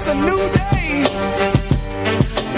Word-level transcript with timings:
It's 0.00 0.06
a 0.06 0.14
new 0.14 0.36
day. 0.54 1.02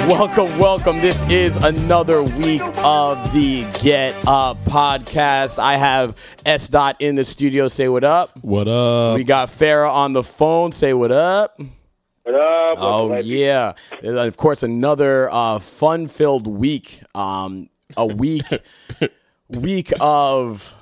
Welcome, 0.06 0.58
welcome. 0.58 0.98
This 0.98 1.18
is 1.30 1.56
another 1.56 2.22
week 2.22 2.60
of 2.84 3.32
the 3.32 3.62
Get 3.82 4.14
Up 4.28 4.62
podcast. 4.64 5.58
I 5.58 5.78
have 5.78 6.18
S. 6.44 6.68
Dot 6.68 6.96
in 7.00 7.14
the 7.14 7.24
studio. 7.24 7.68
Say 7.68 7.88
what 7.88 8.04
up. 8.04 8.38
What 8.42 8.68
up? 8.68 9.16
We 9.16 9.24
got 9.24 9.48
Farah 9.48 9.90
on 9.90 10.12
the 10.12 10.22
phone. 10.22 10.70
Say 10.70 10.92
what 10.92 11.12
up. 11.12 11.58
What 12.24 12.34
up? 12.34 12.72
Oh 12.76 13.16
yeah, 13.16 13.72
And 14.02 14.18
of 14.18 14.36
course 14.36 14.62
another 14.62 15.32
uh, 15.32 15.60
fun-filled 15.60 16.46
week. 16.46 17.02
Um, 17.14 17.70
a 17.96 18.04
week, 18.04 18.44
week 19.48 19.94
of 19.98 20.74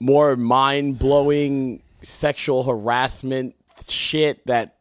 more 0.00 0.34
mind-blowing 0.34 1.80
sexual 2.02 2.64
harassment 2.64 3.54
shit 3.88 4.44
that 4.48 4.78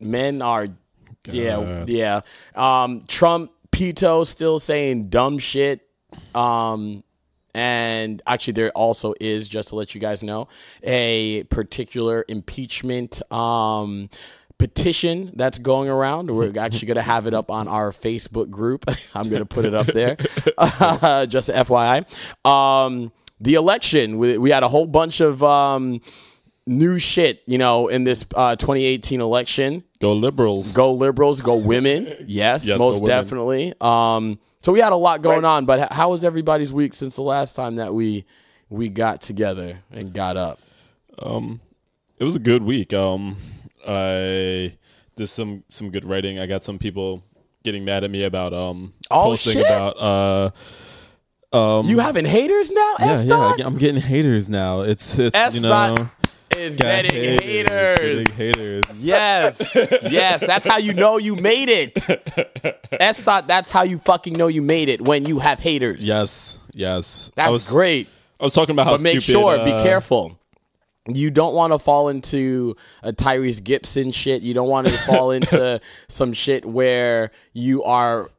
men 0.00 0.42
are. 0.42 0.68
Yeah, 1.26 1.56
God. 1.56 1.88
yeah. 1.88 2.20
Um, 2.54 3.02
Trump, 3.06 3.52
Pito 3.70 4.26
still 4.26 4.58
saying 4.58 5.08
dumb 5.08 5.38
shit. 5.38 5.86
Um, 6.34 7.04
and 7.54 8.22
actually, 8.26 8.54
there 8.54 8.70
also 8.70 9.14
is, 9.20 9.48
just 9.48 9.70
to 9.70 9.76
let 9.76 9.94
you 9.94 10.00
guys 10.00 10.22
know, 10.22 10.48
a 10.82 11.42
particular 11.44 12.24
impeachment 12.28 13.20
um, 13.32 14.08
petition 14.58 15.32
that's 15.34 15.58
going 15.58 15.88
around. 15.88 16.30
We're 16.30 16.52
actually 16.58 16.86
going 16.86 16.96
to 16.96 17.02
have 17.02 17.26
it 17.26 17.34
up 17.34 17.50
on 17.50 17.66
our 17.66 17.90
Facebook 17.90 18.50
group. 18.50 18.84
I'm 19.14 19.28
going 19.28 19.40
to 19.40 19.46
put 19.46 19.64
it 19.64 19.74
up 19.74 19.86
there, 19.86 20.16
just 21.26 21.48
FYI. 21.48 22.04
Um, 22.46 23.12
the 23.40 23.54
election, 23.54 24.18
we, 24.18 24.38
we 24.38 24.50
had 24.50 24.62
a 24.62 24.68
whole 24.68 24.86
bunch 24.86 25.20
of 25.20 25.42
um, 25.42 26.00
new 26.70 26.98
shit, 26.98 27.42
you 27.46 27.58
know, 27.58 27.88
in 27.88 28.04
this 28.04 28.24
uh, 28.34 28.56
2018 28.56 29.20
election. 29.20 29.84
Go 30.00 30.12
liberals. 30.12 30.72
Go 30.72 30.92
liberals, 30.94 31.40
go 31.40 31.56
women. 31.56 32.06
Yes, 32.26 32.64
Yes, 32.64 32.78
most 32.78 33.02
women. 33.02 33.08
definitely. 33.08 33.74
Um, 33.80 34.38
so 34.60 34.72
we 34.72 34.80
had 34.80 34.92
a 34.92 34.96
lot 34.96 35.20
going 35.22 35.44
on, 35.44 35.66
but 35.66 35.92
how 35.92 36.10
was 36.10 36.22
everybody's 36.24 36.72
week 36.72 36.94
since 36.94 37.16
the 37.16 37.22
last 37.22 37.54
time 37.56 37.76
that 37.76 37.92
we 37.94 38.24
we 38.68 38.88
got 38.88 39.20
together 39.20 39.80
and 39.90 40.12
got 40.14 40.36
up? 40.36 40.58
Um, 41.18 41.60
It 42.18 42.24
was 42.24 42.36
a 42.36 42.40
good 42.40 42.62
week. 42.62 42.92
Um, 42.94 43.36
I 43.86 44.76
did 45.16 45.26
some 45.28 45.64
some 45.68 45.90
good 45.90 46.04
writing. 46.04 46.38
I 46.38 46.46
got 46.46 46.62
some 46.64 46.78
people 46.78 47.22
getting 47.64 47.84
mad 47.84 48.04
at 48.04 48.10
me 48.10 48.22
about 48.24 48.52
um 48.54 48.92
Oh, 49.10 49.24
posting 49.24 49.54
shit. 49.54 49.66
about 49.66 49.96
uh 49.98 50.50
Um, 51.52 51.86
You 51.86 51.98
having 51.98 52.24
haters 52.24 52.70
now? 52.70 52.94
yeah 53.00 53.12
S 53.12 53.24
yeah. 53.24 53.54
I'm 53.66 53.76
getting 53.76 54.00
haters 54.00 54.48
now. 54.48 54.82
It's 54.82 55.18
it's 55.18 55.36
S 55.36 55.54
you 55.56 55.62
know 55.62 56.08
is 56.60 56.76
got 56.76 57.04
getting 57.04 57.40
haters. 57.40 58.24
getting 58.24 58.34
haters. 58.34 59.04
Yes, 59.04 59.74
yes, 59.74 60.46
that's 60.46 60.66
how 60.66 60.78
you 60.78 60.94
know 60.94 61.18
you 61.18 61.36
made 61.36 61.68
it. 61.68 62.06
S 62.92 63.22
thought 63.22 63.48
that's 63.48 63.70
how 63.70 63.82
you 63.82 63.98
fucking 63.98 64.34
know 64.34 64.48
you 64.48 64.62
made 64.62 64.88
it 64.88 65.00
when 65.00 65.24
you 65.24 65.38
have 65.38 65.60
haters. 65.60 66.06
Yes 66.06 66.58
yes. 66.74 67.30
that's 67.34 67.48
I 67.48 67.50
was, 67.50 67.68
great. 67.68 68.08
I 68.38 68.44
was 68.44 68.54
talking 68.54 68.74
about 68.74 68.86
how 68.86 68.92
But 68.92 69.02
make 69.02 69.22
stupid, 69.22 69.40
sure, 69.40 69.64
be 69.64 69.72
uh, 69.72 69.82
careful. 69.82 70.38
You 71.06 71.30
don't 71.30 71.54
want 71.54 71.72
to 71.72 71.78
fall 71.78 72.08
into 72.08 72.76
a 73.02 73.12
Tyrese 73.12 73.62
Gibson 73.62 74.10
shit. 74.10 74.42
You 74.42 74.54
don't 74.54 74.68
want 74.68 74.88
to 74.88 74.96
fall 75.06 75.30
into 75.30 75.80
some 76.08 76.32
shit 76.32 76.64
where 76.64 77.30
you 77.52 77.82
are 77.84 78.30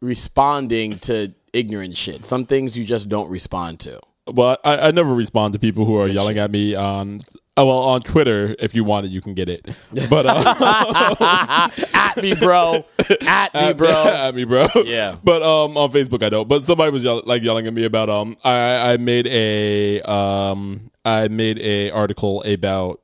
responding 0.00 0.98
to 1.00 1.32
ignorant 1.52 1.96
shit. 1.96 2.24
Some 2.24 2.44
things 2.44 2.76
you 2.76 2.84
just 2.84 3.08
don't 3.08 3.30
respond 3.30 3.80
to. 3.80 4.00
Well, 4.26 4.58
I, 4.64 4.88
I 4.88 4.90
never 4.90 5.14
respond 5.14 5.54
to 5.54 5.58
people 5.58 5.86
who 5.86 5.96
are 6.00 6.08
yelling 6.08 6.38
at 6.38 6.50
me 6.50 6.74
on. 6.74 7.20
Oh, 7.58 7.66
well, 7.66 7.78
on 7.78 8.02
Twitter, 8.02 8.54
if 8.60 8.72
you 8.72 8.84
want 8.84 9.06
it, 9.06 9.08
you 9.10 9.20
can 9.20 9.34
get 9.34 9.48
it. 9.48 9.66
But 10.08 10.26
uh, 10.26 11.68
At 11.92 12.16
me, 12.22 12.34
bro. 12.36 12.84
At 13.26 13.52
me, 13.52 13.72
bro. 13.72 13.90
at 14.06 14.34
me, 14.36 14.44
bro. 14.44 14.68
Yeah. 14.84 15.16
But 15.24 15.42
um, 15.42 15.76
on 15.76 15.90
Facebook, 15.90 16.22
I 16.22 16.28
don't. 16.28 16.46
But 16.48 16.62
somebody 16.62 16.92
was 16.92 17.02
yell- 17.02 17.22
like 17.26 17.42
yelling 17.42 17.66
at 17.66 17.74
me 17.74 17.84
about 17.84 18.08
um, 18.10 18.36
I 18.44 18.92
I 18.92 18.96
made 18.96 19.26
a 19.26 20.00
um, 20.02 20.90
I 21.04 21.26
made 21.26 21.58
a 21.58 21.90
article 21.90 22.42
about 22.44 23.00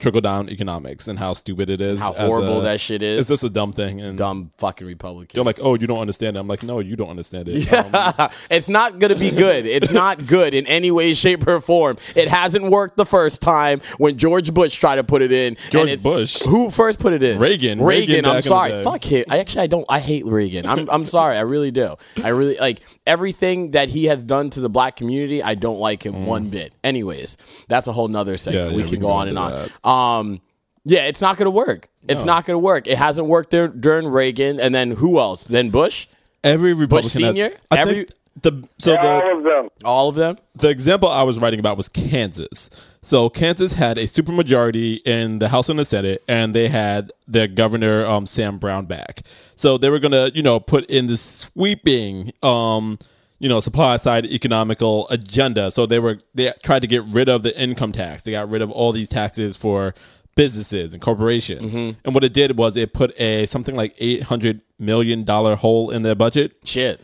trickle 0.00 0.20
down 0.20 0.48
economics 0.48 1.06
and 1.06 1.18
how 1.18 1.32
stupid 1.32 1.70
it 1.70 1.80
is. 1.80 2.00
How 2.00 2.12
horrible 2.12 2.60
a- 2.60 2.62
that 2.62 2.80
shit 2.80 3.02
is. 3.02 3.20
It's 3.20 3.28
just 3.28 3.44
a 3.44 3.50
dumb 3.50 3.72
thing, 3.72 4.00
and 4.00 4.18
Dumb 4.18 4.50
fucking 4.58 4.86
Republicans. 4.86 5.34
they're 5.34 5.44
like, 5.44 5.58
"Oh, 5.62 5.74
you 5.74 5.86
don't 5.86 6.00
understand 6.00 6.36
it." 6.36 6.40
I'm 6.40 6.48
like, 6.48 6.62
"No, 6.62 6.80
you 6.80 6.96
don't 6.96 7.10
understand 7.10 7.48
it." 7.48 7.72
Um, 7.72 8.30
it's 8.50 8.68
not 8.68 8.98
going 8.98 9.12
to 9.12 9.18
be 9.18 9.30
good. 9.30 9.66
It's 9.66 9.92
not 9.92 10.26
good 10.26 10.54
in 10.54 10.66
any 10.66 10.90
way, 10.90 11.14
shape, 11.14 11.46
or 11.46 11.60
form. 11.60 11.98
It 12.16 12.28
hasn't 12.28 12.64
worked 12.64 12.96
the 12.96 13.06
first 13.06 13.42
time 13.42 13.80
when 13.98 14.16
George 14.16 14.52
Bush 14.52 14.74
tried 14.78 14.96
to 14.96 15.04
put 15.04 15.22
it 15.22 15.32
in. 15.32 15.56
George 15.70 16.02
Bush? 16.02 16.42
Who 16.42 16.70
first 16.70 16.98
put 16.98 17.12
it 17.12 17.22
in? 17.22 17.38
Reagan. 17.38 17.80
Reagan. 17.80 18.14
Reagan 18.14 18.24
I'm 18.24 18.42
sorry. 18.42 18.82
Fuck 18.82 19.04
him. 19.04 19.24
I 19.28 19.38
actually 19.38 19.62
I 19.62 19.66
don't. 19.66 19.86
I 19.88 20.00
hate 20.00 20.26
Reagan. 20.26 20.66
I'm 20.66 20.88
I'm 20.90 21.06
sorry. 21.06 21.36
I 21.36 21.42
really 21.42 21.70
do. 21.70 21.96
I 22.22 22.28
really 22.28 22.56
like 22.56 22.80
everything 23.06 23.72
that 23.72 23.88
he 23.88 24.06
has 24.06 24.22
done 24.22 24.50
to 24.50 24.60
the 24.60 24.70
black 24.70 24.96
community. 24.96 25.42
I 25.42 25.54
don't 25.54 25.78
like 25.78 26.04
him 26.04 26.26
one 26.26 26.48
bit. 26.48 26.72
Anyways, 26.82 27.36
that's 27.68 27.86
a 27.86 27.92
whole 27.92 28.08
nother 28.08 28.36
segment. 28.36 28.68
Mm. 28.68 28.70
Yeah, 28.70 28.76
we 28.76 28.82
yeah, 28.82 28.88
can 28.88 28.98
we 28.98 29.02
go 29.02 29.10
on 29.10 29.28
and 29.28 29.38
on. 29.38 29.68
Um. 29.90 30.40
Yeah, 30.84 31.00
it's 31.04 31.20
not 31.20 31.36
going 31.36 31.44
to 31.46 31.50
work. 31.50 31.88
It's 32.08 32.24
not 32.24 32.46
going 32.46 32.54
to 32.54 32.58
work. 32.58 32.86
It 32.86 32.96
hasn't 32.96 33.26
worked 33.26 33.50
there 33.50 33.68
during 33.68 34.06
Reagan, 34.08 34.58
and 34.58 34.74
then 34.74 34.92
who 34.92 35.18
else? 35.20 35.44
Then 35.44 35.68
Bush. 35.70 36.06
every 36.42 36.72
Republican 36.72 37.22
has- 37.22 37.34
Senior? 37.36 37.52
I 37.70 37.76
Every- 37.78 37.94
think 37.94 38.10
the 38.42 38.66
so 38.78 38.92
the 38.92 38.98
All 39.00 39.36
of 39.36 39.44
them. 39.44 39.68
All 39.84 40.08
of 40.08 40.14
them. 40.14 40.38
the 40.54 40.70
example 40.70 41.08
I 41.08 41.22
was 41.22 41.38
writing 41.38 41.60
about 41.60 41.76
was 41.76 41.88
Kansas. 41.90 42.70
So 43.02 43.28
Kansas 43.28 43.74
had 43.74 43.98
a 43.98 44.04
supermajority 44.04 45.06
in 45.06 45.38
the 45.38 45.48
House 45.50 45.68
and 45.68 45.78
the 45.78 45.84
Senate, 45.84 46.22
and 46.26 46.54
they 46.54 46.68
had 46.68 47.12
their 47.28 47.46
governor 47.46 48.06
um, 48.06 48.24
Sam 48.24 48.58
Brownback. 48.58 49.20
So 49.56 49.76
they 49.76 49.90
were 49.90 49.98
gonna, 49.98 50.30
you 50.34 50.42
know, 50.42 50.60
put 50.60 50.86
in 50.86 51.08
this 51.08 51.20
sweeping, 51.20 52.32
um, 52.42 52.98
you 53.40 53.48
know, 53.48 53.58
supply 53.58 53.96
side 53.96 54.26
economical 54.26 55.08
agenda. 55.08 55.70
So 55.72 55.86
they 55.86 55.98
were 55.98 56.18
they 56.34 56.52
tried 56.62 56.80
to 56.80 56.86
get 56.86 57.02
rid 57.06 57.28
of 57.28 57.42
the 57.42 57.58
income 57.60 57.90
tax. 57.90 58.22
They 58.22 58.30
got 58.30 58.48
rid 58.48 58.62
of 58.62 58.70
all 58.70 58.92
these 58.92 59.08
taxes 59.08 59.56
for 59.56 59.94
businesses 60.36 60.92
and 60.92 61.02
corporations. 61.02 61.74
Mm-hmm. 61.74 61.98
And 62.04 62.14
what 62.14 62.22
it 62.22 62.32
did 62.32 62.56
was 62.56 62.76
it 62.76 62.92
put 62.94 63.18
a 63.20 63.46
something 63.46 63.74
like 63.74 63.94
eight 63.98 64.22
hundred 64.24 64.60
million 64.78 65.24
dollar 65.24 65.56
hole 65.56 65.90
in 65.90 66.02
their 66.02 66.14
budget 66.14 66.54
Shit. 66.64 67.00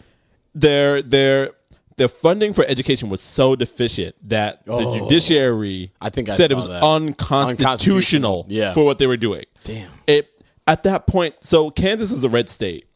their 0.55 1.03
their 1.03 1.51
their 1.97 2.09
funding 2.09 2.53
for 2.53 2.65
education 2.69 3.09
was 3.09 3.23
so 3.23 3.57
deficient 3.57 4.15
that 4.29 4.65
the 4.67 4.73
oh. 4.73 4.99
judiciary 4.99 5.91
Oh. 5.95 6.07
I 6.07 6.11
think 6.11 6.29
I 6.29 6.37
said 6.37 6.51
it 6.51 6.55
was 6.55 6.69
that. 6.69 6.83
unconstitutional, 6.83 7.49
Unconstitutional, 7.49 8.47
yeah. 8.49 8.73
for 8.75 8.85
what 8.85 8.99
they 8.99 9.07
were 9.07 9.17
doing. 9.17 9.45
Damn. 9.65 9.91
It 10.07 10.29
at 10.67 10.83
that 10.83 11.07
point, 11.07 11.35
so 11.41 11.71
Kansas 11.71 12.13
is 12.13 12.25
a 12.25 12.29
red 12.29 12.49
state. 12.51 12.87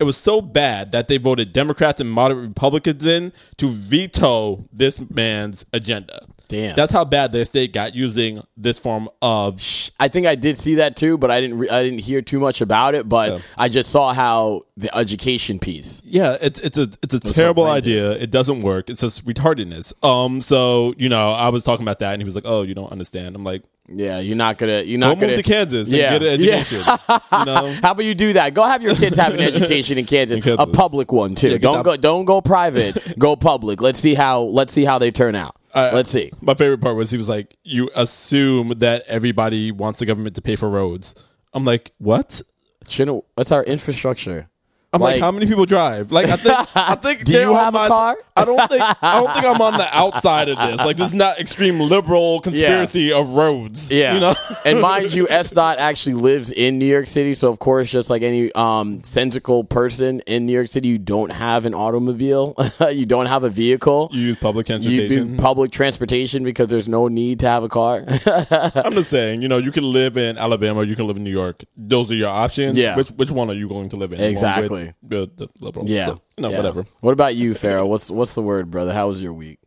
It 0.00 0.04
was 0.04 0.16
so 0.16 0.40
bad 0.40 0.92
that 0.92 1.08
they 1.08 1.18
voted 1.18 1.52
Democrats 1.52 2.00
and 2.00 2.10
moderate 2.10 2.48
Republicans 2.48 3.04
in 3.04 3.34
to 3.58 3.68
veto 3.68 4.64
this 4.72 4.98
man's 5.10 5.66
agenda. 5.74 6.26
Damn. 6.50 6.76
That's 6.76 6.92
how 6.92 7.04
bad 7.04 7.32
their 7.32 7.44
state 7.46 7.72
got 7.72 7.94
using 7.94 8.42
this 8.56 8.78
form 8.78 9.08
of 9.22 9.62
I 9.98 10.08
think 10.08 10.26
I 10.26 10.34
did 10.34 10.58
see 10.58 10.74
that 10.74 10.96
too, 10.96 11.16
but 11.16 11.30
I 11.30 11.40
didn't. 11.40 11.58
Re- 11.58 11.68
I 11.70 11.82
didn't 11.82 12.00
hear 12.00 12.20
too 12.22 12.40
much 12.40 12.60
about 12.60 12.94
it. 12.94 13.08
But 13.08 13.30
Yeah. 13.32 13.38
I 13.56 13.68
just 13.68 13.90
saw 13.90 14.12
how 14.12 14.62
the 14.76 14.94
education 14.96 15.58
piece. 15.58 16.02
Yeah, 16.04 16.36
it's 16.42 16.60
it's 16.60 16.76
a 16.76 16.88
it's 17.02 17.14
a 17.14 17.20
terrible 17.20 17.66
idea. 17.66 18.12
It 18.12 18.30
doesn't 18.30 18.60
work. 18.62 18.90
It's 18.90 19.00
just 19.00 19.24
retardedness. 19.26 19.92
Um, 20.04 20.40
so 20.40 20.92
you 20.98 21.08
know, 21.08 21.30
I 21.32 21.48
was 21.50 21.64
talking 21.64 21.84
about 21.84 22.00
that, 22.00 22.12
and 22.14 22.20
he 22.20 22.24
was 22.24 22.34
like, 22.34 22.44
"Oh, 22.46 22.62
you 22.62 22.74
don't 22.74 22.90
understand." 22.92 23.34
I'm 23.36 23.44
like, 23.44 23.62
Yeah, 23.88 24.18
you're 24.20 24.36
not 24.36 24.58
gonna. 24.58 24.82
You're 24.82 24.98
not 24.98 25.10
move 25.10 25.20
gonna 25.20 25.32
move 25.36 25.44
to 25.44 25.50
Kansas 25.50 25.88
and 25.88 25.96
Yeah. 25.98 26.18
get 26.18 26.22
an 26.34 26.40
Yeah. 26.40 26.64
you 26.70 27.44
know, 27.46 27.76
How 27.82 27.92
about 27.92 28.04
you 28.04 28.14
do 28.14 28.32
that? 28.34 28.54
Go 28.54 28.62
have 28.64 28.82
your 28.82 28.94
kids 28.94 29.16
have 29.16 29.34
an 29.34 29.40
education 29.52 29.98
in 29.98 30.04
Kansas, 30.06 30.42
Kansas. 30.42 30.62
a 30.64 30.66
public 30.66 31.12
one 31.12 31.34
too. 31.36 31.50
get 31.50 31.62
don't 31.62 31.76
that- 31.78 31.84
go. 31.84 31.96
Don't 31.96 32.24
go 32.24 32.40
private. 32.40 32.96
go 33.18 33.36
public. 33.36 33.80
Let's 33.80 34.00
see 34.00 34.14
how. 34.14 34.42
Let's 34.42 34.72
see 34.72 34.84
how 34.84 34.98
they 34.98 35.10
turn 35.12 35.34
out. 35.36 35.54
I- 35.74 35.92
let's 35.92 36.10
see. 36.10 36.30
My 36.42 36.54
favorite 36.54 36.80
part 36.80 36.96
was 36.96 37.10
he 37.10 37.16
was 37.16 37.28
like, 37.28 37.56
"You 37.64 37.90
assume 37.94 38.70
that 38.78 39.04
everybody 39.06 39.70
wants 39.72 40.00
the 40.00 40.06
government 40.06 40.34
to 40.36 40.42
pay 40.42 40.56
for 40.56 40.68
roads." 40.68 41.14
I'm 41.54 41.64
like, 41.64 41.92
"What?" 41.98 42.42
Shouldn't. 42.88 43.24
What's 43.36 43.52
our 43.52 43.62
infrastructure? 43.64 44.49
I'm 44.92 45.00
like, 45.00 45.12
Like- 45.14 45.20
how 45.22 45.30
many 45.30 45.46
people 45.46 45.66
drive? 45.66 46.10
Like, 46.10 46.26
I 46.26 46.36
think, 46.36 46.76
I 46.76 46.94
think. 47.02 47.24
Do 47.24 47.32
you 47.32 47.54
have 47.54 47.74
a 47.76 47.86
car? 47.86 48.16
I 48.36 48.44
don't 48.44 48.68
think. 48.68 48.82
I 48.82 49.20
don't 49.20 49.32
think 49.32 49.46
I'm 49.46 49.60
on 49.60 49.74
the 49.78 49.86
outside 49.96 50.48
of 50.48 50.58
this. 50.58 50.78
Like, 50.78 50.96
this 50.96 51.08
is 51.08 51.14
not 51.14 51.38
extreme 51.38 51.78
liberal 51.78 52.40
conspiracy 52.40 53.12
of 53.12 53.28
roads. 53.28 53.90
Yeah. 53.92 54.14
you 54.14 54.20
know. 54.20 54.34
and 54.64 54.80
mind 54.80 55.12
you, 55.14 55.28
S 55.28 55.52
Dot 55.52 55.78
actually 55.78 56.14
lives 56.14 56.50
in 56.50 56.78
New 56.80 56.86
York 56.86 57.06
City, 57.06 57.34
so 57.34 57.50
of 57.50 57.60
course, 57.60 57.88
just 57.88 58.10
like 58.10 58.22
any 58.22 58.50
um 58.54 59.00
sensical 59.04 59.62
person 59.62 60.20
in 60.26 60.46
New 60.46 60.52
York 60.52 60.66
City, 60.68 60.88
you 60.88 60.98
don't 60.98 61.30
have 61.30 61.66
an 61.66 61.74
automobile, 61.74 62.56
you 62.90 63.06
don't 63.06 63.26
have 63.26 63.44
a 63.44 63.50
vehicle. 63.50 64.08
you 64.12 64.20
use 64.28 64.38
public 64.38 64.68
You 64.68 64.74
transportation. 64.80 65.36
public 65.36 65.70
transportation 65.70 66.42
because 66.42 66.66
there's 66.68 66.88
no 66.88 67.06
need 67.06 67.38
to 67.40 67.46
have 67.46 67.62
a 67.62 67.68
car. 67.68 68.04
I'm 68.26 68.92
just 68.94 69.10
saying, 69.10 69.42
you 69.42 69.46
know, 69.48 69.58
you 69.58 69.70
can 69.70 69.84
live 69.84 70.16
in 70.16 70.36
Alabama, 70.38 70.82
you 70.82 70.96
can 70.96 71.06
live 71.06 71.16
in 71.16 71.22
New 71.24 71.30
York. 71.30 71.62
Those 71.76 72.10
are 72.10 72.16
your 72.16 72.30
options. 72.30 72.76
Yeah. 72.76 72.96
Which 72.96 73.10
which 73.10 73.30
one 73.30 73.50
are 73.50 73.54
you 73.54 73.68
going 73.68 73.88
to 73.90 73.96
live 73.96 74.12
in? 74.12 74.20
Exactly. 74.20 74.79
With 74.86 74.94
The, 75.02 75.30
the 75.36 75.48
liberal. 75.60 75.86
yeah. 75.88 76.06
So, 76.06 76.20
you 76.36 76.42
know, 76.42 76.50
Yeah. 76.50 76.56
whatever. 76.56 76.84
What 77.00 77.12
about 77.12 77.34
you, 77.36 77.54
Pharaoh? 77.54 77.86
What's 77.86 78.10
what's 78.10 78.34
the 78.34 78.42
word, 78.42 78.70
brother? 78.70 78.92
How 78.92 79.08
was 79.08 79.20
your 79.22 79.32
week? 79.32 79.58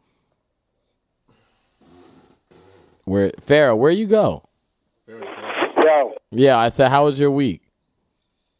Where 3.05 3.31
Pharaoh, 3.39 3.75
where 3.75 3.91
you 3.91 4.07
go? 4.07 4.43
Yo, 5.07 6.13
Yeah, 6.31 6.57
I 6.57 6.69
said, 6.69 6.89
how 6.89 7.05
was 7.05 7.19
your 7.19 7.31
week? 7.31 7.61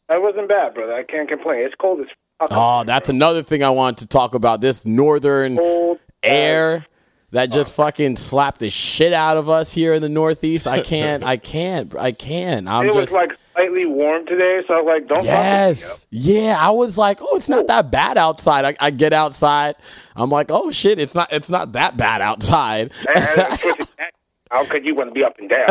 That 0.08 0.20
wasn't 0.20 0.48
bad, 0.48 0.74
brother. 0.74 0.92
I 0.94 1.02
can't 1.02 1.28
complain. 1.28 1.60
It's 1.64 1.74
cold 1.76 2.00
as 2.00 2.06
fuck. 2.38 2.48
Oh, 2.50 2.84
that's 2.84 3.08
another 3.08 3.42
thing 3.42 3.62
I 3.62 3.70
want 3.70 3.98
to 3.98 4.06
talk 4.06 4.34
about. 4.34 4.60
This 4.60 4.84
northern 4.84 5.56
cold 5.56 5.98
air 6.22 6.84
that 7.30 7.46
just 7.46 7.72
fucking 7.72 8.16
slapped 8.16 8.60
the 8.60 8.68
shit 8.68 9.12
out 9.14 9.38
of 9.38 9.48
us 9.48 9.72
here 9.72 9.94
in 9.94 10.02
the 10.02 10.08
Northeast. 10.10 10.66
I 10.66 10.80
can't. 10.82 11.24
I 11.24 11.38
can't. 11.38 11.94
I 11.96 12.12
can't. 12.12 12.68
I'm 12.68 12.90
It 12.90 12.92
just 12.94 13.12
like 13.12 13.32
slightly 13.54 13.86
warm 13.86 14.26
today, 14.26 14.60
so 14.66 14.74
I 14.74 14.80
was 14.80 14.86
like, 14.86 15.08
don't 15.08 15.24
Yes. 15.24 16.06
Yeah, 16.10 16.56
I 16.58 16.70
was 16.70 16.98
like, 16.98 17.18
oh, 17.20 17.36
it's 17.36 17.48
not 17.48 17.66
that 17.68 17.90
bad 17.90 18.18
outside. 18.18 18.64
I, 18.64 18.86
I 18.86 18.90
get 18.90 19.12
outside. 19.12 19.76
I'm 20.16 20.30
like, 20.30 20.50
oh 20.50 20.70
shit, 20.72 20.98
it's 20.98 21.14
not 21.14 21.32
it's 21.32 21.50
not 21.50 21.72
that 21.72 21.96
bad 21.96 22.20
outside. 22.20 22.92
fuck 22.94 23.14
with 23.50 23.64
you. 23.64 23.70
And- 23.70 23.88
and 23.98 24.10
How 24.54 24.64
could 24.64 24.84
you 24.84 24.94
want 24.94 25.10
to 25.10 25.14
be 25.14 25.24
up 25.24 25.36
and 25.40 25.50
down? 25.50 25.66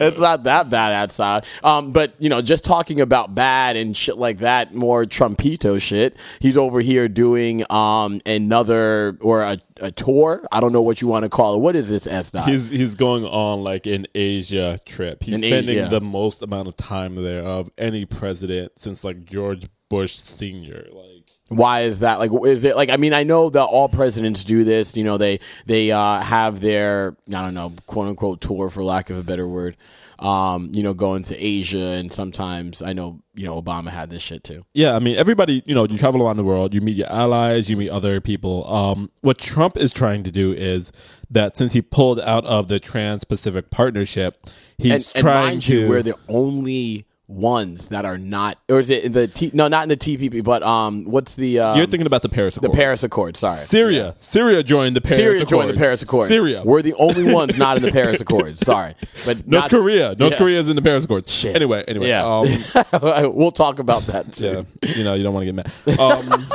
it's 0.00 0.18
not 0.18 0.42
that 0.42 0.68
bad 0.70 0.92
outside. 0.92 1.44
Um, 1.62 1.92
but 1.92 2.14
you 2.18 2.28
know, 2.28 2.42
just 2.42 2.64
talking 2.64 3.00
about 3.00 3.32
bad 3.32 3.76
and 3.76 3.96
shit 3.96 4.18
like 4.18 4.38
that, 4.38 4.74
more 4.74 5.04
Trumpito 5.04 5.80
shit. 5.80 6.16
He's 6.40 6.58
over 6.58 6.80
here 6.80 7.06
doing 7.06 7.64
um 7.70 8.20
another 8.26 9.16
or 9.20 9.42
a, 9.42 9.58
a 9.80 9.92
tour. 9.92 10.44
I 10.50 10.58
don't 10.58 10.72
know 10.72 10.82
what 10.82 11.00
you 11.00 11.06
want 11.06 11.22
to 11.22 11.28
call 11.28 11.54
it. 11.54 11.58
What 11.58 11.76
is 11.76 11.90
this 11.90 12.08
S 12.08 12.32
dot? 12.32 12.48
He's 12.48 12.70
he's 12.70 12.96
going 12.96 13.24
on 13.24 13.62
like 13.62 13.86
an 13.86 14.08
Asia 14.16 14.80
trip. 14.84 15.22
He's 15.22 15.36
An 15.36 15.44
Asia- 15.44 15.54
spending 15.54 15.76
yeah. 15.84 15.88
the 15.88 16.00
most 16.00 16.42
amount 16.42 16.66
of 16.66 16.76
time 16.76 17.14
there 17.14 17.44
of 17.44 17.70
any 17.78 18.04
president 18.04 18.72
since 18.80 19.04
like 19.04 19.22
George 19.24 19.68
Bush 19.88 20.16
Senior. 20.16 20.88
Like 20.90 21.19
Why 21.50 21.80
is 21.80 21.98
that? 21.98 22.20
Like, 22.20 22.30
is 22.46 22.64
it 22.64 22.76
like? 22.76 22.90
I 22.90 22.96
mean, 22.96 23.12
I 23.12 23.24
know 23.24 23.50
that 23.50 23.64
all 23.64 23.88
presidents 23.88 24.44
do 24.44 24.62
this. 24.62 24.96
You 24.96 25.02
know, 25.02 25.18
they 25.18 25.40
they 25.66 25.90
uh, 25.90 26.20
have 26.20 26.60
their 26.60 27.16
I 27.26 27.42
don't 27.42 27.54
know, 27.54 27.72
quote 27.86 28.06
unquote 28.06 28.40
tour 28.40 28.70
for 28.70 28.84
lack 28.84 29.10
of 29.10 29.18
a 29.18 29.24
better 29.24 29.48
word. 29.48 29.76
Um, 30.20 30.70
you 30.74 30.84
know, 30.84 30.94
going 30.94 31.24
to 31.24 31.36
Asia, 31.36 31.78
and 31.78 32.12
sometimes 32.12 32.82
I 32.82 32.92
know 32.92 33.20
you 33.34 33.46
know 33.46 33.60
Obama 33.60 33.88
had 33.88 34.10
this 34.10 34.22
shit 34.22 34.44
too. 34.44 34.64
Yeah, 34.74 34.94
I 34.94 35.00
mean, 35.00 35.16
everybody, 35.16 35.64
you 35.66 35.74
know, 35.74 35.84
you 35.86 35.98
travel 35.98 36.22
around 36.22 36.36
the 36.36 36.44
world, 36.44 36.72
you 36.72 36.80
meet 36.80 36.96
your 36.96 37.10
allies, 37.10 37.68
you 37.68 37.76
meet 37.76 37.90
other 37.90 38.20
people. 38.20 38.64
Um, 38.72 39.10
what 39.22 39.38
Trump 39.38 39.76
is 39.76 39.92
trying 39.92 40.22
to 40.22 40.30
do 40.30 40.52
is 40.52 40.92
that 41.30 41.56
since 41.56 41.72
he 41.72 41.82
pulled 41.82 42.20
out 42.20 42.44
of 42.44 42.68
the 42.68 42.78
Trans 42.78 43.24
Pacific 43.24 43.70
Partnership, 43.70 44.46
he's 44.78 45.08
and, 45.08 45.16
and 45.16 45.22
trying 45.24 45.46
mind 45.46 45.62
to. 45.62 45.80
you, 45.80 45.88
we're 45.88 46.02
the 46.02 46.16
only 46.28 47.06
ones 47.30 47.88
that 47.88 48.04
are 48.04 48.18
not, 48.18 48.58
or 48.68 48.80
is 48.80 48.90
it 48.90 49.04
in 49.04 49.12
the 49.12 49.26
T? 49.28 49.50
No, 49.54 49.68
not 49.68 49.84
in 49.84 49.88
the 49.88 49.96
TPP, 49.96 50.42
but 50.42 50.62
um, 50.62 51.04
what's 51.04 51.36
the 51.36 51.60
um, 51.60 51.76
you're 51.76 51.86
thinking 51.86 52.06
about 52.06 52.22
the 52.22 52.28
Paris 52.28 52.56
the 52.56 52.68
Paris 52.70 53.02
Accord? 53.04 53.36
Sorry, 53.36 53.54
Syria. 53.56 54.16
Syria 54.20 54.62
joined 54.62 54.96
the 54.96 55.00
Paris 55.00 55.16
Syria 55.18 55.36
Accords. 55.36 55.50
joined 55.50 55.70
the 55.70 55.74
Paris 55.74 56.02
Accord. 56.02 56.28
Syria. 56.28 56.62
we're 56.64 56.82
the 56.82 56.94
only 56.94 57.32
ones 57.40 57.56
not 57.56 57.76
in 57.76 57.82
the 57.82 57.92
Paris 57.92 58.20
Accords. 58.20 58.60
Sorry, 58.60 58.94
but 59.24 59.38
North 59.46 59.64
not- 59.64 59.70
Korea. 59.70 60.14
North 60.18 60.32
Yeah. 60.32 60.38
Korea 60.38 60.58
is 60.58 60.68
in 60.68 60.76
the 60.76 60.82
Paris 60.82 61.04
Accords. 61.04 61.32
Shit. 61.32 61.54
Anyway, 61.56 61.84
anyway. 61.86 62.08
Yeah, 62.08 62.24
Um, 62.26 62.46
we'll 63.34 63.52
talk 63.52 63.78
about 63.78 64.02
that 64.02 64.38
yeah. 64.40 64.62
You 64.96 65.04
know, 65.04 65.14
you 65.14 65.22
don't 65.22 65.32
want 65.34 65.46
to 65.46 65.52
get 65.52 65.54
mad. 65.54 65.72
Um, 66.00 66.46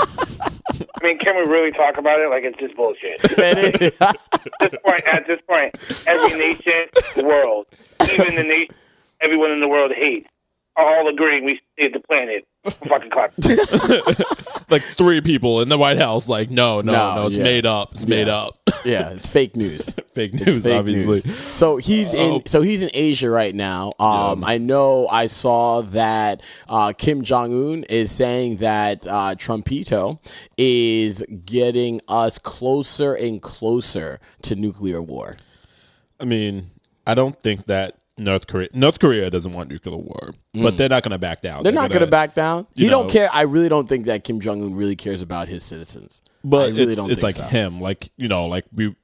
I 1.01 1.07
mean, 1.07 1.19
can 1.19 1.35
we 1.35 1.43
really 1.51 1.71
talk 1.71 1.97
about 1.97 2.19
it? 2.19 2.29
Like 2.29 2.43
it's 2.43 2.57
just 2.57 2.75
bullshit. 2.75 3.23
at 3.23 4.17
this 4.59 4.73
point, 4.85 5.03
at 5.07 5.27
this 5.27 5.39
point, 5.47 5.71
every 6.07 6.37
nation, 6.37 6.87
in 7.15 7.21
the 7.21 7.25
world, 7.25 7.67
even 8.11 8.35
the 8.35 8.43
nation, 8.43 8.75
everyone 9.21 9.51
in 9.51 9.59
the 9.61 9.67
world 9.67 9.91
hates, 9.93 10.27
are 10.77 10.99
all 10.99 11.07
agreeing 11.07 11.45
we 11.45 11.59
saved 11.79 11.95
the 11.95 11.99
planet. 11.99 12.45
Fucking 12.65 13.11
clock. 13.11 13.31
like 14.69 14.81
three 14.81 15.21
people 15.21 15.61
in 15.61 15.69
the 15.69 15.77
White 15.77 15.97
House, 15.97 16.27
like, 16.27 16.49
no, 16.49 16.81
no, 16.81 16.91
no, 16.91 17.15
No, 17.15 17.25
it's 17.27 17.35
yeah. 17.35 17.43
made 17.43 17.65
up. 17.65 17.91
It's 17.93 18.07
made 18.07 18.27
Yeah. 18.27 18.35
up. 18.35 18.57
yeah, 18.85 19.09
it's 19.11 19.29
fake 19.29 19.55
news. 19.55 19.95
Fake 20.15 20.33
news, 20.33 20.63
fake 20.63 20.73
obviously. 20.79 21.29
news. 21.29 21.37
So 21.53 21.75
he's 21.77 22.13
Oh. 22.15 22.35
in. 22.37 22.45
So 22.47 22.61
he's 22.61 22.81
in 22.81 22.89
Asia 22.93 23.29
right 23.29 23.53
now. 23.53 23.91
Um, 23.99 24.43
I 24.45 24.57
know. 24.57 25.07
I 25.09 25.25
saw 25.25 25.81
that 25.81 26.41
uh, 26.69 26.93
Kim 26.97 27.21
Jong 27.21 27.51
Un 27.53 27.83
is 27.89 28.11
saying 28.11 28.57
that 28.57 29.05
uh, 29.07 29.35
Trumpito 29.35 30.19
is 30.57 31.21
getting 31.45 31.99
us 32.07 32.37
closer 32.39 33.13
and 33.13 33.41
closer 33.41 34.19
to 34.43 34.55
nuclear 34.55 35.01
war. 35.01 35.35
I 36.17 36.23
mean, 36.23 36.71
I 37.05 37.13
don't 37.13 37.37
think 37.37 37.65
that 37.65 37.97
North 38.17 38.47
Korea 38.47 38.69
North 38.73 38.99
Korea 38.99 39.29
doesn't 39.29 39.51
want 39.51 39.69
nuclear 39.69 39.97
war, 39.97 40.33
but 40.53 40.77
they're 40.77 40.87
not 40.89 41.03
going 41.03 41.11
to 41.11 41.17
back 41.17 41.41
down. 41.41 41.59
Mm. 41.59 41.63
They're 41.63 41.73
not 41.73 41.89
going 41.89 42.01
to 42.01 42.07
back 42.07 42.33
down. 42.33 42.65
you 42.75 42.85
He 42.85 42.89
don't 42.89 43.09
care. 43.09 43.29
I 43.33 43.41
really 43.41 43.67
don't 43.69 43.87
think 43.89 44.05
that 44.05 44.23
Kim 44.23 44.39
Jong 44.39 44.61
Un 44.63 44.73
really 44.75 44.95
cares 44.95 45.21
about 45.21 45.47
his 45.49 45.63
citizens. 45.63 46.21
But 46.43 46.57
I 46.57 46.67
really 46.67 46.93
it's, 46.93 47.01
don't 47.01 47.11
it's 47.11 47.21
think 47.21 47.23
like 47.23 47.35
so. 47.35 47.43
him, 47.43 47.81
like 47.81 48.09
you 48.17 48.27
know, 48.29 48.45
like 48.45 48.65
we 48.73 48.95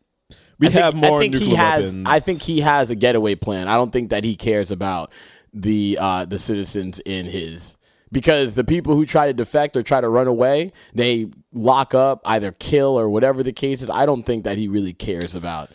we 0.59 0.67
I 0.67 0.69
think- 0.69 0.73
have 0.83 0.95
more 0.95 1.17
I 1.17 1.23
think 1.23 1.33
nuclear 1.33 1.49
he 1.49 1.55
has. 1.55 1.87
weapons. 1.91 2.07
I 2.09 2.19
think 2.21 2.41
he 2.41 2.61
has 2.61 2.89
a 2.89 2.95
getaway 2.95 3.35
plan. 3.35 3.67
I 3.67 3.75
don't 3.75 3.91
think 3.91 4.11
that 4.11 4.23
he 4.23 4.35
cares 4.35 4.71
about 4.71 5.11
the 5.53 5.97
uh, 5.99 6.23
the 6.25 6.37
citizens 6.37 7.01
in 7.01 7.25
his 7.25 7.77
because 8.13 8.53
the 8.55 8.63
people 8.63 8.95
who 8.95 9.05
try 9.05 9.27
to 9.27 9.33
defect 9.33 9.75
or 9.75 9.83
try 9.83 9.99
to 9.99 10.07
run 10.07 10.27
away, 10.27 10.71
they 10.93 11.27
lock 11.51 11.93
up, 11.93 12.21
either 12.23 12.51
kill 12.53 12.97
or 12.97 13.09
whatever 13.09 13.43
the 13.43 13.51
case 13.51 13.81
is. 13.81 13.89
I 13.89 14.05
don't 14.05 14.23
think 14.23 14.45
that 14.45 14.57
he 14.57 14.69
really 14.69 14.93
cares 14.93 15.35
about 15.35 15.69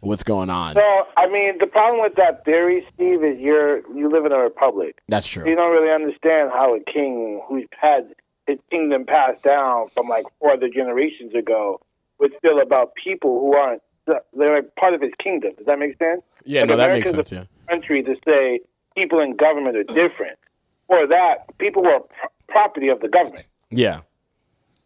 what's 0.00 0.22
going 0.22 0.50
on. 0.50 0.74
So, 0.74 1.06
I 1.16 1.28
mean, 1.28 1.58
the 1.58 1.66
problem 1.66 2.00
with 2.00 2.14
that 2.16 2.44
theory, 2.44 2.86
Steve, 2.94 3.22
is 3.24 3.38
you're 3.38 3.78
you 3.94 4.10
live 4.10 4.24
in 4.24 4.32
a 4.32 4.38
republic. 4.38 5.00
That's 5.08 5.26
true. 5.26 5.48
You 5.48 5.56
don't 5.56 5.72
really 5.72 5.92
understand 5.92 6.50
how 6.52 6.74
a 6.74 6.80
king 6.80 7.42
who's 7.48 7.66
had 7.78 8.14
his 8.46 8.58
kingdom 8.70 9.04
passed 9.04 9.42
down 9.42 9.88
from 9.94 10.08
like 10.08 10.24
four 10.38 10.52
other 10.52 10.68
generations 10.68 11.34
ago 11.34 11.80
was 12.18 12.30
still 12.38 12.60
about 12.60 12.94
people 12.94 13.40
who 13.40 13.54
aren't 13.54 13.82
they're 14.06 14.56
like 14.56 14.74
part 14.76 14.94
of 14.94 15.02
his 15.02 15.12
kingdom. 15.22 15.52
Does 15.56 15.66
that 15.66 15.78
make 15.78 15.98
sense? 15.98 16.22
Yeah, 16.44 16.64
no, 16.64 16.76
that 16.76 16.90
makes 16.90 17.10
sense. 17.10 17.30
a 17.32 17.34
Yeah. 17.34 17.44
Country 17.68 18.02
to 18.02 18.16
say 18.24 18.60
people 18.96 19.20
in 19.20 19.36
government 19.36 19.76
are 19.76 19.84
different. 19.84 20.38
For 20.86 21.06
that, 21.06 21.44
people 21.58 21.82
were 21.82 22.00
pro- 22.00 22.30
property 22.48 22.88
of 22.88 23.00
the 23.00 23.08
government. 23.08 23.44
Yeah. 23.70 24.00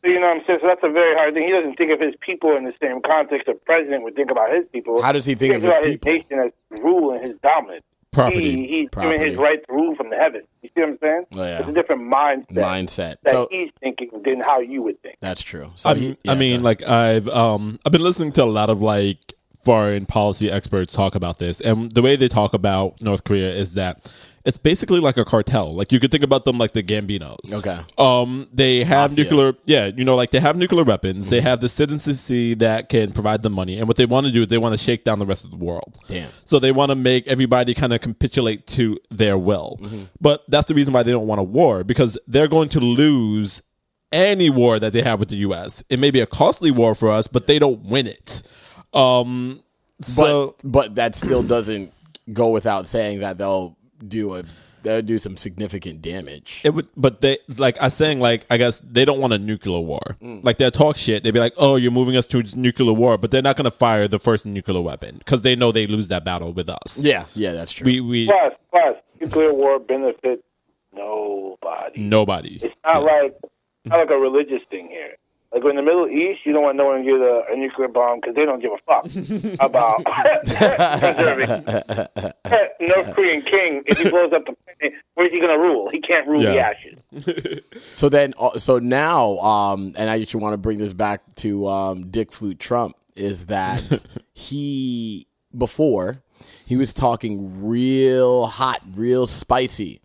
So, 0.04 0.10
you 0.10 0.18
know 0.20 0.28
what 0.28 0.38
I'm 0.40 0.46
saying? 0.46 0.58
So 0.62 0.66
that's 0.68 0.82
a 0.82 0.88
very 0.90 1.14
hard 1.14 1.34
thing. 1.34 1.44
He 1.46 1.52
doesn't 1.52 1.76
think 1.76 1.92
of 1.92 2.00
his 2.00 2.14
people 2.20 2.56
in 2.56 2.64
the 2.64 2.74
same 2.82 3.00
context 3.02 3.46
a 3.48 3.54
president 3.54 4.02
would 4.04 4.16
think 4.16 4.30
about 4.30 4.52
his 4.52 4.64
people. 4.72 5.00
How 5.00 5.12
does 5.12 5.26
he 5.26 5.34
think 5.36 5.54
of 5.54 5.62
his 5.62 5.70
about 5.70 5.84
people? 5.84 6.12
His 6.12 6.22
nation 6.30 6.38
as 6.72 6.80
rule 6.80 7.12
and 7.12 7.26
his 7.26 7.36
dominance. 7.42 7.84
Property. 8.10 8.66
He, 8.66 8.66
he's 8.80 8.88
Property. 8.90 9.16
given 9.16 9.30
his 9.30 9.38
right 9.38 9.64
to 9.66 9.72
rule 9.72 9.94
from 9.94 10.10
the 10.10 10.16
heavens. 10.16 10.44
You 10.62 10.68
see 10.74 10.80
what 10.82 10.88
I'm 10.90 10.98
saying? 11.00 11.24
Oh, 11.36 11.42
yeah. 11.44 11.58
It's 11.60 11.68
a 11.68 11.72
different 11.72 12.02
mindset. 12.02 12.46
Mindset. 12.52 13.16
That 13.22 13.30
So 13.30 13.48
he's 13.50 13.70
thinking 13.80 14.10
than 14.24 14.40
how 14.40 14.60
you 14.60 14.82
would 14.82 15.00
think. 15.02 15.16
that's 15.20 15.40
true. 15.42 15.70
So 15.76 15.90
I 15.90 15.94
he- 15.94 16.00
mean, 16.08 16.16
yeah, 16.24 16.32
I 16.32 16.34
mean, 16.34 16.52
ahead. 16.54 16.62
like 16.64 16.82
I've 16.82 17.28
um 17.28 17.78
I've 17.86 17.92
been 17.92 18.02
listening 18.02 18.32
to 18.32 18.42
a 18.42 18.44
lot 18.44 18.68
of 18.68 18.82
like 18.82 19.34
foreign 19.64 20.04
policy 20.04 20.50
experts 20.50 20.92
talk 20.92 21.14
about 21.14 21.38
this, 21.38 21.60
and 21.60 21.92
the 21.92 22.02
way 22.02 22.16
they 22.16 22.26
talk 22.28 22.52
about 22.52 23.00
North 23.00 23.22
Korea 23.24 23.48
is 23.50 23.74
that 23.74 24.12
it's 24.44 24.58
basically 24.58 25.00
like 25.00 25.16
a 25.16 25.24
cartel. 25.24 25.74
Like 25.74 25.92
you 25.92 26.00
could 26.00 26.10
think 26.10 26.24
about 26.24 26.44
them 26.44 26.58
like 26.58 26.72
the 26.72 26.82
Gambinos. 26.82 27.52
Okay. 27.52 27.78
Um, 27.98 28.48
they 28.52 28.82
have 28.84 29.12
Mafia. 29.12 29.24
nuclear. 29.24 29.52
Yeah, 29.64 29.86
you 29.86 30.04
know, 30.04 30.16
like 30.16 30.30
they 30.30 30.40
have 30.40 30.56
nuclear 30.56 30.84
weapons. 30.84 31.28
They 31.28 31.40
have 31.40 31.60
the 31.60 31.68
citizenry 31.68 32.54
that 32.54 32.88
can 32.88 33.12
provide 33.12 33.42
them 33.42 33.52
money, 33.52 33.78
and 33.78 33.86
what 33.86 33.96
they 33.96 34.06
want 34.06 34.26
to 34.26 34.32
do 34.32 34.42
is 34.42 34.48
they 34.48 34.58
want 34.58 34.72
to 34.72 34.82
shake 34.82 35.04
down 35.04 35.18
the 35.18 35.26
rest 35.26 35.44
of 35.44 35.50
the 35.50 35.56
world. 35.56 35.98
Damn. 36.08 36.30
So 36.44 36.58
they 36.58 36.72
want 36.72 36.90
to 36.90 36.96
make 36.96 37.26
everybody 37.28 37.74
kind 37.74 37.92
of 37.92 38.00
capitulate 38.00 38.66
to 38.68 38.98
their 39.10 39.38
will. 39.38 39.78
Mm-hmm. 39.80 40.02
But 40.20 40.42
that's 40.48 40.68
the 40.68 40.74
reason 40.74 40.92
why 40.92 41.02
they 41.02 41.12
don't 41.12 41.26
want 41.26 41.40
a 41.40 41.44
war 41.44 41.84
because 41.84 42.18
they're 42.26 42.48
going 42.48 42.68
to 42.70 42.80
lose 42.80 43.62
any 44.12 44.50
war 44.50 44.78
that 44.78 44.92
they 44.92 45.02
have 45.02 45.20
with 45.20 45.30
the 45.30 45.36
U.S. 45.36 45.82
It 45.88 45.98
may 45.98 46.10
be 46.10 46.20
a 46.20 46.26
costly 46.26 46.70
war 46.70 46.94
for 46.94 47.10
us, 47.10 47.28
but 47.28 47.46
they 47.46 47.58
don't 47.58 47.82
win 47.84 48.06
it. 48.06 48.42
Um, 48.92 49.62
but 49.98 50.06
so 50.06 50.56
but 50.64 50.96
that 50.96 51.14
still 51.14 51.42
doesn't 51.42 51.92
go 52.32 52.50
without 52.50 52.86
saying 52.86 53.20
that 53.20 53.38
they'll 53.38 53.76
do 54.08 54.34
a 54.34 54.42
that 54.82 54.96
would 54.96 55.06
do 55.06 55.16
some 55.18 55.36
significant 55.36 56.02
damage. 56.02 56.60
it 56.64 56.70
would, 56.74 56.88
but 56.96 57.20
they 57.20 57.38
like 57.56 57.76
I 57.80 57.86
saying 57.88 58.18
like 58.18 58.44
I 58.50 58.56
guess 58.56 58.80
they 58.84 59.04
don't 59.04 59.20
want 59.20 59.32
a 59.32 59.38
nuclear 59.38 59.78
war. 59.80 60.00
Mm. 60.20 60.44
Like 60.44 60.56
they'll 60.58 60.72
talk 60.72 60.96
shit. 60.96 61.22
They'd 61.22 61.30
be 61.30 61.38
like, 61.38 61.54
"Oh, 61.56 61.76
you're 61.76 61.92
moving 61.92 62.16
us 62.16 62.26
to 62.28 62.42
nuclear 62.56 62.92
war," 62.92 63.16
but 63.16 63.30
they're 63.30 63.42
not 63.42 63.56
going 63.56 63.66
to 63.66 63.70
fire 63.70 64.08
the 64.08 64.18
first 64.18 64.44
nuclear 64.44 64.80
weapon 64.80 65.18
because 65.18 65.42
they 65.42 65.54
know 65.54 65.70
they 65.70 65.86
lose 65.86 66.08
that 66.08 66.24
battle 66.24 66.52
with 66.52 66.68
us. 66.68 67.00
yeah, 67.00 67.26
yeah, 67.34 67.52
that's 67.52 67.70
true. 67.72 67.84
We 67.86 68.00
we 68.00 68.26
Plus, 68.26 68.52
plus, 68.70 68.96
nuclear 69.20 69.54
war 69.54 69.78
benefits 69.78 70.42
nobody. 70.92 72.00
nobody. 72.00 72.56
It's 72.56 72.74
not 72.84 73.02
like 73.04 73.34
it's 73.84 73.90
not 73.90 73.98
like 74.00 74.10
a 74.10 74.18
religious 74.18 74.62
thing 74.70 74.88
here. 74.88 75.16
Like 75.54 75.64
in 75.64 75.76
the 75.76 75.82
Middle 75.82 76.08
East, 76.08 76.40
you 76.44 76.52
don't 76.52 76.62
want 76.62 76.76
no 76.76 76.86
one 76.86 76.98
to 76.98 77.04
get 77.04 77.20
a, 77.20 77.44
a 77.52 77.56
nuclear 77.56 77.88
bomb 77.88 78.20
because 78.20 78.34
they 78.34 78.44
don't 78.46 78.60
give 78.60 78.72
a 78.72 78.78
fuck 78.86 79.04
about 79.60 80.02
preserving. 81.00 81.64
North 82.80 83.14
Korean 83.14 83.42
king, 83.42 83.82
if 83.86 83.98
he 83.98 84.04
blows 84.04 84.32
up 84.32 84.44
the 84.46 84.54
planet, 84.64 84.98
where's 85.14 85.30
he 85.30 85.40
going 85.40 85.56
to 85.56 85.62
rule? 85.62 85.88
He 85.90 86.00
can't 86.00 86.26
rule 86.26 86.40
the 86.42 86.54
Yeah. 86.54 86.72
ashes. 86.72 87.60
So 87.94 88.08
then, 88.08 88.32
uh, 88.40 88.58
so 88.58 88.78
now, 88.78 89.38
um, 89.38 89.92
and 89.98 90.08
I 90.08 90.20
actually 90.20 90.40
want 90.42 90.54
to 90.54 90.58
bring 90.58 90.78
this 90.78 90.92
back 90.94 91.34
to 91.36 91.68
um, 91.68 92.10
Dick 92.10 92.32
Flute 92.32 92.58
Trump 92.58 92.96
is 93.14 93.46
that 93.46 93.82
he 94.32 95.26
before 95.56 96.22
he 96.66 96.76
was 96.76 96.94
talking 96.94 97.62
real 97.68 98.46
hot, 98.46 98.80
real 98.94 99.26
spicy 99.26 100.00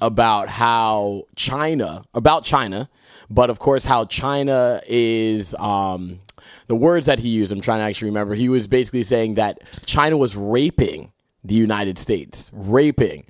about 0.00 0.48
how 0.48 1.22
China, 1.34 2.04
about 2.14 2.44
China, 2.44 2.88
but 3.32 3.50
of 3.50 3.58
course 3.58 3.84
how 3.84 4.04
China 4.04 4.80
is. 4.86 5.54
Um, 5.58 6.20
the 6.66 6.76
words 6.76 7.06
that 7.06 7.18
he 7.18 7.28
used, 7.28 7.52
I'm 7.52 7.60
trying 7.60 7.80
to 7.80 7.84
actually 7.84 8.08
remember. 8.08 8.34
He 8.34 8.48
was 8.48 8.66
basically 8.66 9.02
saying 9.02 9.34
that 9.34 9.58
China 9.84 10.16
was 10.16 10.36
raping 10.36 11.12
the 11.44 11.54
United 11.54 11.98
States, 11.98 12.50
raping 12.54 13.24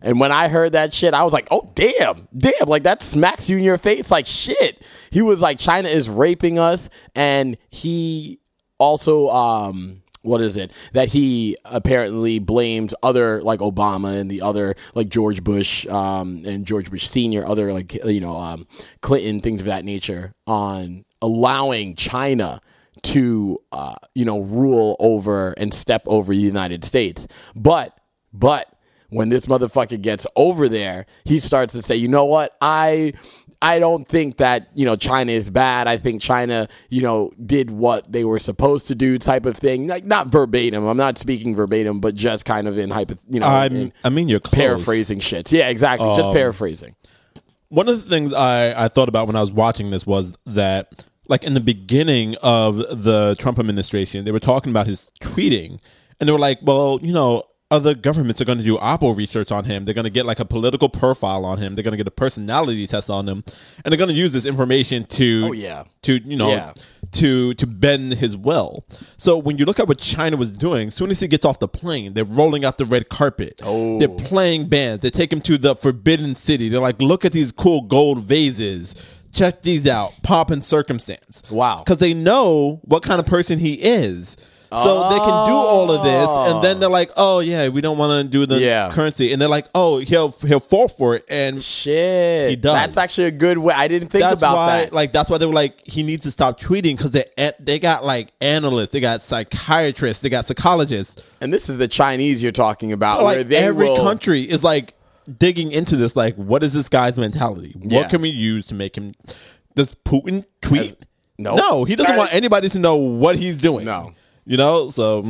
And 0.00 0.20
when 0.20 0.32
I 0.32 0.48
heard 0.48 0.72
that 0.72 0.92
shit, 0.92 1.12
I 1.12 1.22
was 1.22 1.32
like, 1.32 1.48
oh, 1.50 1.70
damn, 1.74 2.28
damn. 2.36 2.66
Like, 2.66 2.84
that 2.84 3.02
smacks 3.02 3.48
you 3.48 3.58
in 3.58 3.64
your 3.64 3.78
face. 3.78 4.10
Like, 4.10 4.26
shit. 4.26 4.84
He 5.10 5.22
was 5.22 5.42
like, 5.42 5.58
China 5.58 5.88
is 5.88 6.08
raping 6.08 6.58
us. 6.58 6.88
And 7.14 7.56
he 7.68 8.40
also, 8.78 9.28
um, 9.28 10.02
what 10.22 10.40
is 10.40 10.56
it 10.56 10.72
that 10.92 11.08
he 11.08 11.56
apparently 11.64 12.38
blamed 12.38 12.94
other 13.02 13.42
like 13.42 13.60
Obama 13.60 14.18
and 14.18 14.30
the 14.30 14.42
other 14.42 14.74
like 14.94 15.08
George 15.08 15.42
Bush 15.44 15.86
um, 15.86 16.42
and 16.44 16.66
George 16.66 16.90
Bush 16.90 17.08
Senior, 17.08 17.46
other 17.46 17.72
like 17.72 17.94
you 18.04 18.20
know 18.20 18.36
um, 18.36 18.66
Clinton, 19.00 19.40
things 19.40 19.60
of 19.60 19.66
that 19.66 19.84
nature, 19.84 20.34
on 20.46 21.04
allowing 21.22 21.94
China 21.94 22.60
to 23.02 23.58
uh, 23.72 23.96
you 24.14 24.24
know 24.24 24.40
rule 24.40 24.96
over 24.98 25.52
and 25.52 25.72
step 25.72 26.02
over 26.06 26.32
the 26.32 26.40
United 26.40 26.84
States. 26.84 27.26
But 27.54 27.98
but 28.32 28.72
when 29.10 29.28
this 29.30 29.46
motherfucker 29.46 30.00
gets 30.00 30.26
over 30.36 30.68
there, 30.68 31.06
he 31.24 31.38
starts 31.38 31.72
to 31.72 31.82
say, 31.82 31.96
you 31.96 32.08
know 32.08 32.26
what, 32.26 32.56
I 32.60 33.14
I 33.60 33.80
don't 33.80 34.06
think 34.06 34.36
that, 34.36 34.68
you 34.74 34.84
know, 34.84 34.94
China 34.94 35.32
is 35.32 35.50
bad. 35.50 35.88
I 35.88 35.96
think 35.96 36.22
China, 36.22 36.68
you 36.90 37.02
know, 37.02 37.32
did 37.44 37.70
what 37.70 38.10
they 38.10 38.24
were 38.24 38.38
supposed 38.38 38.86
to 38.88 38.94
do 38.94 39.18
type 39.18 39.46
of 39.46 39.56
thing. 39.56 39.88
Like 39.88 40.04
not 40.04 40.28
verbatim. 40.28 40.86
I'm 40.86 40.96
not 40.96 41.18
speaking 41.18 41.56
verbatim, 41.56 42.00
but 42.00 42.14
just 42.14 42.44
kind 42.44 42.68
of 42.68 42.78
in 42.78 42.90
hypo, 42.90 43.16
you 43.28 43.40
know, 43.40 43.46
I'm, 43.48 43.92
I 44.04 44.10
mean, 44.10 44.28
you're 44.28 44.38
close. 44.38 44.54
paraphrasing 44.54 45.18
shit. 45.18 45.50
Yeah, 45.50 45.68
exactly. 45.68 46.08
just 46.10 46.20
um, 46.20 46.34
paraphrasing. 46.34 46.94
One 47.68 47.88
of 47.88 48.02
the 48.02 48.08
things 48.08 48.32
I, 48.32 48.84
I 48.84 48.88
thought 48.88 49.08
about 49.08 49.26
when 49.26 49.36
I 49.36 49.40
was 49.40 49.52
watching 49.52 49.90
this 49.90 50.06
was 50.06 50.36
that, 50.46 51.04
like, 51.26 51.44
in 51.44 51.52
the 51.52 51.60
beginning 51.60 52.36
of 52.42 52.76
the 52.76 53.36
Trump 53.38 53.58
administration, 53.58 54.24
they 54.24 54.32
were 54.32 54.40
talking 54.40 54.70
about 54.70 54.86
his 54.86 55.10
tweeting, 55.20 55.78
and 56.18 56.28
they 56.28 56.32
were 56.32 56.38
like, 56.38 56.60
well, 56.62 56.98
you 57.02 57.12
know, 57.12 57.42
other 57.70 57.94
governments 57.94 58.40
are 58.40 58.46
going 58.46 58.56
to 58.58 58.64
do 58.64 58.78
oppo 58.78 59.14
research 59.14 59.52
on 59.52 59.64
him. 59.64 59.84
They're 59.84 59.92
going 59.94 60.04
to 60.04 60.10
get 60.10 60.24
like 60.24 60.40
a 60.40 60.44
political 60.46 60.88
profile 60.88 61.44
on 61.44 61.58
him. 61.58 61.74
They're 61.74 61.84
going 61.84 61.92
to 61.92 61.98
get 61.98 62.06
a 62.06 62.10
personality 62.10 62.86
test 62.86 63.10
on 63.10 63.28
him, 63.28 63.44
and 63.84 63.92
they're 63.92 63.98
going 63.98 64.08
to 64.08 64.14
use 64.16 64.32
this 64.32 64.46
information 64.46 65.04
to, 65.04 65.48
Oh, 65.48 65.52
yeah. 65.52 65.84
to 66.02 66.14
you 66.26 66.36
know, 66.36 66.48
Yeah. 66.50 66.72
to 67.12 67.52
to 67.54 67.66
bend 67.66 68.14
his 68.14 68.36
will. 68.36 68.86
So 69.18 69.36
when 69.36 69.58
you 69.58 69.66
look 69.66 69.78
at 69.78 69.86
what 69.86 69.98
China 69.98 70.36
was 70.38 70.50
doing, 70.50 70.88
as 70.88 70.94
soon 70.94 71.10
as 71.10 71.20
he 71.20 71.28
gets 71.28 71.44
off 71.44 71.58
the 71.58 71.68
plane, 71.68 72.14
they're 72.14 72.24
rolling 72.24 72.64
out 72.64 72.78
the 72.78 72.86
red 72.86 73.10
carpet. 73.10 73.60
Oh. 73.62 73.98
They're 73.98 74.08
playing 74.08 74.68
bands. 74.68 75.02
They 75.02 75.10
take 75.10 75.30
him 75.30 75.42
to 75.42 75.58
the 75.58 75.76
Forbidden 75.76 76.36
City. 76.36 76.70
They're 76.70 76.80
like, 76.80 77.02
look 77.02 77.24
at 77.26 77.32
these 77.32 77.52
cool 77.52 77.82
gold 77.82 78.24
vases. 78.24 78.94
Check 79.30 79.60
these 79.60 79.86
out. 79.86 80.14
Pomp 80.22 80.48
and 80.50 80.64
circumstance. 80.64 81.42
Wow. 81.50 81.80
Because 81.84 81.98
they 81.98 82.14
know 82.14 82.80
what 82.84 83.02
kind 83.02 83.20
of 83.20 83.26
person 83.26 83.58
he 83.58 83.74
is. 83.74 84.38
So 84.70 85.08
they 85.08 85.18
can 85.18 85.48
do 85.48 85.54
all 85.54 85.90
of 85.90 86.04
this, 86.04 86.52
and 86.52 86.62
then 86.62 86.76
oh. 86.76 86.80
they're 86.80 86.90
like, 86.90 87.10
"Oh 87.16 87.40
yeah, 87.40 87.68
we 87.68 87.80
don't 87.80 87.96
want 87.96 88.22
to 88.22 88.28
do 88.30 88.44
the 88.44 88.60
Yeah. 88.60 88.90
currency," 88.90 89.32
and 89.32 89.40
they're 89.40 89.48
like, 89.48 89.66
"Oh, 89.74 89.98
he'll 89.98 90.30
he'll 90.30 90.60
fall 90.60 90.88
for 90.88 91.14
it," 91.14 91.24
and 91.30 91.62
Shit. 91.62 92.50
He 92.50 92.56
does. 92.56 92.74
That's 92.74 92.96
actually 92.96 93.28
a 93.28 93.30
good 93.30 93.58
way. 93.58 93.74
I 93.74 93.88
didn't 93.88 94.08
think 94.08 94.22
that's 94.22 94.38
about 94.38 94.56
why, 94.56 94.66
that. 94.82 94.92
like, 94.92 95.12
that's 95.12 95.30
why 95.30 95.38
they 95.38 95.46
were 95.46 95.54
like, 95.54 95.86
he 95.86 96.02
needs 96.02 96.24
to 96.24 96.30
stop 96.30 96.60
tweeting 96.60 96.96
because 96.96 97.12
they 97.12 97.24
eh, 97.38 97.52
they 97.58 97.78
got 97.78 98.04
like 98.04 98.32
analysts, 98.40 98.90
they 98.90 99.00
got 99.00 99.22
psychiatrists, 99.22 100.22
they 100.22 100.28
got 100.28 100.46
psychologists, 100.46 101.22
and 101.40 101.52
this 101.52 101.68
is 101.68 101.78
the 101.78 101.88
Chinese 101.88 102.42
you're 102.42 102.52
talking 102.52 102.92
about. 102.92 103.22
where 103.24 103.38
like 103.38 103.48
they 103.48 103.56
every 103.56 103.86
will, 103.86 104.02
country 104.02 104.42
is 104.42 104.62
like 104.62 104.94
digging 105.38 105.72
into 105.72 105.96
this. 105.96 106.14
Like, 106.16 106.34
what 106.36 106.62
is 106.62 106.72
this 106.72 106.88
guy's 106.88 107.18
mentality? 107.18 107.74
Yeah. 107.80 108.00
What 108.00 108.10
can 108.10 108.20
we 108.20 108.30
use 108.30 108.66
to 108.66 108.74
make 108.74 108.96
him? 108.96 109.14
Does 109.74 109.94
Putin 109.94 110.44
tweet? 110.60 110.82
As- 110.82 110.98
no. 111.40 111.54
no, 111.54 111.84
he 111.84 111.94
doesn't 111.94 112.16
want 112.16 112.34
anybody 112.34 112.68
to 112.68 112.78
know 112.80 112.96
what 112.96 113.36
he's 113.36 113.62
doing. 113.62 113.84
No. 113.84 114.12
You 114.48 114.56
know, 114.56 114.88
so 114.88 115.24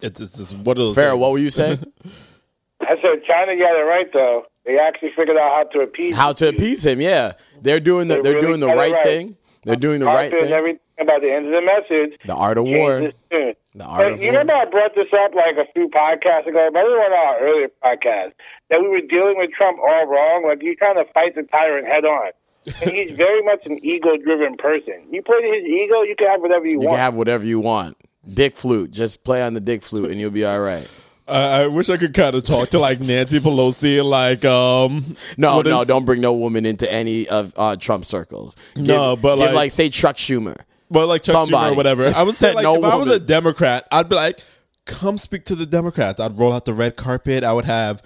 it's 0.00 0.20
it's 0.20 0.36
just 0.38 0.56
what 0.58 0.76
those. 0.76 0.96
Farrah, 0.96 1.18
what 1.18 1.32
were 1.32 1.38
you 1.38 1.50
saying? 1.50 1.78
I 2.80 2.94
said 3.02 3.22
China 3.26 3.56
got 3.56 3.76
it 3.76 3.84
right 3.86 4.10
though. 4.12 4.44
They 4.64 4.78
actually 4.78 5.10
figured 5.16 5.36
out 5.36 5.50
how 5.52 5.64
to 5.72 5.80
appease. 5.80 6.16
How 6.16 6.32
to 6.34 6.48
appease 6.48 6.86
him? 6.86 7.00
Yeah, 7.00 7.32
they're 7.60 7.80
doing 7.80 8.08
the 8.08 8.16
They 8.16 8.22
they're 8.22 8.34
really 8.34 8.46
doing 8.46 8.60
the 8.60 8.68
right 8.68 8.92
right. 8.92 9.04
thing. 9.04 9.36
They're 9.64 9.76
doing 9.76 10.00
the 10.00 10.06
right 10.06 10.24
Arthur 10.32 10.36
and 10.38 10.46
thing. 10.46 10.54
everything 10.54 10.80
about 11.00 11.20
the 11.22 11.32
end 11.32 11.46
of 11.46 11.52
the 11.52 11.60
message. 11.62 12.18
The 12.26 12.34
art 12.34 12.58
of 12.58 12.64
war. 12.64 13.12
The 13.30 13.84
art 13.84 13.98
But 13.98 14.12
of 14.12 14.20
you 14.20 14.32
war. 14.32 14.40
remember 14.40 14.54
I 14.54 14.64
brought 14.66 14.94
this 14.94 15.08
up 15.12 15.34
like 15.34 15.56
a 15.56 15.70
few 15.72 15.88
podcasts 15.88 16.46
ago, 16.46 16.68
maybe 16.72 16.88
one 16.88 17.12
of 17.12 17.18
our 17.18 17.40
earlier 17.40 17.68
podcasts, 17.82 18.32
that 18.70 18.80
we 18.80 18.88
were 18.88 19.00
dealing 19.02 19.36
with 19.36 19.50
Trump 19.52 19.78
all 19.78 20.06
wrong. 20.06 20.44
Like 20.46 20.62
you're 20.62 20.74
trying 20.76 20.96
to 20.96 21.10
fight 21.12 21.34
the 21.34 21.42
tyrant 21.42 21.86
head 21.86 22.04
on. 22.04 22.30
And 22.66 22.90
he's 22.90 23.10
very 23.12 23.42
much 23.42 23.64
an 23.66 23.78
ego 23.84 24.16
driven 24.16 24.56
person. 24.56 24.94
You 25.10 25.22
play 25.22 25.40
to 25.40 25.48
his 25.48 25.64
ego, 25.64 26.02
you 26.02 26.14
can 26.16 26.28
have 26.28 26.40
whatever 26.40 26.66
you, 26.66 26.72
You 26.72 26.78
want. 26.78 26.84
You 26.84 26.88
can 26.90 26.98
have 26.98 27.14
whatever 27.14 27.44
you 27.44 27.60
want. 27.60 27.96
Dick 28.32 28.56
flute. 28.56 28.90
Just 28.90 29.24
play 29.24 29.42
on 29.42 29.54
the 29.54 29.60
dick 29.60 29.82
flute, 29.82 30.10
and 30.10 30.20
you'll 30.20 30.30
be 30.30 30.44
all 30.44 30.60
right. 30.60 30.88
I, 31.26 31.62
I 31.62 31.66
wish 31.68 31.88
I 31.88 31.96
could 31.96 32.12
kind 32.12 32.34
of 32.34 32.44
talk 32.44 32.70
to 32.70 32.78
like 32.78 32.98
Nancy 33.00 33.38
Pelosi 33.38 33.98
and 34.00 34.08
like 34.08 34.44
um. 34.44 35.02
No, 35.38 35.62
no, 35.62 35.80
is- 35.82 35.86
don't 35.88 36.04
bring 36.04 36.20
no 36.20 36.32
woman 36.34 36.66
into 36.66 36.90
any 36.92 37.28
of 37.28 37.54
uh, 37.56 37.76
Trump 37.76 38.04
circles. 38.04 38.56
Give, 38.74 38.86
No, 38.86 39.16
but 39.16 39.36
give, 39.36 39.46
like- 39.46 39.54
like 39.54 39.70
say 39.70 39.88
Chuck 39.88 40.16
Schumer. 40.16 40.56
But 40.90 41.06
like 41.06 41.22
Chuck 41.22 41.48
Schumer 41.48 41.70
or 41.72 41.74
whatever. 41.74 42.06
I 42.08 42.22
would 42.24 42.34
say 42.36 42.52
like 42.52 42.64
No 42.64 42.74
if 42.76 42.84
I 42.84 42.96
was 42.96 43.08
a. 43.08 43.20
Democrat, 43.20 43.86
I'd 43.92 44.08
be 44.08 44.16
like, 44.16 44.40
come 44.86 45.16
speak 45.18 45.44
to 45.46 45.54
the 45.54 45.66
Democrats. 45.66 46.18
I'd 46.20 46.36
roll 46.38 46.52
out 46.52 46.64
the 46.64 46.74
red 46.74 46.96
carpet. 46.96 47.44
I 47.44 47.52
would 47.52 47.64
have 47.64 48.02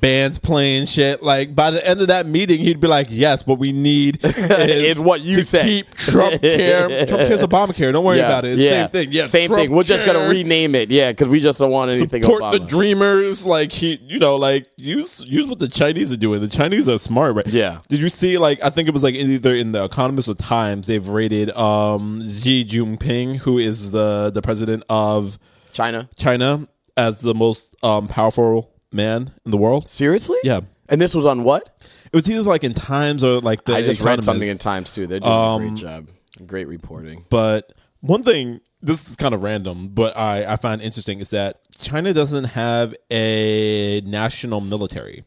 bands 0.00 0.38
playing 0.38 0.86
shit. 0.86 1.22
Like 1.22 1.54
by 1.54 1.70
the 1.70 1.86
end 1.86 2.00
of 2.00 2.08
that 2.08 2.26
meeting, 2.26 2.58
he'd 2.58 2.80
be 2.80 2.88
like, 2.88 3.08
"Yes, 3.10 3.46
what 3.46 3.58
we 3.58 3.72
need 3.72 4.20
is, 4.24 4.98
what 5.00 5.20
you 5.20 5.36
to 5.38 5.44
said. 5.44 5.64
keep 5.64 5.94
Trump 5.94 6.40
care. 6.40 6.88
Trump 7.06 7.28
cares 7.28 7.42
Obamacare. 7.42 7.92
Don't 7.92 8.04
worry 8.04 8.20
about 8.20 8.44
it. 8.44 8.52
It's 8.52 8.60
yeah. 8.60 8.70
Same 8.70 8.90
thing. 8.90 9.12
Yeah, 9.12 9.26
same 9.26 9.48
Trump 9.48 9.62
thing. 9.62 9.76
We're 9.76 9.82
just 9.82 10.06
gonna 10.06 10.28
rename 10.28 10.74
it. 10.74 10.90
Yeah, 10.90 11.12
because 11.12 11.28
we 11.28 11.40
just 11.40 11.58
don't 11.58 11.70
want 11.70 11.90
anything. 11.90 12.22
Support 12.22 12.52
the 12.52 12.60
dreamers, 12.60 13.46
like 13.46 13.72
he, 13.72 14.00
you 14.02 14.18
know, 14.18 14.36
like 14.36 14.66
use 14.76 15.26
use 15.28 15.48
what 15.48 15.58
the 15.58 15.68
Chinese 15.68 16.12
are 16.12 16.16
doing. 16.16 16.40
The 16.40 16.48
Chinese 16.48 16.88
are 16.88 16.98
smart, 16.98 17.34
right? 17.36 17.46
Yeah. 17.46 17.80
Did 17.88 18.00
you 18.00 18.08
see? 18.08 18.38
Like, 18.38 18.62
I 18.64 18.70
think 18.70 18.88
it 18.88 18.92
was 18.92 19.02
like 19.02 19.14
either 19.14 19.54
in 19.54 19.72
the 19.72 19.84
Economist 19.84 20.28
or 20.28 20.34
Times, 20.34 20.86
they've 20.86 21.06
rated 21.06 21.50
um 21.56 22.22
Xi 22.22 22.64
Jinping, 22.64 23.36
who 23.36 23.58
is 23.58 23.90
the 23.90 24.30
the 24.32 24.42
president 24.42 24.84
of 24.88 25.38
China. 25.72 26.08
China, 26.16 26.68
as 26.96 27.20
the 27.20 27.34
most 27.34 27.76
um 27.84 28.08
powerful 28.08 28.72
man 28.92 29.32
in 29.44 29.50
the 29.50 29.56
world. 29.56 29.88
Seriously? 29.90 30.38
Yeah. 30.44 30.60
And 30.88 31.00
this 31.00 31.14
was 31.14 31.26
on 31.26 31.44
what? 31.44 31.68
It 32.06 32.14
was 32.14 32.28
either 32.30 32.42
like 32.42 32.64
in 32.64 32.74
Times 32.74 33.22
or 33.22 33.40
like 33.40 33.64
the 33.64 33.74
I 33.74 33.82
just 33.82 34.00
read 34.00 34.06
Economist. 34.20 34.24
something 34.26 34.48
in 34.48 34.58
Times 34.58 34.94
too. 34.94 35.06
They're 35.06 35.20
doing 35.20 35.32
Um, 35.32 35.62
a 35.62 35.68
great 35.68 35.78
job. 35.78 36.08
Great 36.46 36.68
reporting. 36.68 37.24
But 37.28 37.72
one 38.00 38.22
thing, 38.22 38.60
this 38.80 39.08
is 39.10 39.16
kind 39.16 39.34
of 39.34 39.42
random, 39.42 39.88
but 39.88 40.16
I, 40.16 40.52
I 40.52 40.56
find 40.56 40.80
interesting 40.80 41.18
is 41.18 41.30
that 41.30 41.58
China 41.78 42.14
doesn't 42.14 42.44
have 42.44 42.94
a 43.10 44.00
national 44.02 44.60
military. 44.60 45.24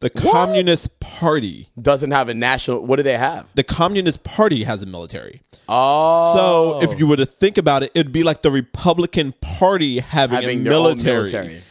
The 0.00 0.08
Communist 0.10 0.98
Party, 1.00 1.68
Doesn't 1.80 2.10
have 2.12 2.30
a 2.30 2.34
national. 2.34 2.86
What 2.86 2.96
do 2.96 3.02
they 3.02 3.18
have? 3.18 3.46
the 3.54 3.62
Communist 3.62 4.24
Party 4.24 4.64
has 4.64 4.82
a 4.82 4.86
military. 4.86 5.42
Oh, 5.68 6.80
So 6.80 6.90
if 6.90 6.98
you 6.98 7.06
were 7.06 7.16
to 7.18 7.26
think 7.26 7.58
about 7.58 7.82
it, 7.82 7.90
it'd 7.94 8.10
be 8.12 8.22
like 8.22 8.40
the 8.40 8.50
Republican 8.50 9.34
Party 9.42 10.00
having, 10.00 10.36
Having 10.40 10.60
a 10.60 10.64
their 10.64 10.72
own 10.72 10.82
military. 10.84 11.16
military. 11.16 11.62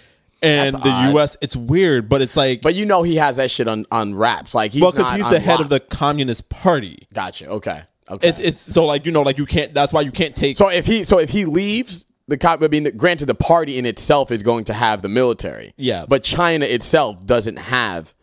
And 0.41 0.73
That's 0.73 0.83
the 0.83 0.89
odd. 0.89 1.13
U.S., 1.13 1.37
it's 1.41 1.55
weird, 1.55 2.07
but 2.07 2.21
it's 2.21 2.37
like, 2.37 2.61
but 2.61 2.73
you 2.73 2.85
know 2.85 3.03
he 3.03 3.15
has 3.15 3.35
that 3.37 3.51
shit 3.51 3.67
on 3.67 3.85
on 3.91 4.15
wraps. 4.15 4.55
Like 4.55 4.71
he's 4.71 4.81
well, 4.81 4.91
because 4.91 5.11
he's 5.11 5.29
the 5.29 5.39
head 5.39 5.59
of 5.59 5.69
the 5.69 5.79
Communist 5.79 6.49
Party. 6.49 7.07
Gotcha. 7.13 7.47
Okay. 7.47 7.81
Okay. 8.09 8.29
It, 8.29 8.39
it's 8.39 8.61
so 8.61 8.85
like 8.85 9.05
you 9.05 9.11
know, 9.11 9.21
like 9.21 9.37
you 9.37 9.45
can't. 9.45 9.73
That's 9.73 9.93
why 9.93 10.01
you 10.01 10.11
can't 10.11 10.35
take. 10.35 10.57
so 10.57 10.69
if 10.69 10.85
he 10.85 11.03
so 11.03 11.19
if 11.19 11.29
he 11.29 11.45
leaves 11.45 12.05
the 12.27 12.37
cop, 12.37 12.63
I 12.63 12.67
mean, 12.67 12.89
granted, 12.95 13.25
the 13.25 13.35
party 13.35 13.77
in 13.77 13.85
itself 13.85 14.31
is 14.31 14.43
going 14.43 14.63
to 14.65 14.73
have 14.73 15.01
the 15.01 15.09
military. 15.09 15.73
Yeah. 15.77 16.05
But 16.07 16.23
China 16.23 16.65
itself 16.65 17.25
doesn't 17.25 17.57
have. 17.57 18.13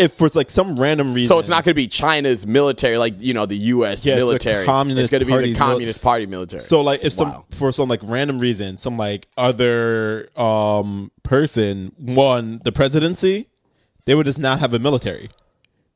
If 0.00 0.12
for 0.14 0.28
like 0.34 0.50
some 0.50 0.76
random 0.76 1.14
reason, 1.14 1.28
So 1.28 1.38
it's 1.38 1.48
not 1.48 1.64
going 1.64 1.72
to 1.72 1.80
be 1.80 1.86
China's 1.86 2.46
military, 2.46 2.98
like 2.98 3.14
you 3.18 3.34
know 3.34 3.46
the 3.46 3.56
U.S. 3.56 4.04
Yeah, 4.04 4.14
it's 4.14 4.20
the 4.22 4.26
military. 4.26 4.64
Communist 4.66 5.10
going 5.10 5.20
to 5.20 5.26
be 5.26 5.30
Party's 5.32 5.54
the 5.56 5.60
mil- 5.60 5.68
Communist 5.68 6.02
Party 6.02 6.26
military. 6.26 6.62
So 6.62 6.80
like 6.80 7.04
if 7.04 7.12
some 7.12 7.44
for 7.50 7.70
some 7.72 7.88
like 7.88 8.00
random 8.02 8.38
reason, 8.38 8.76
some 8.76 8.96
like 8.96 9.28
other 9.36 10.28
um 10.40 11.12
person 11.22 11.92
won 11.98 12.60
the 12.64 12.72
presidency, 12.72 13.48
they 14.06 14.14
would 14.14 14.26
just 14.26 14.38
not 14.38 14.58
have 14.60 14.74
a 14.74 14.78
military. 14.78 15.28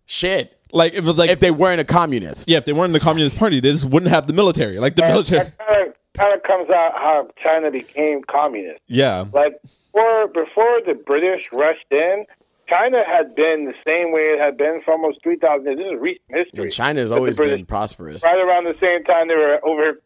shit. 0.06 0.58
Like 0.72 0.92
if 0.94 0.98
it 1.00 1.04
was 1.06 1.16
like 1.16 1.30
If 1.30 1.38
they 1.38 1.52
weren't 1.52 1.80
a 1.80 1.84
communist, 1.84 2.48
yeah, 2.48 2.58
if 2.58 2.64
they 2.64 2.72
weren't 2.72 2.86
in 2.86 2.92
the 2.94 3.00
Communist 3.00 3.36
Party, 3.36 3.60
they 3.60 3.70
just 3.70 3.84
wouldn't 3.84 4.10
have 4.10 4.26
the 4.26 4.32
military. 4.32 4.78
Like 4.80 4.96
the 4.96 5.02
military. 5.02 5.44
That 5.44 5.58
kind 5.68 5.86
of, 5.88 5.94
kind 6.14 6.34
of 6.34 6.42
comes 6.42 6.68
out 6.68 6.92
how 6.96 7.28
China 7.40 7.70
became 7.70 8.22
communist. 8.24 8.80
Yeah. 8.88 9.26
Like 9.32 9.54
before, 9.62 10.26
before 10.26 10.80
the 10.84 10.94
British 10.94 11.48
rushed 11.54 11.86
in, 11.92 12.26
China 12.68 13.04
had 13.04 13.34
been 13.34 13.64
the 13.66 13.74
same 13.86 14.12
way 14.12 14.22
it 14.32 14.40
had 14.40 14.56
been 14.56 14.80
for 14.84 14.92
almost 14.92 15.22
three 15.22 15.36
thousand 15.36 15.66
years. 15.66 15.78
This 15.78 15.86
is 15.94 16.00
recent 16.00 16.22
history. 16.54 16.70
China's 16.70 17.10
But 17.10 17.14
the 17.16 17.20
always 17.20 17.36
British- 17.36 17.56
been 17.58 17.66
prosperous. 17.66 18.22
right 18.24 18.38
around 18.38 18.64
the 18.64 18.76
same 18.80 19.04
time 19.04 19.28
they 19.28 19.36
were 19.36 19.60
over 19.64 20.00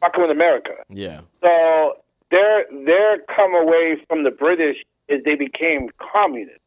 fucking 0.00 0.30
America. 0.30 0.74
Yeah. 0.88 1.20
So 1.42 1.94
their 2.30 2.66
their 2.84 3.18
come 3.34 3.54
away 3.54 3.98
from 4.08 4.24
the 4.24 4.30
British 4.30 4.78
is 5.08 5.22
they 5.24 5.34
became 5.34 5.90
communist, 5.98 6.60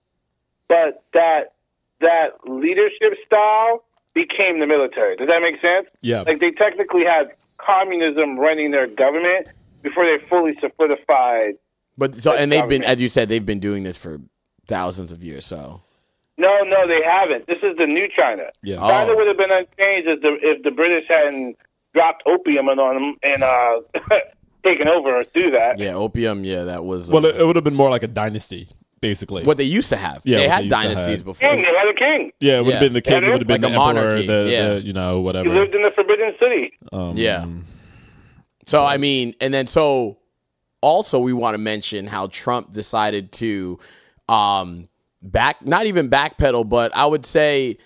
but 0.68 1.04
that 1.14 1.54
that 2.02 2.34
leadership 2.48 3.16
style 3.26 3.84
became 4.14 4.60
the 4.60 4.68
military. 4.68 5.16
Does 5.16 5.28
that 5.28 5.42
make 5.42 5.60
sense? 5.62 5.88
Yeah. 6.02 6.22
Like 6.22 6.40
they 6.40 6.52
technically 6.52 7.04
had 7.06 7.32
communism 7.58 8.38
running 8.40 8.72
their 8.72 8.88
government 8.88 9.48
before 9.82 10.06
they 10.06 10.18
fully 10.28 10.58
solidified. 10.60 11.56
But 11.98 12.16
so 12.16 12.34
and 12.36 12.52
they've 12.52 12.68
been, 12.70 12.84
as 12.84 13.02
you 13.02 13.10
said, 13.10 13.30
they've 13.30 13.46
been 13.46 13.60
doing 13.60 13.82
this 13.84 13.98
for 13.98 14.20
thousands 14.68 15.12
of 15.12 15.24
years. 15.24 15.46
So 15.46 15.82
No, 16.38 16.64
no, 16.64 16.88
they 16.88 17.02
haven't. 17.04 17.48
This 17.48 17.60
is 17.64 17.78
the 17.78 17.88
new 17.88 18.08
China. 18.16 18.44
Yeah. 18.64 18.78
China 18.78 19.12
Oh. 19.14 19.16
would 19.16 19.28
have 19.28 19.38
been 19.38 19.52
unchanged 19.52 20.08
if 20.08 20.22
the 20.22 20.38
if 20.42 20.64
the 20.64 20.72
British 20.72 21.08
hadn't 21.08 21.58
dropped 21.94 22.24
opium 22.26 22.70
on 22.70 22.78
them 22.78 23.16
and 23.24 23.44
uh, 23.44 23.80
taken 24.64 24.88
over 24.88 25.20
or 25.20 25.24
through 25.24 25.52
that. 25.52 25.80
yeah, 25.80 25.94
opium. 25.94 26.44
Yeah, 26.44 26.64
that 26.66 26.84
was 26.86 27.10
uh, 27.10 27.14
Well, 27.14 27.26
it, 27.26 27.36
it 27.38 27.46
would 27.46 27.56
have 27.56 27.64
been 27.66 27.76
more 27.76 27.90
like 27.90 28.04
a 28.04 28.08
dynasty, 28.08 28.68
basically. 29.02 29.44
what 29.46 29.58
they 29.58 29.64
used 29.64 29.90
to 29.90 29.96
have. 29.98 30.22
Yeah, 30.26 30.38
they 30.40 30.48
had 30.50 30.66
they 30.66 30.70
dynasties 30.70 31.24
before. 31.24 31.50
King, 31.50 31.62
they 31.64 31.68
had 31.76 31.88
a 31.88 31.94
king. 31.94 32.32
yeah, 32.40 32.60
it 32.60 32.66
would 32.66 32.74
have 32.74 32.82
Yeah. 32.84 32.88
been 32.88 32.94
the 32.94 33.02
king. 33.02 33.24
It 33.24 33.32
would 33.32 33.40
have 33.40 33.48
been 33.48 33.62
Like 33.62 33.72
the 33.72 33.78
a 33.80 33.88
emperor. 33.88 34.02
monarchy, 34.04 34.28
The, 34.28 34.50
yeah. 34.52 34.68
the 34.76 34.82
you 34.82 34.94
know 34.94 35.18
He 35.18 35.24
whatever. 35.24 35.50
lived 35.50 35.74
in 35.74 35.82
the 35.82 35.92
Forbidden 35.92 36.34
City. 36.40 36.74
Yeah. 37.20 37.46
So 38.66 38.84
I 38.86 38.98
mean, 38.98 39.34
and 39.42 39.54
then 39.54 39.66
so 39.66 40.18
also 40.82 41.20
we 41.20 41.34
want 41.34 41.54
to 41.56 41.58
mention 41.58 42.06
how 42.06 42.28
Trump 42.28 42.74
decided 42.74 43.32
to 43.34 43.80
um 44.30 44.90
back 45.22 45.66
not 45.66 45.86
even 45.86 46.10
backpedal, 46.10 46.68
but 46.68 46.96
I 46.96 47.06
would 47.06 47.26
say 47.26 47.78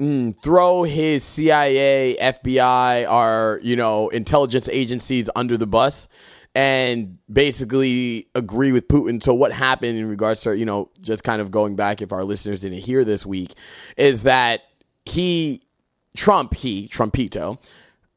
mm, 0.00 0.38
throw 0.40 0.82
his 0.82 1.24
CIA, 1.24 2.16
FBI, 2.20 3.08
our 3.08 3.60
you 3.62 3.76
know 3.76 4.08
intelligence 4.08 4.68
agencies 4.70 5.30
under 5.36 5.56
the 5.56 5.66
bus 5.66 6.08
and 6.54 7.16
basically 7.32 8.26
agree 8.34 8.72
with 8.72 8.88
Putin. 8.88 9.22
So 9.22 9.34
what 9.34 9.52
happened 9.52 9.98
in 9.98 10.08
regards 10.08 10.40
to 10.42 10.56
you 10.56 10.64
know 10.64 10.90
just 11.00 11.24
kind 11.24 11.40
of 11.40 11.50
going 11.50 11.76
back 11.76 12.02
if 12.02 12.12
our 12.12 12.24
listeners 12.24 12.62
didn't 12.62 12.80
hear 12.80 13.04
this 13.04 13.24
week 13.24 13.54
is 13.96 14.24
that 14.24 14.62
he 15.04 15.62
Trump 16.16 16.54
he 16.54 16.88
Trumpito 16.88 17.58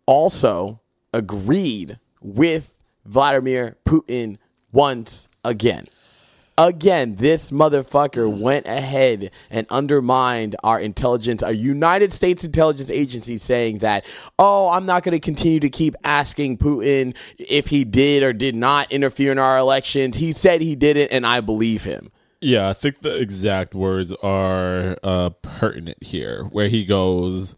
also 0.05 0.81
agreed 1.13 1.99
with 2.21 2.75
Vladimir 3.05 3.77
Putin 3.85 4.37
once 4.71 5.29
again. 5.43 5.85
Again, 6.57 7.15
this 7.15 7.49
motherfucker 7.49 8.39
went 8.39 8.67
ahead 8.67 9.31
and 9.49 9.65
undermined 9.71 10.55
our 10.63 10.79
intelligence, 10.79 11.41
a 11.41 11.55
United 11.55 12.13
States 12.13 12.43
intelligence 12.43 12.91
agency 12.91 13.37
saying 13.37 13.79
that, 13.79 14.05
oh, 14.37 14.69
I'm 14.69 14.85
not 14.85 15.01
going 15.01 15.13
to 15.13 15.19
continue 15.19 15.59
to 15.61 15.69
keep 15.69 15.95
asking 16.03 16.59
Putin 16.59 17.15
if 17.39 17.67
he 17.67 17.83
did 17.83 18.21
or 18.21 18.33
did 18.33 18.53
not 18.53 18.91
interfere 18.91 19.31
in 19.31 19.39
our 19.39 19.57
elections. 19.57 20.17
He 20.17 20.31
said 20.31 20.61
he 20.61 20.75
didn't, 20.75 21.11
and 21.11 21.25
I 21.25 21.41
believe 21.41 21.85
him. 21.85 22.09
Yeah, 22.39 22.69
I 22.69 22.73
think 22.73 23.01
the 23.01 23.15
exact 23.15 23.73
words 23.73 24.13
are 24.21 24.97
uh, 25.01 25.31
pertinent 25.41 26.03
here, 26.03 26.43
where 26.43 26.67
he 26.67 26.85
goes, 26.85 27.55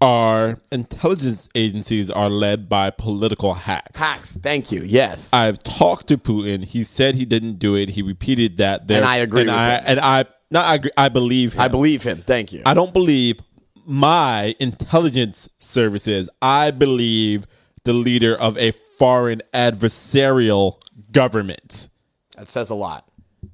Our 0.00 0.58
intelligence 0.72 1.48
agencies 1.54 2.10
are 2.10 2.28
led 2.28 2.68
by 2.68 2.90
political 2.90 3.54
hacks. 3.54 4.00
Hacks, 4.00 4.36
thank 4.36 4.72
you. 4.72 4.82
Yes. 4.82 5.32
I've 5.32 5.62
talked 5.62 6.08
to 6.08 6.18
Putin. 6.18 6.64
He 6.64 6.82
said 6.82 7.14
he 7.14 7.24
didn't 7.24 7.58
do 7.60 7.76
it. 7.76 7.90
He 7.90 8.02
repeated 8.02 8.56
that. 8.58 8.88
There, 8.88 8.96
And 8.98 9.06
I 9.06 9.16
agree 9.18 9.42
And 9.42 9.50
with 9.50 9.56
I, 9.56 9.74
him. 9.76 9.82
and 9.86 10.00
I, 10.00 10.24
not 10.50 10.64
I 10.66 10.74
agree. 10.74 10.90
I 10.96 11.08
believe 11.08 11.52
him. 11.54 11.60
I 11.60 11.68
believe 11.68 12.02
him. 12.02 12.18
Thank 12.18 12.52
you. 12.52 12.62
I 12.66 12.74
don't 12.74 12.92
believe 12.92 13.38
my 13.86 14.54
intelligence 14.58 15.48
services. 15.60 16.28
I 16.40 16.72
believe 16.72 17.46
the 17.84 17.92
leader 17.92 18.34
of 18.36 18.56
a 18.58 18.72
foreign 18.98 19.40
adversarial 19.54 20.80
government. 21.12 21.88
That 22.36 22.48
says 22.48 22.70
a 22.70 22.74
lot. 22.74 23.08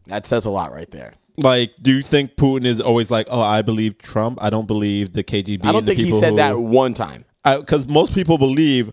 That 0.06 0.26
says 0.26 0.44
a 0.46 0.50
lot 0.50 0.72
right 0.72 0.90
there. 0.90 1.14
Like, 1.38 1.72
do 1.80 1.94
you 1.94 2.02
think 2.02 2.34
Putin 2.36 2.64
is 2.66 2.80
always 2.80 3.10
like, 3.10 3.28
"Oh, 3.30 3.40
I 3.40 3.62
believe 3.62 3.96
Trump. 3.98 4.38
I 4.42 4.50
don't 4.50 4.66
believe 4.66 5.12
the 5.12 5.22
KGB." 5.22 5.64
I 5.64 5.72
don't 5.72 5.86
think 5.86 5.98
he 5.98 6.10
said 6.10 6.30
who- 6.30 6.36
that 6.36 6.58
one 6.58 6.94
time. 6.94 7.24
because 7.44 7.88
most 7.88 8.14
people 8.14 8.36
believe 8.36 8.92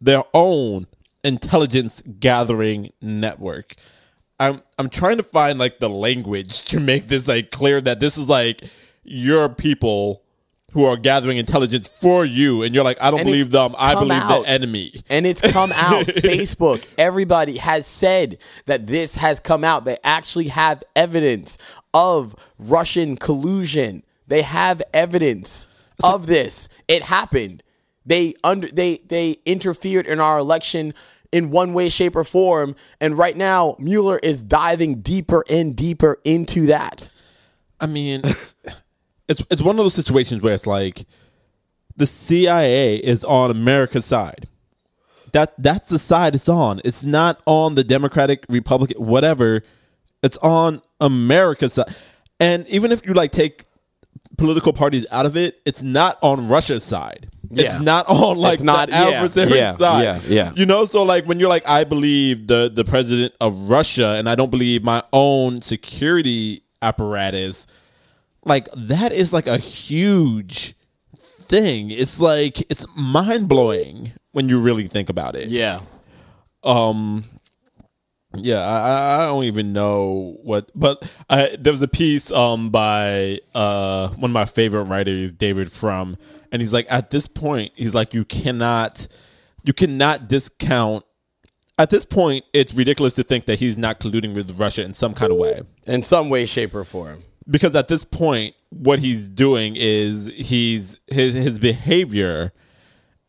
their 0.00 0.22
own 0.32 0.86
intelligence 1.24 2.02
gathering 2.20 2.90
network. 3.02 3.74
I'm 4.40 4.62
I'm 4.78 4.88
trying 4.88 5.16
to 5.18 5.22
find 5.22 5.58
like 5.58 5.80
the 5.80 5.88
language 5.90 6.62
to 6.70 6.80
make 6.80 7.08
this 7.08 7.28
like 7.28 7.50
clear 7.50 7.80
that 7.80 8.00
this 8.00 8.16
is 8.16 8.28
like 8.28 8.62
your 9.02 9.48
people 9.48 10.22
who 10.74 10.84
are 10.84 10.96
gathering 10.96 11.38
intelligence 11.38 11.88
for 11.88 12.24
you, 12.24 12.62
and 12.62 12.74
you're 12.74 12.84
like, 12.84 13.00
I 13.00 13.10
don't 13.10 13.20
And 13.20 13.26
believe 13.26 13.50
them. 13.50 13.74
I 13.78 13.94
believe 13.94 14.12
out. 14.12 14.42
the 14.42 14.48
enemy. 14.50 14.92
And 15.08 15.24
it's 15.26 15.40
come 15.40 15.70
out. 15.72 16.06
Facebook, 16.06 16.84
everybody 16.98 17.58
has 17.58 17.86
said 17.86 18.38
that 18.66 18.88
this 18.88 19.14
has 19.14 19.38
come 19.40 19.62
out. 19.64 19.84
They 19.84 19.96
actually 20.04 20.48
have 20.48 20.82
evidence 20.96 21.58
of 21.94 22.34
Russian 22.58 23.16
collusion. 23.16 24.02
They 24.26 24.42
have 24.42 24.82
evidence 24.92 25.68
of 26.02 26.26
this. 26.26 26.68
It 26.88 27.04
happened. 27.04 27.62
They 28.04 28.34
under 28.42 28.66
they 28.66 28.98
they 29.06 29.36
interfered 29.46 30.06
in 30.06 30.20
our 30.20 30.38
election 30.38 30.92
in 31.30 31.50
one 31.50 31.72
way, 31.72 31.88
shape, 31.88 32.16
or 32.16 32.24
form. 32.24 32.74
And 33.00 33.16
right 33.16 33.36
now, 33.36 33.76
Mueller 33.78 34.18
is 34.18 34.42
diving 34.42 35.02
deeper 35.02 35.44
and 35.48 35.74
deeper 35.76 36.18
into 36.24 36.66
that. 36.66 37.10
I 37.80 37.86
mean, 37.86 38.22
it's 39.28 39.42
it's 39.50 39.62
one 39.62 39.76
of 39.78 39.84
those 39.84 39.94
situations 39.94 40.42
where 40.42 40.54
it's 40.54 40.66
like 40.66 41.06
the 41.96 42.06
CIA 42.06 42.96
is 42.96 43.24
on 43.24 43.50
America's 43.50 44.04
side. 44.04 44.48
That 45.32 45.54
that's 45.58 45.90
the 45.90 45.98
side 45.98 46.34
it's 46.34 46.48
on. 46.48 46.80
It's 46.84 47.02
not 47.02 47.40
on 47.46 47.74
the 47.74 47.84
Democratic, 47.84 48.44
Republican, 48.48 49.02
whatever. 49.04 49.62
It's 50.22 50.36
on 50.38 50.80
America's 51.00 51.74
side. 51.74 51.94
And 52.40 52.66
even 52.68 52.92
if 52.92 53.06
you 53.06 53.14
like 53.14 53.32
take 53.32 53.64
political 54.38 54.72
parties 54.72 55.06
out 55.10 55.26
of 55.26 55.36
it, 55.36 55.60
it's 55.64 55.82
not 55.82 56.18
on 56.22 56.48
Russia's 56.48 56.84
side. 56.84 57.28
Yeah. 57.50 57.64
It's 57.66 57.80
not 57.80 58.08
on 58.08 58.36
like 58.38 58.54
It's 58.54 58.62
not- 58.62 58.88
the 58.90 58.96
yeah, 58.96 59.08
adversary 59.08 59.56
yeah, 59.58 59.74
side. 59.76 60.02
yeah, 60.02 60.20
yeah. 60.26 60.52
You 60.56 60.66
know, 60.66 60.84
so 60.84 61.02
like 61.04 61.24
when 61.26 61.38
you're 61.38 61.48
like, 61.48 61.68
I 61.68 61.84
believe 61.84 62.46
the 62.46 62.70
the 62.72 62.84
president 62.84 63.34
of 63.40 63.70
Russia, 63.70 64.14
and 64.14 64.28
I 64.28 64.34
don't 64.34 64.50
believe 64.50 64.82
my 64.82 65.02
own 65.12 65.62
security 65.62 66.62
apparatus. 66.82 67.66
Like 68.44 68.68
that 68.76 69.12
is 69.12 69.32
like 69.32 69.46
a 69.46 69.58
huge 69.58 70.74
thing. 71.16 71.90
It's 71.90 72.20
like 72.20 72.60
it's 72.70 72.86
mind 72.96 73.48
blowing 73.48 74.12
when 74.32 74.48
you 74.48 74.58
really 74.58 74.86
think 74.86 75.08
about 75.08 75.36
it. 75.36 75.48
Yeah. 75.48 75.80
Um. 76.62 77.24
Yeah, 78.36 78.58
I, 78.66 79.22
I- 79.22 79.26
don't 79.26 79.44
even 79.44 79.72
know 79.72 80.36
what, 80.42 80.68
but 80.74 81.08
I, 81.30 81.56
there 81.58 81.72
was 81.72 81.82
a 81.82 81.88
piece 81.88 82.32
um 82.32 82.70
by 82.70 83.38
uh 83.54 84.08
one 84.08 84.30
of 84.32 84.34
my 84.34 84.44
favorite 84.44 84.84
writers, 84.84 85.32
David 85.32 85.70
Frum, 85.70 86.16
and 86.50 86.60
he's 86.60 86.72
like, 86.72 86.86
at 86.90 87.10
this 87.10 87.28
point, 87.28 87.72
he's 87.76 87.94
like, 87.94 88.12
you 88.12 88.24
cannot, 88.24 89.06
you 89.62 89.72
cannot 89.72 90.26
discount. 90.28 91.04
At 91.78 91.90
this 91.90 92.04
point, 92.04 92.44
it's 92.52 92.74
ridiculous 92.74 93.12
to 93.14 93.22
think 93.22 93.44
that 93.46 93.58
he's 93.60 93.78
not 93.78 94.00
colluding 94.00 94.34
with 94.34 94.58
Russia 94.60 94.82
in 94.82 94.92
some 94.94 95.14
kind 95.14 95.30
of 95.32 95.38
way, 95.38 95.62
In 95.86 96.02
some 96.02 96.28
way, 96.28 96.44
shape, 96.46 96.74
or 96.74 96.82
form. 96.84 97.22
Because 97.48 97.74
at 97.74 97.88
this 97.88 98.04
point, 98.04 98.54
what 98.70 98.98
he's 98.98 99.28
doing 99.28 99.76
is 99.76 100.26
he's 100.34 100.98
his 101.06 101.34
his 101.34 101.58
behavior 101.58 102.52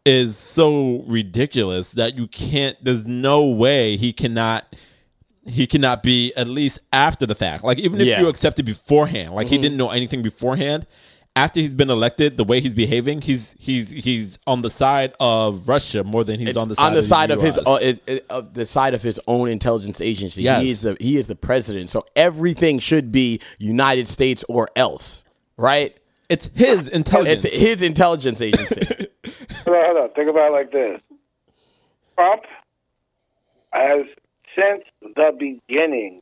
is 0.06 0.38
so 0.38 1.04
ridiculous 1.08 1.92
that 1.92 2.16
you 2.16 2.28
can't. 2.28 2.78
There's 2.84 3.08
no 3.08 3.46
way 3.46 3.98
he 3.98 4.14
cannot 4.14 4.76
he 5.46 5.68
cannot 5.68 6.02
be 6.02 6.34
at 6.36 6.48
least 6.48 6.80
after 6.92 7.26
the 7.26 7.36
fact. 7.36 7.64
Like 7.64 7.78
even 7.80 8.02
if 8.02 8.08
Yeah. 8.08 8.22
you 8.22 8.28
accept 8.28 8.60
it 8.60 8.64
beforehand, 8.64 9.34
like 9.34 9.48
he 9.48 9.56
mm-hmm. 9.56 9.62
didn't 9.64 9.78
know 9.78 9.92
anything 9.92 10.22
beforehand. 10.22 10.88
After 11.38 11.60
he's 11.60 11.74
been 11.74 11.90
elected, 11.90 12.38
the 12.38 12.46
way 12.46 12.62
he's 12.62 12.74
behaving, 12.74 13.22
he's 13.22 13.56
he's 13.60 13.92
he's 13.92 14.40
on 14.48 14.62
the 14.62 14.70
side 14.70 15.14
of 15.20 15.68
Russia 15.68 16.04
more 16.04 16.24
than 16.24 16.40
he's 16.40 16.56
on 16.56 16.70
the 16.70 16.76
side 16.76 16.88
on 16.88 16.94
the 16.94 17.00
of, 17.00 17.06
side 17.06 17.30
the 17.30 17.36
of 17.36 17.42
his 17.42 17.60
uh, 17.60 17.80
is, 17.82 18.02
is, 18.08 18.22
of 18.30 18.54
the 18.54 18.66
side 18.66 18.94
of 18.94 19.02
his 19.02 19.20
own 19.28 19.50
intelligence 19.50 20.00
agency. 20.00 20.44
Yes. 20.44 20.62
He 20.62 20.70
is 20.70 20.82
the 20.82 20.98
he 21.00 21.18
is 21.18 21.28
the 21.28 21.36
president. 21.36 21.90
So 21.90 22.06
everything 22.16 22.80
should 22.80 23.12
be 23.12 23.42
United 23.58 24.08
States 24.08 24.46
or 24.48 24.70
else, 24.76 25.26
right? 25.58 25.98
it's 26.30 26.50
his 26.56 26.88
intelligence. 26.88 27.46
It's 27.46 27.56
his 27.56 27.82
intelligence 27.82 28.42
agency. 28.42 28.86
Hold 29.66 29.78
on, 29.78 29.86
hold 29.86 29.98
on. 29.98 30.10
Think 30.12 30.30
about 30.30 30.50
it 30.50 30.54
like 30.54 30.72
this. 30.72 31.02
Trump 32.16 32.44
has 33.74 34.06
since 34.56 34.84
the 35.02 35.32
beginning 35.38 36.22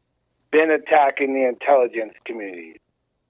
been 0.51 0.71
attacking 0.71 1.33
the 1.33 1.47
intelligence 1.47 2.13
community. 2.25 2.79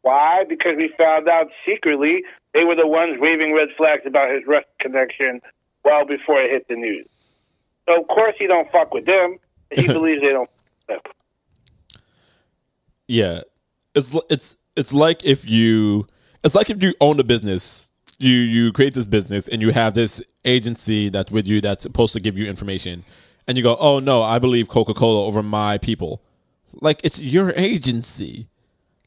Why? 0.04 0.44
Because 0.48 0.76
we 0.78 0.94
found 0.98 1.28
out 1.28 1.48
secretly 1.66 2.24
they 2.54 2.66
were 2.66 2.76
the 2.76 2.88
ones 2.88 3.18
waving 3.20 3.54
red 3.54 3.70
flags 3.76 4.04
about 4.06 4.30
his 4.32 4.44
Russian 4.46 4.70
connection 4.80 5.42
well 5.84 6.06
before 6.06 6.42
it 6.42 6.52
hit 6.52 6.68
the 6.68 6.76
news. 6.76 7.08
So 7.88 8.00
of 8.00 8.08
course 8.08 8.36
he 8.38 8.46
don't 8.46 8.72
fuck 8.72 8.94
with 8.94 9.06
them. 9.06 9.38
He 9.72 9.88
believes 9.92 10.22
they 10.22 10.30
don't 10.30 10.50
fuck 10.88 11.04
with 11.04 11.16
him. 11.16 12.02
Yeah, 13.08 13.42
it's 13.96 14.16
it's 14.30 14.56
it's 14.76 14.94
like 14.94 15.26
if 15.26 15.50
you 15.50 16.08
it's 16.44 16.56
like 16.56 16.70
if 16.70 16.84
you 16.84 16.94
own 17.00 17.20
a 17.20 17.24
business, 17.24 17.92
you 18.20 18.34
you 18.34 18.72
create 18.72 18.94
this 18.94 19.06
business 19.06 19.48
and 19.48 19.62
you 19.62 19.72
have 19.72 19.94
this 19.94 20.22
agency 20.46 21.10
that's 21.10 21.32
with 21.32 21.48
you 21.48 21.62
that's 21.62 21.84
supposed 21.84 22.14
to 22.14 22.20
give 22.20 22.38
you 22.38 22.48
information, 22.48 23.04
and 23.48 23.58
you 23.58 23.64
go, 23.64 23.78
oh 23.80 24.00
no, 24.00 24.22
I 24.22 24.40
believe 24.40 24.68
Coca 24.68 24.94
Cola 24.94 25.26
over 25.26 25.42
my 25.42 25.78
people. 25.78 26.22
Like 26.74 27.00
it's 27.04 27.22
your 27.22 27.54
agency. 27.56 28.48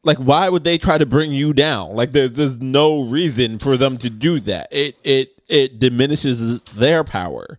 Like 0.07 0.19
why 0.19 0.49
would 0.49 0.65
they 0.65 0.79
try 0.79 0.97
to 0.97 1.05
bring 1.05 1.33
you 1.33 1.53
down? 1.53 1.95
Like 1.95 2.13
there's 2.13 2.33
there's 2.33 2.61
no 2.61 3.03
reason 3.03 3.59
for 3.59 3.77
them 3.77 3.99
to 3.99 4.09
do 4.09 4.41
that. 4.41 4.69
It 4.71 4.97
it 5.05 5.43
it 5.49 5.79
diminishes 5.79 6.61
their 6.75 7.05
power. 7.05 7.59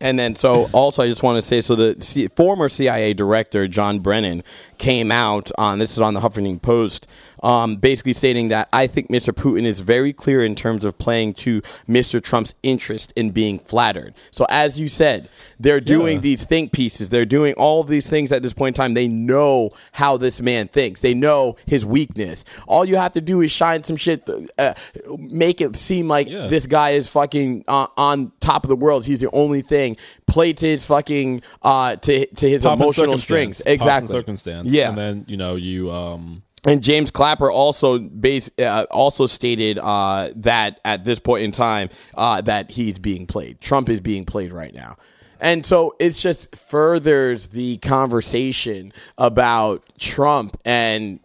And 0.00 0.16
then, 0.16 0.36
so 0.36 0.68
also, 0.72 1.02
I 1.02 1.08
just 1.08 1.24
want 1.24 1.38
to 1.38 1.42
say, 1.42 1.60
so 1.60 1.74
the 1.74 2.00
C- 2.00 2.28
former 2.28 2.68
CIA 2.68 3.14
director 3.14 3.66
John 3.66 3.98
Brennan 3.98 4.44
came 4.78 5.10
out 5.10 5.50
on 5.58 5.80
this 5.80 5.92
is 5.92 5.98
on 5.98 6.14
the 6.14 6.20
Huffington 6.20 6.62
Post, 6.62 7.08
um, 7.42 7.76
basically 7.76 8.12
stating 8.12 8.48
that 8.48 8.68
I 8.72 8.86
think 8.86 9.08
Mr. 9.08 9.32
Putin 9.32 9.64
is 9.64 9.80
very 9.80 10.12
clear 10.12 10.42
in 10.44 10.54
terms 10.54 10.84
of 10.84 10.98
playing 10.98 11.34
to 11.34 11.60
Mr. 11.88 12.22
Trump's 12.22 12.54
interest 12.62 13.12
in 13.16 13.30
being 13.30 13.58
flattered. 13.58 14.14
So, 14.30 14.46
as 14.50 14.78
you 14.80 14.88
said, 14.88 15.28
they're 15.60 15.80
doing 15.80 16.14
Yeah. 16.16 16.20
these 16.20 16.44
think 16.44 16.72
pieces, 16.72 17.10
they're 17.10 17.24
doing 17.24 17.54
all 17.54 17.80
of 17.80 17.88
these 17.88 18.08
things 18.08 18.32
at 18.32 18.42
this 18.42 18.52
point 18.54 18.76
in 18.76 18.82
time. 18.82 18.94
They 18.94 19.08
know 19.08 19.70
how 19.92 20.16
this 20.16 20.40
man 20.40 20.68
thinks, 20.68 21.00
they 21.00 21.14
know 21.14 21.56
his 21.66 21.84
weakness. 21.84 22.44
All 22.66 22.84
you 22.84 22.96
have 22.96 23.12
to 23.14 23.20
do 23.20 23.40
is 23.40 23.50
shine 23.50 23.82
some 23.82 23.96
shit, 23.96 24.26
th- 24.26 24.48
uh, 24.58 24.74
make 25.18 25.60
it 25.60 25.76
seem 25.76 26.08
like 26.08 26.28
Yeah. 26.28 26.46
this 26.48 26.66
guy 26.66 26.90
is 26.90 27.08
fucking 27.08 27.64
uh, 27.68 27.86
on 27.96 28.32
top 28.40 28.64
of 28.64 28.68
the 28.68 28.76
world. 28.76 29.04
He's 29.04 29.20
the 29.20 29.30
only 29.32 29.60
thing. 29.62 29.96
Play 30.26 30.52
to 30.52 30.66
his 30.66 30.84
fucking 30.84 31.42
uh, 31.62 31.96
to 31.96 32.26
to 32.26 32.48
his 32.48 32.62
Pop 32.62 32.78
emotional 32.78 33.16
strings. 33.18 33.60
Exactly. 33.64 34.08
circumstance. 34.12 34.70
Yeah. 34.72 34.90
and 34.90 34.98
then 34.98 35.24
you 35.26 35.36
know 35.36 35.56
you 35.56 35.90
um 35.90 36.42
And 36.64 36.82
James 36.82 37.10
Clapper 37.10 37.50
also 37.50 37.98
base 37.98 38.50
uh, 38.58 38.86
also 38.90 39.26
stated 39.26 39.78
uh, 39.78 40.30
that 40.36 40.80
at 40.84 41.04
this 41.04 41.18
point 41.18 41.44
in 41.44 41.52
time 41.52 41.88
uh, 42.14 42.40
that 42.42 42.72
he's 42.72 42.98
being 42.98 43.26
played. 43.26 43.60
Trump 43.60 43.88
is 43.88 44.00
being 44.00 44.24
played 44.24 44.52
right 44.52 44.74
now. 44.74 44.96
And 45.40 45.64
so 45.64 45.94
it's 46.00 46.20
just 46.20 46.54
furthers 46.56 47.48
the 47.48 47.76
conversation 47.78 48.92
about 49.16 49.84
Trump 49.98 50.56
and 50.64 51.20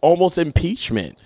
almost 0.00 0.38
impeachment. 0.38 1.18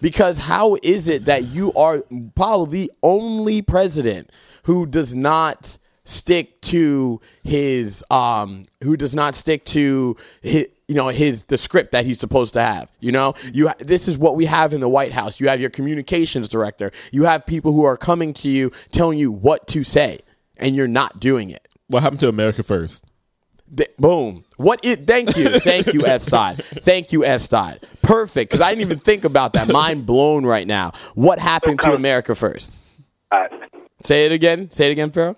Because 0.00 0.38
how 0.38 0.76
is 0.82 1.08
it 1.08 1.24
that 1.26 1.48
you 1.48 1.72
are 1.74 2.02
probably 2.34 2.86
the 2.86 2.92
only 3.02 3.60
president 3.60 4.30
who 4.64 4.86
does 4.86 5.14
not 5.14 5.78
stick 6.04 6.60
to 6.62 7.20
his 7.44 8.02
um 8.10 8.66
who 8.82 8.96
does 8.96 9.14
not 9.14 9.34
stick 9.34 9.64
to 9.64 10.16
his 10.40 10.66
you 10.90 10.96
know 10.96 11.08
his 11.08 11.44
the 11.44 11.56
script 11.56 11.92
that 11.92 12.04
he's 12.04 12.18
supposed 12.18 12.52
to 12.52 12.60
have 12.60 12.90
you 13.00 13.12
know 13.12 13.32
you 13.52 13.68
ha- 13.68 13.74
this 13.78 14.08
is 14.08 14.18
what 14.18 14.34
we 14.36 14.44
have 14.46 14.72
in 14.74 14.80
the 14.80 14.88
white 14.88 15.12
house 15.12 15.38
you 15.40 15.48
have 15.48 15.60
your 15.60 15.70
communications 15.70 16.48
director 16.48 16.90
you 17.12 17.22
have 17.24 17.46
people 17.46 17.72
who 17.72 17.84
are 17.84 17.96
coming 17.96 18.34
to 18.34 18.48
you 18.48 18.70
telling 18.90 19.18
you 19.18 19.30
what 19.30 19.66
to 19.68 19.84
say 19.84 20.18
and 20.58 20.74
you're 20.76 20.88
not 20.88 21.20
doing 21.20 21.48
it 21.48 21.68
what 21.86 22.02
happened 22.02 22.20
to 22.20 22.28
America 22.28 22.62
First? 22.62 23.04
Th- 23.76 23.90
boom. 23.98 24.44
What 24.56 24.84
it? 24.84 25.06
Thank 25.06 25.36
you, 25.36 25.58
thank 25.70 25.92
you, 25.92 26.06
S. 26.06 26.26
Dot. 26.26 26.56
Thank 26.56 27.12
you, 27.12 27.24
S. 27.24 27.48
Dot. 27.48 27.82
Perfect. 28.02 28.50
Because 28.50 28.60
I 28.60 28.70
didn't 28.70 28.82
even 28.82 28.98
think 29.00 29.24
about 29.24 29.52
that. 29.54 29.68
Mind 29.72 30.06
blown 30.06 30.44
right 30.46 30.66
now. 30.66 30.92
What 31.14 31.38
happened 31.38 31.80
to 31.80 31.92
America 31.92 32.34
first? 32.34 32.76
Uh, 33.32 33.46
Say 34.02 34.24
it 34.24 34.32
again. 34.32 34.70
Say 34.70 34.86
it 34.86 34.92
again, 34.92 35.10
Pharaoh. 35.10 35.36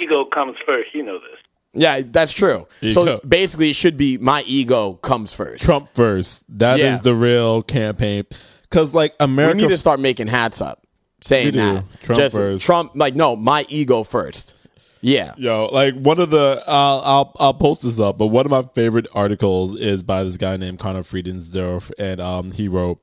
ego 0.00 0.24
comes 0.24 0.56
first. 0.66 0.94
You 0.94 1.02
know 1.04 1.18
this. 1.18 1.38
Yeah, 1.74 2.00
that's 2.04 2.32
true. 2.32 2.66
So 2.92 3.20
basically, 3.26 3.70
it 3.70 3.76
should 3.76 3.96
be 3.96 4.18
my 4.18 4.42
ego 4.46 4.94
comes 4.94 5.32
first. 5.34 5.62
Trump 5.64 5.88
first. 5.88 6.44
That 6.58 6.78
is 6.78 6.82
Yeah. 6.84 6.98
the 7.02 7.14
real 7.14 7.62
campaign. 7.62 8.24
Because 8.62 8.94
like 8.94 9.14
America, 9.20 9.56
We 9.56 9.62
need 9.62 9.68
to 9.70 9.78
start 9.78 10.00
making 10.00 10.26
hats 10.28 10.60
up 10.60 10.86
saying 11.20 11.46
We 11.46 11.50
do. 11.52 11.58
that. 11.58 11.84
Trump 12.02 12.18
Just 12.20 12.36
first. 12.36 12.64
Trump, 12.64 12.92
like 12.94 13.14
no, 13.14 13.36
my 13.36 13.64
ego 13.68 14.02
first. 14.02 14.54
Yeah. 15.00 15.34
Yo, 15.36 15.66
like 15.70 15.94
one 15.94 16.18
of 16.18 16.30
the 16.30 16.62
I'll, 16.66 17.00
I'll 17.04 17.32
I'll 17.38 17.54
post 17.54 17.82
this 17.82 18.00
up, 18.00 18.16
but 18.18 18.28
one 18.28 18.46
of 18.46 18.50
my 18.50 18.62
favorite 18.74 19.06
articles 19.14 19.74
is 19.78 20.02
by 20.02 20.24
this 20.24 20.36
guy 20.38 20.56
named 20.56 20.78
Conor 20.78 21.02
Friedersdorf, 21.02 21.90
and 21.98 22.20
um 22.20 22.52
he 22.52 22.68
wrote 22.68 23.00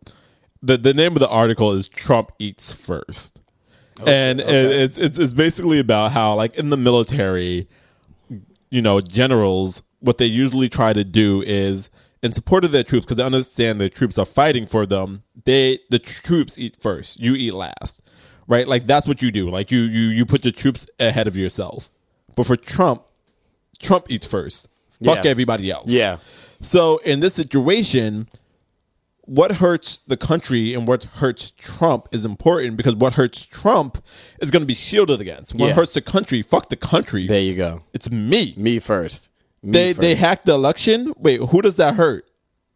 the 0.63 0.77
the 0.77 0.93
name 0.95 1.13
of 1.13 1.19
the 1.19 1.29
article 1.29 1.71
is 1.73 1.87
Trump 1.87 2.31
eats 2.39 2.73
first, 2.73 3.41
and 4.05 4.39
it, 4.39 4.47
it's, 4.47 4.97
it's 4.97 5.19
it's 5.19 5.33
basically 5.33 5.77
about 5.79 6.11
how 6.11 6.33
like 6.35 6.55
in 6.57 6.71
the 6.71 6.77
military, 6.77 7.67
you 8.71 8.81
know, 8.81 8.99
generals 9.01 9.83
what 9.99 10.17
they 10.17 10.25
usually 10.25 10.67
try 10.69 10.93
to 10.93 11.03
do 11.03 11.43
is 11.43 11.91
in 12.23 12.31
support 12.31 12.63
of 12.63 12.71
their 12.71 12.83
troops 12.83 13.05
because 13.05 13.17
they 13.17 13.23
understand 13.23 13.79
their 13.79 13.89
troops 13.89 14.17
are 14.17 14.25
fighting 14.25 14.65
for 14.65 14.85
them. 14.87 15.21
They 15.45 15.79
the 15.91 15.99
troops 15.99 16.57
eat 16.57 16.77
first, 16.81 17.19
you 17.19 17.35
eat 17.35 17.53
last, 17.53 18.01
right? 18.47 18.67
Like 18.67 18.85
that's 18.85 19.07
what 19.07 19.21
you 19.21 19.31
do. 19.31 19.49
Like 19.51 19.71
you 19.71 19.79
you 19.81 20.07
you 20.09 20.25
put 20.25 20.43
your 20.43 20.51
troops 20.53 20.87
ahead 20.99 21.27
of 21.27 21.37
yourself. 21.37 21.91
But 22.35 22.47
for 22.47 22.55
Trump, 22.57 23.03
Trump 23.79 24.05
eats 24.09 24.25
first. 24.25 24.69
Fuck 25.03 25.25
Yeah. 25.25 25.31
everybody 25.31 25.69
else. 25.69 25.91
Yeah. 25.91 26.17
So 26.61 26.97
in 26.99 27.19
this 27.19 27.33
situation, 27.33 28.27
what 29.39 29.53
hurts 29.53 30.01
the 30.07 30.17
country 30.17 30.73
and 30.73 30.85
what 30.85 31.03
hurts 31.05 31.51
Trump 31.51 32.09
is 32.11 32.25
important 32.25 32.75
because 32.75 32.95
what 32.95 33.13
hurts 33.13 33.45
Trump 33.45 34.03
is 34.41 34.51
going 34.51 34.61
to 34.61 34.67
be 34.67 34.73
shielded 34.73 35.21
against. 35.21 35.55
What 35.55 35.67
Yeah. 35.67 35.73
hurts 35.73 35.93
the 35.93 36.01
country, 36.01 36.41
fuck 36.41 36.67
the 36.67 36.75
country. 36.75 37.27
There 37.27 37.39
you 37.39 37.55
go. 37.55 37.83
it's 37.93 38.11
me. 38.11 38.53
Me 38.57 38.79
first. 38.79 39.29
Me 39.63 39.71
They 39.71 39.93
first. 39.93 40.01
they 40.01 40.15
hacked 40.15 40.45
the 40.47 40.53
election. 40.53 41.13
Wait, 41.17 41.39
who 41.39 41.61
does 41.61 41.77
that 41.77 41.95
hurt? 41.95 42.29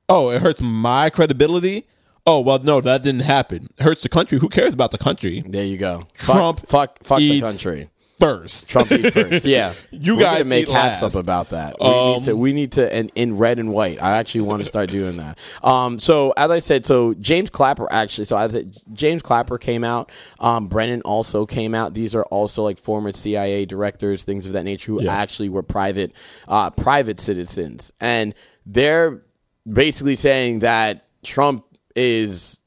Oh, 0.07 0.29
it 0.29 0.41
hurts 0.41 0.61
my 0.61 1.09
credibility. 1.09 1.87
Oh 2.25 2.39
well, 2.39 2.59
no, 2.59 2.79
that 2.79 3.03
didn't 3.03 3.21
happen. 3.21 3.67
It 3.77 3.83
hurts 3.83 4.03
the 4.03 4.09
country. 4.09 4.39
Who 4.39 4.47
cares 4.49 4.73
about 4.73 4.91
the 4.91 4.97
country? 4.97 5.43
There 5.45 5.65
you 5.65 5.77
go. 5.77 6.03
Trump 6.13 6.59
Fuck. 6.61 6.69
Fuck, 6.69 7.03
fuck 7.03 7.19
the 7.19 7.41
country. 7.41 7.89
First, 8.19 8.69
Trump 8.69 8.91
eat 8.93 9.11
first. 9.13 9.45
Yeah, 9.45 9.73
You 9.91 10.17
guys 10.19 10.37
gonna 10.37 10.45
make 10.45 10.69
hats 10.69 11.01
last. 11.01 11.15
up 11.15 11.21
about 11.21 11.49
that. 11.49 11.75
We 11.81 11.85
Um, 11.85 12.13
need 12.13 12.23
to. 12.23 12.35
We 12.37 12.53
need 12.53 12.71
to. 12.73 12.93
And 12.93 13.11
in 13.15 13.37
red 13.37 13.59
and 13.59 13.73
white. 13.73 14.01
I 14.01 14.17
actually 14.17 14.41
want 14.41 14.61
to 14.61 14.65
start 14.65 14.89
doing 14.89 15.17
that. 15.17 15.37
Um. 15.63 15.99
So 15.99 16.33
as 16.37 16.49
I 16.49 16.59
said, 16.59 16.85
so 16.85 17.13
James 17.15 17.49
Clapper 17.49 17.91
actually. 17.91 18.25
So 18.25 18.37
as 18.37 18.55
James 18.93 19.21
Clapper 19.21 19.57
came 19.57 19.83
out. 19.83 20.11
Um. 20.39 20.67
Brennan 20.67 21.01
also 21.01 21.45
came 21.45 21.75
out. 21.75 21.93
These 21.93 22.15
are 22.15 22.23
also 22.25 22.63
like 22.63 22.77
former 22.77 23.11
CIA 23.11 23.65
directors, 23.65 24.23
things 24.23 24.47
of 24.47 24.53
that 24.53 24.63
nature, 24.63 24.93
who 24.93 25.03
Yeah. 25.03 25.13
actually 25.13 25.49
were 25.49 25.63
private, 25.63 26.13
uh, 26.47 26.69
private 26.69 27.19
citizens, 27.19 27.91
and 27.99 28.33
they're 28.65 29.21
basically 29.71 30.15
saying 30.15 30.59
that 30.59 31.05
Trump 31.23 31.65
is 31.97 32.61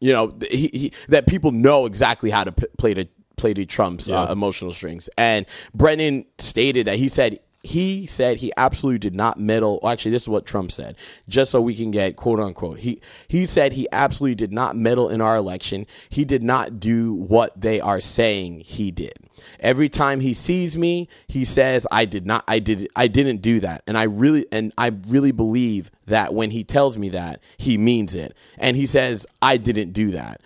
you 0.00 0.12
know 0.12 0.36
he, 0.50 0.68
he, 0.72 0.92
that 1.08 1.26
people 1.26 1.50
know 1.52 1.86
exactly 1.86 2.30
how 2.30 2.44
to 2.44 2.52
p- 2.52 2.66
play 2.78 2.94
to 2.94 3.06
play 3.36 3.54
to 3.54 3.66
Trump's 3.66 4.08
uh, 4.08 4.28
emotional 4.30 4.72
strings. 4.72 5.08
And 5.16 5.46
Brennan 5.74 6.26
stated 6.38 6.86
that 6.86 6.96
he 6.96 7.08
said 7.08 7.38
he 7.62 8.06
said 8.06 8.38
he 8.38 8.52
absolutely 8.56 8.98
did 8.98 9.14
not 9.14 9.38
meddle. 9.38 9.78
Actually, 9.86 10.10
this 10.10 10.22
is 10.22 10.28
what 10.28 10.46
Trump 10.46 10.72
said, 10.72 10.96
just 11.28 11.52
so 11.52 11.60
we 11.60 11.74
can 11.74 11.90
get 11.90 12.16
quote 12.16 12.40
unquote. 12.40 12.80
He 12.80 13.00
he 13.28 13.46
said 13.46 13.72
he 13.72 13.86
absolutely 13.92 14.34
did 14.34 14.52
not 14.52 14.76
meddle 14.76 15.08
in 15.08 15.20
our 15.20 15.36
election. 15.36 15.86
He 16.08 16.24
did 16.24 16.42
not 16.42 16.80
do 16.80 17.14
what 17.14 17.60
they 17.60 17.80
are 17.80 18.00
saying 18.00 18.60
he 18.60 18.90
did. 18.90 19.14
Every 19.60 19.88
time 19.88 20.20
he 20.20 20.34
sees 20.34 20.76
me, 20.76 21.08
he 21.28 21.44
says, 21.44 21.86
"I 21.90 22.04
did 22.04 22.26
not. 22.26 22.44
I 22.48 22.58
did. 22.58 22.88
I 22.96 23.06
didn't 23.06 23.42
do 23.42 23.60
that." 23.60 23.82
And 23.86 23.96
I 23.96 24.04
really 24.04 24.44
and 24.50 24.72
I 24.76 24.92
really 25.06 25.32
believe 25.32 25.90
that 26.06 26.34
when 26.34 26.50
he 26.50 26.64
tells 26.64 26.98
me 26.98 27.10
that, 27.10 27.40
he 27.56 27.78
means 27.78 28.14
it. 28.14 28.36
And 28.58 28.76
he 28.76 28.86
says, 28.86 29.24
"I 29.40 29.56
didn't 29.56 29.92
do 29.92 30.10
that." 30.10 30.40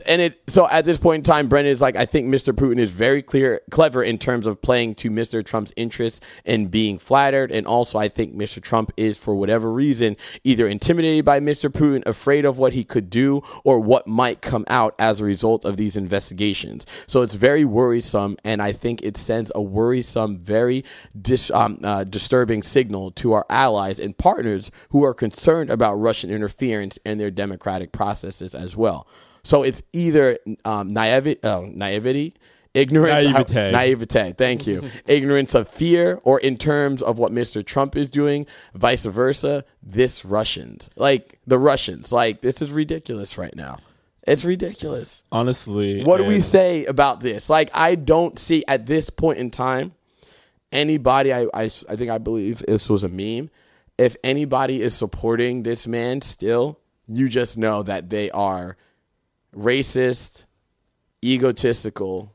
And 0.00 0.22
it 0.22 0.42
so 0.48 0.68
at 0.68 0.84
this 0.84 0.98
point 0.98 1.20
in 1.20 1.22
time, 1.24 1.48
Brennan 1.48 1.70
is 1.70 1.80
like, 1.80 1.96
I 1.96 2.06
think 2.06 2.28
Mr. 2.28 2.52
Putin 2.52 2.78
is 2.78 2.90
very 2.90 3.22
clear, 3.22 3.60
clever 3.70 4.02
in 4.02 4.18
terms 4.18 4.46
of 4.46 4.60
playing 4.60 4.94
to 4.96 5.10
Mr. 5.10 5.44
Trump's 5.44 5.72
interests 5.76 6.20
and 6.44 6.70
being 6.70 6.98
flattered. 6.98 7.50
And 7.50 7.66
also, 7.66 7.98
I 7.98 8.08
think 8.08 8.34
Mr. 8.34 8.62
Trump 8.62 8.92
is, 8.96 9.18
for 9.18 9.34
whatever 9.34 9.72
reason, 9.72 10.16
either 10.44 10.66
intimidated 10.66 11.24
by 11.24 11.40
Mr. 11.40 11.70
Putin, 11.70 12.06
afraid 12.06 12.44
of 12.44 12.58
what 12.58 12.72
he 12.72 12.84
could 12.84 13.10
do, 13.10 13.42
or 13.64 13.80
what 13.80 14.06
might 14.06 14.40
come 14.40 14.64
out 14.68 14.94
as 14.98 15.20
a 15.20 15.24
result 15.24 15.64
of 15.64 15.76
these 15.76 15.96
investigations. 15.96 16.86
So 17.06 17.22
it's 17.22 17.34
very 17.34 17.64
worrisome, 17.64 18.36
and 18.44 18.62
I 18.62 18.72
think 18.72 19.02
it 19.02 19.16
sends 19.16 19.50
a 19.54 19.62
worrisome, 19.62 20.38
very 20.38 20.84
dis, 21.20 21.50
um, 21.50 21.78
uh, 21.82 22.04
disturbing 22.04 22.62
signal 22.62 23.10
to 23.12 23.32
our 23.32 23.46
allies 23.48 23.98
and 23.98 24.16
partners 24.16 24.70
who 24.90 25.04
are 25.04 25.14
concerned 25.14 25.70
about 25.70 25.94
Russian 25.94 26.30
interference 26.30 26.98
in 27.04 27.18
their 27.18 27.30
democratic 27.30 27.92
processes 27.92 28.54
as 28.54 28.76
well. 28.76 29.06
So 29.44 29.62
it's 29.62 29.82
either 29.92 30.38
um, 30.64 30.88
naivety, 30.88 31.42
uh, 31.42 31.62
naivety, 31.68 32.34
ignorance, 32.74 33.24
Naivete. 33.24 33.72
naivete. 33.72 34.32
Thank 34.32 34.66
you, 34.66 34.82
ignorance 35.06 35.54
of 35.54 35.68
fear, 35.68 36.20
or 36.22 36.38
in 36.40 36.56
terms 36.56 37.02
of 37.02 37.18
what 37.18 37.32
Mr. 37.32 37.64
Trump 37.64 37.96
is 37.96 38.10
doing, 38.10 38.46
vice 38.74 39.04
versa. 39.04 39.64
This 39.82 40.24
Russians, 40.24 40.90
like 40.96 41.40
the 41.46 41.58
Russians, 41.58 42.12
like 42.12 42.40
this 42.40 42.62
is 42.62 42.72
ridiculous 42.72 43.36
right 43.36 43.54
now. 43.54 43.78
It's 44.24 44.44
ridiculous. 44.44 45.24
honestly, 45.32 46.04
What 46.04 46.18
do 46.18 46.24
we 46.24 46.38
say 46.38 46.84
about 46.84 47.18
this? 47.20 47.50
Like, 47.50 47.70
I 47.74 47.96
don't 47.96 48.38
see 48.38 48.64
at 48.68 48.86
this 48.86 49.10
point 49.10 49.38
in 49.38 49.50
time 49.50 49.94
anybody. 50.70 51.32
I, 51.32 51.42
I, 51.52 51.64
I 51.64 51.96
think 51.96 52.08
I 52.10 52.18
believe 52.18 52.58
this 52.60 52.88
was 52.88 53.02
a 53.02 53.08
meme. 53.08 53.50
If 53.98 54.14
anybody 54.22 54.80
is 54.80 54.94
supporting 54.94 55.64
this 55.64 55.88
man 55.88 56.20
still, 56.20 56.78
you 57.08 57.28
just 57.28 57.58
know 57.58 57.82
that 57.82 58.10
they 58.10 58.30
are 58.30 58.76
racist, 59.56 60.46
egotistical. 61.24 62.32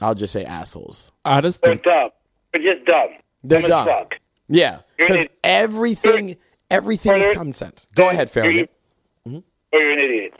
I'll 0.00 0.14
just 0.14 0.32
say 0.32 0.44
assholes. 0.44 1.12
I 1.24 1.40
just 1.40 1.60
They're 1.62 1.72
think 1.72 1.84
dumb. 1.84 2.10
They're 2.52 2.62
just 2.74 2.84
dumb. 2.86 3.08
They're 3.42 3.62
dumb. 3.62 3.70
as 3.80 3.86
dumb. 3.86 3.86
fuck. 3.86 4.14
Yeah, 4.48 4.80
You're 4.98 5.08
because 5.08 5.26
everything, 5.44 6.36
everything 6.70 7.12
is 7.14 7.20
You're- 7.20 7.34
common 7.34 7.52
sense. 7.52 7.86
Go 7.94 8.08
ahead, 8.08 8.30
Farrell. 8.30 8.50
You're- 8.50 8.68
mm-hmm. 9.26 9.38
Or 9.72 9.78
you're 9.80 9.92
an 9.92 9.98
idiot. 9.98 10.34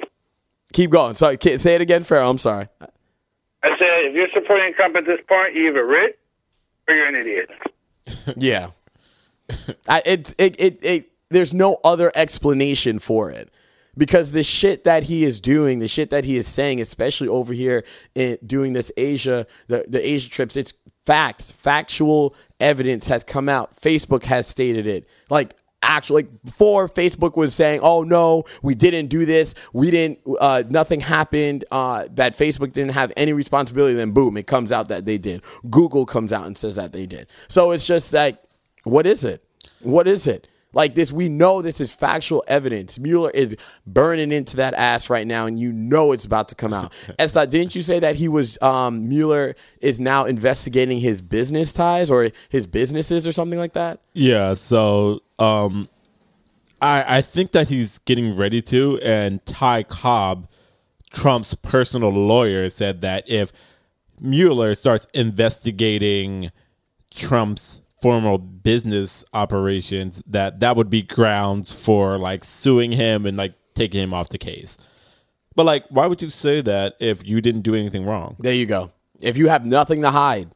Keep 0.72 0.90
going. 0.90 1.14
Sorry, 1.14 1.36
say 1.56 1.74
it 1.74 1.80
again, 1.80 2.04
Farrell. 2.04 2.30
I'm 2.30 2.38
sorry. 2.38 2.68
I 2.80 3.70
said, 3.78 4.04
if 4.04 4.14
you're 4.14 4.28
supporting 4.32 4.72
Trump 4.74 4.96
at 4.96 5.04
this 5.06 5.20
point, 5.28 5.54
you're 5.54 5.70
either 5.70 5.84
rich 5.84 6.16
or 6.88 6.94
you're 6.94 7.06
an 7.06 7.14
idiot. 7.14 7.50
Yeah. 8.36 8.70
I, 9.88 10.02
it, 10.06 10.34
it, 10.38 10.56
it, 10.58 10.78
it, 10.84 11.10
there's 11.28 11.52
no 11.52 11.78
other 11.84 12.10
explanation 12.14 12.98
for 12.98 13.30
it. 13.30 13.50
Because 13.98 14.32
the 14.32 14.44
shit 14.44 14.84
that 14.84 15.02
he 15.02 15.24
is 15.24 15.40
doing, 15.40 15.80
the 15.80 15.88
shit 15.88 16.10
that 16.10 16.24
he 16.24 16.36
is 16.36 16.46
saying, 16.46 16.80
especially 16.80 17.28
over 17.28 17.52
here 17.52 17.84
in 18.14 18.38
doing 18.46 18.72
this 18.72 18.90
Asia, 18.96 19.46
the, 19.66 19.84
the 19.88 20.06
Asia 20.06 20.30
trips, 20.30 20.56
it's 20.56 20.72
facts, 21.04 21.50
factual 21.50 22.34
evidence 22.60 23.08
has 23.08 23.24
come 23.24 23.48
out. 23.48 23.76
Facebook 23.76 24.22
has 24.24 24.46
stated 24.46 24.86
it. 24.86 25.08
Like, 25.28 25.54
actually, 25.82 26.24
like 26.24 26.44
before 26.44 26.88
Facebook 26.88 27.36
was 27.36 27.54
saying, 27.54 27.80
oh 27.82 28.02
no, 28.02 28.44
we 28.62 28.74
didn't 28.74 29.08
do 29.08 29.24
this, 29.24 29.54
we 29.72 29.90
didn't, 29.90 30.20
uh, 30.40 30.62
nothing 30.68 31.00
happened, 31.00 31.64
uh, 31.70 32.06
that 32.12 32.36
Facebook 32.36 32.72
didn't 32.72 32.92
have 32.92 33.12
any 33.16 33.32
responsibility, 33.32 33.94
then 33.94 34.12
boom, 34.12 34.36
it 34.36 34.46
comes 34.46 34.70
out 34.70 34.88
that 34.88 35.06
they 35.06 35.18
did. 35.18 35.42
Google 35.70 36.06
comes 36.06 36.32
out 36.32 36.46
and 36.46 36.56
says 36.56 36.76
that 36.76 36.92
they 36.92 37.06
did. 37.06 37.26
So 37.48 37.72
it's 37.72 37.86
just 37.86 38.12
like, 38.12 38.38
what 38.84 39.06
is 39.06 39.24
it? 39.24 39.44
What 39.80 40.06
is 40.06 40.26
it? 40.26 40.46
Like 40.78 40.94
this, 40.94 41.10
we 41.10 41.28
know 41.28 41.60
this 41.60 41.80
is 41.80 41.90
factual 41.90 42.44
evidence. 42.46 43.00
Mueller 43.00 43.30
is 43.30 43.56
burning 43.84 44.30
into 44.30 44.58
that 44.58 44.74
ass 44.74 45.10
right 45.10 45.26
now, 45.26 45.46
and 45.46 45.58
you 45.58 45.72
know 45.72 46.12
it's 46.12 46.24
about 46.24 46.46
to 46.50 46.54
come 46.54 46.72
out. 46.72 46.92
Esta, 47.18 47.48
didn't 47.48 47.74
you 47.74 47.82
say 47.82 47.98
that 47.98 48.14
he 48.14 48.28
was 48.28 48.62
um, 48.62 49.08
Mueller 49.08 49.56
is 49.80 49.98
now 49.98 50.24
investigating 50.24 51.00
his 51.00 51.20
business 51.20 51.72
ties 51.72 52.12
or 52.12 52.30
his 52.48 52.68
businesses 52.68 53.26
or 53.26 53.32
something 53.32 53.58
like 53.58 53.72
that? 53.72 53.98
Yeah, 54.12 54.54
so 54.54 55.20
um, 55.40 55.88
I 56.80 57.18
I 57.18 57.22
think 57.22 57.50
that 57.50 57.66
he's 57.66 57.98
getting 57.98 58.36
ready 58.36 58.62
to, 58.62 59.00
and 59.02 59.44
Ty 59.46 59.82
Cobb, 59.82 60.46
Trump's 61.10 61.54
personal 61.54 62.10
lawyer, 62.10 62.70
said 62.70 63.00
that 63.00 63.28
if 63.28 63.50
Mueller 64.20 64.76
starts 64.76 65.08
investigating 65.12 66.52
Trump's 67.12 67.82
formal 68.00 68.38
business 68.38 69.24
operations, 69.32 70.22
that 70.26 70.60
that 70.60 70.76
would 70.76 70.90
be 70.90 71.02
grounds 71.02 71.72
for 71.72 72.18
like 72.18 72.44
suing 72.44 72.92
him 72.92 73.26
and 73.26 73.36
like 73.36 73.54
taking 73.74 74.02
him 74.02 74.14
off 74.14 74.28
the 74.28 74.38
case. 74.38 74.78
But 75.56 75.64
like, 75.66 75.84
why 75.90 76.06
would 76.06 76.22
you 76.22 76.28
say 76.28 76.60
that 76.60 76.94
if 77.00 77.26
you 77.26 77.40
didn't 77.40 77.62
do 77.62 77.74
anything 77.74 78.04
wrong? 78.04 78.36
There 78.38 78.54
you 78.54 78.66
go. 78.66 78.92
If 79.20 79.36
you 79.36 79.48
have 79.48 79.66
nothing 79.66 80.02
to 80.02 80.10
hide, 80.12 80.50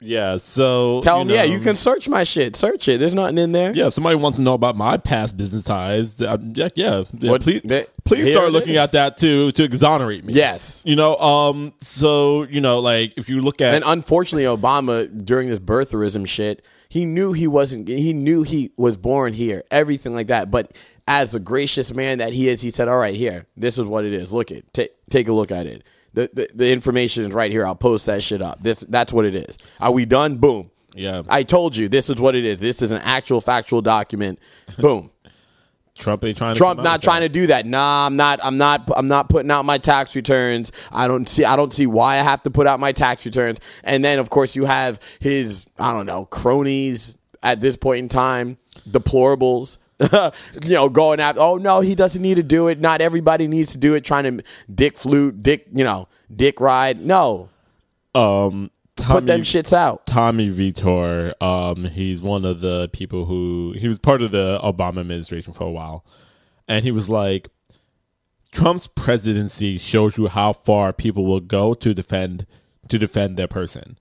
Yeah, 0.00 0.36
so 0.38 1.00
tell 1.02 1.20
him, 1.20 1.28
know, 1.28 1.34
yeah, 1.34 1.42
you 1.44 1.58
can 1.60 1.74
search 1.76 2.08
my 2.08 2.22
shit. 2.24 2.54
Search 2.56 2.86
it. 2.88 2.98
There's 3.00 3.12
nothing 3.14 3.36
in 3.38 3.52
there. 3.52 3.72
Yeah, 3.74 3.86
if 3.88 3.92
somebody 3.94 4.16
wants 4.16 4.36
to 4.38 4.42
know 4.42 4.54
about 4.54 4.76
my 4.76 4.96
past 4.98 5.36
business 5.36 5.64
ties, 5.64 6.20
uh, 6.22 6.36
yeah, 6.54 6.68
yeah, 6.74 7.02
What- 7.20 7.42
please, 7.42 7.60
th- 7.62 7.88
please 8.04 8.30
start 8.30 8.52
looking 8.52 8.72
is. 8.74 8.78
at 8.78 8.92
that 8.92 9.16
to 9.18 9.50
to 9.52 9.64
exonerate 9.64 10.24
me. 10.24 10.32
Yes. 10.34 10.82
you 10.86 10.96
know, 10.96 11.16
um, 11.16 11.72
so 11.80 12.44
you 12.44 12.60
know, 12.62 12.78
like 12.78 13.14
if 13.18 13.28
you 13.28 13.40
look 13.42 13.60
at 13.60 13.74
And 13.74 13.84
unfortunately, 13.86 14.44
Obama 14.44 15.08
during 15.24 15.48
this 15.50 15.58
birtherism 15.58 16.26
shit, 16.26 16.64
he 16.88 17.04
knew 17.04 17.32
he 17.32 17.46
wasn't. 17.46 17.88
He 17.88 18.12
knew 18.12 18.42
he 18.42 18.72
was 18.76 18.96
born 18.96 19.32
here, 19.32 19.62
everything 19.70 20.14
like 20.14 20.28
that. 20.28 20.50
But 20.50 20.76
as 21.08 21.34
a 21.34 21.40
gracious 21.40 21.92
man 21.92 22.18
that 22.18 22.32
he 22.32 22.48
is, 22.48 22.60
he 22.60 22.70
said, 22.70 22.88
"All 22.88 22.98
right, 22.98 23.14
here, 23.14 23.46
this 23.56 23.78
is 23.78 23.84
what 23.84 24.04
it 24.04 24.12
is. 24.12 24.32
Look 24.32 24.50
it, 24.50 24.72
take 24.72 24.92
take 25.10 25.28
a 25.28 25.32
look 25.32 25.50
at 25.50 25.66
it. 25.66 25.84
The, 26.14 26.30
the 26.32 26.48
the 26.54 26.72
information 26.72 27.24
is 27.24 27.34
right 27.34 27.50
here. 27.50 27.66
I'll 27.66 27.74
post 27.74 28.06
that 28.06 28.22
shit 28.22 28.42
up. 28.42 28.62
This 28.62 28.80
that's 28.88 29.12
what 29.12 29.24
it 29.24 29.34
is. 29.34 29.58
Are 29.80 29.92
we 29.92 30.04
done? 30.06 30.38
Boom. 30.38 30.70
Yeah. 30.94 31.22
I 31.28 31.42
told 31.42 31.76
you 31.76 31.88
this 31.88 32.08
is 32.08 32.16
what 32.16 32.34
it 32.34 32.44
is. 32.44 32.58
This 32.58 32.80
is 32.80 32.90
an 32.90 33.02
actual 33.02 33.42
factual 33.42 33.82
document. 33.82 34.38
Boom. 34.78 35.10
Trump 35.98 36.24
ain't 36.24 36.36
trying 36.36 36.54
to 36.54 36.58
Trump 36.58 36.82
not 36.82 37.02
trying 37.02 37.22
that. 37.22 37.28
to 37.28 37.32
do 37.32 37.46
that. 37.48 37.66
Nah, 37.66 38.06
I'm 38.06 38.16
not. 38.16 38.40
I'm 38.42 38.58
not. 38.58 38.90
I'm 38.94 39.08
not 39.08 39.28
putting 39.28 39.50
out 39.50 39.64
my 39.64 39.78
tax 39.78 40.14
returns. 40.14 40.70
I 40.92 41.08
don't 41.08 41.28
see. 41.28 41.44
I 41.44 41.56
don't 41.56 41.72
see 41.72 41.86
why 41.86 42.14
I 42.14 42.22
have 42.22 42.42
to 42.42 42.50
put 42.50 42.66
out 42.66 42.80
my 42.80 42.92
tax 42.92 43.24
returns. 43.24 43.58
And 43.82 44.04
then, 44.04 44.18
of 44.18 44.30
course, 44.30 44.54
you 44.54 44.66
have 44.66 45.00
his. 45.20 45.66
I 45.78 45.92
don't 45.92 46.06
know 46.06 46.26
cronies 46.26 47.16
at 47.42 47.60
this 47.60 47.76
point 47.76 48.00
in 48.00 48.08
time, 48.08 48.58
deplorables. 48.88 49.78
you 50.62 50.74
know, 50.74 50.90
going 50.90 51.20
after. 51.20 51.40
Oh 51.40 51.56
no, 51.56 51.80
he 51.80 51.94
doesn't 51.94 52.20
need 52.20 52.34
to 52.34 52.42
do 52.42 52.68
it. 52.68 52.78
Not 52.78 53.00
everybody 53.00 53.48
needs 53.48 53.72
to 53.72 53.78
do 53.78 53.94
it. 53.94 54.04
Trying 54.04 54.38
to 54.38 54.44
dick 54.72 54.98
flute, 54.98 55.42
dick. 55.42 55.66
You 55.72 55.84
know, 55.84 56.08
dick 56.34 56.60
ride. 56.60 57.00
No, 57.00 57.48
um 58.14 58.70
put 58.96 59.04
Tommy, 59.04 59.26
them 59.26 59.40
shits 59.42 59.72
out. 59.72 60.06
Tommy 60.06 60.50
Vitor, 60.50 61.32
um, 61.42 61.84
he's 61.84 62.22
one 62.22 62.44
of 62.44 62.60
the 62.60 62.88
people 62.92 63.26
who 63.26 63.74
he 63.78 63.88
was 63.88 63.98
part 63.98 64.22
of 64.22 64.30
the 64.30 64.58
Obama 64.62 65.00
administration 65.00 65.52
for 65.52 65.64
a 65.64 65.70
while, 65.70 66.04
and 66.66 66.84
he 66.84 66.90
was 66.90 67.08
like, 67.08 67.48
Trump's 68.52 68.86
presidency 68.86 69.78
shows 69.78 70.16
you 70.16 70.28
how 70.28 70.52
far 70.52 70.92
people 70.92 71.24
will 71.24 71.40
go 71.40 71.74
to 71.74 71.94
defend 71.94 72.46
to 72.88 72.98
defend 72.98 73.36
their 73.36 73.48
person. 73.48 73.98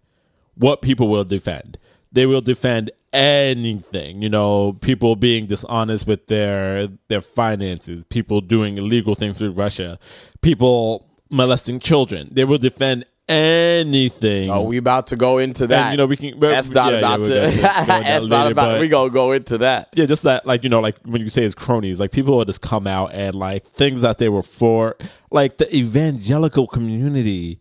What 0.56 0.82
people 0.82 1.08
will 1.10 1.26
defend, 1.26 1.78
they 2.12 2.26
will 2.26 2.42
defend 2.42 2.92
anything. 3.12 4.22
You 4.22 4.30
know, 4.30 4.74
people 4.74 5.16
being 5.16 5.48
dishonest 5.48 6.08
with 6.08 6.28
their 6.28 6.88
their 7.08 7.22
finances, 7.22 8.06
people 8.06 8.42
doing 8.42 8.78
illegal 8.78 9.16
things 9.16 9.42
with 9.42 9.58
Russia, 9.58 10.00
people 10.42 11.10
molesting 11.30 11.80
children. 11.80 12.30
They 12.32 12.46
will 12.46 12.58
defend 12.58 13.06
anything. 13.28 14.50
Oh, 14.50 14.64
we 14.64 14.78
about 14.78 15.08
to 15.08 15.16
go 15.16 15.38
into 15.38 15.68
that. 15.68 15.92
you 15.92 15.98
know, 15.98 16.06
we 16.06 16.18
can- 16.18 16.40
That's 16.40 16.70
not 16.72 16.92
yeah, 16.94 17.00
about 17.00 17.20
yeah, 17.22 17.50
to. 17.50 17.50
we're 17.50 17.50
gonna 17.50 17.52
go 17.52 17.68
into 17.68 17.90
that 17.90 18.08
That's 18.08 18.28
not 18.30 18.52
about. 18.52 18.80
We 18.80 18.88
gonna 18.88 19.10
go 19.10 19.32
into 19.32 19.58
that. 19.60 19.90
yeah, 19.96 20.06
just 20.06 20.24
that, 20.24 20.46
like 20.46 20.64
you 20.64 20.70
know, 20.70 20.80
like 20.80 20.98
when 21.04 21.22
you 21.22 21.30
say 21.30 21.44
it's 21.44 21.56
cronies, 21.56 22.00
like 22.00 22.12
people 22.12 22.38
will 22.38 22.46
just 22.46 22.62
come 22.62 22.88
out 22.88 23.14
and 23.14 23.36
like 23.36 23.66
things 23.66 24.02
that 24.02 24.18
they 24.18 24.30
were 24.30 24.42
for, 24.44 24.96
like 25.32 25.58
the 25.58 25.76
evangelical 25.76 26.68
community 26.68 27.60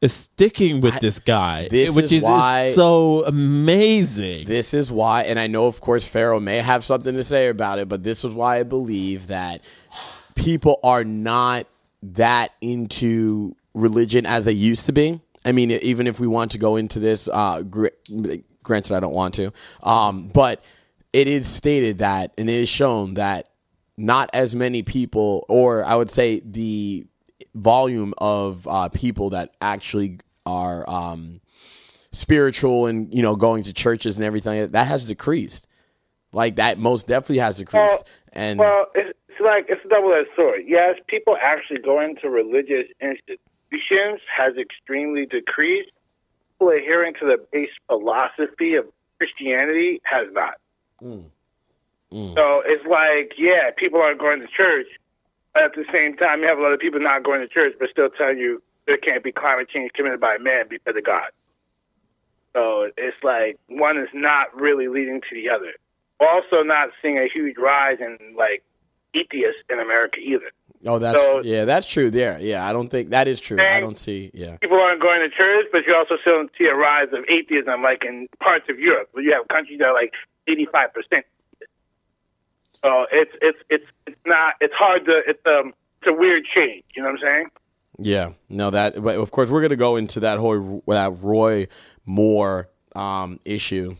is 0.00 0.14
sticking 0.14 0.80
with 0.80 0.98
this 1.00 1.18
guy, 1.18 1.68
this 1.68 1.94
which 1.94 2.06
is 2.06 2.12
is, 2.12 2.22
why- 2.22 2.70
so 2.74 3.24
amazing. 3.26 4.46
This 4.46 4.72
is 4.72 4.90
why, 4.90 5.24
and 5.24 5.38
I 5.38 5.46
know, 5.46 5.66
of 5.66 5.80
course, 5.80 6.06
Pharaoh 6.06 6.40
may 6.40 6.58
have 6.62 6.84
something 6.84 7.14
to 7.14 7.22
say 7.24 7.48
about 7.48 7.78
it, 7.78 7.88
but 7.88 8.02
this 8.02 8.24
is 8.24 8.32
why 8.32 8.58
I 8.58 8.62
believe 8.62 9.26
that 9.26 9.62
people 10.36 10.80
are 10.82 11.04
not 11.04 11.66
that 12.02 12.52
into 12.62 13.54
religion 13.74 14.26
as 14.26 14.44
they 14.44 14.52
used 14.52 14.86
to 14.86 14.92
be. 14.92 15.20
I 15.44 15.52
mean, 15.52 15.70
even 15.70 16.06
if 16.06 16.20
we 16.20 16.26
want 16.26 16.50
to 16.52 16.58
go 16.58 16.76
into 16.76 16.98
this, 16.98 17.28
uh, 17.32 17.62
gr- 17.62 17.88
granted, 18.62 18.94
I 18.94 19.00
don't 19.00 19.14
want 19.14 19.34
to, 19.34 19.52
um, 19.82 20.28
but 20.28 20.62
it 21.12 21.26
is 21.26 21.46
stated 21.46 21.98
that, 21.98 22.32
and 22.36 22.50
it 22.50 22.54
is 22.54 22.68
shown 22.68 23.14
that 23.14 23.48
not 23.96 24.30
as 24.32 24.54
many 24.54 24.82
people, 24.82 25.44
or 25.48 25.84
I 25.84 25.94
would 25.94 26.10
say 26.10 26.40
the 26.44 27.06
volume 27.54 28.14
of 28.18 28.66
uh, 28.68 28.88
people 28.90 29.30
that 29.30 29.54
actually 29.60 30.20
are 30.46 30.88
um, 30.88 31.40
spiritual 32.12 32.86
and 32.86 33.12
you 33.12 33.22
know 33.22 33.36
going 33.36 33.62
to 33.64 33.72
churches 33.72 34.16
and 34.16 34.24
everything 34.24 34.68
that 34.68 34.86
has 34.86 35.06
decreased. 35.06 35.66
Like 36.32 36.56
that 36.56 36.78
most 36.78 37.08
definitely 37.08 37.38
has 37.38 37.58
decreased. 37.58 37.74
Well, 37.74 38.02
and 38.32 38.58
Well, 38.58 38.86
it's, 38.94 39.18
it's 39.28 39.40
like 39.40 39.66
it's 39.68 39.84
a 39.84 39.88
double-edged 39.88 40.28
sword. 40.36 40.62
Yes, 40.66 40.96
people 41.08 41.36
actually 41.40 41.80
going 41.80 42.16
to 42.22 42.30
religious 42.30 42.86
institutions 43.00 43.40
has 44.34 44.56
extremely 44.56 45.26
decreased. 45.26 45.90
People 46.58 46.70
adhering 46.70 47.14
to 47.14 47.26
the 47.26 47.38
base 47.52 47.70
philosophy 47.86 48.74
of 48.74 48.86
Christianity 49.18 50.00
has 50.04 50.26
not. 50.32 50.54
Mm. 51.02 51.24
Mm. 52.12 52.34
So 52.34 52.62
it's 52.64 52.84
like, 52.86 53.34
yeah, 53.38 53.70
people 53.76 54.02
aren't 54.02 54.18
going 54.18 54.40
to 54.40 54.46
church. 54.48 54.86
But 55.54 55.64
at 55.64 55.74
the 55.74 55.84
same 55.92 56.16
time, 56.16 56.40
you 56.40 56.46
have 56.46 56.58
a 56.58 56.62
lot 56.62 56.72
of 56.72 56.80
people 56.80 57.00
not 57.00 57.22
going 57.22 57.40
to 57.40 57.48
church, 57.48 57.74
but 57.78 57.90
still 57.90 58.10
telling 58.10 58.38
you 58.38 58.62
there 58.86 58.96
can't 58.96 59.22
be 59.22 59.32
climate 59.32 59.68
change 59.68 59.92
committed 59.92 60.20
by 60.20 60.38
man 60.38 60.66
because 60.68 60.96
of 60.96 61.04
God. 61.04 61.30
So 62.52 62.90
it's 62.96 63.16
like 63.22 63.58
one 63.68 63.98
is 63.98 64.08
not 64.12 64.54
really 64.54 64.88
leading 64.88 65.20
to 65.20 65.34
the 65.34 65.50
other. 65.50 65.72
Also 66.18 66.62
not 66.62 66.90
seeing 67.00 67.18
a 67.18 67.28
huge 67.28 67.56
rise 67.56 67.98
in 68.00 68.18
like 68.36 68.62
atheists 69.14 69.62
in 69.68 69.78
America 69.78 70.18
either. 70.20 70.50
Oh, 70.86 70.98
that's 70.98 71.18
so- 71.18 71.42
yeah, 71.44 71.64
that's 71.64 71.86
true. 71.86 72.10
There, 72.10 72.38
yeah, 72.40 72.66
I 72.68 72.72
don't 72.72 72.88
think 72.88 73.10
that 73.10 73.28
is 73.28 73.40
true. 73.40 73.60
I 73.60 73.80
don't 73.80 73.98
see. 73.98 74.30
Yeah, 74.34 74.56
People 74.58 74.80
aren't 74.80 75.00
going 75.00 75.20
to 75.20 75.28
church, 75.34 75.66
but 75.72 75.86
you 75.86 75.94
also 75.94 76.16
still 76.20 76.46
see 76.58 76.66
a 76.66 76.74
rise 76.74 77.08
of 77.12 77.24
atheism, 77.28 77.82
like 77.82 78.04
in 78.04 78.28
parts 78.40 78.66
of 78.68 78.78
Europe, 78.78 79.08
where 79.12 79.24
you 79.24 79.32
have 79.32 79.46
countries 79.48 79.78
that 79.78 79.88
are 79.88 79.94
like 79.94 80.12
eighty-five 80.46 80.92
percent. 80.94 81.24
So 82.82 83.06
it's 83.12 83.32
it's 83.42 83.58
it's 83.68 83.84
it's 84.06 84.20
not 84.26 84.54
it's 84.60 84.74
hard 84.74 85.04
to 85.04 85.22
it's 85.26 85.40
um 85.46 85.74
it's 86.00 86.08
a 86.08 86.12
weird 86.12 86.44
change. 86.44 86.84
You 86.94 87.02
know 87.02 87.10
what 87.10 87.20
I'm 87.20 87.22
saying? 87.22 87.46
yeah. 87.98 88.30
No, 88.48 88.70
that. 88.70 89.02
But 89.02 89.16
of 89.18 89.30
course, 89.30 89.50
we're 89.50 89.60
gonna 89.62 89.76
go 89.76 89.96
into 89.96 90.20
that 90.20 90.38
whole 90.38 90.82
that 90.86 91.12
Roy 91.22 91.68
Moore 92.06 92.68
um, 92.96 93.38
issue. 93.44 93.96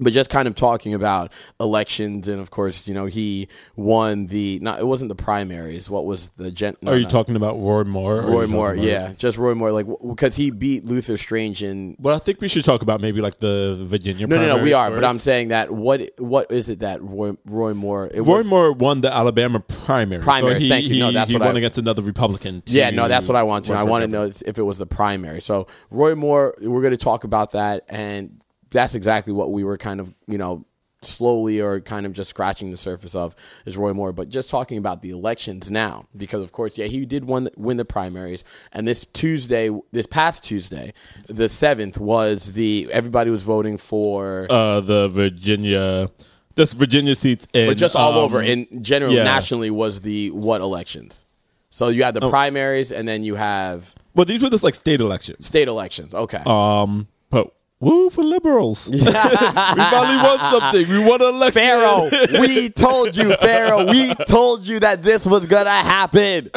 But 0.00 0.12
just 0.14 0.30
kind 0.30 0.48
of 0.48 0.54
talking 0.54 0.94
about 0.94 1.30
elections, 1.60 2.26
and 2.26 2.40
of 2.40 2.50
course, 2.50 2.88
you 2.88 2.94
know, 2.94 3.06
he 3.06 3.48
won 3.76 4.26
the. 4.26 4.58
Not 4.60 4.80
it 4.80 4.86
wasn't 4.86 5.10
the 5.10 5.14
primaries. 5.14 5.90
What 5.90 6.06
was 6.06 6.30
the 6.30 6.50
gen? 6.50 6.74
no, 6.82 6.92
Are 6.92 6.96
you 6.96 7.02
no. 7.04 7.08
talking 7.10 7.36
about 7.36 7.54
Roy 7.60 7.84
Moore? 7.84 8.22
Roy 8.22 8.46
Moore? 8.46 8.74
Yeah, 8.74 9.12
just 9.12 9.36
Roy 9.38 9.54
Moore. 9.54 9.72
Like 9.72 9.86
because 10.06 10.36
he 10.36 10.50
beat 10.50 10.86
Luther 10.86 11.16
Strange 11.16 11.62
in 11.62 11.96
Well, 11.98 12.16
I 12.16 12.18
think 12.18 12.40
we 12.40 12.48
should 12.48 12.64
talk 12.64 12.82
about 12.82 13.00
maybe 13.00 13.20
like 13.20 13.38
the 13.38 13.78
Virginia. 13.82 14.26
No, 14.26 14.36
no, 14.36 14.56
no. 14.56 14.62
We 14.62 14.72
are, 14.72 14.90
but 14.90 15.04
I'm 15.04 15.18
saying 15.18 15.48
that 15.48 15.70
what 15.70 16.00
what 16.18 16.50
is 16.50 16.68
it 16.68 16.80
that 16.80 17.02
Roy, 17.02 17.36
Roy 17.46 17.74
Moore? 17.74 18.06
It 18.12 18.22
Roy 18.22 18.38
was, 18.38 18.46
Moore 18.46 18.72
won 18.72 19.02
the 19.02 19.12
Alabama 19.14 19.60
primary. 19.60 20.22
Primaries, 20.22 20.56
So 20.56 20.60
he, 20.60 20.68
thank 20.68 20.86
you. 20.86 20.98
No, 21.00 21.12
that's 21.12 21.30
he 21.30 21.36
what 21.36 21.44
won 21.46 21.56
I- 21.56 21.58
against 21.58 21.78
another 21.78 22.02
Republican. 22.02 22.62
Yeah, 22.66 22.90
no, 22.90 23.08
that's 23.08 23.28
what 23.28 23.36
I 23.36 23.42
want 23.42 23.66
to. 23.66 23.74
I 23.74 23.84
want 23.84 24.02
to 24.02 24.08
know 24.08 24.24
if 24.24 24.58
it 24.58 24.62
was 24.62 24.78
the 24.78 24.86
primary. 24.86 25.40
So 25.40 25.66
Roy 25.90 26.14
Moore, 26.14 26.54
we're 26.60 26.80
going 26.82 26.92
to 26.92 26.96
talk 26.96 27.24
about 27.24 27.52
that, 27.52 27.84
and 27.88 28.44
that's 28.70 28.94
exactly 28.94 29.32
what 29.32 29.52
we 29.52 29.64
were 29.64 29.78
kind 29.78 30.00
of 30.00 30.12
you 30.26 30.38
know 30.38 30.64
slowly 31.02 31.60
or 31.62 31.80
kind 31.80 32.04
of 32.04 32.12
just 32.12 32.28
scratching 32.28 32.70
the 32.70 32.76
surface 32.76 33.14
of 33.14 33.34
is 33.64 33.74
Roy 33.76 33.94
Moore. 33.94 34.12
But 34.12 34.28
just 34.28 34.50
talking 34.50 34.76
about 34.76 35.00
the 35.00 35.08
elections 35.10 35.70
now, 35.70 36.06
because 36.14 36.42
of 36.42 36.52
course, 36.52 36.76
yeah, 36.76 36.86
he 36.86 37.06
did 37.06 37.24
win 37.24 37.48
win 37.56 37.76
the 37.78 37.84
primaries, 37.86 38.44
and 38.72 38.86
this 38.86 39.06
Tuesday, 39.14 39.70
this 39.92 40.06
past 40.06 40.44
Tuesday, 40.44 40.92
the 41.26 41.48
seventh 41.48 41.98
was 41.98 42.52
the 42.52 42.88
everybody 42.92 43.30
was 43.30 43.42
voting 43.42 43.78
for. 43.78 44.46
Uh, 44.50 44.80
the 44.80 45.08
Virginia, 45.08 46.10
this 46.54 46.74
Virginia 46.74 47.14
seats, 47.14 47.46
in, 47.54 47.68
but 47.68 47.78
just 47.78 47.96
all 47.96 48.12
um, 48.12 48.18
over 48.18 48.42
in 48.42 48.82
general 48.82 49.12
yeah. 49.12 49.22
nationally 49.24 49.70
was 49.70 50.02
the 50.02 50.30
what 50.32 50.60
elections 50.60 51.24
so 51.72 51.88
you 51.88 52.02
have 52.02 52.14
the 52.14 52.20
Oh. 52.24 52.30
primaries 52.30 52.90
and 52.92 53.06
then 53.08 53.22
you 53.24 53.36
have 53.36 53.94
Well, 54.14 54.24
these 54.26 54.42
were 54.42 54.50
just 54.50 54.64
like 54.64 54.74
state 54.74 55.00
elections. 55.00 55.46
state 55.46 55.68
elections 55.68 56.12
okay 56.12 56.42
Um, 56.44 57.06
but 57.30 57.54
woo 57.80 58.10
for 58.10 58.22
liberals. 58.22 58.90
we 58.92 58.98
finally 59.00 60.16
won 60.22 60.38
something. 60.38 60.88
We 60.88 61.04
won 61.04 61.22
an 61.22 61.34
election. 61.34 61.60
Pharaoh, 61.62 62.08
we 62.40 62.68
told 62.68 63.16
you, 63.16 63.34
Pharaoh, 63.36 63.86
we 63.86 64.14
told 64.26 64.66
you 64.68 64.78
that 64.80 65.02
this 65.02 65.26
was 65.26 65.46
gonna 65.46 65.70
happen. 65.70 66.50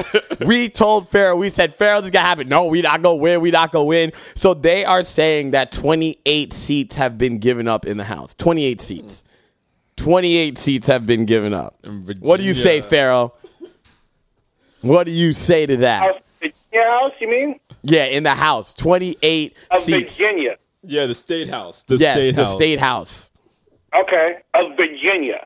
We 0.45 0.69
told 0.69 1.09
Pharaoh, 1.09 1.37
we 1.37 1.49
said, 1.49 1.75
Pharaoh, 1.75 2.01
this 2.01 2.09
is 2.09 2.11
gonna 2.11 2.27
happen. 2.27 2.49
No, 2.49 2.65
we 2.65 2.81
not 2.81 3.01
gonna 3.01 3.15
win, 3.15 3.41
we 3.41 3.51
not 3.51 3.71
gonna 3.71 3.85
win. 3.85 4.11
So 4.35 4.53
they 4.53 4.85
are 4.85 5.03
saying 5.03 5.51
that 5.51 5.71
28 5.71 6.53
seats 6.53 6.95
have 6.97 7.17
been 7.17 7.39
given 7.39 7.67
up 7.67 7.85
in 7.85 7.97
the 7.97 8.03
House. 8.03 8.33
28 8.35 8.81
seats. 8.81 9.23
28 9.95 10.57
seats 10.57 10.87
have 10.87 11.07
been 11.07 11.25
given 11.25 11.53
up. 11.53 11.77
In 11.83 12.01
What 12.19 12.37
do 12.37 12.43
you 12.43 12.53
say, 12.53 12.81
Pharaoh? 12.81 13.33
What 14.81 15.05
do 15.05 15.11
you 15.11 15.31
say 15.31 15.65
to 15.65 15.77
that? 15.77 16.01
House, 16.01 16.21
Virginia 16.41 16.89
House, 16.89 17.11
you 17.21 17.29
mean? 17.29 17.59
Yeah, 17.83 18.05
in 18.05 18.23
the 18.23 18.33
House, 18.35 18.73
28 18.73 19.55
Of 19.71 19.81
seats. 19.81 20.17
Virginia. 20.17 20.57
Yeah, 20.83 21.05
the 21.05 21.15
state 21.15 21.49
house. 21.49 21.83
The 21.83 21.95
Yes, 21.97 22.15
state 22.17 22.35
the 22.35 22.43
house. 22.43 22.53
state 22.53 22.79
house. 22.79 23.31
Okay. 23.95 24.37
Of 24.53 24.75
Virginia. 24.77 25.45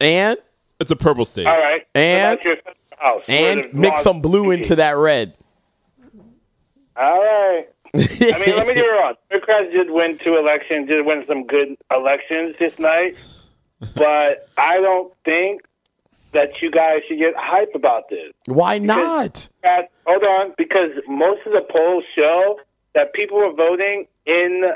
And 0.00 0.36
It's 0.80 0.90
a 0.90 0.96
purple 0.96 1.24
state. 1.24 1.46
All 1.46 1.58
right. 1.58 1.86
And- 1.94 2.38
house. 2.98 3.22
and 3.28 3.72
mix 3.72 3.90
laws- 3.94 4.02
some 4.02 4.20
blue 4.20 4.50
into 4.50 4.76
that 4.76 4.96
red. 4.96 5.34
All 6.96 7.18
right. 7.18 7.66
I 7.94 7.98
mean, 8.44 8.56
let 8.56 8.66
me 8.66 8.74
get 8.74 8.84
it 8.84 8.88
wrong. 8.88 9.14
Democrats 9.30 9.72
did 9.72 9.90
win 9.90 10.18
two 10.18 10.36
elections, 10.36 10.88
did 10.88 11.06
win 11.06 11.24
some 11.26 11.46
good 11.46 11.76
elections 11.90 12.56
this 12.58 12.78
night, 12.78 13.16
but 13.96 14.48
I 14.58 14.80
don't 14.80 15.12
think 15.24 15.62
that 16.32 16.60
you 16.60 16.70
guys 16.70 17.00
should 17.08 17.18
get 17.18 17.34
hype 17.36 17.74
about 17.74 18.08
this. 18.10 18.32
Why 18.46 18.78
not? 18.78 19.48
Democrats- 19.62 19.92
Hold 20.06 20.24
on, 20.24 20.54
because 20.58 20.90
most 21.06 21.46
of 21.46 21.52
the 21.52 21.60
polls 21.62 22.04
show 22.14 22.58
that 22.94 23.12
people 23.12 23.38
were 23.38 23.52
voting 23.52 24.06
in 24.26 24.72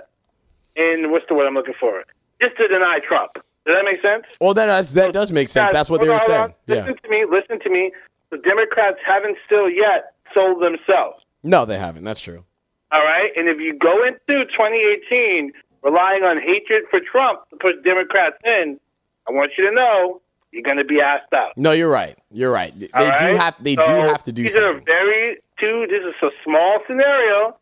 in 0.77 1.11
what's 1.11 1.27
the 1.29 1.35
word 1.35 1.47
I'm 1.47 1.55
looking 1.55 1.75
for? 1.79 2.05
Just 2.41 2.57
to 2.57 2.69
deny 2.69 2.99
Trump. 2.99 3.33
Does 3.67 3.77
that 3.77 3.85
make 3.85 4.01
sense? 4.03 4.25
Well, 4.41 4.55
that's, 4.55 4.93
that 4.93 5.13
does 5.13 5.31
make 5.31 5.49
sense. 5.49 5.73
That's 5.73 5.89
what 5.91 6.01
they 6.01 6.09
were 6.09 6.19
saying. 6.19 6.41
on. 6.41 6.55
Yeah. 6.67 6.77
Listen 6.81 6.97
to 7.05 7.09
me. 7.09 7.25
Listen 7.25 7.61
to 7.61 7.71
me. 7.71 7.93
The 8.31 8.39
Democrats 8.39 8.99
haven't 9.07 9.37
still 9.47 9.69
yet 9.71 10.15
sold 10.35 10.63
themselves. 10.63 11.23
No, 11.45 11.65
they 11.65 11.79
haven't. 11.79 12.05
That's 12.05 12.21
true. 12.21 12.45
All 12.91 13.03
right. 13.05 13.31
And 13.37 13.49
if 13.49 13.59
you 13.61 13.75
go 13.75 14.05
into 14.05 14.45
2018 14.47 15.53
relying 15.83 16.25
on 16.25 16.41
hatred 16.41 16.85
for 16.91 17.01
Trump 17.01 17.49
to 17.51 17.57
put 17.57 17.85
Democrats 17.85 18.37
in, 18.45 18.81
I 19.29 19.33
want 19.33 19.53
you 19.57 19.69
to 19.69 19.75
know 19.75 20.21
you're 20.51 20.63
going 20.63 20.79
to 20.79 20.85
be 20.85 21.01
asked 21.01 21.33
out. 21.33 21.57
No, 21.57 21.73
you're 21.73 21.91
right. 21.91 22.19
You're 22.33 22.53
right. 22.53 22.79
They 22.79 22.89
All 22.95 23.19
do 23.19 23.37
have. 23.37 23.55
They 23.61 23.77
So 23.77 23.85
do 23.85 23.91
have 23.93 24.23
to 24.25 24.33
do 24.33 24.43
These 24.43 24.57
are 24.57 24.73
very 24.81 25.39
two. 25.61 25.87
This 25.89 26.03
is 26.03 26.15
a 26.23 26.31
small 26.45 26.79
scenario. 26.87 27.57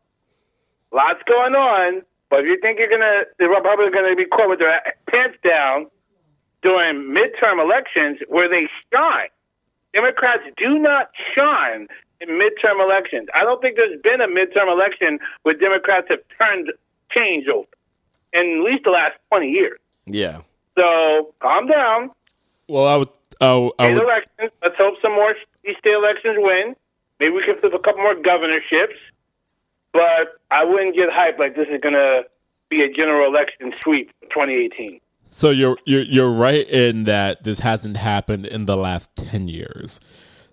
Lots 0.92 1.22
going 1.26 1.54
on. 1.54 2.02
But 2.28 2.40
if 2.40 2.46
you 2.46 2.60
think 2.60 2.78
you're 2.78 2.88
gonna, 2.88 3.24
the 3.38 3.48
Republicans 3.48 3.88
are 3.88 4.02
gonna 4.02 4.16
be 4.16 4.24
caught 4.24 4.48
with 4.48 4.60
their 4.60 4.80
pants 5.10 5.38
down 5.44 5.86
during 6.62 7.14
midterm 7.14 7.60
elections, 7.60 8.18
where 8.28 8.48
they 8.48 8.68
shine. 8.92 9.28
Democrats 9.92 10.42
do 10.56 10.78
not 10.78 11.10
shine 11.34 11.88
in 12.20 12.28
midterm 12.28 12.80
elections. 12.80 13.28
I 13.34 13.42
don't 13.42 13.60
think 13.60 13.76
there's 13.76 14.00
been 14.02 14.20
a 14.20 14.28
midterm 14.28 14.70
election 14.70 15.18
where 15.42 15.54
Democrats 15.54 16.06
have 16.10 16.20
turned 16.40 16.72
change 17.10 17.48
over 17.48 17.66
in 18.32 18.60
at 18.60 18.64
least 18.64 18.84
the 18.84 18.90
last 18.90 19.14
20 19.30 19.50
years. 19.50 19.78
Yeah. 20.06 20.42
So 20.78 21.34
calm 21.40 21.66
down. 21.66 22.10
Well, 22.68 22.86
I 22.86 22.96
would. 22.96 23.08
I 23.40 23.54
would, 23.54 23.72
I 23.78 23.92
would 23.92 24.02
elections. 24.02 24.50
Let's 24.62 24.76
hope 24.76 24.94
some 25.00 25.12
more 25.12 25.34
these 25.64 25.76
state 25.78 25.94
elections 25.94 26.36
win. 26.38 26.76
Maybe 27.18 27.34
we 27.34 27.42
can 27.42 27.56
flip 27.56 27.72
a 27.72 27.78
couple 27.78 28.02
more 28.02 28.14
governorships. 28.14 28.96
But 29.92 30.40
I 30.50 30.64
wouldn't 30.64 30.94
get 30.94 31.10
hyped 31.10 31.38
like 31.38 31.56
this 31.56 31.68
is 31.68 31.80
going 31.80 31.94
to 31.94 32.24
be 32.68 32.82
a 32.82 32.92
general 32.92 33.26
election 33.26 33.74
sweep 33.82 34.10
for 34.20 34.28
2018. 34.28 35.00
So 35.32 35.50
you're 35.50 35.78
you're 35.84 36.02
you're 36.02 36.30
right 36.30 36.68
in 36.68 37.04
that 37.04 37.44
this 37.44 37.60
hasn't 37.60 37.96
happened 37.96 38.46
in 38.46 38.66
the 38.66 38.76
last 38.76 39.14
ten 39.14 39.46
years. 39.46 40.00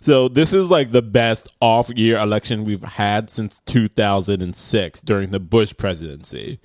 So 0.02 0.28
this 0.28 0.54
is 0.54 0.69
like 0.69 0.91
the 0.91 1.02
best 1.02 1.50
off 1.60 1.89
year 1.89 2.17
election 2.17 2.63
we've 2.63 2.84
had 2.84 3.30
since 3.30 3.60
2006 3.65 5.02
during 5.02 5.32
the 5.32 5.39
Bush 5.39 5.73
presidency. 5.78 6.60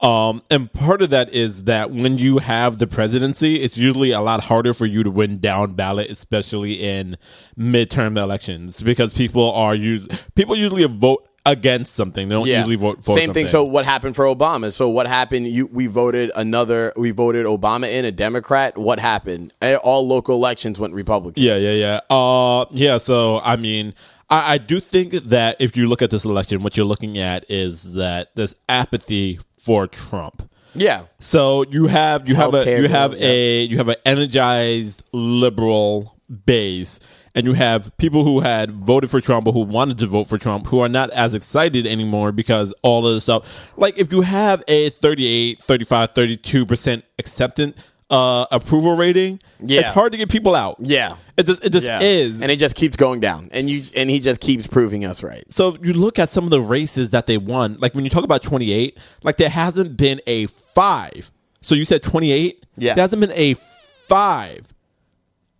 Um, 0.00 0.42
and 0.50 0.72
part 0.72 1.02
of 1.02 1.10
that 1.10 1.32
is 1.32 1.64
that 1.64 1.90
when 1.90 2.18
you 2.18 2.38
have 2.38 2.78
the 2.78 2.86
presidency, 2.86 3.56
it's 3.56 3.76
usually 3.76 4.12
a 4.12 4.20
lot 4.20 4.44
harder 4.44 4.72
for 4.72 4.86
you 4.86 5.02
to 5.02 5.10
win 5.10 5.38
down 5.38 5.74
ballot, 5.74 6.10
especially 6.10 6.74
in 6.74 7.16
midterm 7.58 8.16
elections, 8.16 8.80
because 8.80 9.12
people 9.12 9.50
are 9.52 9.74
us- 9.74 10.24
people 10.36 10.54
usually 10.54 10.84
vote 10.84 11.28
against 11.50 11.94
something. 11.94 12.28
They 12.28 12.34
don't 12.34 12.46
usually 12.46 12.76
vote 12.76 12.98
for 12.98 13.02
something. 13.02 13.16
Same 13.16 13.26
something. 13.26 13.44
thing. 13.46 13.50
So 13.50 13.64
what 13.64 13.84
happened 13.84 14.16
for 14.16 14.24
Obama? 14.24 14.72
So 14.72 14.88
what 14.88 15.06
happened? 15.06 15.48
You 15.48 15.66
we 15.66 15.86
voted 15.86 16.30
another. 16.36 16.92
We 16.96 17.10
voted 17.10 17.46
Obama 17.46 17.90
in 17.90 18.04
a 18.04 18.12
Democrat. 18.12 18.76
What 18.76 19.00
happened? 19.00 19.52
Eh, 19.62 19.76
All 19.76 20.06
local 20.06 20.34
elections 20.34 20.78
went 20.78 20.94
Republican. 20.94 21.42
Yeah, 21.42 21.56
yeah, 21.56 21.72
yeah. 21.72 22.00
Uh, 22.14 22.66
yeah. 22.70 22.98
So, 22.98 23.40
I 23.40 23.56
mean, 23.56 23.94
I, 24.30 24.54
I 24.54 24.58
do 24.58 24.80
think 24.80 25.12
that 25.12 25.56
if 25.58 25.76
you 25.76 25.88
look 25.88 26.02
at 26.02 26.10
this 26.10 26.24
election, 26.24 26.62
what 26.62 26.76
you're 26.76 26.86
looking 26.86 27.18
at 27.18 27.44
is 27.48 27.94
that 27.94 28.34
there's 28.34 28.54
apathy 28.68 29.38
for 29.56 29.86
Trump. 29.86 30.48
Yeah. 30.74 31.04
So 31.18 31.64
you 31.64 31.86
have 31.86 32.28
you 32.28 32.34
have 32.34 32.54
a 32.54 32.64
you 32.80 32.88
have 32.88 33.12
bill, 33.12 33.20
a 33.22 33.62
you 33.62 33.78
have 33.78 33.88
an 33.88 33.96
energized 34.04 35.02
liberal 35.12 36.16
base, 36.46 37.00
and 37.38 37.46
you 37.46 37.52
have 37.54 37.96
people 37.98 38.24
who 38.24 38.40
had 38.40 38.72
voted 38.72 39.08
for 39.10 39.20
Trump 39.20 39.46
or 39.46 39.52
who 39.52 39.60
wanted 39.60 39.96
to 39.98 40.06
vote 40.06 40.24
for 40.24 40.38
Trump 40.38 40.66
who 40.66 40.80
are 40.80 40.88
not 40.88 41.08
as 41.10 41.34
excited 41.34 41.86
anymore 41.86 42.32
because 42.32 42.74
all 42.82 43.06
of 43.06 43.14
the 43.14 43.20
stuff. 43.20 43.72
Like 43.78 43.96
if 43.96 44.12
you 44.12 44.22
have 44.22 44.64
a 44.66 44.90
38, 44.90 45.60
35, 45.62 46.10
32 46.10 46.66
percent 46.66 47.04
acceptance 47.18 47.80
uh, 48.10 48.46
approval 48.50 48.96
rating, 48.96 49.38
Yeah. 49.60 49.80
it's 49.82 49.90
hard 49.90 50.10
to 50.12 50.18
get 50.18 50.28
people 50.30 50.54
out. 50.56 50.76
Yeah. 50.80 51.16
It 51.36 51.46
just 51.46 51.64
it 51.64 51.70
just 51.70 51.86
Yeah. 51.86 52.00
is. 52.02 52.42
and 52.42 52.50
it 52.50 52.56
just 52.58 52.74
keeps 52.74 52.96
going 52.96 53.20
down. 53.20 53.50
And 53.52 53.70
you 53.70 53.82
and 53.96 54.10
he 54.10 54.18
just 54.18 54.40
keeps 54.40 54.66
proving 54.66 55.04
us 55.04 55.22
right. 55.22 55.44
so 55.52 55.68
if 55.68 55.86
you 55.86 55.92
look 55.92 56.18
at 56.18 56.30
some 56.30 56.42
of 56.44 56.50
the 56.50 56.60
races 56.60 57.10
that 57.10 57.26
they 57.28 57.38
won, 57.38 57.76
like 57.78 57.94
when 57.94 58.02
you 58.04 58.10
talk 58.10 58.24
about 58.24 58.42
28, 58.42 58.98
like 59.22 59.36
there 59.36 59.48
hasn't 59.50 59.96
been 59.96 60.20
a 60.26 60.46
five. 60.46 61.30
So 61.60 61.74
you 61.76 61.84
said 61.84 62.02
28? 62.02 62.64
Yeah. 62.76 62.94
There 62.94 63.02
hasn't 63.02 63.20
been 63.20 63.32
a 63.36 63.54
five 63.54 64.74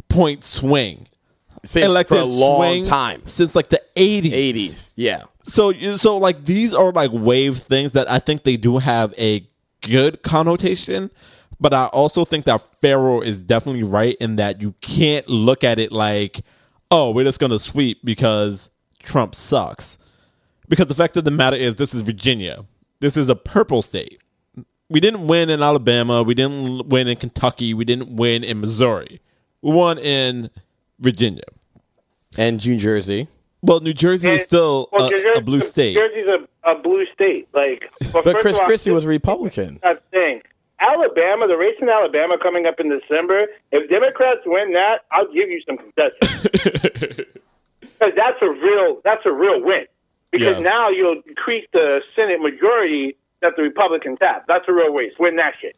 point 0.08 0.42
swing. 0.42 1.06
Since 1.64 1.88
like 1.88 2.08
for 2.08 2.16
a 2.18 2.24
long 2.24 2.84
time. 2.84 3.22
Since 3.24 3.54
like 3.54 3.68
the 3.68 3.82
80s. 3.96 4.32
80s. 4.32 4.92
Yeah. 4.96 5.22
So 5.44 5.70
you- 5.70 5.96
so 5.96 6.16
like 6.18 6.44
these 6.44 6.74
are 6.74 6.92
like 6.92 7.10
wave 7.12 7.56
things 7.58 7.92
that 7.92 8.10
I 8.10 8.18
think 8.18 8.42
they 8.44 8.56
do 8.56 8.78
have 8.78 9.14
a 9.18 9.46
good 9.80 10.22
connotation, 10.22 11.10
but 11.60 11.72
I 11.74 11.86
also 11.86 12.24
think 12.24 12.44
that 12.46 12.62
Pharaoh 12.80 13.20
is 13.20 13.42
definitely 13.42 13.82
right 13.82 14.16
in 14.20 14.36
that 14.36 14.60
you 14.60 14.74
can't 14.80 15.28
look 15.28 15.64
at 15.64 15.78
it 15.78 15.92
like, 15.92 16.40
oh, 16.90 17.10
we're 17.10 17.24
just 17.24 17.40
gonna 17.40 17.58
sweep 17.58 18.00
because 18.04 18.70
Trump 19.02 19.34
sucks. 19.34 19.98
Because 20.68 20.86
the 20.88 20.94
fact 20.94 21.16
of 21.16 21.24
the 21.24 21.30
matter 21.30 21.56
is, 21.56 21.76
this 21.76 21.94
is 21.94 22.02
Virginia. 22.02 22.64
This 23.00 23.16
is 23.16 23.28
a 23.30 23.34
purple 23.34 23.80
state. 23.80 24.20
We 24.90 25.00
didn't 25.00 25.26
win 25.26 25.48
in 25.50 25.62
Alabama. 25.62 26.22
We 26.22 26.34
didn't 26.34 26.88
win 26.88 27.09
in 27.09 27.16
Kentucky. 27.16 27.72
We 27.74 27.84
didn't 27.84 28.16
win 28.16 28.42
in 28.44 28.61
Missouri. 28.61 29.20
We 29.62 29.72
won 29.72 29.98
in 29.98 30.50
Virginia. 31.01 31.44
And 32.36 32.64
New 32.64 32.76
Jersey. 32.76 33.28
Well, 33.62 33.80
New 33.80 33.94
Jersey 33.94 34.30
is 34.30 34.42
still 34.42 34.88
well, 34.92 35.07
a, 35.07 35.11
Jersey- 35.11 35.28
a 35.38 35.40
blue 35.40 35.61
state. 35.61 35.94
New 35.96 36.09
Jersey's 36.09 36.46
a, 36.64 36.70
a 36.70 36.74
blue 36.80 37.05
state. 37.12 37.49
Like, 37.53 37.90
well, 38.14 38.22
But 38.22 38.32
first 38.32 38.38
Chris 38.42 38.59
all, 38.59 38.64
Christie 38.66 38.90
was 38.92 39.05
a 39.05 39.09
Republican. 39.09 39.80
Not 39.82 40.03
saying 40.12 40.42
Alabama, 40.78 41.49
the 41.49 41.57
race 41.57 41.74
in 41.82 41.88
Alabama 41.88 42.38
coming 42.40 42.66
up 42.66 42.78
in 42.78 42.88
December. 42.88 43.46
If 43.72 43.90
Democrats 43.90 44.40
win 44.46 44.74
that, 44.74 45.05
I'll 45.11 45.26
give 45.32 45.49
you 45.51 45.61
some 45.66 45.76
concessions 45.78 46.42
because 47.80 48.12
that's 48.14 48.40
a 48.42 48.49
real 48.51 49.01
that's 49.05 49.26
a 49.26 49.32
real 49.32 49.61
win. 49.61 49.86
Because 50.30 50.59
Yeah. 50.59 50.62
now 50.62 50.88
you'll 50.90 51.22
increase 51.26 51.66
the 51.72 52.01
Senate 52.14 52.40
majority 52.40 53.16
that 53.40 53.57
the 53.57 53.62
Republicans 53.62 54.18
have. 54.20 54.42
That's 54.46 54.66
a 54.68 54.72
real 54.72 54.92
race. 54.94 55.12
Win 55.18 55.36
that 55.36 55.57
shit. 55.59 55.76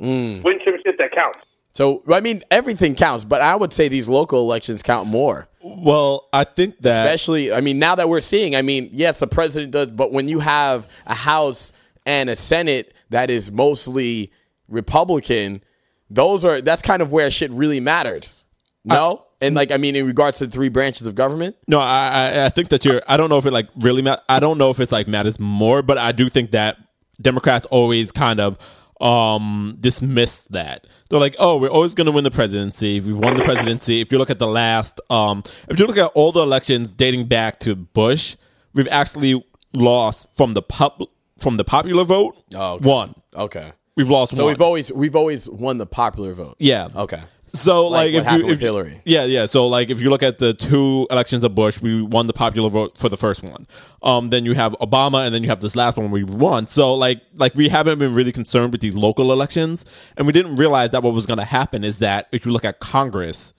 Mm. 0.00 0.42
Win 0.42 0.58
some 0.64 0.74
shit 0.84 0.98
that 0.98 1.12
counts. 1.12 1.38
So 1.74 2.02
I 2.10 2.20
mean, 2.20 2.42
everything 2.50 2.94
counts, 2.94 3.24
but 3.24 3.42
I 3.42 3.56
would 3.56 3.72
say 3.72 3.88
these 3.88 4.08
local 4.08 4.40
elections 4.40 4.82
count 4.82 5.08
more. 5.08 5.48
Well, 5.60 6.28
I 6.32 6.44
think 6.44 6.78
that 6.80 7.04
Especially, 7.04 7.52
I 7.52 7.60
mean, 7.60 7.78
now 7.78 7.94
that 7.96 8.08
we're 8.08 8.20
seeing, 8.20 8.54
I 8.54 8.62
mean, 8.62 8.90
yes, 8.92 9.18
the 9.18 9.26
president 9.26 9.72
does, 9.72 9.88
but 9.88 10.12
when 10.12 10.28
you 10.28 10.38
have 10.40 10.86
a 11.06 11.14
House 11.14 11.72
and 12.06 12.30
a 12.30 12.36
Senate 12.36 12.94
that 13.10 13.28
is 13.30 13.50
mostly 13.50 14.30
Republican, 14.68 15.62
those 16.10 16.44
are 16.44 16.60
that's 16.60 16.82
kind 16.82 17.02
of 17.02 17.12
where 17.12 17.30
shit 17.30 17.50
really 17.50 17.80
matters. 17.80 18.44
No, 18.84 19.24
and 19.40 19.54
like 19.56 19.72
I 19.72 19.78
mean, 19.78 19.96
in 19.96 20.06
regards 20.06 20.38
to 20.38 20.46
the 20.46 20.52
three 20.52 20.68
branches 20.68 21.06
of 21.06 21.14
government, 21.14 21.56
No, 21.66 21.80
I, 21.80 22.30
I 22.34 22.44
I 22.44 22.48
think 22.50 22.68
that 22.68 22.84
you're. 22.84 23.02
I 23.08 23.16
don't 23.16 23.30
know 23.30 23.38
if 23.38 23.46
it 23.46 23.52
like 23.52 23.68
really. 23.76 24.02
Ma- 24.02 24.18
I 24.28 24.38
don't 24.38 24.58
know 24.58 24.70
if 24.70 24.78
it's 24.78 24.92
like 24.92 25.08
matters 25.08 25.40
more, 25.40 25.82
but 25.82 25.98
I 25.98 26.12
do 26.12 26.28
think 26.28 26.52
that 26.52 26.76
Democrats 27.20 27.66
always 27.66 28.12
kind 28.12 28.38
of 28.40 28.58
um 29.00 29.76
dismiss 29.80 30.42
that. 30.50 30.86
They're 31.10 31.18
like, 31.20 31.36
oh, 31.38 31.58
we're 31.58 31.68
always 31.70 31.94
going 31.94 32.06
to 32.06 32.12
win 32.12 32.24
the 32.24 32.30
presidency. 32.30 33.00
We've 33.00 33.18
won 33.18 33.36
the 33.36 33.42
presidency. 33.42 34.00
If 34.00 34.12
you 34.12 34.18
look 34.18 34.30
at 34.30 34.38
the 34.38 34.46
last, 34.46 35.00
um, 35.10 35.42
if 35.68 35.78
you 35.78 35.86
look 35.86 35.98
at 35.98 36.12
all 36.14 36.32
the 36.32 36.42
elections 36.42 36.90
dating 36.90 37.26
back 37.26 37.60
to 37.60 37.74
Bush, 37.74 38.36
we've 38.72 38.88
actually 38.88 39.44
lost 39.72 40.28
from 40.36 40.54
the 40.54 40.62
pub 40.62 41.02
from 41.38 41.56
the 41.56 41.64
popular 41.64 42.04
vote. 42.04 42.36
Oh, 42.54 42.74
okay. 42.74 42.88
One, 42.88 43.14
okay. 43.34 43.72
we've 43.96 44.08
lost 44.08 44.36
So 44.36 44.44
one. 44.44 44.52
we've 44.54 44.62
always 44.62 44.92
we've 44.92 45.16
always 45.16 45.50
won 45.50 45.78
the 45.78 45.86
popular 45.86 46.32
vote. 46.32 46.56
Yeah. 46.58 46.88
Okay. 46.94 47.20
So 47.54 47.86
Like 47.86 48.12
like, 48.12 48.24
what 48.24 48.34
if 48.34 48.46
you 48.46 48.52
if 48.52 48.60
Hillary. 48.60 49.00
yeah, 49.04 49.24
yeah. 49.24 49.46
So 49.46 49.66
like 49.68 49.88
if 49.88 50.00
you 50.00 50.10
look 50.10 50.22
at 50.22 50.38
the 50.38 50.54
two 50.54 51.06
elections 51.10 51.44
of 51.44 51.54
Bush, 51.54 51.80
we 51.80 52.02
won 52.02 52.26
the 52.26 52.32
popular 52.32 52.68
vote 52.68 52.98
for 52.98 53.08
the 53.08 53.16
first 53.16 53.42
one. 53.42 53.66
Um, 54.02 54.28
then 54.30 54.44
you 54.44 54.54
have 54.54 54.72
Obama, 54.80 55.24
and 55.24 55.34
then 55.34 55.42
you 55.42 55.48
have 55.48 55.60
this 55.60 55.76
last 55.76 55.96
one 55.96 56.10
we 56.10 56.24
won. 56.24 56.66
So 56.66 56.94
like 56.94 57.22
like 57.34 57.54
we 57.54 57.68
haven't 57.68 57.98
been 57.98 58.12
really 58.12 58.32
concerned 58.32 58.72
with 58.72 58.80
these 58.80 58.94
local 58.96 59.32
elections, 59.32 59.84
and 60.16 60.26
we 60.26 60.32
didn't 60.32 60.56
realize 60.56 60.90
that 60.90 61.02
what 61.02 61.14
was 61.14 61.26
going 61.26 61.38
to 61.38 61.44
happen 61.44 61.84
is 61.84 62.00
that 62.00 62.28
if 62.32 62.44
you 62.44 62.52
look 62.52 62.64
at 62.64 62.80
Congress. 62.80 63.52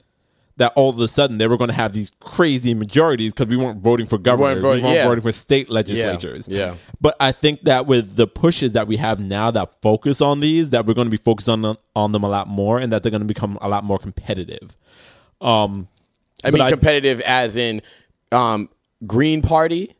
That 0.58 0.72
all 0.74 0.88
of 0.88 0.98
a 1.00 1.06
sudden 1.08 1.36
they 1.36 1.46
were 1.46 1.58
going 1.58 1.68
to 1.68 1.76
have 1.76 1.92
these 1.92 2.10
crazy 2.18 2.72
majorities 2.72 3.34
because 3.34 3.50
we 3.50 3.58
weren't 3.62 3.82
voting 3.82 4.06
for 4.06 4.16
governors, 4.16 4.62
voting- 4.62 4.82
we 4.84 4.88
weren't 4.88 4.96
yeah. 4.96 5.04
voting 5.06 5.20
for 5.22 5.32
state 5.32 5.68
legislatures. 5.68 6.48
yeah. 6.48 6.76
But 6.98 7.14
I 7.20 7.32
think 7.32 7.62
that 7.64 7.86
with 7.86 8.16
the 8.16 8.26
pushes 8.26 8.72
that 8.72 8.86
we 8.86 8.96
have 8.96 9.20
now 9.20 9.50
that 9.50 9.82
focus 9.82 10.22
on 10.22 10.40
these, 10.40 10.70
that 10.70 10.86
we're 10.86 10.94
going 10.94 11.08
to 11.08 11.10
be 11.10 11.18
focused 11.22 11.50
on 11.50 11.60
them, 11.60 11.76
on 11.94 12.12
them 12.12 12.24
a 12.24 12.28
lot 12.30 12.48
more, 12.48 12.78
and 12.78 12.90
that 12.90 13.02
they're 13.02 13.10
going 13.10 13.20
to 13.20 13.26
become 13.26 13.58
a 13.60 13.68
lot 13.68 13.84
more 13.84 13.98
competitive. 13.98 14.76
Um, 15.42 15.88
I 16.42 16.50
mean, 16.50 16.62
I- 16.62 16.70
competitive 16.70 17.20
as 17.20 17.58
in 17.58 17.82
um, 18.32 18.70
Green 19.06 19.42
Party, 19.42 19.94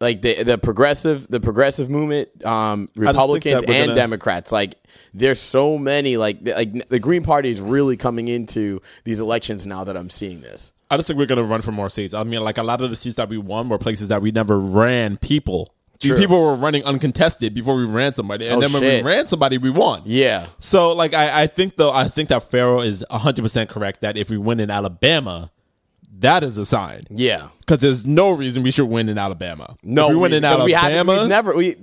like 0.00 0.22
the 0.22 0.42
the 0.42 0.58
progressive 0.58 1.26
the 1.28 1.40
progressive 1.40 1.88
movement, 1.88 2.44
um, 2.44 2.88
Republicans 2.96 3.62
and 3.62 3.66
gonna- 3.88 3.94
Democrats. 3.94 4.52
Like, 4.52 4.74
there's 5.14 5.40
so 5.40 5.78
many. 5.78 6.16
Like, 6.16 6.44
the- 6.44 6.52
like 6.54 6.88
the 6.88 6.98
Green 6.98 7.22
Party 7.22 7.50
is 7.50 7.60
really 7.60 7.96
coming 7.96 8.28
into 8.28 8.80
these 9.04 9.20
elections 9.20 9.66
now 9.66 9.84
that 9.84 9.96
I'm 9.96 10.10
seeing 10.10 10.40
this. 10.40 10.72
I 10.90 10.96
just 10.96 11.06
think 11.08 11.18
we're 11.18 11.26
going 11.26 11.38
to 11.38 11.44
run 11.44 11.60
for 11.62 11.72
more 11.72 11.88
seats. 11.88 12.12
I 12.14 12.22
mean, 12.24 12.40
like 12.42 12.58
a 12.58 12.62
lot 12.62 12.80
of 12.80 12.90
the 12.90 12.96
seats 12.96 13.16
that 13.16 13.28
we 13.28 13.38
won 13.38 13.68
were 13.68 13.78
places 13.78 14.08
that 14.08 14.20
we 14.20 14.30
never 14.32 14.58
ran 14.58 15.16
people. 15.16 15.74
These 16.00 16.12
True. 16.12 16.20
people 16.20 16.42
were 16.42 16.56
running 16.56 16.84
uncontested 16.84 17.54
before 17.54 17.76
we 17.76 17.84
ran 17.86 18.12
somebody, 18.12 18.46
and 18.46 18.56
Oh, 18.56 18.60
then 18.60 18.72
when 18.72 18.82
shit. 18.82 19.04
we 19.04 19.10
ran 19.10 19.26
somebody, 19.26 19.58
we 19.58 19.70
won. 19.70 20.02
Yeah, 20.04 20.44
So, 20.58 20.92
like, 20.92 21.14
I, 21.14 21.42
I 21.42 21.46
think 21.46 21.76
though, 21.76 21.92
I 21.92 22.08
think 22.08 22.28
that 22.28 22.50
Farrell 22.50 22.82
is 22.82 23.02
hundred 23.10 23.42
percent 23.42 23.70
correct 23.70 24.02
that 24.02 24.18
if 24.18 24.28
we 24.28 24.36
win 24.36 24.60
in 24.60 24.70
Alabama, 24.70 25.50
that 26.20 26.42
is 26.44 26.58
a 26.58 26.64
sign. 26.64 27.02
yeah. 27.10 27.48
Because 27.60 27.80
there's 27.80 28.06
no 28.06 28.30
reason 28.30 28.62
we 28.62 28.70
should 28.70 28.84
win 28.88 29.08
in 29.08 29.16
Alabama. 29.16 29.74
No, 29.82 30.04
if 30.06 30.10
we 30.10 30.16
win 30.16 30.32
in 30.34 30.42
because 30.42 30.64
we 30.66 30.74
Alabama, 30.74 31.12
we've 31.20 31.28
never 31.28 31.54
we 31.54 31.74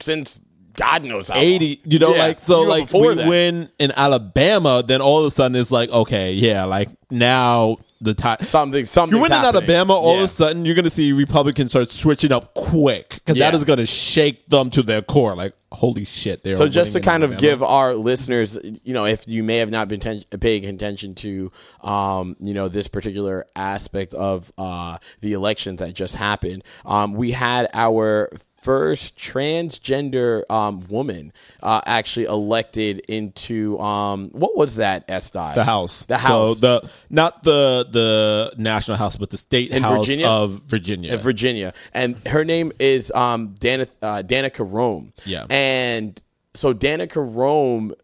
since 0.00 0.40
God 0.74 1.04
knows 1.04 1.28
how 1.28 1.34
long. 1.36 1.44
80 1.44 1.80
you 1.84 1.98
know 1.98 2.12
Yeah, 2.14 2.18
like 2.18 2.38
so 2.40 2.62
like 2.62 2.92
we 2.92 3.14
that. 3.14 3.26
win 3.28 3.68
in 3.80 3.90
alabama 3.96 4.84
then 4.86 5.00
all 5.00 5.18
of 5.20 5.26
a 5.26 5.30
sudden 5.30 5.56
it's 5.56 5.72
like 5.72 5.90
okay 5.90 6.34
yeah 6.34 6.64
like 6.66 6.88
now 7.10 7.78
the 8.00 8.14
time 8.14 8.38
something 8.42 8.84
something. 8.84 9.16
you 9.16 9.22
win 9.22 9.32
in 9.32 9.38
alabama 9.38 9.92
all 9.92 10.16
of 10.16 10.22
a 10.22 10.28
sudden 10.28 10.64
you're 10.64 10.76
gonna 10.76 10.88
see 10.88 11.12
republicans 11.12 11.72
start 11.72 11.90
switching 11.90 12.30
up 12.30 12.54
quick 12.54 13.08
because 13.14 13.36
Yeah. 13.36 13.50
that 13.50 13.56
is 13.56 13.64
gonna 13.64 13.86
shake 13.86 14.48
them 14.48 14.70
to 14.70 14.82
their 14.82 15.02
core 15.02 15.34
like 15.34 15.52
holy 15.72 16.04
shit 16.04 16.42
they're 16.44 16.56
So 16.56 16.68
just 16.68 16.92
to 16.92 17.00
kind 17.00 17.22
of 17.24 17.36
give 17.36 17.62
our 17.62 17.94
listeners, 17.94 18.56
you 18.84 18.94
know, 18.94 19.04
if 19.04 19.28
you 19.28 19.42
may 19.42 19.58
have 19.58 19.70
not 19.70 19.86
been 19.86 20.00
ten- 20.00 20.24
paying 20.40 20.64
attention 20.64 21.14
to, 21.16 21.52
um, 21.82 22.36
you 22.40 22.54
know, 22.54 22.68
this 22.68 22.88
particular 22.88 23.44
aspect 23.54 24.14
of 24.14 24.50
uh, 24.56 24.96
the 25.20 25.34
elections 25.34 25.80
that 25.80 25.92
just 25.92 26.14
happened, 26.14 26.64
um, 26.86 27.12
we 27.12 27.32
had 27.32 27.68
our 27.74 28.30
first 28.60 29.16
transgender 29.16 30.42
um, 30.50 30.86
woman 30.88 31.32
uh, 31.62 31.80
actually 31.86 32.26
elected 32.26 32.98
into 33.08 33.78
um, 33.78 34.30
what 34.30 34.56
was 34.56 34.76
that? 34.76 35.06
Estai 35.08 35.54
the 35.54 35.64
house 35.64 36.04
the 36.06 36.18
house, 36.18 36.26
so 36.26 36.54
the 36.54 36.90
not 37.08 37.42
the 37.44 37.86
the 37.90 38.52
national 38.58 38.96
house 38.96 39.16
but 39.16 39.30
the 39.30 39.36
state 39.36 39.70
In 39.70 39.82
house 39.82 39.98
Virginia? 40.06 40.26
of 40.28 40.50
virginia 40.66 41.12
in 41.14 41.18
Virginia, 41.20 41.72
and 41.94 42.16
her 42.26 42.44
name 42.44 42.72
is 42.78 43.10
um, 43.12 43.54
Dana, 43.58 43.86
uh, 44.02 44.22
Danica 44.26 44.70
Roem. 44.70 45.12
Yeah. 45.24 45.46
and 45.50 46.20
so 46.54 46.74
Danica 46.74 47.24
Roem 47.24 47.94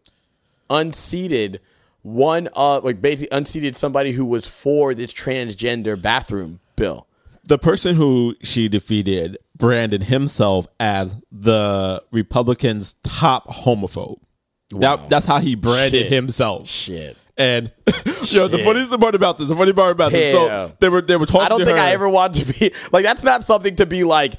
unseated 0.69 1.59
one 2.01 2.47
of 2.53 2.83
like 2.83 3.01
basically 3.01 3.35
unseated 3.35 3.75
somebody 3.75 4.11
who 4.11 4.25
was 4.25 4.47
for 4.47 4.93
this 4.93 5.11
transgender 5.13 5.99
bathroom 5.99 6.59
bill. 6.75 7.07
The 7.47 7.57
person 7.57 7.95
who 7.95 8.35
she 8.43 8.67
defeated 8.69 9.37
branded 9.57 10.03
himself 10.03 10.67
as 10.79 11.15
the 11.31 12.03
Republicans' 12.11 12.95
top 13.03 13.47
homophobe. 13.47 14.19
That, 14.71 15.09
that's 15.09 15.25
how 15.25 15.39
he 15.39 15.55
branded 15.55 16.03
Shit. 16.03 16.11
himself. 16.11 16.67
Shit. 16.67 17.17
And 17.37 17.71
yo, 18.29 18.47
the 18.47 18.61
funniest 18.63 18.97
part 18.99 19.13
about 19.13 19.37
this, 19.37 19.49
the 19.49 19.55
funny 19.55 19.73
part 19.73 19.91
about 19.91 20.11
this, 20.11 20.33
Yeah. 20.33 20.67
so 20.67 20.73
they 20.79 20.89
were 20.89 21.01
they 21.01 21.17
were 21.17 21.25
talking. 21.25 21.41
I 21.41 21.49
don't 21.49 21.59
think 21.65 21.77
her. 21.77 21.83
I 21.83 21.91
ever 21.91 22.07
want 22.09 22.35
to 22.35 22.45
be 22.45 22.73
like 22.93 23.03
that's 23.03 23.23
not 23.23 23.43
something 23.43 23.75
to 23.77 23.85
be 23.85 24.03
like. 24.03 24.35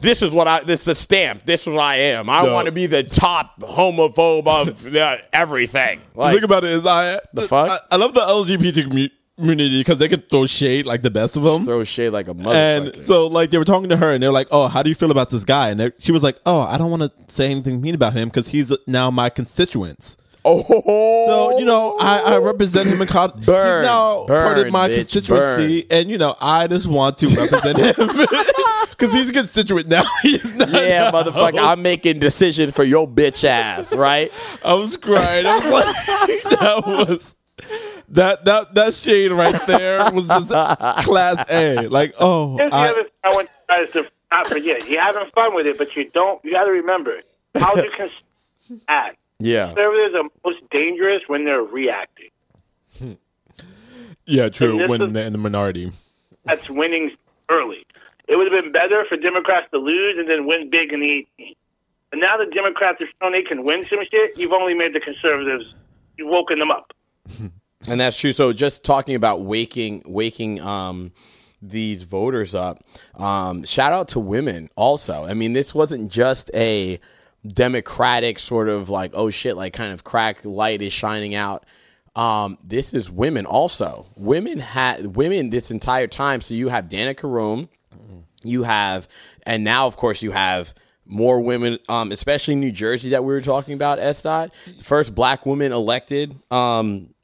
This 0.00 0.22
is 0.22 0.32
what 0.32 0.48
I. 0.48 0.60
This 0.64 0.80
is 0.82 0.88
a 0.88 0.94
stamp. 0.94 1.44
This 1.44 1.60
is 1.66 1.74
what 1.74 1.82
I 1.82 1.96
am. 1.96 2.28
I 2.30 2.42
No. 2.42 2.54
want 2.54 2.66
to 2.66 2.72
be 2.72 2.86
the 2.86 3.02
top 3.04 3.60
homophobe 3.60 4.46
of 4.48 4.96
uh, 4.96 5.18
everything. 5.32 6.00
The 6.14 6.18
Like, 6.20 6.34
thing 6.36 6.44
about 6.44 6.64
it 6.64 6.70
is, 6.70 6.86
I 6.86 7.20
The 7.34 7.42
fuck? 7.42 7.70
I, 7.70 7.94
I 7.94 7.98
love 7.98 8.14
the 8.14 8.20
LGBT 8.20 8.88
commu- 8.88 9.10
community 9.40 9.80
because 9.80 9.98
they 9.98 10.08
can 10.08 10.20
throw 10.20 10.46
shade 10.46 10.86
like 10.86 11.02
the 11.02 11.10
best 11.10 11.36
of 11.36 11.42
them. 11.42 11.64
throw 11.64 11.82
shade 11.84 12.10
like 12.10 12.28
a 12.28 12.34
And 12.48 13.04
so, 13.04 13.26
like, 13.26 13.50
they 13.50 13.58
were 13.58 13.64
talking 13.64 13.88
to 13.90 13.96
her, 13.96 14.12
and 14.12 14.22
they're 14.22 14.32
like, 14.32 14.48
"Oh, 14.50 14.68
how 14.68 14.82
do 14.82 14.88
you 14.88 14.94
feel 14.94 15.10
about 15.10 15.30
this 15.30 15.44
guy?" 15.44 15.70
And 15.70 15.80
they- 15.80 15.92
she 15.98 16.12
was 16.12 16.22
like, 16.22 16.38
"Oh, 16.46 16.60
I 16.60 16.78
don't 16.78 16.90
want 16.90 17.02
to 17.02 17.10
say 17.26 17.50
anything 17.50 17.80
mean 17.80 17.94
about 17.94 18.12
him 18.12 18.28
because 18.28 18.48
he's 18.48 18.72
now 18.86 19.10
my 19.10 19.28
constituents." 19.30 20.16
oh, 20.44 20.62
So 21.26 21.58
you 21.58 21.66
know, 21.66 21.96
I, 22.00 22.20
I 22.20 22.38
represent 22.38 22.88
him 22.88 23.02
in 23.02 23.08
con- 23.08 23.30
Burn. 23.44 23.82
He's 23.82 23.90
now 23.90 24.24
part 24.26 24.58
of 24.58 24.72
my 24.72 24.88
bitch, 24.88 24.96
constituency, 25.12 25.86
and 25.90 26.08
you 26.08 26.16
know, 26.16 26.34
I 26.40 26.66
just 26.66 26.86
want 26.86 27.18
to 27.18 27.26
represent 27.26 27.78
him 27.78 28.08
because 28.90 29.12
he's 29.14 29.28
a 29.28 29.32
constituent 29.34 29.88
now. 29.88 30.02
He's 30.22 30.54
not 30.56 30.70
Yeah, 30.70 31.10
motherfucker, 31.10 31.58
I'm 31.58 31.82
making 31.82 32.20
decisions 32.20 32.72
for 32.72 32.84
your 32.84 33.06
bitch 33.08 33.44
ass, 33.44 33.94
right? 33.94 34.32
I 34.64 34.72
was 34.74 34.96
crying. 34.96 35.44
I 35.46 35.54
was 35.56 35.64
like, 35.70 36.50
that 36.58 36.82
was 36.86 37.36
that 38.10 38.44
that 38.44 38.74
that 38.74 38.94
shade 38.94 39.30
right 39.30 39.66
there 39.66 40.10
was 40.12 40.26
just 40.26 40.48
class 41.04 41.44
A. 41.50 41.88
Like, 41.88 42.14
oh, 42.20 42.56
Here's 42.56 42.70
the 42.70 42.76
I, 42.76 42.88
other 42.90 43.02
thing 43.04 43.12
I 43.24 43.28
want 43.34 43.48
you 43.48 43.76
guys 43.76 43.90
to 43.92 44.10
not 44.32 44.46
forget. 44.46 44.88
You're 44.88 45.02
having 45.02 45.30
fun 45.34 45.54
with 45.54 45.66
it, 45.66 45.78
but 45.78 45.94
you 45.96 46.10
don't. 46.10 46.44
You 46.44 46.52
got 46.52 46.64
to 46.64 46.70
remember 46.70 47.20
how 47.56 47.74
you 47.76 47.90
can 47.96 48.10
act. 48.88 49.16
Yeah. 49.38 49.66
Conservatives 49.68 50.14
are 50.14 50.30
most 50.44 50.70
dangerous 50.70 51.22
when 51.26 51.44
they're 51.44 51.62
reacting. 51.62 52.28
yeah, 54.26 54.48
true. 54.48 54.80
And 54.80 54.90
When 54.90 55.00
is- 55.02 55.16
in 55.16 55.32
the 55.32 55.38
minority, 55.38 55.90
That's 56.44 56.68
winning 56.70 57.12
early. 57.48 57.86
It 58.28 58.36
would 58.36 58.52
have 58.52 58.62
been 58.62 58.70
better 58.72 59.04
for 59.08 59.16
Democrats 59.16 59.66
to 59.72 59.78
lose 59.78 60.16
and 60.18 60.28
then 60.28 60.46
win 60.46 60.70
big 60.70 60.92
in 60.92 61.00
the 61.00 61.26
18th. 61.38 61.56
But 62.10 62.18
now 62.20 62.36
that 62.36 62.52
Democrats 62.52 62.98
have 63.00 63.08
shown 63.20 63.32
they 63.32 63.42
can 63.42 63.64
win 63.64 63.84
some 63.86 64.00
shit, 64.10 64.38
you've 64.38 64.52
only 64.52 64.74
made 64.74 64.92
the 64.94 65.00
conservatives, 65.00 65.74
you've 66.16 66.28
woken 66.28 66.58
them 66.60 66.70
up. 66.70 66.92
And 67.88 68.00
that's 68.00 68.18
true. 68.18 68.32
So 68.32 68.52
just 68.52 68.84
talking 68.84 69.14
about 69.14 69.42
waking 69.42 70.02
waking 70.06 70.60
um 70.60 71.12
these 71.62 72.02
voters 72.02 72.54
up. 72.54 72.84
Um 73.14 73.64
shout 73.64 73.92
out 73.92 74.08
to 74.08 74.20
women 74.20 74.68
also. 74.76 75.24
I 75.24 75.34
mean, 75.34 75.52
this 75.54 75.74
wasn't 75.74 76.10
just 76.12 76.50
a 76.54 77.00
democratic 77.46 78.38
sort 78.38 78.68
of 78.68 78.90
like 78.90 79.12
oh 79.14 79.30
shit 79.30 79.56
like 79.56 79.72
kind 79.72 79.92
of 79.92 80.04
crack 80.04 80.44
light 80.44 80.82
is 80.82 80.92
shining 80.92 81.34
out. 81.34 81.64
Um 82.14 82.58
this 82.62 82.92
is 82.92 83.10
women 83.10 83.46
also. 83.46 84.06
Women 84.16 84.58
had 84.58 85.16
women 85.16 85.48
this 85.50 85.70
entire 85.70 86.06
time. 86.06 86.42
So 86.42 86.52
you 86.52 86.68
have 86.68 86.86
Danica 86.86 87.30
Roem, 87.30 87.70
you 88.44 88.64
have 88.64 89.08
and 89.44 89.64
now 89.64 89.86
of 89.86 89.96
course 89.96 90.22
you 90.22 90.32
have 90.32 90.74
more 91.06 91.40
women 91.40 91.78
um 91.88 92.12
especially 92.12 92.56
New 92.56 92.72
Jersey 92.72 93.08
that 93.10 93.24
we 93.24 93.32
were 93.32 93.40
talking 93.40 93.72
about 93.72 93.98
Estad. 93.98 94.50
First 94.82 95.14
black 95.14 95.46
woman 95.46 95.72
elected 95.72 96.36
um 96.50 97.14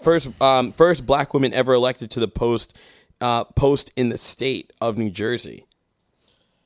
first 0.00 0.40
um, 0.42 0.72
first 0.72 1.06
black 1.06 1.34
woman 1.34 1.52
ever 1.52 1.74
elected 1.74 2.10
to 2.12 2.20
the 2.20 2.28
post 2.28 2.76
uh, 3.20 3.44
post 3.44 3.92
in 3.96 4.08
the 4.08 4.18
state 4.18 4.72
of 4.80 4.98
New 4.98 5.10
Jersey. 5.10 5.66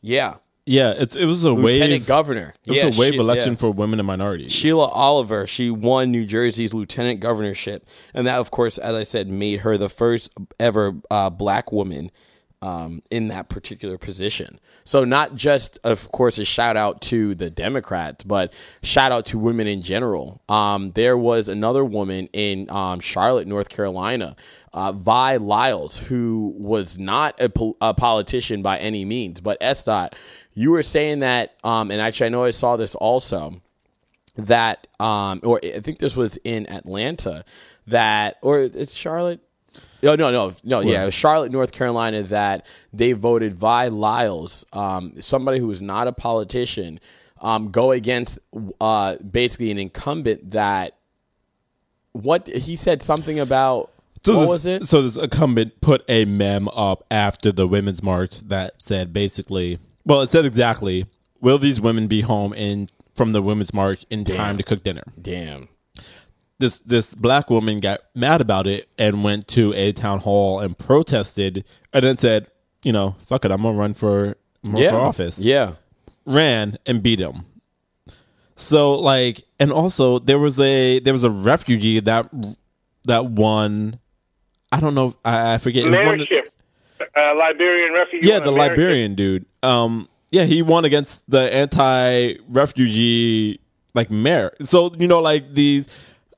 Yeah, 0.00 0.36
yeah, 0.66 0.94
it's 0.96 1.16
it 1.16 1.24
was 1.24 1.42
a 1.42 1.52
lieutenant 1.52 1.90
wave. 1.90 2.06
governor. 2.06 2.54
It 2.64 2.70
was 2.70 2.78
yeah, 2.78 2.86
a 2.94 2.98
wave 2.98 3.14
she- 3.14 3.18
election 3.18 3.52
yeah. 3.54 3.58
for 3.58 3.70
women 3.70 3.98
and 3.98 4.06
minorities. 4.06 4.52
Sheila 4.52 4.86
Oliver. 4.86 5.46
She 5.46 5.70
won 5.70 6.10
New 6.10 6.24
Jersey's 6.24 6.72
lieutenant 6.72 7.20
governorship, 7.20 7.88
and 8.14 8.26
that, 8.26 8.38
of 8.38 8.50
course, 8.50 8.78
as 8.78 8.94
I 8.94 9.02
said, 9.02 9.28
made 9.28 9.60
her 9.60 9.76
the 9.76 9.88
first 9.88 10.32
ever 10.58 10.94
uh, 11.10 11.30
black 11.30 11.72
woman 11.72 12.10
um, 12.62 13.02
in 13.10 13.28
that 13.28 13.48
particular 13.48 13.98
position. 13.98 14.60
So 14.84 15.04
not 15.04 15.34
just, 15.34 15.78
of 15.84 16.10
course, 16.10 16.38
a 16.38 16.44
shout 16.44 16.76
out 16.76 17.00
to 17.02 17.34
the 17.34 17.50
Democrats, 17.50 18.24
but 18.24 18.52
shout 18.82 19.12
out 19.12 19.26
to 19.26 19.38
women 19.38 19.66
in 19.66 19.82
general. 19.82 20.42
Um, 20.48 20.92
there 20.92 21.16
was 21.16 21.48
another 21.48 21.84
woman 21.84 22.28
in 22.32 22.70
um, 22.70 23.00
Charlotte, 23.00 23.46
North 23.46 23.68
Carolina, 23.68 24.36
uh, 24.72 24.92
Vi 24.92 25.36
Lyles, 25.36 25.98
who 25.98 26.54
was 26.58 26.98
not 26.98 27.40
a, 27.40 27.48
pol- 27.48 27.76
a 27.80 27.94
politician 27.94 28.62
by 28.62 28.78
any 28.78 29.04
means, 29.04 29.40
but 29.40 29.56
S 29.60 29.84
Dot, 29.84 30.14
you 30.52 30.70
were 30.70 30.82
saying 30.82 31.20
that, 31.20 31.56
um, 31.64 31.90
and 31.90 32.00
actually 32.00 32.26
I 32.26 32.30
know 32.30 32.44
I 32.44 32.50
saw 32.50 32.76
this 32.76 32.94
also 32.94 33.60
that 34.36 34.86
um 35.00 35.40
or 35.42 35.60
I 35.62 35.80
think 35.80 35.98
this 35.98 36.16
was 36.16 36.38
in 36.44 36.70
Atlanta 36.70 37.44
that 37.86 38.36
or 38.42 38.60
it's 38.60 38.94
Charlotte 38.94 39.40
no, 40.02 40.14
no, 40.16 40.30
no, 40.30 40.52
no. 40.64 40.80
Yeah, 40.80 41.02
it 41.02 41.06
was 41.06 41.14
Charlotte, 41.14 41.52
North 41.52 41.72
Carolina, 41.72 42.22
that 42.24 42.66
they 42.92 43.12
voted 43.12 43.54
Vi 43.54 43.88
Lyles, 43.88 44.64
um, 44.72 45.20
somebody 45.20 45.58
who 45.58 45.70
is 45.70 45.82
not 45.82 46.06
a 46.06 46.12
politician, 46.12 47.00
um, 47.40 47.70
go 47.70 47.90
against 47.92 48.38
uh, 48.80 49.16
basically 49.16 49.70
an 49.70 49.78
incumbent 49.78 50.50
that 50.52 50.96
what 52.12 52.48
he 52.48 52.76
said 52.76 53.02
something 53.02 53.38
about. 53.38 53.92
So 54.22 54.34
what 54.34 54.40
this, 54.40 54.50
was 54.50 54.66
it? 54.66 54.82
So 54.84 55.02
this 55.02 55.16
incumbent 55.16 55.80
put 55.80 56.04
a 56.08 56.24
mem 56.24 56.68
up 56.68 57.04
after 57.10 57.52
the 57.52 57.66
women's 57.66 58.02
march 58.02 58.40
that 58.40 58.80
said 58.80 59.12
basically, 59.12 59.78
well, 60.04 60.20
it 60.20 60.28
said 60.28 60.44
exactly, 60.44 61.06
"Will 61.40 61.58
these 61.58 61.80
women 61.80 62.06
be 62.06 62.20
home 62.20 62.52
in 62.52 62.88
from 63.14 63.32
the 63.32 63.40
women's 63.40 63.72
march 63.72 64.04
in 64.10 64.24
time 64.24 64.58
to 64.58 64.62
cook 64.62 64.82
dinner?" 64.82 65.04
Damn. 65.20 65.68
This 66.60 66.78
this 66.80 67.14
black 67.14 67.48
woman 67.50 67.78
got 67.78 68.00
mad 68.14 68.40
about 68.40 68.66
it 68.66 68.88
and 68.98 69.24
went 69.24 69.48
to 69.48 69.72
a 69.74 69.92
town 69.92 70.18
hall 70.20 70.60
and 70.60 70.76
protested, 70.78 71.64
and 71.92 72.04
then 72.04 72.18
said, 72.18 72.48
"You 72.84 72.92
know, 72.92 73.16
fuck 73.26 73.44
it, 73.46 73.50
I'm 73.50 73.62
gonna 73.62 73.76
run 73.78 73.94
for, 73.94 74.36
I'm 74.62 74.72
gonna 74.72 74.84
Yeah. 74.84 74.90
for 74.90 74.98
office." 74.98 75.40
Yeah. 75.40 75.72
ran 76.26 76.76
and 76.86 77.02
beat 77.02 77.18
him. 77.18 77.44
So 78.54 78.92
like, 78.94 79.42
and 79.58 79.72
also 79.72 80.18
there 80.18 80.38
was 80.38 80.60
a 80.60 80.98
there 81.00 81.14
was 81.14 81.24
a 81.24 81.30
refugee 81.30 81.98
that 82.00 82.28
that 83.06 83.24
won. 83.24 83.98
I 84.70 84.80
don't 84.80 84.94
know. 84.94 85.14
I, 85.24 85.54
I 85.54 85.58
forget. 85.58 85.84
it 85.86 85.90
was 85.90 85.98
one 85.98 86.20
of- 86.20 86.26
Mayorship. 86.28 86.44
Uh, 87.16 87.34
Liberian 87.36 87.92
refugee. 87.94 88.28
yeah, 88.28 88.38
the 88.38 88.52
mayorship. 88.52 88.58
Liberian 88.58 89.14
dude. 89.14 89.46
Um, 89.62 90.08
yeah, 90.30 90.44
he 90.44 90.60
won 90.62 90.84
against 90.84 91.28
the 91.28 91.52
anti-refugee 91.52 93.58
like 93.94 94.10
mayor. 94.10 94.52
So 94.62 94.92
you 94.98 95.08
know, 95.08 95.20
like 95.20 95.54
these. 95.54 95.88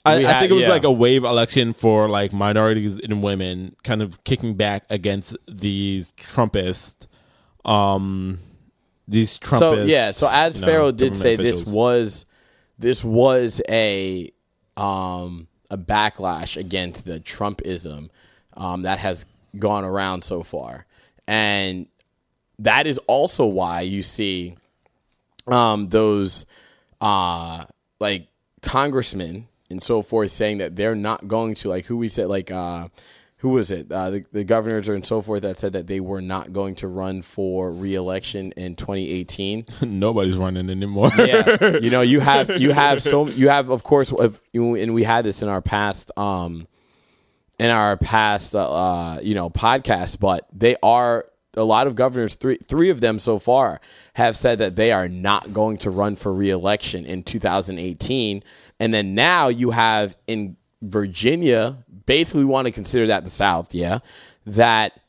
I, 0.05 0.15
I 0.15 0.23
had- 0.23 0.41
think 0.41 0.51
it 0.51 0.55
was 0.55 0.65
yeah. 0.65 0.71
like 0.71 0.85
a 0.85 0.91
wave 0.91 1.25
election 1.25 1.73
for 1.73 2.09
like 2.09 2.33
minorities 2.33 2.99
and 2.99 3.23
women, 3.23 3.77
kind 3.85 4.03
of 4.03 4.23
kicking 4.25 4.55
back 4.55 4.85
against 4.91 5.37
these 5.47 6.13
Trumpist, 6.13 7.07
um, 7.65 8.39
these 9.07 9.39
Trumpist. 9.39 9.59
So 9.59 9.85
yeah, 9.85 10.11
so 10.11 10.29
as 10.31 10.61
you 10.61 10.67
know, 10.67 10.91
did 10.91 11.17
say, 11.17 11.37
this 11.37 11.73
was 11.73 12.27
this 12.79 13.05
was 13.05 13.61
a 13.69 14.33
um, 14.77 15.47
a 15.71 15.79
backlash 15.79 16.57
against 16.57 17.05
the 17.05 17.21
Trumpism 17.21 18.11
um, 18.57 18.83
that 18.83 18.99
has 18.99 19.25
gone 19.59 19.85
around 19.85 20.25
so 20.25 20.43
far, 20.43 20.87
and 21.29 21.87
that 22.59 22.87
is 22.89 22.99
also 23.07 23.47
why 23.47 23.83
you 23.83 24.03
see 24.03 24.57
um, 25.47 25.89
those 25.89 26.47
uh, 27.01 27.65
like 28.01 28.27
congressmen 28.63 29.47
and 29.73 29.83
so 29.83 30.03
forth 30.03 30.31
saying 30.31 30.59
that 30.59 30.77
they're 30.77 30.95
not 30.95 31.27
going 31.27 31.55
to 31.57 31.69
like 31.69 31.87
who 31.87 31.97
we 31.97 32.09
said 32.09 32.29
like 32.29 32.51
uh, 32.51 32.89
who 33.39 33.49
was 33.49 33.73
it? 33.73 33.91
Uh, 33.91 34.09
the, 34.11 34.25
the 34.31 34.45
governors 34.45 34.89
and 34.89 35.05
so 35.05 35.21
forth 35.21 35.43
that 35.43 35.59
said 35.59 35.73
that 35.73 35.89
they 35.89 35.99
were 35.99 36.23
not 36.23 36.53
going 36.53 36.77
to 36.77 36.87
run 36.87 37.23
for 37.23 37.73
reelection 37.73 38.53
in 38.53 38.77
2018 38.77 39.67
nobody's 39.83 40.37
running 40.37 40.71
anymore. 40.71 41.11
yeah. 41.19 41.77
You 41.79 41.91
know 41.91 42.03
you 42.03 42.21
have 42.21 42.61
you 42.61 42.71
have 42.73 43.03
so 43.03 43.27
you 43.27 43.49
have 43.49 43.69
of 43.69 43.83
course 43.83 44.13
and 44.13 44.95
we 44.95 45.03
had 45.03 45.25
this 45.25 45.43
in 45.43 45.49
our 45.49 45.61
past 45.61 46.17
um 46.17 46.69
in 47.59 47.69
our 47.69 47.97
past 47.97 48.55
uh, 48.55 48.73
uh 48.73 49.21
you 49.23 49.35
know 49.35 49.51
podcast 49.51 50.21
but 50.21 50.47
they 50.53 50.77
are 50.81 51.27
a 51.55 51.65
lot 51.65 51.89
of 51.89 51.97
governors 51.97 52.37
three 52.37 52.59
three 52.59 52.91
of 52.91 53.01
them 53.01 53.19
so 53.19 53.41
far 53.41 53.81
have 54.15 54.37
said 54.37 54.59
that 54.59 54.77
they 54.77 54.93
are 54.93 55.09
not 55.09 55.53
going 55.53 55.79
to 55.79 55.91
run 55.91 56.15
for 56.15 56.33
reelection 56.33 57.05
in 57.05 57.25
2018 57.25 58.43
and 58.83 58.93
then 58.93 59.15
now 59.15 59.49
you 59.49 59.71
have 59.71 60.17
in 60.27 60.57
Virginia 60.83 61.85
basically 62.07 62.41
we 62.41 62.47
want 62.47 62.67
to 62.67 62.73
consider 62.73 63.07
that 63.07 63.25
the 63.25 63.31
south 63.31 63.75
yeah 63.75 64.01
that 64.45 65.01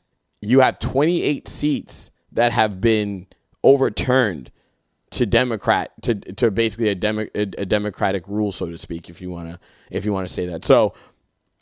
you 0.41 0.59
have 0.59 0.77
28 0.79 1.47
seats 1.47 2.11
that 2.31 2.51
have 2.51 2.81
been 2.81 3.27
overturned 3.63 4.51
to 5.11 5.25
Democrat 5.25 5.91
to 6.01 6.15
to 6.15 6.51
basically 6.51 6.89
a, 6.89 6.95
demo, 6.95 7.27
a, 7.35 7.41
a 7.41 7.65
democratic 7.65 8.27
rule, 8.27 8.51
so 8.51 8.69
to 8.69 8.77
speak, 8.77 9.09
if 9.09 9.21
you 9.21 9.29
want 9.29 9.49
to 9.49 9.59
if 9.91 10.05
you 10.05 10.13
want 10.13 10.27
to 10.27 10.33
say 10.33 10.47
that. 10.47 10.65
So, 10.65 10.93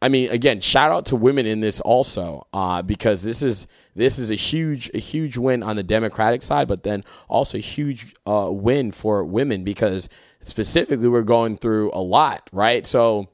I 0.01 0.09
mean, 0.09 0.32
again, 0.32 0.62
shout 0.62 0.91
out 0.91 1.05
to 1.07 1.16
women 1.18 1.45
in 1.45 1.59
this 1.59 1.82
also, 1.82 2.47
uh, 2.53 2.82
because 2.82 3.24
this 3.24 3.43
is 3.43 3.68
this 3.93 4.20
is 4.20 4.32
a 4.32 4.36
huge 4.36 4.89
a 4.93 4.99
huge 4.99 5.38
win 5.38 5.64
on 5.64 5.76
the 5.76 5.84
Democratic 5.84 6.41
side, 6.41 6.68
but 6.68 6.84
then 6.84 7.03
also 7.28 7.57
a 7.57 7.62
huge 7.62 8.16
uh, 8.26 8.49
win 8.49 8.91
for 8.91 9.24
women 9.26 9.66
because 9.66 10.07
specifically 10.42 11.08
we're 11.08 11.22
going 11.22 11.58
through 11.58 11.92
a 11.94 12.02
lot, 12.02 12.50
right? 12.52 12.86
So. 12.86 13.30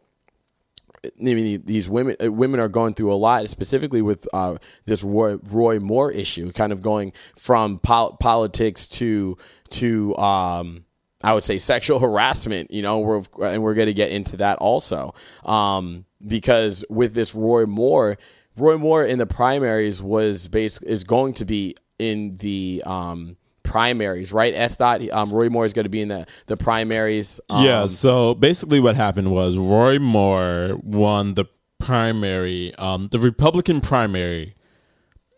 I 1.05 1.09
mean, 1.21 1.61
these 1.63 1.87
women 1.87 2.17
uh, 2.21 2.29
women 2.31 2.59
are 2.59 2.67
going 2.67 2.93
through 2.93 3.13
a 3.13 3.15
lot, 3.15 3.47
specifically 3.47 4.01
with 4.01 4.27
uh, 4.33 4.57
this 4.85 5.03
Roy, 5.03 5.37
Roy 5.37 5.79
Moore 5.79 6.11
issue, 6.11 6.51
kind 6.51 6.73
of 6.73 6.81
going 6.81 7.13
from 7.37 7.79
pol- 7.79 8.17
politics 8.19 8.87
to 8.89 9.37
to 9.69 10.17
um, 10.17 10.85
I 11.23 11.33
would 11.33 11.43
say 11.43 11.59
sexual 11.59 11.99
harassment. 12.07 12.71
You 12.71 12.81
know, 12.81 12.99
we're, 12.99 13.23
and 13.41 13.63
we're 13.63 13.73
going 13.73 13.87
to 13.87 13.93
get 13.93 14.11
into 14.11 14.37
that 14.37 14.57
also 14.57 15.13
um, 15.45 16.05
because 16.25 16.83
with 16.89 17.13
this 17.13 17.33
Roy 17.33 17.65
Moore, 17.65 18.17
Roy 18.57 18.77
Moore 18.77 19.03
in 19.03 19.19
the 19.19 19.27
primaries 19.27 20.01
was 20.01 20.47
base 20.47 20.81
is 20.81 21.03
going 21.03 21.33
to 21.35 21.45
be 21.45 21.75
in 21.99 22.37
the 22.37 22.83
um, 22.85 23.37
primaries, 23.67 24.33
right? 24.33 24.53
S 24.55 24.75
dot 24.77 25.07
um, 25.11 25.29
Roy 25.31 25.49
Moore 25.49 25.65
is 25.65 25.73
going 25.73 25.85
to 25.85 25.89
be 25.89 26.01
in 26.01 26.07
the 26.07 26.25
the 26.47 26.57
primaries. 26.57 27.39
Um, 27.49 27.63
Yeah, 27.65 27.85
so 27.87 28.33
basically 28.33 28.79
what 28.79 28.95
happened 28.95 29.31
was 29.31 29.55
Roy 29.57 29.99
Moore 29.99 30.79
won 30.83 31.35
the 31.35 31.45
primary, 31.79 32.73
um, 32.75 33.09
the 33.11 33.19
Republican 33.19 33.81
primary 33.81 34.55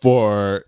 for 0.01 0.65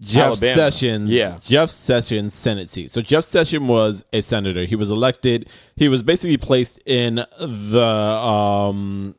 Jeff 0.00 0.26
Alabama. 0.32 0.54
Sessions, 0.54 1.10
Yeah. 1.12 1.38
Jeff 1.42 1.70
Sessions 1.70 2.34
Senate 2.34 2.68
seat. 2.68 2.90
So 2.90 3.02
Jeff 3.02 3.24
Sessions 3.24 3.68
was 3.68 4.04
a 4.12 4.20
senator. 4.20 4.64
He 4.64 4.76
was 4.76 4.90
elected. 4.90 5.48
He 5.76 5.88
was 5.88 6.02
basically 6.02 6.36
placed 6.38 6.80
in 6.86 7.24
the, 7.40 7.84
um, 7.86 9.14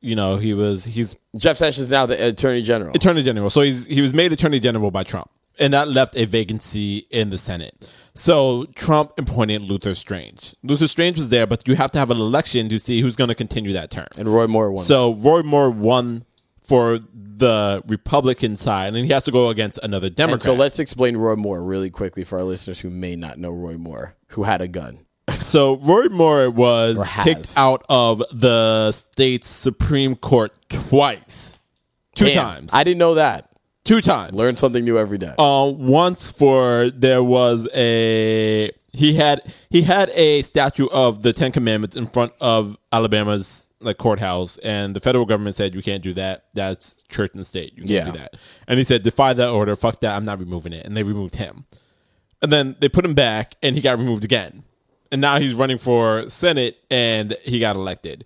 you 0.00 0.14
know, 0.16 0.36
he 0.36 0.54
was 0.54 0.84
he's 0.84 1.16
Jeff 1.36 1.56
Sessions 1.56 1.90
now 1.90 2.06
the 2.06 2.26
Attorney 2.28 2.62
General. 2.62 2.94
attorney 2.94 3.22
general. 3.22 3.50
So 3.50 3.60
he's 3.62 3.86
he 3.86 4.00
was 4.00 4.14
made 4.14 4.32
attorney 4.32 4.60
general 4.60 4.90
by 4.90 5.02
Trump, 5.02 5.28
and 5.60 5.72
that 5.74 5.86
left 5.88 6.16
a 6.16 6.24
vacancy 6.24 7.06
in 7.10 7.30
the 7.30 7.38
Senate. 7.38 7.92
So 8.14 8.64
Trump 8.74 9.12
appointed 9.18 9.62
Luther 9.62 9.94
Strange. 9.94 10.54
Luther 10.64 10.88
Strange 10.88 11.16
was 11.16 11.28
there, 11.28 11.46
but 11.46 11.68
you 11.68 11.76
have 11.76 11.90
to 11.92 11.98
have 12.00 12.10
an 12.10 12.16
election 12.18 12.68
to 12.70 12.78
see 12.78 13.00
who's 13.00 13.14
going 13.16 13.28
to 13.28 13.34
continue 13.34 13.72
that 13.74 13.90
term. 13.90 14.08
and 14.18 14.28
Roy 14.28 14.46
Moore 14.48 14.72
won. 14.72 14.84
So 14.84 15.14
Roy 15.14 15.42
Moore 15.42 15.70
won 15.70 16.24
for 16.60 16.98
the 17.14 17.82
Republican 17.88 18.56
side, 18.56 18.88
and 18.94 19.04
he 19.04 19.12
has 19.12 19.24
to 19.24 19.30
go 19.30 19.48
against 19.48 19.78
another 19.82 20.08
And 20.08 20.16
Democrat. 20.16 20.42
so 20.42 20.54
let's 20.54 20.78
explain 20.78 21.16
Roy 21.16 21.36
Moore 21.36 21.62
really 21.62 21.90
quickly 21.90 22.24
for 22.24 22.38
our 22.38 22.44
listeners 22.44 22.80
who 22.80 22.90
may 22.90 23.16
not 23.16 23.38
know 23.38 23.50
Roy 23.50 23.76
Moore, 23.76 24.14
who 24.28 24.42
had 24.44 24.60
a 24.60 24.68
gun. 24.68 25.00
So 25.30 25.76
Roy 25.76 26.08
Moore 26.08 26.50
was 26.50 27.06
kicked 27.22 27.54
out 27.56 27.84
of 27.88 28.22
the 28.32 28.90
state's 28.92 29.48
Supreme 29.48 30.16
Court 30.16 30.52
twice, 30.68 31.58
two 32.14 32.26
Damn, 32.26 32.34
times, 32.34 32.70
I 32.74 32.82
didn't 32.84 32.98
know 32.98 33.14
that. 33.14 33.49
Two 33.84 34.00
times. 34.00 34.34
Learn 34.34 34.56
something 34.56 34.84
new 34.84 34.98
every 34.98 35.18
day. 35.18 35.34
uh, 35.38 35.72
once 35.74 36.30
for 36.30 36.90
there 36.90 37.22
was 37.22 37.68
a 37.74 38.70
he 38.92 39.14
had 39.14 39.40
he 39.70 39.82
had 39.82 40.10
a 40.10 40.42
statue 40.42 40.86
of 40.88 41.22
the 41.22 41.32
Ten 41.32 41.52
Commandments 41.52 41.96
in 41.96 42.06
front 42.06 42.32
of 42.40 42.76
Alabama's 42.92 43.68
like 43.82 43.96
courthouse, 43.98 44.58
and 44.58 44.94
the 44.94 45.00
federal 45.00 45.24
government 45.24 45.56
said 45.56 45.74
you 45.74 45.82
can't 45.82 46.02
do 46.02 46.12
that. 46.14 46.44
That's 46.54 46.96
church 47.08 47.30
and 47.34 47.46
state. 47.46 47.72
You 47.76 47.84
can't 47.84 47.90
Yeah. 47.90 48.04
do 48.12 48.18
that. 48.18 48.34
And 48.68 48.78
he 48.78 48.84
said 48.84 49.02
defy 49.02 49.32
that 49.32 49.48
order. 49.48 49.74
Fuck 49.76 50.00
that. 50.00 50.14
I'm 50.14 50.24
not 50.24 50.38
removing 50.40 50.72
it. 50.72 50.84
And 50.84 50.96
they 50.96 51.02
removed 51.02 51.36
him. 51.36 51.64
And 52.42 52.50
then 52.52 52.76
they 52.80 52.88
put 52.88 53.04
him 53.04 53.14
back, 53.14 53.54
and 53.62 53.76
he 53.76 53.82
got 53.82 53.98
removed 53.98 54.24
again. 54.24 54.64
And 55.12 55.20
now 55.20 55.38
he's 55.38 55.54
running 55.54 55.78
for 55.78 56.28
Senate, 56.28 56.76
and 56.90 57.36
he 57.44 57.58
got 57.58 57.76
elected 57.76 58.24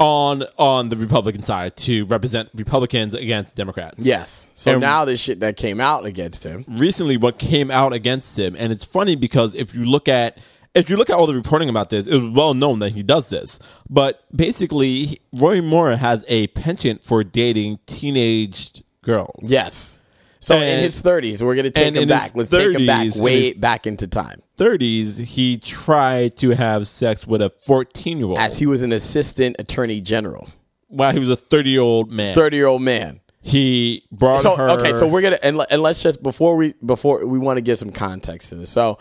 on 0.00 0.44
on 0.58 0.88
the 0.90 0.96
Republican 0.96 1.42
side 1.42 1.76
to 1.76 2.04
represent 2.06 2.48
Republicans 2.54 3.14
against 3.14 3.56
Democrats 3.56 4.04
yes. 4.04 4.48
So 4.54 4.72
and- 4.72 4.80
now 4.80 5.04
this 5.04 5.20
shit 5.20 5.40
that 5.40 5.56
came 5.56 5.80
out 5.80 6.06
against 6.06 6.44
him. 6.44 6.64
recently 6.68 7.16
what 7.16 7.38
came 7.38 7.70
out 7.70 7.92
against 7.92 8.38
him 8.38 8.54
and 8.58 8.72
it's 8.72 8.84
funny 8.84 9.16
because 9.16 9.54
if 9.54 9.74
you 9.74 9.84
look 9.84 10.08
at 10.08 10.38
if 10.74 10.88
you 10.88 10.96
look 10.96 11.10
at 11.10 11.16
all 11.16 11.26
the 11.26 11.34
reporting 11.34 11.68
about 11.68 11.90
this 11.90 12.06
it 12.06 12.16
was 12.20 12.30
well 12.30 12.54
known 12.54 12.78
that 12.78 12.92
he 12.92 13.02
does 13.02 13.28
this 13.28 13.58
but 13.90 14.24
basically 14.36 15.20
roy 15.32 15.60
moore 15.60 15.96
has 15.96 16.24
a 16.28 16.46
penchant 16.48 17.04
for 17.04 17.24
dating 17.24 17.78
teenage 17.86 18.82
girls. 19.02 19.50
Yes. 19.50 19.97
So 20.40 20.56
in 20.56 20.82
his 20.82 21.02
30s, 21.02 21.42
we're 21.42 21.54
going 21.54 21.64
to 21.64 21.70
take 21.70 21.94
him 21.94 22.08
back. 22.08 22.32
Let's 22.34 22.50
take 22.50 22.74
him 22.76 22.86
back 22.86 23.14
way 23.16 23.52
back 23.52 23.86
into 23.86 24.06
time. 24.06 24.42
30s, 24.56 25.18
he 25.20 25.56
tried 25.58 26.36
to 26.38 26.50
have 26.50 26.86
sex 26.86 27.26
with 27.26 27.42
a 27.42 27.50
14 27.50 28.18
year 28.18 28.26
old 28.26 28.38
As 28.38 28.58
he 28.58 28.66
was 28.66 28.82
an 28.82 28.92
assistant 28.92 29.56
attorney 29.58 30.00
general, 30.00 30.48
while 30.88 31.12
he 31.12 31.18
was 31.18 31.30
a 31.30 31.36
30 31.36 31.70
year 31.70 31.80
old 31.80 32.10
man. 32.10 32.34
30 32.34 32.56
year 32.56 32.66
old 32.66 32.82
man. 32.82 33.20
He 33.40 34.04
brought 34.10 34.42
So 34.42 34.56
her. 34.56 34.70
okay, 34.70 34.92
so 34.92 35.06
we're 35.06 35.22
gonna 35.22 35.38
and, 35.42 35.64
and 35.70 35.80
let's 35.80 36.02
just 36.02 36.22
before 36.22 36.56
we 36.56 36.74
before 36.84 37.24
we 37.24 37.38
want 37.38 37.56
to 37.56 37.60
give 37.62 37.78
some 37.78 37.90
context 37.90 38.50
to 38.50 38.56
this. 38.56 38.70
So 38.70 38.98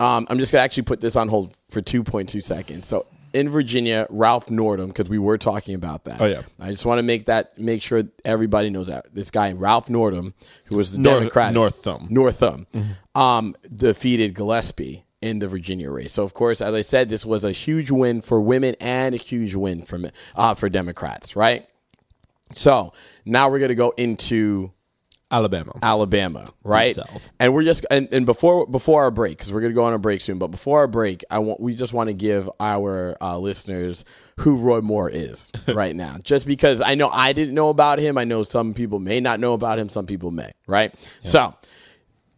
um, 0.00 0.26
I'm 0.28 0.38
just 0.38 0.50
gonna 0.50 0.64
actually 0.64 0.84
put 0.84 1.00
this 1.00 1.14
on 1.14 1.28
hold 1.28 1.56
for 1.70 1.80
2.2 1.82 2.42
seconds. 2.42 2.86
So 2.86 3.06
in 3.36 3.50
Virginia, 3.50 4.06
Ralph 4.08 4.50
Northam, 4.50 4.88
because 4.88 5.10
we 5.10 5.18
were 5.18 5.36
talking 5.36 5.74
about 5.74 6.04
that. 6.04 6.20
Oh, 6.20 6.24
yeah. 6.24 6.42
I 6.58 6.70
just 6.70 6.86
want 6.86 7.00
to 7.00 7.02
make 7.02 7.26
that 7.26 7.58
make 7.58 7.82
sure 7.82 8.04
everybody 8.24 8.70
knows 8.70 8.86
that 8.86 9.14
this 9.14 9.30
guy 9.30 9.52
Ralph 9.52 9.90
Northam, 9.90 10.32
who 10.64 10.76
was 10.78 10.92
the 10.92 10.98
North- 10.98 11.18
Democrat, 11.18 11.52
Northam. 11.52 12.06
Northam, 12.08 12.66
um, 13.14 13.54
defeated 13.74 14.34
Gillespie 14.34 15.04
in 15.20 15.38
the 15.38 15.48
Virginia 15.48 15.90
race. 15.90 16.12
So 16.12 16.22
of 16.22 16.32
course, 16.32 16.62
as 16.62 16.72
I 16.72 16.80
said, 16.80 17.10
this 17.10 17.26
was 17.26 17.44
a 17.44 17.52
huge 17.52 17.90
win 17.90 18.22
for 18.22 18.40
women 18.40 18.74
and 18.80 19.14
a 19.14 19.18
huge 19.18 19.54
win 19.54 19.82
for 19.82 20.00
uh, 20.34 20.54
for 20.54 20.70
Democrats, 20.70 21.36
right? 21.36 21.68
So 22.52 22.94
now 23.26 23.50
we're 23.50 23.58
gonna 23.58 23.74
go 23.74 23.90
into 23.98 24.72
Alabama. 25.30 25.72
Alabama, 25.82 26.46
right? 26.62 26.96
And 27.40 27.52
we're 27.52 27.64
just 27.64 27.84
and, 27.90 28.08
and 28.12 28.24
before 28.24 28.66
before 28.66 29.02
our 29.02 29.10
break 29.10 29.36
because 29.36 29.52
we're 29.52 29.60
gonna 29.60 29.74
go 29.74 29.84
on 29.84 29.92
a 29.92 29.98
break 29.98 30.20
soon. 30.20 30.38
But 30.38 30.48
before 30.48 30.80
our 30.80 30.86
break, 30.86 31.24
I 31.30 31.40
want 31.40 31.58
we 31.58 31.74
just 31.74 31.92
want 31.92 32.08
to 32.08 32.14
give 32.14 32.48
our 32.60 33.16
uh, 33.20 33.36
listeners 33.36 34.04
who 34.38 34.56
Roy 34.56 34.80
Moore 34.82 35.10
is 35.10 35.50
right 35.68 35.96
now, 35.96 36.16
just 36.22 36.46
because 36.46 36.80
I 36.80 36.94
know 36.94 37.08
I 37.08 37.32
didn't 37.32 37.54
know 37.54 37.70
about 37.70 37.98
him. 37.98 38.18
I 38.18 38.24
know 38.24 38.44
some 38.44 38.72
people 38.72 39.00
may 39.00 39.18
not 39.18 39.40
know 39.40 39.52
about 39.52 39.80
him. 39.80 39.88
Some 39.88 40.06
people 40.06 40.30
may, 40.30 40.52
right? 40.68 40.94
So, 41.22 41.54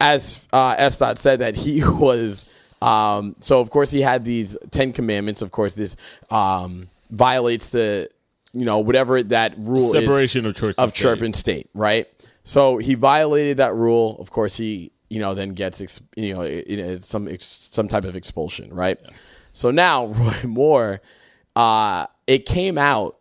as 0.00 0.48
uh, 0.52 0.76
S 0.78 0.96
Dot 0.96 1.18
said, 1.18 1.40
that 1.40 1.56
he 1.56 1.82
was. 1.84 2.46
Um, 2.80 3.34
so 3.40 3.58
of 3.58 3.70
course 3.70 3.90
he 3.90 4.00
had 4.00 4.24
these 4.24 4.56
Ten 4.70 4.92
Commandments. 4.92 5.42
Of 5.42 5.50
course, 5.50 5.74
this 5.74 5.96
um, 6.30 6.86
violates 7.10 7.70
the 7.70 8.08
you 8.52 8.64
know 8.64 8.78
whatever 8.78 9.22
that 9.24 9.54
rule 9.58 9.94
is 9.94 10.04
Separation 10.04 10.46
of 10.46 10.56
church 10.56 10.74
of 10.78 10.94
church 10.94 11.20
and 11.20 11.34
state, 11.36 11.68
right? 11.74 12.06
So 12.44 12.78
he 12.78 12.94
violated 12.94 13.58
that 13.58 13.74
rule. 13.74 14.16
Of 14.20 14.30
course, 14.30 14.56
he 14.56 14.92
you 15.10 15.20
know 15.20 15.34
then 15.34 15.50
gets 15.50 15.80
ex, 15.80 16.00
you 16.16 16.34
know 16.34 16.42
it, 16.42 16.64
it, 16.68 17.02
some 17.02 17.28
ex, 17.28 17.44
some 17.46 17.88
type 17.88 18.04
of 18.04 18.16
expulsion, 18.16 18.72
right? 18.72 18.98
So 19.52 19.70
now 19.70 20.06
Roy 20.06 20.42
Moore, 20.44 21.00
uh, 21.56 22.06
it 22.26 22.46
came 22.46 22.78
out. 22.78 23.16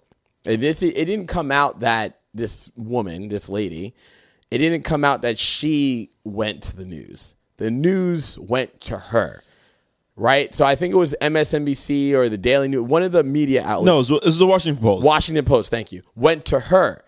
And 0.45 0.61
this 0.61 0.81
it 0.81 0.93
didn't 0.93 1.27
come 1.27 1.51
out 1.51 1.81
that 1.81 2.21
this 2.33 2.71
woman, 2.77 3.27
this 3.27 3.49
lady, 3.49 3.95
it 4.49 4.59
didn't 4.59 4.83
come 4.83 5.03
out 5.03 5.23
that 5.23 5.37
she 5.37 6.11
went 6.23 6.63
to 6.63 6.75
the 6.75 6.85
news. 6.85 7.35
The 7.57 7.69
news 7.71 8.39
went 8.39 8.79
to 8.81 8.97
her. 8.97 9.43
Right, 10.19 10.55
so 10.55 10.65
I 10.65 10.75
think 10.75 10.95
it 10.95 10.97
was 10.97 11.13
MSNBC 11.21 12.13
or 12.13 12.27
the 12.27 12.39
Daily 12.39 12.67
News, 12.69 12.81
one 12.81 13.03
of 13.03 13.11
the 13.11 13.23
media 13.23 13.63
outlets. 13.63 13.85
No, 13.85 13.93
it 13.95 13.97
was, 13.97 14.09
it 14.09 14.25
was 14.25 14.37
the 14.39 14.47
Washington 14.47 14.81
Post. 14.81 15.05
Washington 15.05 15.45
Post, 15.45 15.69
thank 15.69 15.91
you, 15.91 16.01
went 16.15 16.43
to 16.45 16.59
her 16.59 17.03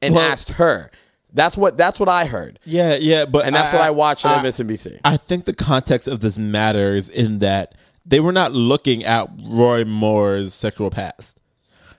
and 0.00 0.14
Well- 0.14 0.24
asked 0.24 0.50
her. 0.52 0.90
That's 1.34 1.56
what 1.56 1.76
that's 1.76 1.98
what 1.98 2.08
I 2.08 2.26
heard, 2.26 2.60
yeah, 2.64 2.94
yeah, 2.94 3.24
but 3.24 3.44
and 3.44 3.54
that's 3.54 3.72
what 3.72 3.82
I 3.82 3.90
watched 3.90 4.24
on 4.24 4.44
MSNBC. 4.44 5.00
I 5.04 5.16
think 5.16 5.44
the 5.46 5.52
context 5.54 6.06
of 6.06 6.20
this 6.20 6.38
matters 6.38 7.08
in 7.08 7.40
that 7.40 7.74
they 8.06 8.20
were 8.20 8.32
not 8.32 8.52
looking 8.52 9.02
at 9.04 9.28
Roy 9.44 9.84
Moore's 9.84 10.54
sexual 10.54 10.90
past. 10.90 11.40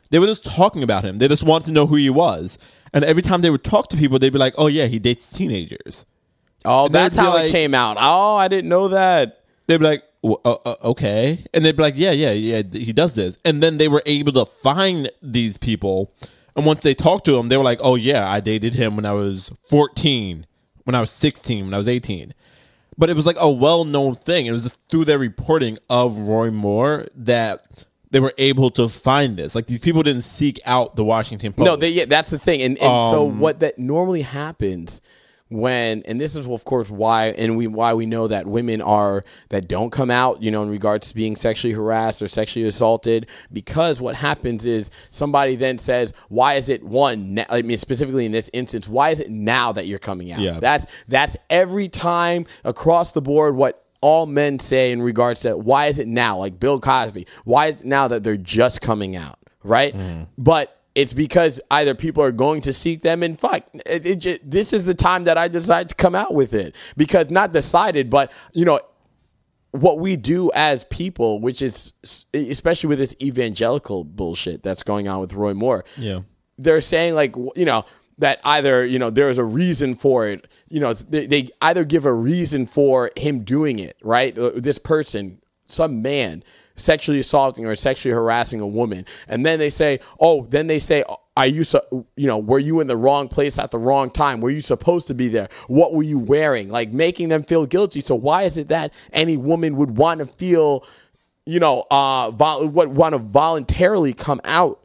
They 0.09 0.19
were 0.19 0.27
just 0.27 0.45
talking 0.45 0.83
about 0.83 1.03
him. 1.03 1.17
They 1.17 1.27
just 1.27 1.43
wanted 1.43 1.65
to 1.65 1.71
know 1.73 1.85
who 1.87 1.95
he 1.95 2.09
was. 2.09 2.57
And 2.93 3.03
every 3.03 3.21
time 3.21 3.41
they 3.41 3.49
would 3.49 3.63
talk 3.65 3.89
to 3.89 3.97
people, 3.97 4.19
they'd 4.19 4.31
be 4.31 4.39
like, 4.39 4.53
"Oh 4.57 4.67
yeah, 4.67 4.85
he 4.85 4.99
dates 4.99 5.29
teenagers." 5.29 6.05
oh, 6.63 6.87
they'd 6.87 6.93
that's 6.93 7.15
how 7.17 7.31
like- 7.33 7.49
it 7.49 7.51
came 7.51 7.73
out. 7.73 7.97
Oh, 7.99 8.35
I 8.35 8.47
didn't 8.47 8.69
know 8.69 8.87
that. 8.87 9.41
They'd 9.67 9.77
be 9.79 9.85
like, 9.85 10.03
"W- 10.23 10.39
uh, 10.45 10.57
uh, 10.65 10.75
"Okay," 10.85 11.43
and 11.53 11.65
they'd 11.65 11.75
be 11.75 11.83
like, 11.83 11.95
"Yeah, 11.97 12.11
yeah, 12.11 12.31
yeah, 12.31 12.61
he 12.71 12.93
does 12.93 13.15
this." 13.15 13.37
And 13.43 13.61
then 13.61 13.77
they 13.79 13.87
were 13.89 14.01
able 14.05 14.31
to 14.31 14.45
find 14.45 15.09
these 15.21 15.57
people. 15.57 16.13
And 16.55 16.65
once 16.65 16.79
they 16.81 16.93
talked 16.93 17.25
to 17.25 17.37
him, 17.37 17.47
they 17.49 17.57
were 17.57 17.63
like, 17.63 17.79
"Oh 17.81 17.95
yeah, 17.95 18.29
I 18.29 18.39
dated 18.39 18.73
him 18.73 18.95
when 18.95 19.05
I 19.05 19.13
was 19.13 19.51
14, 19.69 20.45
when 20.85 20.95
I 20.95 20.99
was 20.99 21.09
16, 21.11 21.65
when 21.65 21.73
I 21.73 21.77
was 21.77 21.87
18." 21.87 22.33
But 22.97 23.09
it 23.09 23.15
was 23.15 23.25
like 23.25 23.35
a 23.39 23.51
well-known 23.51 24.15
thing. 24.15 24.45
It 24.45 24.51
was 24.53 24.63
just 24.63 24.77
through 24.89 25.03
their 25.05 25.17
reporting 25.19 25.77
of 25.89 26.17
Roy 26.17 26.49
Moore 26.49 27.05
that 27.15 27.85
they 28.11 28.21
were 28.21 28.33
able 28.37 28.71
to 28.71 28.87
find 28.87 29.35
this. 29.35 29.53
Like 29.53 29.67
these 29.67 29.81
people 29.81 30.01
didn't 30.01 30.21
seek 30.21 30.61
out 30.65 30.95
the 30.95 31.03
Washington 31.03 31.51
Post. 31.51 31.65
No, 31.65 31.75
they, 31.75 31.89
yeah, 31.89 32.05
that's 32.05 32.29
the 32.29 32.39
thing. 32.39 32.61
And, 32.61 32.77
and 32.77 32.87
so 33.11 33.27
Um, 33.27 33.39
what 33.41 33.59
that 33.59 33.77
normally 33.77 34.21
happens 34.21 35.01
when 35.49 36.01
and 36.05 36.19
this 36.19 36.35
is 36.35 36.47
of 36.47 36.65
course 36.65 36.89
why 36.89 37.27
and 37.27 37.55
we 37.55 37.67
why 37.67 37.93
we 37.93 38.05
know 38.05 38.27
that 38.27 38.47
women 38.47 38.81
are 38.81 39.23
that 39.49 39.67
don't 39.67 39.91
come 39.91 40.09
out, 40.09 40.41
you 40.41 40.49
know, 40.49 40.63
in 40.63 40.69
regards 40.69 41.09
to 41.09 41.15
being 41.15 41.35
sexually 41.35 41.73
harassed 41.73 42.21
or 42.21 42.27
sexually 42.27 42.67
assaulted 42.67 43.27
because 43.53 44.01
what 44.01 44.15
happens 44.15 44.65
is 44.65 44.89
somebody 45.11 45.55
then 45.55 45.77
says, 45.77 46.13
"Why 46.29 46.55
is 46.55 46.67
it 46.67 46.83
one 46.83 47.35
na- 47.35 47.45
I 47.49 47.61
mean 47.61 47.77
specifically 47.77 48.25
in 48.25 48.31
this 48.31 48.49
instance, 48.53 48.89
why 48.89 49.11
is 49.11 49.19
it 49.19 49.29
now 49.29 49.71
that 49.73 49.85
you're 49.85 49.99
coming 49.99 50.31
out?" 50.31 50.39
Yeah. 50.39 50.59
That's 50.59 50.85
that's 51.07 51.37
every 51.49 51.89
time 51.89 52.45
across 52.63 53.11
the 53.11 53.21
board 53.21 53.55
what 53.55 53.85
all 54.01 54.25
men 54.25 54.59
say 54.59 54.91
in 54.91 55.01
regards 55.01 55.41
to 55.41 55.57
why 55.57 55.87
is 55.87 55.97
it 55.97 56.07
now 56.07 56.37
like 56.37 56.59
bill 56.59 56.79
cosby 56.79 57.25
why 57.43 57.67
is 57.67 57.81
it 57.81 57.87
now 57.87 58.07
that 58.07 58.21
they're 58.23 58.37
just 58.37 58.79
coming 58.79 59.15
out 59.15 59.39
right 59.63 59.97
mm-hmm. 59.97 60.23
but 60.37 60.79
it's 60.95 61.13
because 61.13 61.59
either 61.69 61.93
people 61.93 62.23
are 62.23 62.31
going 62.31 62.61
to 62.61 62.73
seek 62.73 63.01
them 63.01 63.21
and 63.21 63.37
fuck. 63.39 63.63
It, 63.85 64.25
it 64.25 64.49
this 64.49 64.71
is 64.73 64.85
the 64.85 64.93
time 64.93 65.25
that 65.25 65.37
i 65.37 65.47
decided 65.47 65.89
to 65.89 65.95
come 65.95 66.15
out 66.15 66.33
with 66.33 66.53
it. 66.53 66.75
Because 66.97 67.29
not 67.29 67.51
decided 67.51 68.09
but 68.09 68.31
you 68.53 68.65
know 68.65 68.79
what 69.71 69.99
we 69.99 70.15
do 70.15 70.49
as 70.53 70.85
people 70.85 71.41
which 71.41 71.61
is 71.61 71.93
especially 72.33 72.87
with 72.87 72.97
this 72.97 73.13
evangelical 73.21 74.05
bullshit 74.05 74.63
that's 74.63 74.83
going 74.83 75.07
on 75.07 75.19
with 75.19 75.33
roy 75.33 75.53
moore. 75.53 75.83
Yeah. 75.97 76.21
they're 76.57 76.81
saying 76.81 77.13
like 77.13 77.35
you 77.55 77.65
know 77.65 77.85
that 78.17 78.39
either 78.45 78.85
you 78.85 78.97
know 78.97 79.09
there 79.09 79.29
is 79.29 79.37
a 79.37 79.43
reason 79.43 79.95
for 79.95 80.27
it. 80.27 80.47
You 80.69 80.79
know 80.79 80.93
they, 80.93 81.27
they 81.27 81.49
either 81.61 81.83
give 81.83 82.05
a 82.05 82.13
reason 82.13 82.65
for 82.65 83.11
him 83.17 83.43
doing 83.43 83.79
it 83.79 83.97
right? 84.01 84.37
Uh, 84.37 84.51
this 84.55 84.79
person 84.79 85.41
some 85.65 86.01
man 86.01 86.43
sexually 86.75 87.19
assaulting 87.19 87.65
or 87.65 87.75
sexually 87.75 88.13
harassing 88.13 88.59
a 88.59 88.67
woman. 88.67 89.05
And 89.27 89.45
then 89.45 89.59
they 89.59 89.69
say 89.69 89.99
oh 90.19 90.45
then 90.49 90.67
they 90.67 90.79
say 90.79 91.03
you 91.45 91.63
so 91.63 91.81
you 92.15 92.27
know 92.27 92.37
were 92.37 92.59
you 92.59 92.79
in 92.79 92.87
the 92.87 92.97
wrong 92.97 93.27
place 93.27 93.59
at 93.59 93.71
the 93.71 93.79
wrong 93.79 94.09
time? 94.09 94.41
Were 94.41 94.49
you 94.49 94.61
supposed 94.61 95.07
to 95.07 95.13
be 95.13 95.27
there? 95.27 95.49
What 95.67 95.93
were 95.93 96.03
you 96.03 96.19
wearing? 96.19 96.69
Like 96.69 96.91
making 96.91 97.29
them 97.29 97.43
feel 97.43 97.65
guilty. 97.65 98.01
So 98.01 98.15
why 98.15 98.43
is 98.43 98.57
it 98.57 98.69
that 98.69 98.93
any 99.11 99.37
woman 99.37 99.75
would 99.77 99.97
want 99.97 100.19
to 100.19 100.25
feel 100.25 100.85
you 101.45 101.59
know 101.59 101.85
uh 101.91 102.31
vol- 102.31 102.67
what 102.67 102.89
want 102.89 103.13
to 103.13 103.19
voluntarily 103.19 104.13
come 104.13 104.41
out 104.43 104.81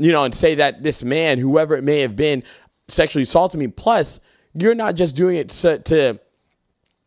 you 0.00 0.12
know, 0.12 0.24
and 0.24 0.34
say 0.34 0.54
that 0.56 0.82
this 0.82 1.04
man, 1.04 1.38
whoever 1.38 1.76
it 1.76 1.84
may 1.84 2.00
have 2.00 2.16
been, 2.16 2.42
sexually 2.88 3.22
assaulted 3.22 3.60
me. 3.60 3.68
Plus, 3.68 4.18
you're 4.54 4.74
not 4.74 4.96
just 4.96 5.14
doing 5.14 5.36
it 5.36 5.50
to, 5.50 5.78
to 5.78 6.18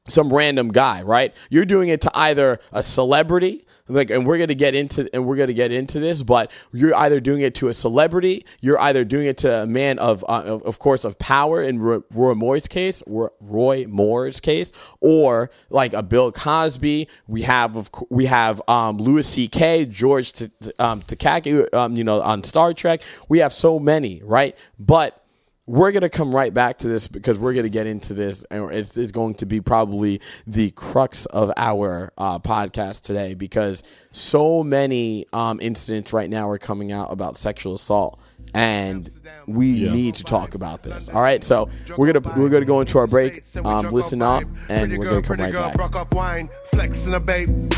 some 0.08 0.32
random 0.32 0.70
guy, 0.70 1.02
right? 1.02 1.34
You're 1.50 1.66
doing 1.66 1.90
it 1.90 2.02
to 2.02 2.12
either 2.14 2.60
a 2.72 2.84
celebrity, 2.84 3.66
like, 3.94 4.10
and 4.10 4.26
we're 4.26 4.38
gonna 4.38 4.54
get 4.56 4.76
into 4.76 5.10
and 5.14 5.26
we're 5.26 5.36
gonna 5.36 5.54
get 5.54 5.72
into 5.72 6.00
this, 6.00 6.24
but 6.24 6.52
you're 6.72 6.96
either 6.96 7.20
doing 7.20 7.42
it 7.42 7.56
to 7.56 7.68
a 7.68 7.74
celebrity, 7.74 8.46
you're 8.62 8.80
either 8.80 9.06
doing 9.06 9.28
it 9.28 9.38
to 9.40 9.64
a 9.64 9.68
man 9.68 10.00
of, 10.00 10.24
uh, 10.28 10.44
of, 10.46 10.64
of 10.64 10.80
course, 10.80 11.04
of 11.04 11.18
power 11.20 11.62
in 11.62 11.80
Roy, 11.80 12.00
Roy 12.12 12.34
Moore's 12.34 12.68
case, 12.68 13.04
Roy, 13.08 13.28
Roy 13.42 13.86
Moore's 13.88 14.40
case, 14.40 14.72
or 15.00 15.50
like 15.70 15.94
a 15.94 16.04
Bill 16.04 16.32
Cosby. 16.32 17.08
We 17.28 17.44
have, 17.44 17.76
of 17.76 17.90
we 18.10 18.26
have 18.26 18.62
um, 18.68 18.98
Louis 18.98 19.26
C.K., 19.26 19.86
George 19.86 20.34
T- 20.34 20.52
T- 20.62 20.72
um, 20.80 21.02
Takaki, 21.02 21.72
um, 21.74 21.96
you 21.96 22.04
know, 22.04 22.22
on 22.22 22.44
Star 22.44 22.74
Trek. 22.74 23.02
We 23.30 23.40
have 23.40 23.54
so 23.54 23.80
many, 23.80 24.22
right? 24.24 24.58
But 24.80 25.23
we're 25.66 25.92
going 25.92 26.02
to 26.02 26.10
come 26.10 26.36
right 26.36 26.54
back 26.54 26.80
to 26.80 26.88
this 26.88 27.08
because 27.08 27.40
we're 27.40 27.54
going 27.54 27.64
to 27.64 27.70
get 27.70 27.88
into 27.88 28.14
this 28.14 28.44
and 28.52 28.70
it's, 28.72 28.98
it's 28.98 29.12
going 29.14 29.34
to 29.36 29.46
be 29.46 29.62
probably 29.62 30.20
the 30.46 30.72
crux 30.72 31.26
of 31.28 31.52
our 31.56 32.12
uh, 32.18 32.38
podcast 32.40 33.02
today 33.02 33.34
because 33.34 33.82
so 34.12 34.62
many 34.62 35.26
um, 35.32 35.60
incidents 35.62 36.12
right 36.12 36.30
now 36.30 36.50
are 36.50 36.58
coming 36.58 36.92
out 36.92 37.12
about 37.12 37.38
sexual 37.38 37.76
assault 37.76 38.20
and 38.54 39.10
we 39.48 39.90
need 39.90 40.16
to 40.16 40.24
talk 40.24 40.54
about 40.54 40.84
this 40.84 41.10
all 41.10 41.22
right 41.22 41.44
so 41.44 41.70
we're 41.98 42.12
gonna 42.12 42.38
we're 42.38 42.50
gonna 42.50 42.66
go 42.66 42.82
into 42.82 43.00
our 43.00 43.08
break 43.08 43.44
um, 43.64 43.90
listen 43.90 44.22
up 44.22 44.44
and 44.70 44.96
we're 44.98 45.06
gonna 45.06 45.22
come 45.22 45.38
right 45.38 45.54
back 45.54 45.76
Broke 45.76 45.96
up 45.96 46.14
wine, 46.14 46.50
flex 46.66 47.06
in 47.06 47.14
a 47.14 47.20
babe, 47.20 47.74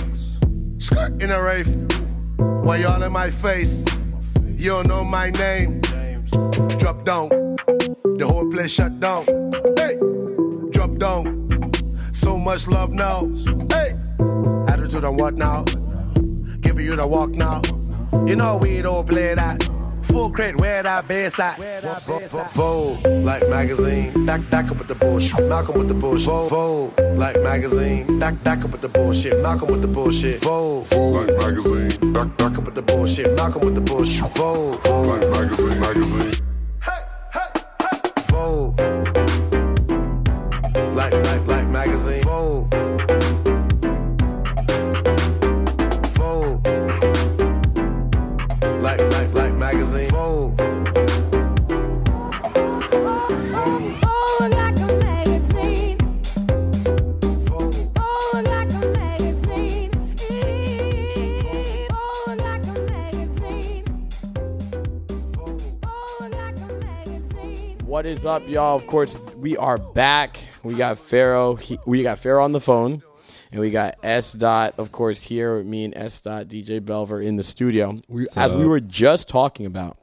skirt 0.80 1.22
in 1.22 1.32
a 1.32 1.42
rave. 1.42 1.68
Why 2.38 2.78
y'all 2.78 3.02
in 3.02 3.12
my 3.12 3.30
face? 3.30 3.84
You 4.58 4.72
don't 4.72 4.88
know 4.88 5.04
my 5.04 5.30
name. 5.30 5.82
Drop 6.78 7.06
down, 7.06 7.30
the 8.18 8.26
whole 8.28 8.50
place 8.52 8.72
shut 8.72 9.00
down. 9.00 9.26
Hey, 9.78 9.96
drop 10.72 10.98
down. 10.98 11.50
So 12.14 12.38
much 12.38 12.68
love 12.68 12.92
now. 12.92 13.30
Hey, 13.72 13.96
attitude 14.68 15.06
on 15.06 15.18
what 15.18 15.36
now? 15.36 15.64
Giving 16.62 16.86
you 16.86 16.96
the 16.96 17.08
walk 17.08 17.32
now. 17.32 17.62
You 18.26 18.36
know 18.36 18.58
we 18.58 18.82
don't 18.82 19.08
play 19.08 19.36
that. 19.36 19.75
Full 20.16 20.32
credit, 20.32 20.62
where 20.62 20.82
that 20.82 21.10
at? 21.40 21.58
Vogue, 22.54 23.06
like 23.06 23.50
magazine. 23.50 24.26
Back, 24.26 24.50
back 24.50 24.72
up 24.72 24.78
with 24.78 24.88
the 24.88 24.96
bullshit. 24.96 25.46
Malcolm 25.50 25.78
with 25.78 25.90
the 25.90 25.94
bullshit. 25.94 26.50
Vogue, 26.50 26.98
like 27.18 27.38
magazine. 27.42 28.18
Back, 28.18 28.42
back 28.42 28.64
up 28.64 28.72
with 28.72 28.80
the 28.80 28.88
bullshit. 28.88 29.42
Malcolm 29.42 29.72
with 29.72 29.82
the 29.82 29.90
bullshit. 29.90 30.42
Vogue, 30.42 30.90
like 30.94 31.36
magazine. 31.36 32.14
back, 32.14 32.38
back 32.38 32.58
up 32.58 32.64
with 32.64 32.76
the 32.76 32.82
bullshit. 32.82 33.36
Malcolm 33.36 33.66
with 33.66 33.76
the 33.76 33.82
bullshit. 33.82 34.32
Vogue, 34.38 34.86
Like 34.86 35.30
magazine, 35.32 35.80
magazine. 35.82 36.45
Is 68.16 68.26
up, 68.26 68.48
y'all? 68.48 68.78
Of 68.78 68.88
course, 68.88 69.20
we 69.36 69.58
are 69.58 69.78
back. 69.78 70.40
We 70.64 70.76
got 70.76 70.98
Pharaoh. 70.98 71.56
He, 71.56 71.78
we 71.86 72.02
got 72.02 72.18
Pharaoh 72.18 72.46
on 72.46 72.54
the 72.54 72.62
phone, 72.62 73.04
and 73.52 73.60
we 73.60 73.72
got 73.72 73.98
S 74.04 74.32
Dot, 74.32 74.76
of 74.78 74.94
course, 74.94 75.24
here. 75.24 75.58
with 75.58 75.66
Me 75.66 75.84
and 75.84 75.94
S 75.98 76.22
Dot, 76.22 76.48
DJ 76.48 76.84
Belver 76.84 77.20
in 77.20 77.36
the 77.36 77.44
studio. 77.44 77.94
We, 78.08 78.28
as 78.38 78.56
we 78.56 78.66
were 78.66 78.80
just 78.80 79.28
talking 79.28 79.66
about, 79.66 79.98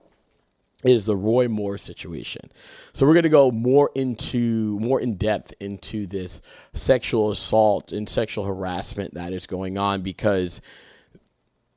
is 0.84 1.06
the 1.06 1.16
Roy 1.16 1.48
Moore 1.48 1.78
situation. 1.78 2.52
So 2.92 3.06
we're 3.06 3.14
going 3.14 3.22
to 3.22 3.30
go 3.30 3.50
more 3.50 3.90
into 3.94 4.78
more 4.78 5.00
in 5.00 5.14
depth 5.14 5.54
into 5.58 6.06
this 6.06 6.42
sexual 6.74 7.30
assault 7.30 7.92
and 7.92 8.06
sexual 8.06 8.44
harassment 8.44 9.14
that 9.14 9.32
is 9.32 9.46
going 9.46 9.78
on 9.78 10.02
because 10.02 10.60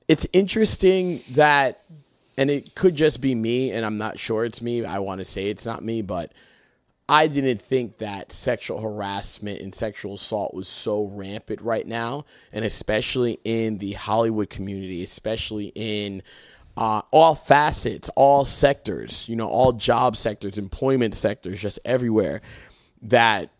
it's 0.10 0.28
interesting 0.34 1.22
that 1.32 1.82
and 2.38 2.50
it 2.50 2.76
could 2.76 2.96
just 2.96 3.22
be 3.22 3.36
me 3.36 3.72
and 3.72 3.86
I'm 3.86 3.98
not 3.98 4.20
sure 4.20 4.46
it's 4.46 4.62
me. 4.62 4.84
I 4.86 5.00
want 5.00 5.20
to 5.20 5.26
say 5.26 5.50
it's 5.50 5.66
not 5.66 5.84
me, 5.84 6.02
but 6.02 6.34
I 7.08 7.28
didn't 7.28 7.62
think 7.62 8.00
that 8.00 8.32
sexual 8.32 8.82
harassment 8.82 9.62
and 9.62 9.74
sexual 9.74 10.16
assault 10.16 10.54
was 10.54 10.68
so 10.68 11.06
rampant 11.06 11.62
right 11.62 11.86
now, 11.86 12.26
and 12.52 12.66
especially 12.66 13.40
in 13.44 13.78
the 13.78 13.94
Hollywood 13.94 14.50
community, 14.50 15.04
especially 15.04 15.72
in 15.76 16.24
uh, 16.76 17.04
all 17.12 17.36
facets, 17.36 18.10
all 18.16 18.44
sectors, 18.44 19.30
you 19.30 19.36
know, 19.36 19.48
all 19.48 19.72
job 19.72 20.18
sectors, 20.18 20.58
employment 20.58 21.14
sectors, 21.14 21.62
just 21.62 21.80
everywhere 21.86 22.42
that 23.04 23.52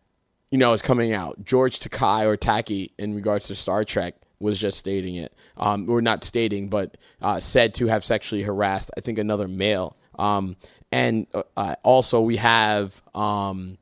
you 0.56 0.60
know, 0.60 0.72
is 0.72 0.82
coming 0.82 1.12
out. 1.12 1.44
George 1.44 1.80
Takai 1.80 2.26
or 2.26 2.38
Taki, 2.38 2.94
in 2.98 3.14
regards 3.14 3.48
to 3.48 3.56
Star 3.56 3.84
Trek, 3.84 4.16
was 4.40 4.60
just 4.60 4.78
stating 4.78 5.16
it, 5.16 5.34
um, 5.58 5.90
or 5.90 6.02
not 6.02 6.24
stating, 6.24 6.70
but 6.70 6.98
uh, 7.22 7.40
said 7.40 7.74
to 7.76 7.88
have 7.88 8.04
sexually 8.04 8.44
harassed, 8.44 8.92
I 8.98 9.02
think, 9.02 9.18
another 9.18 9.48
male. 9.48 9.96
Um, 10.20 10.56
and 10.92 11.28
uh, 11.34 11.44
uh, 11.58 11.76
also, 11.84 12.22
we 12.22 12.38
have 12.38 13.02
um, 13.14 13.78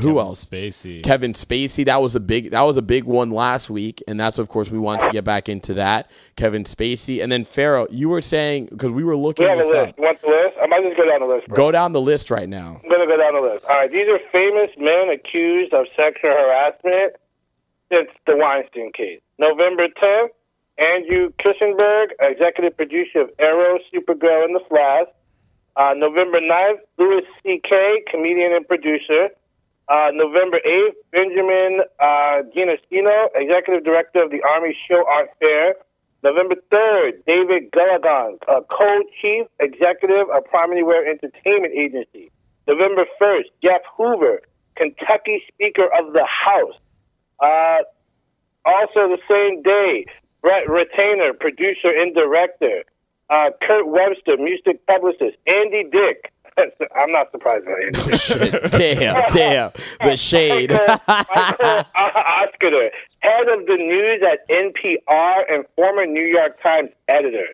who 0.00 0.18
else? 0.18 0.44
Spacey. 0.44 1.02
Kevin 1.02 1.32
Spacey. 1.34 1.84
That 1.84 2.02
was 2.02 2.16
a 2.16 2.20
big. 2.20 2.50
That 2.50 2.62
was 2.62 2.76
a 2.76 2.82
big 2.82 3.04
one 3.04 3.30
last 3.30 3.70
week, 3.70 4.02
and 4.08 4.18
that's 4.18 4.38
of 4.38 4.48
course 4.48 4.70
we 4.70 4.78
want 4.78 5.00
to 5.02 5.10
get 5.10 5.24
back 5.24 5.48
into 5.48 5.74
that. 5.74 6.10
Kevin 6.36 6.64
Spacey, 6.64 7.22
and 7.22 7.30
then 7.30 7.44
Pharaoh. 7.44 7.86
You 7.90 8.08
were 8.08 8.22
saying 8.22 8.66
because 8.66 8.90
we 8.90 9.04
were 9.04 9.16
looking 9.16 9.44
We 9.44 9.50
have 9.50 9.58
a 9.58 9.62
list. 9.68 9.74
up. 9.90 9.94
You 9.98 10.04
want 10.04 10.20
the 10.20 10.28
list? 10.28 10.56
I 10.62 10.66
might 10.66 10.82
just 10.82 10.96
go 10.96 11.06
down 11.06 11.20
the 11.20 11.26
list. 11.26 11.46
Bro. 11.48 11.56
Go 11.56 11.70
down 11.70 11.92
the 11.92 12.00
list 12.00 12.30
right 12.30 12.48
now. 12.48 12.80
I'm 12.82 12.90
gonna 12.90 13.06
go 13.06 13.16
down 13.16 13.34
the 13.34 13.40
list. 13.40 13.64
All 13.68 13.76
right, 13.76 13.90
these 13.90 14.08
are 14.08 14.18
famous 14.32 14.70
men 14.78 15.10
accused 15.10 15.72
of 15.72 15.86
sexual 15.96 16.30
harassment 16.30 17.14
since 17.94 18.10
the 18.26 18.36
Weinstein 18.36 18.92
case. 18.92 19.20
November 19.38 19.88
10th, 19.88 20.30
Andrew 20.78 21.30
Kishenberg, 21.38 22.10
executive 22.20 22.76
producer 22.76 23.22
of 23.22 23.30
Arrow, 23.38 23.78
Supergirl, 23.92 24.44
and 24.44 24.54
The 24.54 24.60
Flash. 24.68 25.06
Uh, 25.76 25.92
November 25.96 26.40
9th, 26.40 26.78
Louis 26.98 27.22
C.K., 27.42 28.04
comedian 28.10 28.52
and 28.54 28.66
producer. 28.66 29.28
Uh, 29.88 30.10
November 30.12 30.60
8th, 30.66 30.94
Benjamin 31.12 31.80
uh, 32.00 32.42
executive 33.34 33.84
director 33.84 34.22
of 34.22 34.30
the 34.30 34.42
Army 34.42 34.76
Show 34.88 35.04
Art 35.06 35.30
Fair. 35.40 35.74
November 36.22 36.54
3rd, 36.72 37.22
David 37.26 37.70
uh, 37.76 38.60
co-chief 38.70 39.46
executive 39.60 40.26
of 40.30 40.42
Wear 40.52 41.06
Entertainment 41.06 41.74
Agency. 41.76 42.30
November 42.66 43.04
1st, 43.20 43.50
Jeff 43.62 43.82
Hoover, 43.98 44.40
Kentucky 44.74 45.42
Speaker 45.52 45.86
of 45.98 46.14
the 46.14 46.24
House. 46.24 46.76
Uh, 47.40 47.78
also 48.64 49.08
the 49.08 49.18
same 49.28 49.62
day, 49.62 50.06
Brett 50.42 50.66
Ratner, 50.66 51.38
producer 51.38 51.88
and 51.88 52.14
director. 52.14 52.84
Uh, 53.30 53.50
Kirt 53.62 53.86
Webster, 53.86 54.36
music 54.36 54.86
publicist. 54.86 55.36
Andy 55.46 55.84
Dick. 55.90 56.30
I'm 56.58 57.10
not 57.10 57.32
surprised 57.32 57.64
by 57.64 57.72
Andy. 57.82 58.68
Damn, 58.68 59.24
damn, 59.34 59.72
the 60.02 60.16
shade. 60.16 60.70
Michael, 60.70 61.84
Oscar, 61.96 62.90
head 63.20 63.48
of 63.48 63.66
the 63.66 63.76
news 63.76 64.22
at 64.22 64.48
NPR 64.48 65.52
and 65.52 65.64
former 65.74 66.06
New 66.06 66.24
York 66.24 66.60
Times 66.62 66.90
editor. 67.08 67.48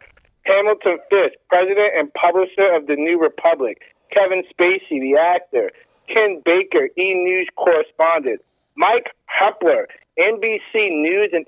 Hamilton 0.44 0.98
Fisk, 1.08 1.34
president 1.48 1.92
and 1.96 2.12
publisher 2.14 2.74
of 2.74 2.86
The 2.86 2.96
New 2.96 3.20
Republic. 3.20 3.80
Kevin 4.12 4.42
Spacey, 4.52 5.00
the 5.00 5.16
actor. 5.16 5.70
Ken 6.08 6.42
Baker, 6.44 6.88
E! 6.98 7.14
News 7.14 7.48
correspondent. 7.56 8.40
Mike 8.80 9.14
Hepler, 9.26 9.84
NBC 10.18 10.90
News 11.02 11.34
and 11.34 11.44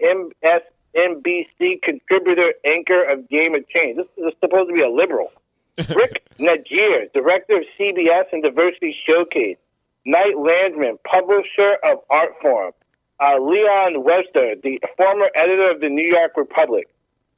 MSNBC 0.95 1.81
contributor, 1.81 2.53
anchor 2.67 3.03
of 3.05 3.27
Game 3.31 3.55
of 3.55 3.67
Change. 3.71 3.97
This 3.97 4.07
is 4.19 4.35
supposed 4.39 4.69
to 4.69 4.75
be 4.75 4.83
a 4.83 4.91
liberal. 4.91 5.33
Rick 5.97 6.29
Najir, 6.39 7.11
director 7.15 7.57
of 7.57 7.65
CBS 7.81 8.25
and 8.33 8.43
Diversity 8.43 8.95
Showcase. 9.07 9.57
Knight 10.05 10.37
Landman, 10.37 10.99
publisher 11.05 11.79
of 11.83 12.07
Artforum. 12.11 12.73
Uh, 13.19 13.39
Leon 13.39 14.05
Webster, 14.05 14.57
the 14.63 14.79
former 14.99 15.31
editor 15.35 15.71
of 15.71 15.81
the 15.81 15.89
New 15.89 16.07
York 16.07 16.33
Republic. 16.37 16.87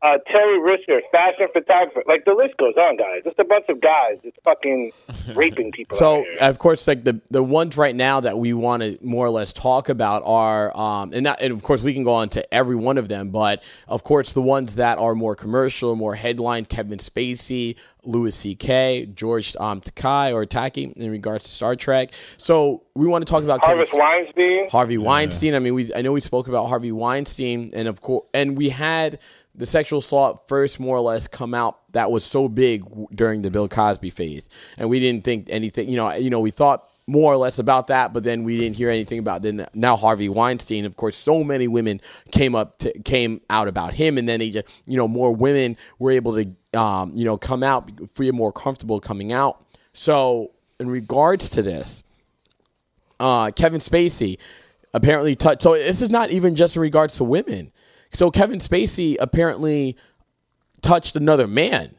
Uh, 0.04 0.18
Terry 0.26 0.58
Risker, 0.58 1.00
fashion 1.10 1.48
photographer. 1.50 2.02
Like 2.06 2.26
the 2.26 2.34
list 2.34 2.58
goes 2.58 2.74
on, 2.76 2.98
guys. 2.98 3.22
Just 3.24 3.38
a 3.38 3.44
bunch 3.44 3.64
of 3.70 3.80
guys 3.80 4.18
just 4.22 4.36
fucking 4.44 4.92
raping 5.34 5.72
people. 5.72 5.96
So 5.96 6.26
of 6.42 6.58
course, 6.58 6.86
like 6.86 7.04
the 7.04 7.22
the 7.30 7.42
ones 7.42 7.78
right 7.78 7.96
now 7.96 8.20
that 8.20 8.38
we 8.38 8.52
want 8.52 8.82
to 8.82 8.98
more 9.00 9.24
or 9.24 9.30
less 9.30 9.54
talk 9.54 9.88
about 9.88 10.22
are, 10.26 10.76
um, 10.76 11.14
and 11.14 11.24
not, 11.24 11.40
and 11.40 11.54
of 11.54 11.62
course 11.62 11.82
we 11.82 11.94
can 11.94 12.04
go 12.04 12.12
on 12.12 12.28
to 12.30 12.54
every 12.54 12.76
one 12.76 12.98
of 12.98 13.08
them, 13.08 13.30
but 13.30 13.62
of 13.88 14.04
course 14.04 14.34
the 14.34 14.42
ones 14.42 14.74
that 14.74 14.98
are 14.98 15.14
more 15.14 15.34
commercial, 15.34 15.96
more 15.96 16.14
headline: 16.14 16.66
Kevin 16.66 16.98
Spacey, 16.98 17.76
Louis 18.04 18.34
C.K., 18.34 19.06
George 19.14 19.56
um, 19.56 19.80
Takai 19.80 20.32
or 20.32 20.44
Taki 20.44 20.92
in 20.96 21.10
regards 21.10 21.44
to 21.44 21.50
Star 21.50 21.76
Trek. 21.76 22.12
So 22.36 22.82
we 22.94 23.06
want 23.06 23.26
to 23.26 23.30
talk 23.30 23.42
about 23.42 23.62
Kevin 23.62 23.76
Harvest 23.76 23.98
Weinstein. 23.98 24.68
Harvey 24.68 24.98
Weinstein. 24.98 25.54
I 25.54 25.60
mean, 25.60 25.72
we 25.72 25.94
I 25.94 26.02
know 26.02 26.12
we 26.12 26.20
spoke 26.20 26.46
about 26.46 26.66
Harvey 26.66 26.92
Weinstein, 26.92 27.70
and 27.74 27.88
of 27.88 28.02
course, 28.02 28.26
and 28.34 28.56
we 28.56 28.68
had 28.68 29.18
the 29.54 29.66
sexual 29.66 30.00
assault 30.00 30.48
first 30.48 30.80
more 30.80 30.96
or 30.96 31.00
less 31.00 31.28
come 31.28 31.54
out 31.54 31.78
that 31.92 32.10
was 32.10 32.24
so 32.24 32.48
big 32.48 32.84
during 33.14 33.42
the 33.42 33.50
Bill 33.50 33.68
Cosby 33.68 34.10
phase, 34.10 34.48
and 34.76 34.88
we 34.88 35.00
didn't 35.00 35.24
think 35.24 35.48
anything. 35.50 35.88
You 35.88 35.96
know, 35.96 36.12
you 36.14 36.30
know, 36.30 36.40
we 36.40 36.50
thought 36.50 36.88
more 37.06 37.32
or 37.32 37.36
less 37.36 37.58
about 37.58 37.88
that, 37.88 38.12
but 38.12 38.22
then 38.22 38.44
we 38.44 38.58
didn't 38.58 38.76
hear 38.76 38.90
anything 38.90 39.18
about. 39.18 39.42
Then 39.42 39.66
now 39.74 39.96
Harvey 39.96 40.28
Weinstein, 40.28 40.84
of 40.84 40.96
course, 40.96 41.16
so 41.16 41.44
many 41.44 41.68
women 41.68 42.00
came 42.32 42.54
up 42.54 42.78
to, 42.80 42.98
came 43.00 43.40
out 43.50 43.68
about 43.68 43.92
him, 43.92 44.18
and 44.18 44.28
then 44.28 44.40
he 44.40 44.50
just 44.50 44.82
you 44.86 44.96
know 44.96 45.08
more 45.08 45.34
women 45.34 45.76
were 45.98 46.10
able 46.10 46.42
to 46.42 46.78
um, 46.78 47.12
you 47.14 47.24
know 47.24 47.36
come 47.36 47.62
out, 47.62 47.90
feel 48.14 48.32
more 48.32 48.52
comfortable 48.52 49.00
coming 49.00 49.32
out. 49.32 49.64
So 49.92 50.52
in 50.80 50.88
regards 50.88 51.48
to 51.50 51.62
this, 51.62 52.02
uh, 53.20 53.50
Kevin 53.52 53.80
Spacey 53.80 54.38
apparently 54.92 55.36
touched. 55.36 55.62
So 55.62 55.74
this 55.74 56.00
is 56.00 56.10
not 56.10 56.30
even 56.30 56.54
just 56.54 56.76
in 56.76 56.82
regards 56.82 57.16
to 57.16 57.24
women. 57.24 57.70
So 58.14 58.30
Kevin 58.30 58.60
Spacey 58.60 59.16
apparently 59.20 59.96
touched 60.82 61.16
another 61.16 61.46
man. 61.46 61.94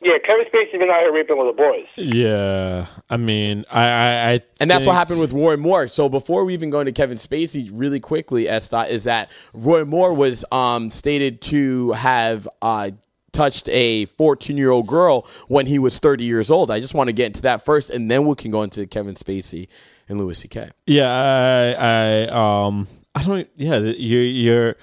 Yeah, 0.00 0.18
Kevin 0.18 0.46
Spacey's 0.46 0.72
been 0.72 0.90
out 0.90 1.00
here 1.00 1.12
raping 1.12 1.36
little 1.36 1.52
boys. 1.52 1.86
Yeah, 1.96 2.86
I 3.08 3.16
mean, 3.16 3.64
I, 3.70 3.84
I, 3.84 4.32
I 4.32 4.40
And 4.58 4.68
that's 4.68 4.84
what 4.84 4.94
happened 4.94 5.20
with 5.20 5.32
Roy 5.32 5.56
Moore. 5.56 5.86
So 5.86 6.08
before 6.08 6.44
we 6.44 6.54
even 6.54 6.70
go 6.70 6.80
into 6.80 6.90
Kevin 6.90 7.16
Spacey, 7.16 7.70
really 7.72 8.00
quickly, 8.00 8.48
S 8.48 8.68
Dot, 8.68 8.90
is 8.90 9.04
that 9.04 9.30
Roy 9.52 9.84
Moore 9.84 10.12
was 10.12 10.44
um, 10.50 10.90
stated 10.90 11.40
to 11.42 11.92
have 11.92 12.48
uh, 12.62 12.90
touched 13.32 13.68
a 13.68 14.06
14 14.06 14.56
year 14.56 14.70
old 14.70 14.88
girl 14.88 15.26
when 15.46 15.66
he 15.66 15.78
was 15.78 16.00
30 16.00 16.24
years 16.24 16.50
old. 16.50 16.72
I 16.72 16.80
just 16.80 16.94
want 16.94 17.06
to 17.06 17.12
get 17.12 17.26
into 17.26 17.42
that 17.42 17.64
first, 17.64 17.90
and 17.90 18.10
then 18.10 18.26
we 18.26 18.34
can 18.34 18.50
go 18.50 18.62
into 18.62 18.84
Kevin 18.88 19.14
Spacey 19.14 19.68
and 20.08 20.18
Louis 20.18 20.36
C.K. 20.36 20.70
Yeah, 20.88 21.08
I, 21.08 22.26
I, 22.26 22.66
um, 22.66 22.88
I 23.14 23.22
don't. 23.22 23.48
Yeah, 23.56 23.78
you're, 23.78 24.22
you're. 24.22 24.76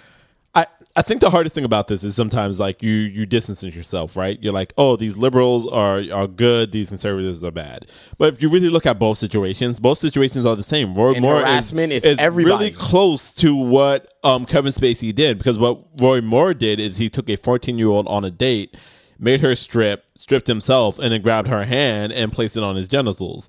I, 0.99 1.01
think 1.01 1.21
the 1.21 1.29
hardest 1.29 1.55
thing 1.55 1.65
about 1.65 1.87
this 1.87 2.03
is 2.03 2.15
sometimes 2.15 2.59
like 2.59 2.83
you 2.83 2.91
you 2.91 3.25
distance 3.25 3.63
yourself, 3.63 4.17
right? 4.17 4.37
You're 4.41 4.53
like, 4.53 4.73
oh, 4.77 4.95
these 4.95 5.17
liberals 5.17 5.65
are 5.67 6.03
are 6.13 6.27
good, 6.27 6.71
these 6.71 6.89
conservatives 6.89 7.43
are 7.43 7.51
bad. 7.51 7.89
But 8.17 8.33
if 8.33 8.41
you 8.43 8.49
really 8.49 8.69
look 8.69 8.85
at 8.85 8.99
both 8.99 9.17
situations, 9.17 9.79
both 9.79 9.97
situations 9.97 10.45
are 10.45 10.55
the 10.55 10.63
same. 10.63 10.95
Roy 10.95 11.13
And 11.13 11.21
Moore 11.21 11.39
harassment 11.39 11.93
is 11.93 12.03
is, 12.03 12.17
everybody. 12.17 12.65
really 12.65 12.71
close 12.71 13.33
to 13.35 13.55
what 13.55 14.13
um, 14.23 14.45
Kevin 14.45 14.73
Spacey 14.73 15.13
did 15.15 15.37
because 15.37 15.57
what 15.57 15.79
Roy 15.97 16.21
Moore 16.21 16.53
did 16.53 16.79
is 16.79 16.97
he 16.97 17.09
took 17.09 17.29
a 17.29 17.37
14 17.37 17.77
year 17.77 17.87
old 17.87 18.07
on 18.07 18.25
a 18.25 18.31
date, 18.31 18.75
made 19.17 19.39
her 19.39 19.55
strip, 19.55 20.05
stripped 20.15 20.47
himself, 20.47 20.99
and 20.99 21.13
then 21.13 21.21
grabbed 21.21 21.47
her 21.47 21.63
hand 21.63 22.11
and 22.11 22.31
placed 22.31 22.57
it 22.57 22.63
on 22.63 22.75
his 22.75 22.87
genitals. 22.87 23.47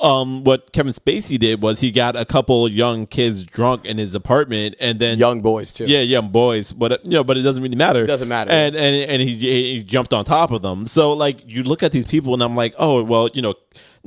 Um, 0.00 0.44
what 0.44 0.72
Kevin 0.72 0.92
Spacey 0.92 1.38
did 1.38 1.62
was 1.62 1.80
he 1.80 1.90
got 1.90 2.16
a 2.16 2.24
couple 2.24 2.66
young 2.68 3.06
kids 3.06 3.44
drunk 3.44 3.84
in 3.84 3.98
his 3.98 4.14
apartment, 4.14 4.74
and 4.80 4.98
then 4.98 5.18
Young 5.18 5.42
boys 5.42 5.72
too. 5.72 5.84
yeah, 5.86 6.00
young 6.00 6.30
boys, 6.30 6.72
but 6.72 6.92
uh, 6.92 6.98
you 7.04 7.10
know, 7.10 7.24
but 7.24 7.36
it 7.36 7.42
doesn't 7.42 7.62
really 7.62 7.76
matter. 7.76 8.04
It 8.04 8.06
doesn't 8.06 8.28
matter. 8.28 8.50
And 8.50 8.74
and 8.74 9.10
and 9.10 9.22
he, 9.22 9.36
he 9.36 9.82
jumped 9.82 10.12
on 10.14 10.24
top 10.24 10.52
of 10.52 10.62
them. 10.62 10.86
So 10.86 11.12
like 11.12 11.42
you 11.46 11.62
look 11.62 11.82
at 11.82 11.92
these 11.92 12.06
people, 12.06 12.32
and 12.34 12.42
I'm 12.42 12.56
like, 12.56 12.74
oh 12.78 13.02
well, 13.04 13.28
you 13.34 13.42
know, 13.42 13.54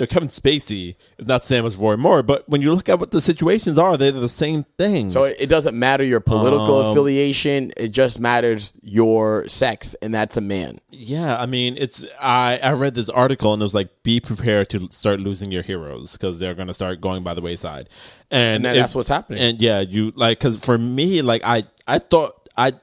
know, 0.02 0.06
Kevin 0.08 0.30
Spacey 0.30 0.96
is 1.20 1.28
not 1.28 1.42
the 1.42 1.48
same 1.48 1.66
as 1.66 1.78
Roy 1.78 1.96
Moore, 1.98 2.24
but 2.24 2.48
when 2.50 2.62
you 2.62 2.74
look 2.74 2.90
at 2.90 3.00
what 3.00 3.12
the 3.12 3.22
situations 3.22 3.78
are, 3.78 3.96
they're 3.96 4.12
the 4.12 4.28
same 4.28 4.64
thing. 4.78 5.12
So 5.12 5.24
it 5.24 5.48
doesn't 5.48 5.78
matter 5.78 6.04
your 6.04 6.20
political 6.20 6.82
Um, 6.82 6.92
affiliation. 6.92 7.72
It 7.78 7.90
just 7.90 8.20
matters 8.20 8.74
your 8.82 9.48
sex, 9.48 9.96
and 10.02 10.14
that's 10.14 10.36
a 10.38 10.42
man. 10.42 10.80
yeah, 10.90 11.38
I 11.38 11.46
mean, 11.46 11.76
it's 11.78 12.04
I 12.22 12.60
I 12.64 12.72
read 12.74 12.96
this 12.96 13.10
article 13.10 13.54
and 13.54 13.62
it 13.62 13.66
was 13.66 13.76
like, 13.76 13.90
be 14.04 14.20
prepared 14.20 14.70
to 14.70 14.88
start 14.92 15.20
losing 15.20 15.52
your 15.52 15.64
heroes 15.64 16.14
because 16.14 16.40
they're 16.40 16.56
going 16.56 16.68
to 16.70 16.74
start 16.74 17.00
going 17.02 17.22
by 17.24 17.34
the 17.36 17.42
wayside, 17.42 17.88
and, 18.32 18.66
And 18.66 18.76
if- 18.78 18.82
that's 18.82 18.96
what's 18.96 19.10
happening. 19.10 19.40
And 19.40 19.62
yeah, 19.62 19.80
you 19.82 20.12
like 20.16 20.40
because 20.40 20.58
for 20.64 20.78
me, 20.78 21.22
like 21.22 21.42
I 21.46 21.64
I 21.88 22.00
thought 22.00 22.50
I, 22.58 22.74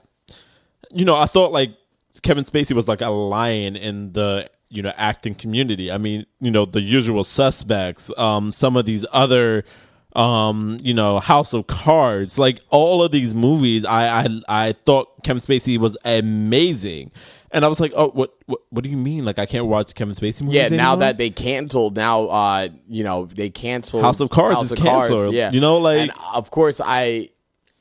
you 0.93 1.05
know, 1.05 1.17
I 1.17 1.27
thought 1.27 1.53
like 1.53 1.73
Kevin 2.23 2.45
Spacey 2.45 2.73
was 2.75 2.87
like 2.89 3.01
a 3.01 3.09
lion 3.11 3.77
in 3.77 4.13
the 4.13 4.49
you 4.71 4.83
know 4.83 4.93
acting 4.97 5.35
community. 5.35 5.91
I 5.93 5.99
mean, 5.99 6.25
you 6.41 6.51
know, 6.51 6.65
the 6.65 6.81
usual 6.81 7.25
suspects, 7.25 8.11
um, 8.17 8.53
some 8.53 8.77
of 8.77 8.85
these 8.87 9.05
other 9.13 9.65
um 10.17 10.77
you 10.83 10.93
know 10.95 11.21
house 11.21 11.53
of 11.55 11.67
cards. 11.69 12.39
Like 12.39 12.61
all 12.71 13.03
of 13.05 13.13
these 13.13 13.33
movies 13.33 13.85
i 13.85 14.23
i 14.23 14.27
i 14.49 14.73
thought 14.73 15.23
kevin 15.23 15.41
spacey 15.41 15.79
was 15.79 15.97
amazing. 16.05 17.13
And 17.53 17.65
i 17.65 17.69
was 17.69 17.79
like 17.81 17.93
oh 17.97 18.11
what 18.11 18.35
what, 18.47 18.61
what 18.71 18.83
do 18.85 18.91
you 18.91 18.97
mean? 18.97 19.25
Like 19.25 19.39
i 19.39 19.47
can't 19.47 19.67
watch 19.67 19.95
kevin 19.95 20.15
spacey 20.15 20.43
movies 20.43 20.55
Yeah, 20.57 20.69
now 20.71 20.97
that 20.97 21.17
they 21.17 21.31
canceled, 21.31 21.97
now 21.97 22.25
uh, 22.27 22.69
you 22.89 23.05
know 23.05 23.27
they 23.27 23.51
canceled 23.51 24.03
House 24.03 24.21
of 24.21 24.31
Cards 24.31 24.57
House 24.57 24.73
is 24.73 24.81
canceled. 24.81 25.33
Yeah, 25.35 25.53
You 25.53 25.61
know, 25.61 25.79
like- 25.79 26.01
and 26.01 26.11
of 26.35 26.51
course, 26.51 26.81
I 26.85 27.31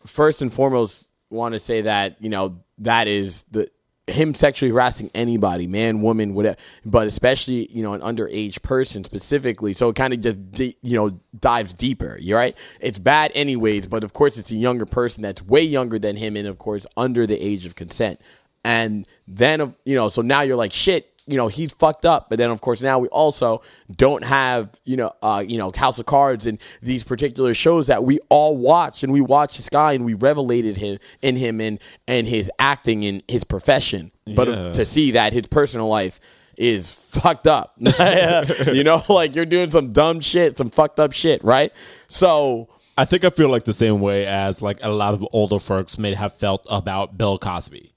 first 0.06 0.42
and 0.44 0.54
foremost 0.54 1.10
want 1.32 1.54
to 1.54 1.60
say 1.60 1.82
that 1.82 2.18
you 2.22 2.30
know 2.30 2.60
that 2.80 3.08
is 3.08 3.44
the 3.52 3.70
him 4.10 4.36
sexually 4.36 4.72
harassing 4.72 5.10
anybody, 5.14 5.68
man, 5.68 6.02
woman, 6.02 6.34
whatever, 6.34 6.58
but 6.86 7.08
especially 7.08 7.68
you 7.72 7.82
know 7.82 7.94
an 7.94 8.02
underage 8.02 8.62
person 8.62 9.04
specifically. 9.04 9.74
So 9.74 9.90
it 9.90 9.96
kind 9.96 10.14
of 10.14 10.22
just 10.22 10.76
you 10.82 10.96
know 10.96 11.20
dives 11.40 11.74
deeper. 11.74 12.18
You 12.20 12.36
right? 12.36 12.58
It's 12.80 13.00
bad 13.00 13.32
anyways, 13.36 13.88
but 13.88 14.04
of 14.04 14.14
course 14.14 14.38
it's 14.38 14.52
a 14.52 14.56
younger 14.56 14.86
person 14.86 15.24
that's 15.24 15.42
way 15.42 15.62
younger 15.62 16.00
than 16.00 16.16
him, 16.16 16.36
and 16.36 16.48
of 16.48 16.58
course 16.58 16.86
under 16.98 17.26
the 17.26 17.40
age 17.40 17.66
of 17.66 17.76
consent. 17.76 18.20
And 18.66 19.08
then 19.28 19.76
you 19.86 19.96
know, 19.96 20.10
so 20.10 20.22
now 20.22 20.42
you're 20.42 20.58
like 20.58 20.74
shit 20.74 21.19
you 21.30 21.38
know 21.38 21.48
he's 21.48 21.72
fucked 21.72 22.06
up. 22.06 22.30
But 22.30 22.38
then 22.40 22.50
of 22.50 22.62
course 22.62 22.82
now 22.82 23.00
we 23.00 23.08
also 23.10 23.62
don't 23.96 24.24
have 24.24 24.70
you 24.86 24.98
know 24.98 25.14
uh 25.22 25.44
you 25.46 25.58
know 25.58 25.72
house 25.76 26.00
of 26.00 26.06
cards 26.06 26.46
and 26.46 26.60
these 26.82 27.04
particular 27.04 27.54
shows 27.54 27.88
that 27.88 28.04
we 28.04 28.20
all 28.30 28.58
watch 28.58 29.04
and 29.04 29.14
we 29.14 29.22
watch 29.22 29.58
this 29.58 29.70
guy 29.70 29.94
and 29.94 30.06
we 30.06 30.14
revelated 30.14 30.78
him 30.78 30.98
in 31.22 31.36
him 31.36 31.62
and 31.62 31.80
and 32.08 32.28
his 32.28 32.52
acting 32.60 33.04
in 33.04 33.22
his 33.28 33.44
profession. 33.44 34.12
But 34.26 34.48
Yeah. 34.48 34.64
to 34.74 34.86
see 34.86 35.12
that 35.12 35.34
his 35.34 35.48
personal 35.48 35.88
life 35.88 36.20
is 36.58 36.92
fucked 36.92 37.48
up. 37.48 37.76
You 37.80 38.84
know 38.84 39.04
like 39.10 39.36
you're 39.36 39.46
doing 39.46 39.70
some 39.70 39.92
dumb 39.92 40.20
shit 40.22 40.58
some 40.58 40.70
fucked 40.70 41.00
up 41.00 41.14
shit 41.14 41.44
right? 41.44 41.72
So 42.08 42.70
I 42.98 43.06
think 43.06 43.24
I 43.24 43.30
feel 43.30 43.48
like 43.50 43.64
the 43.64 43.74
same 43.74 44.02
way 44.02 44.26
as 44.26 44.62
like 44.62 44.80
a 44.84 44.90
lot 44.90 45.14
of 45.14 45.26
older 45.32 45.58
folks 45.60 45.98
may 45.98 46.14
have 46.16 46.34
felt 46.34 46.68
about 46.70 47.18
Bill 47.18 47.38
Cosby. 47.38 47.94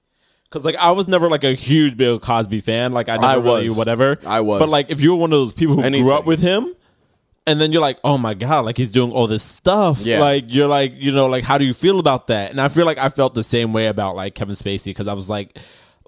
Cause 0.52 0.64
like 0.64 0.76
I 0.76 0.92
was 0.92 1.08
never 1.08 1.28
like 1.28 1.44
a 1.44 1.54
huge 1.54 1.96
Bill 1.96 2.20
Cosby 2.20 2.60
fan. 2.60 2.92
Like 2.92 3.08
I 3.08 3.16
never 3.16 3.26
I 3.26 3.34
really 3.36 3.68
was. 3.68 3.78
whatever. 3.78 4.18
I 4.26 4.40
was. 4.40 4.60
But 4.60 4.68
like 4.68 4.90
if 4.90 5.00
you're 5.00 5.16
one 5.16 5.32
of 5.32 5.38
those 5.38 5.52
people 5.52 5.76
who 5.76 5.82
Anything. 5.82 6.04
grew 6.04 6.12
up 6.12 6.26
with 6.26 6.40
him, 6.40 6.74
and 7.46 7.60
then 7.60 7.72
you're 7.72 7.80
like, 7.80 7.98
oh 8.04 8.18
my 8.18 8.34
god, 8.34 8.64
like 8.64 8.76
he's 8.76 8.92
doing 8.92 9.10
all 9.10 9.26
this 9.26 9.42
stuff. 9.42 10.00
Yeah. 10.00 10.20
Like 10.20 10.44
you're 10.48 10.68
like, 10.68 10.92
you 10.96 11.10
know, 11.10 11.26
like 11.26 11.42
how 11.42 11.58
do 11.58 11.64
you 11.64 11.72
feel 11.72 11.98
about 11.98 12.28
that? 12.28 12.50
And 12.50 12.60
I 12.60 12.68
feel 12.68 12.86
like 12.86 12.98
I 12.98 13.08
felt 13.08 13.34
the 13.34 13.42
same 13.42 13.72
way 13.72 13.86
about 13.88 14.14
like 14.14 14.34
Kevin 14.34 14.54
Spacey 14.54 14.86
because 14.86 15.08
I 15.08 15.14
was 15.14 15.28
like. 15.28 15.58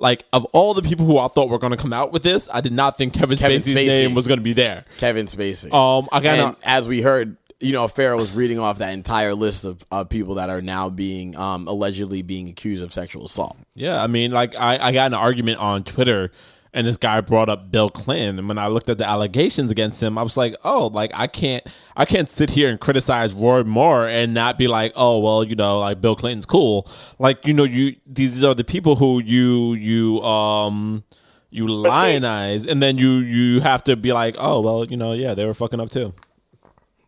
Like 0.01 0.25
of 0.33 0.45
all 0.47 0.75
the 0.75 0.83
people 0.83 1.07
who 1.07 1.19
I 1.19 1.29
thought 1.29 1.49
were 1.49 1.61
going 1.61 1.71
to 1.71 1.77
come 1.77 1.93
out 1.93 2.13
with 2.13 2.25
this, 2.25 2.49
I 2.53 2.61
did 2.61 2.73
not 2.73 2.99
think 2.99 3.15
Kevin, 3.15 3.39
Kevin 3.39 3.61
Spacey's 3.61 3.77
Spacey. 3.77 3.87
name 3.87 4.15
was 4.15 4.27
going 4.27 4.41
to 4.41 4.43
be 4.45 4.53
there. 4.53 4.85
Kevin 4.99 5.27
Spacey. 5.27 5.73
Um, 5.73 6.09
I 6.11 6.19
got 6.19 6.59
as 6.65 6.89
we 6.89 7.01
heard, 7.01 7.37
you 7.65 7.73
know, 7.73 7.87
Farrah 7.87 8.17
was 8.17 8.35
reading 8.35 8.59
off 8.59 8.79
that 8.79 8.93
entire 8.93 9.35
list 9.35 9.65
of, 9.65 9.85
of 9.91 10.09
people 10.11 10.35
that 10.35 10.51
are 10.51 10.61
now 10.61 10.91
being 10.91 11.35
um, 11.37 11.67
allegedly 11.67 12.23
being 12.23 12.49
accused 12.49 12.83
of 12.83 12.93
sexual 12.93 13.25
assault. 13.25 13.57
Yeah, 13.75 14.03
I 14.03 14.07
mean, 14.07 14.31
like 14.31 14.55
I, 14.55 14.79
I 14.79 14.93
got 14.93 15.07
an 15.07 15.15
argument 15.15 15.59
on 15.59 15.83
Twitter, 15.83 16.31
and 16.75 16.87
this 16.87 16.99
guy 16.99 17.23
brought 17.23 17.49
up 17.49 17.71
Bill 17.71 17.89
Clinton, 17.89 18.39
and 18.39 18.49
when 18.49 18.59
I 18.59 18.67
looked 18.67 18.91
at 18.91 18.99
the 18.99 19.09
allegations 19.09 19.71
against 19.71 20.03
him, 20.03 20.19
I 20.19 20.23
was 20.23 20.37
like, 20.37 20.55
oh, 20.63 20.89
like 20.89 21.11
I 21.15 21.27
can't, 21.27 21.65
I 21.97 22.05
can't 22.05 22.29
sit 22.29 22.51
here 22.51 22.69
and 22.69 22.79
criticize 22.79 23.35
Roy 23.35 23.65
Moore 23.65 24.07
and 24.07 24.35
not 24.35 24.59
be 24.59 24.69
like, 24.69 24.93
oh, 24.95 25.19
well, 25.21 25.43
you 25.43 25.55
know, 25.55 25.79
like 25.79 26.03
Bill 26.03 26.15
Clinton's 26.15 26.47
cool. 26.47 26.87
Like, 27.19 27.47
you 27.47 27.55
know, 27.55 27.65
you 27.65 27.97
these 28.07 28.45
are 28.45 28.55
the 28.55 28.65
people 28.65 28.97
who 28.97 29.21
you 29.23 29.73
you 29.73 30.23
um 30.23 31.03
you 31.49 31.67
lionize, 31.67 32.67
and 32.67 32.83
then 32.83 32.99
you 32.99 33.19
you 33.19 33.61
have 33.61 33.83
to 33.85 33.97
be 33.97 34.13
like, 34.13 34.37
oh, 34.39 34.61
well, 34.61 34.85
you 34.85 34.99
know, 34.99 35.15
yeah, 35.15 35.33
they 35.33 35.47
were 35.47 35.55
fucking 35.55 35.81
up 35.81 35.89
too. 35.89 36.13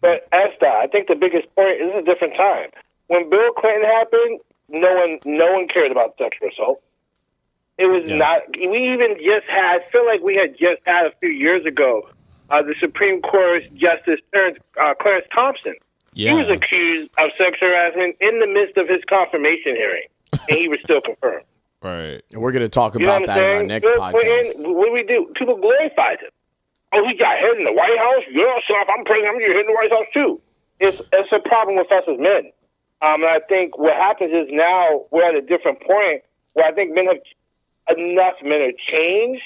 But 0.06 0.28
Esther, 0.32 0.66
I 0.68 0.86
think 0.86 1.08
the 1.08 1.14
biggest 1.14 1.52
point 1.54 1.80
is 1.80 1.92
a 1.96 2.02
different 2.02 2.34
time. 2.34 2.70
When 3.08 3.28
Bill 3.30 3.52
Clinton 3.52 3.84
happened, 3.84 4.40
no 4.68 4.94
one 4.94 5.18
no 5.24 5.52
one 5.52 5.68
cared 5.68 5.90
about 5.92 6.14
sexual 6.18 6.48
assault. 6.48 6.82
It 7.78 7.90
was 7.90 8.08
Yeah. 8.08 8.16
not. 8.16 8.42
We 8.56 8.92
even 8.92 9.16
just 9.22 9.46
had. 9.46 9.80
I 9.82 9.84
feel 9.90 10.06
like 10.06 10.20
we 10.22 10.34
had 10.36 10.56
just 10.58 10.80
had 10.86 11.06
a 11.06 11.12
few 11.20 11.28
years 11.30 11.64
ago. 11.66 12.08
Uh, 12.48 12.62
the 12.62 12.74
Supreme 12.78 13.20
Court 13.22 13.64
Justice 13.74 14.20
Clarence, 14.32 14.58
uh, 14.80 14.94
Clarence 14.94 15.26
Thompson. 15.34 15.74
Yeah. 16.14 16.30
He 16.32 16.36
was 16.38 16.48
accused 16.48 17.10
of 17.18 17.30
sexual 17.36 17.68
harassment 17.68 18.16
in 18.20 18.38
the 18.40 18.46
midst 18.46 18.76
of 18.78 18.88
his 18.88 19.02
confirmation 19.08 19.76
hearing, 19.76 20.06
and 20.48 20.58
he 20.58 20.68
was 20.68 20.78
still 20.84 21.00
confirmed. 21.00 21.44
Right. 21.82 22.22
And 22.32 22.40
we're 22.40 22.52
going 22.52 22.62
to 22.62 22.68
talk 22.70 22.94
You 22.98 23.04
about 23.04 23.20
what 23.22 23.30
I'm 23.30 23.36
that 23.36 23.50
in 23.50 23.56
our 23.56 23.62
next 23.64 23.90
Bill 23.90 23.98
podcast. 24.00 24.20
Clinton, 24.20 24.74
what 24.74 24.86
do 24.86 24.92
we 24.92 25.02
do? 25.02 25.30
People 25.34 25.56
glorified 25.56 26.20
him. 26.20 26.30
Oh, 26.92 27.06
he 27.06 27.14
got 27.14 27.38
hit 27.38 27.58
in 27.58 27.64
the 27.64 27.72
White 27.72 27.98
House. 27.98 28.22
Yeah, 28.30 28.54
so 28.66 28.74
if 28.76 28.88
I'm 28.88 29.04
president, 29.04 29.28
I'm 29.28 29.38
going 29.38 29.46
get 29.46 29.56
hit 29.56 29.66
in 29.66 29.72
the 29.72 29.74
White 29.74 29.90
House 29.90 30.06
too. 30.14 30.40
It's 30.78 31.00
it's 31.12 31.32
a 31.32 31.40
problem 31.40 31.76
with 31.76 31.90
us 31.90 32.04
as 32.08 32.18
men. 32.18 32.52
Um, 33.02 33.22
and 33.22 33.26
I 33.26 33.40
think 33.40 33.76
what 33.76 33.94
happens 33.94 34.32
is 34.32 34.48
now 34.50 35.04
we're 35.10 35.28
at 35.28 35.34
a 35.34 35.42
different 35.42 35.80
point 35.80 36.22
where 36.54 36.66
I 36.66 36.72
think 36.72 36.94
men 36.94 37.06
have 37.06 37.98
enough 37.98 38.34
men 38.42 38.60
have 38.62 38.76
changed 38.76 39.42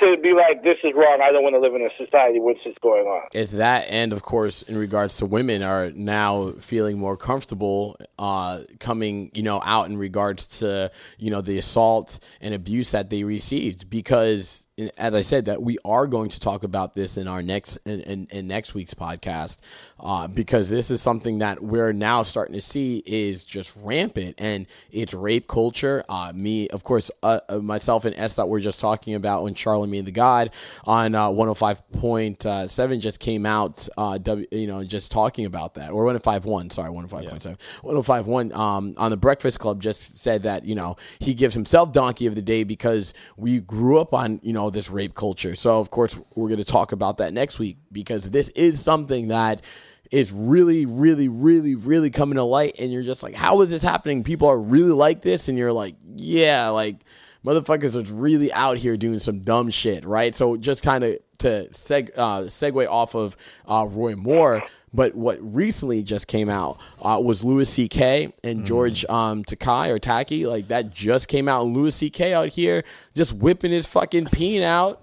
to 0.00 0.16
be 0.16 0.32
like, 0.32 0.62
this 0.62 0.78
is 0.84 0.92
wrong. 0.94 1.20
I 1.22 1.32
don't 1.32 1.42
want 1.42 1.54
to 1.56 1.60
live 1.60 1.74
in 1.74 1.82
a 1.82 1.90
society 1.96 2.38
where 2.38 2.54
this 2.54 2.66
is 2.66 2.76
going 2.80 3.06
on. 3.06 3.28
It's 3.34 3.52
that, 3.52 3.86
and 3.88 4.12
of 4.12 4.22
course, 4.22 4.62
in 4.62 4.76
regards 4.76 5.16
to 5.16 5.26
women, 5.26 5.62
are 5.62 5.90
now 5.90 6.50
feeling 6.60 6.98
more 6.98 7.16
comfortable 7.16 7.96
uh, 8.18 8.60
coming, 8.78 9.30
you 9.34 9.42
know, 9.42 9.60
out 9.64 9.86
in 9.86 9.98
regards 9.98 10.46
to 10.58 10.90
you 11.18 11.30
know 11.30 11.40
the 11.40 11.58
assault 11.58 12.20
and 12.40 12.54
abuse 12.54 12.92
that 12.92 13.10
they 13.10 13.24
received. 13.24 13.90
Because, 13.90 14.67
as 14.96 15.14
I 15.14 15.22
said, 15.22 15.46
that 15.46 15.62
we 15.62 15.78
are 15.84 16.06
going 16.06 16.28
to 16.30 16.40
talk 16.40 16.62
about 16.62 16.94
this 16.94 17.16
in 17.16 17.28
our 17.28 17.42
next 17.42 17.78
in, 17.84 18.00
in, 18.02 18.28
in 18.30 18.46
next 18.46 18.74
week's 18.74 18.94
podcast, 18.94 19.60
uh, 20.00 20.28
because 20.28 20.70
this 20.70 20.90
is 20.90 21.02
something 21.02 21.38
that 21.38 21.62
we're 21.62 21.92
now 21.92 22.22
starting 22.22 22.54
to 22.54 22.60
see 22.60 23.02
is 23.06 23.44
just 23.44 23.76
rampant, 23.82 24.36
and 24.38 24.66
it's 24.90 25.14
rape 25.14 25.48
culture. 25.48 26.04
Uh, 26.08 26.32
me, 26.34 26.68
of 26.68 26.84
course, 26.84 27.10
uh, 27.22 27.40
uh, 27.48 27.58
myself 27.58 28.04
and 28.04 28.14
S 28.16 28.34
that 28.34 28.48
we're 28.48 28.60
just 28.60 28.80
talking 28.80 29.14
about 29.14 29.42
when 29.42 29.54
Charlemagne 29.54 30.04
the 30.04 30.12
God 30.12 30.50
on 30.84 31.14
uh, 31.14 31.28
105.7 31.28 33.00
just 33.00 33.20
came 33.20 33.46
out, 33.46 33.88
uh, 33.96 34.18
w, 34.18 34.46
you 34.50 34.66
know, 34.66 34.84
just 34.84 35.10
talking 35.10 35.44
about 35.44 35.74
that, 35.74 35.90
or 35.90 36.04
105.1, 36.04 36.72
sorry, 36.72 36.90
105.7. 36.90 37.56
105.1 37.82 38.56
um, 38.56 38.94
on 38.96 39.10
the 39.10 39.16
Breakfast 39.16 39.58
Club 39.58 39.80
just 39.80 40.18
said 40.18 40.42
that, 40.44 40.64
you 40.64 40.74
know, 40.74 40.96
he 41.18 41.34
gives 41.34 41.54
himself 41.54 41.92
Donkey 41.92 42.26
of 42.26 42.34
the 42.34 42.42
Day 42.42 42.64
because 42.64 43.12
we 43.36 43.60
grew 43.60 43.98
up 43.98 44.14
on, 44.14 44.40
you 44.42 44.52
know, 44.52 44.67
this 44.70 44.90
rape 44.90 45.14
culture. 45.14 45.54
So, 45.54 45.80
of 45.80 45.90
course, 45.90 46.18
we're 46.34 46.48
going 46.48 46.58
to 46.58 46.64
talk 46.64 46.92
about 46.92 47.18
that 47.18 47.32
next 47.32 47.58
week 47.58 47.78
because 47.90 48.30
this 48.30 48.48
is 48.50 48.80
something 48.80 49.28
that 49.28 49.62
is 50.10 50.32
really, 50.32 50.86
really, 50.86 51.28
really, 51.28 51.74
really 51.74 52.10
coming 52.10 52.36
to 52.36 52.44
light. 52.44 52.76
And 52.78 52.92
you're 52.92 53.02
just 53.02 53.22
like, 53.22 53.34
how 53.34 53.60
is 53.60 53.70
this 53.70 53.82
happening? 53.82 54.24
People 54.24 54.48
are 54.48 54.58
really 54.58 54.92
like 54.92 55.22
this. 55.22 55.48
And 55.48 55.58
you're 55.58 55.72
like, 55.72 55.96
yeah, 56.16 56.68
like 56.68 57.04
motherfuckers 57.44 57.96
is 57.96 58.10
really 58.10 58.52
out 58.52 58.78
here 58.78 58.96
doing 58.96 59.18
some 59.18 59.40
dumb 59.40 59.70
shit, 59.70 60.04
right? 60.04 60.34
So 60.34 60.56
just 60.56 60.82
kind 60.82 61.04
of 61.04 61.18
to 61.38 61.68
seg, 61.70 62.10
uh, 62.16 62.42
segue 62.42 62.88
off 62.88 63.14
of 63.14 63.36
uh, 63.66 63.86
Roy 63.88 64.16
Moore, 64.16 64.62
but 64.92 65.14
what 65.14 65.38
recently 65.40 66.02
just 66.02 66.26
came 66.26 66.48
out 66.48 66.78
uh, 67.02 67.20
was 67.22 67.44
Louis 67.44 67.68
C.K. 67.68 68.32
and 68.42 68.64
George 68.66 69.04
um, 69.06 69.44
Takai 69.44 69.90
or 69.90 69.98
Taki. 69.98 70.46
Like 70.46 70.68
that 70.68 70.90
just 70.92 71.28
came 71.28 71.48
out. 71.48 71.62
Louis 71.66 71.94
C.K. 71.94 72.32
out 72.34 72.48
here 72.48 72.84
just 73.14 73.32
whipping 73.32 73.70
his 73.72 73.86
fucking 73.86 74.26
peen 74.26 74.62
out, 74.62 75.00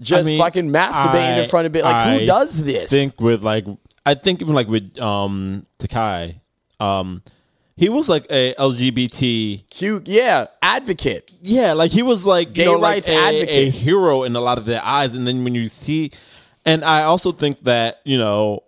just 0.00 0.24
I 0.24 0.26
mean, 0.26 0.38
fucking 0.40 0.70
masturbating 0.70 1.34
I- 1.36 1.40
in 1.40 1.48
front 1.48 1.66
of 1.66 1.74
it. 1.76 1.84
Like 1.84 1.96
I 1.96 2.18
who 2.18 2.26
does 2.26 2.62
this? 2.64 2.90
think 2.90 3.20
with 3.20 3.42
like 3.42 3.66
I 4.04 4.14
think 4.14 4.40
even 4.42 4.54
like 4.54 4.68
with 4.68 4.98
um 5.00 5.66
Takai, 5.78 6.40
um 6.80 7.22
he 7.78 7.90
was 7.90 8.08
like 8.08 8.24
a 8.30 8.54
LGBT 8.54 9.68
Cute, 9.70 10.08
yeah, 10.08 10.46
advocate. 10.62 11.30
yeah, 11.42 11.74
like 11.74 11.90
he 11.90 12.02
was 12.02 12.24
like 12.24 12.54
Gay 12.54 12.64
you 12.64 12.70
know, 12.72 12.78
like 12.78 12.94
rights 13.04 13.08
a, 13.10 13.14
advocate. 13.14 13.48
a 13.50 13.70
hero 13.70 14.22
in 14.22 14.34
a 14.34 14.40
lot 14.40 14.56
of 14.56 14.64
their 14.64 14.82
eyes. 14.82 15.12
And 15.12 15.26
then 15.26 15.44
when 15.44 15.54
you 15.54 15.68
see, 15.68 16.10
and 16.64 16.82
I 16.82 17.02
also 17.02 17.32
think 17.32 17.64
that 17.64 18.00
you 18.04 18.16
know, 18.16 18.62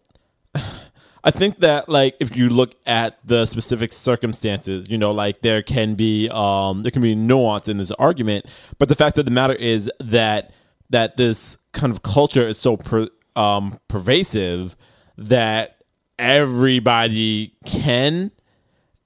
I 1.24 1.30
think 1.30 1.59
that 1.59 1.88
like 1.88 2.16
if 2.20 2.36
you 2.36 2.49
look 2.49 2.74
at 2.86 3.18
the 3.26 3.44
specific 3.46 3.92
circumstances, 3.92 4.88
you 4.88 4.99
know, 4.99 5.11
like 5.11 5.42
there 5.42 5.62
can 5.62 5.94
be 5.94 6.28
um 6.30 6.82
there 6.82 6.90
can 6.90 7.03
be 7.03 7.14
nuance 7.14 7.68
in 7.68 7.76
this 7.78 7.90
argument, 7.92 8.46
but 8.78 8.88
the 8.88 8.94
fact 8.94 9.18
of 9.18 9.24
the 9.24 9.30
matter 9.30 9.55
is 9.55 9.90
that 10.01 10.53
that 10.90 11.16
this 11.16 11.59
kind 11.72 11.92
of 11.92 12.03
culture 12.03 12.46
is 12.46 12.59
so 12.59 12.76
per, 12.76 13.09
um 13.36 13.78
pervasive 13.88 14.76
that 15.16 15.82
everybody 16.18 17.55
can 17.64 18.30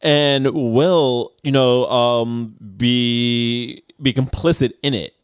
and 0.00 0.50
will 0.52 1.32
you 1.42 1.52
know 1.52 1.86
um 1.86 2.54
be 2.76 3.82
be 4.00 4.12
complicit 4.12 4.72
in 4.82 4.94
it 4.94 5.14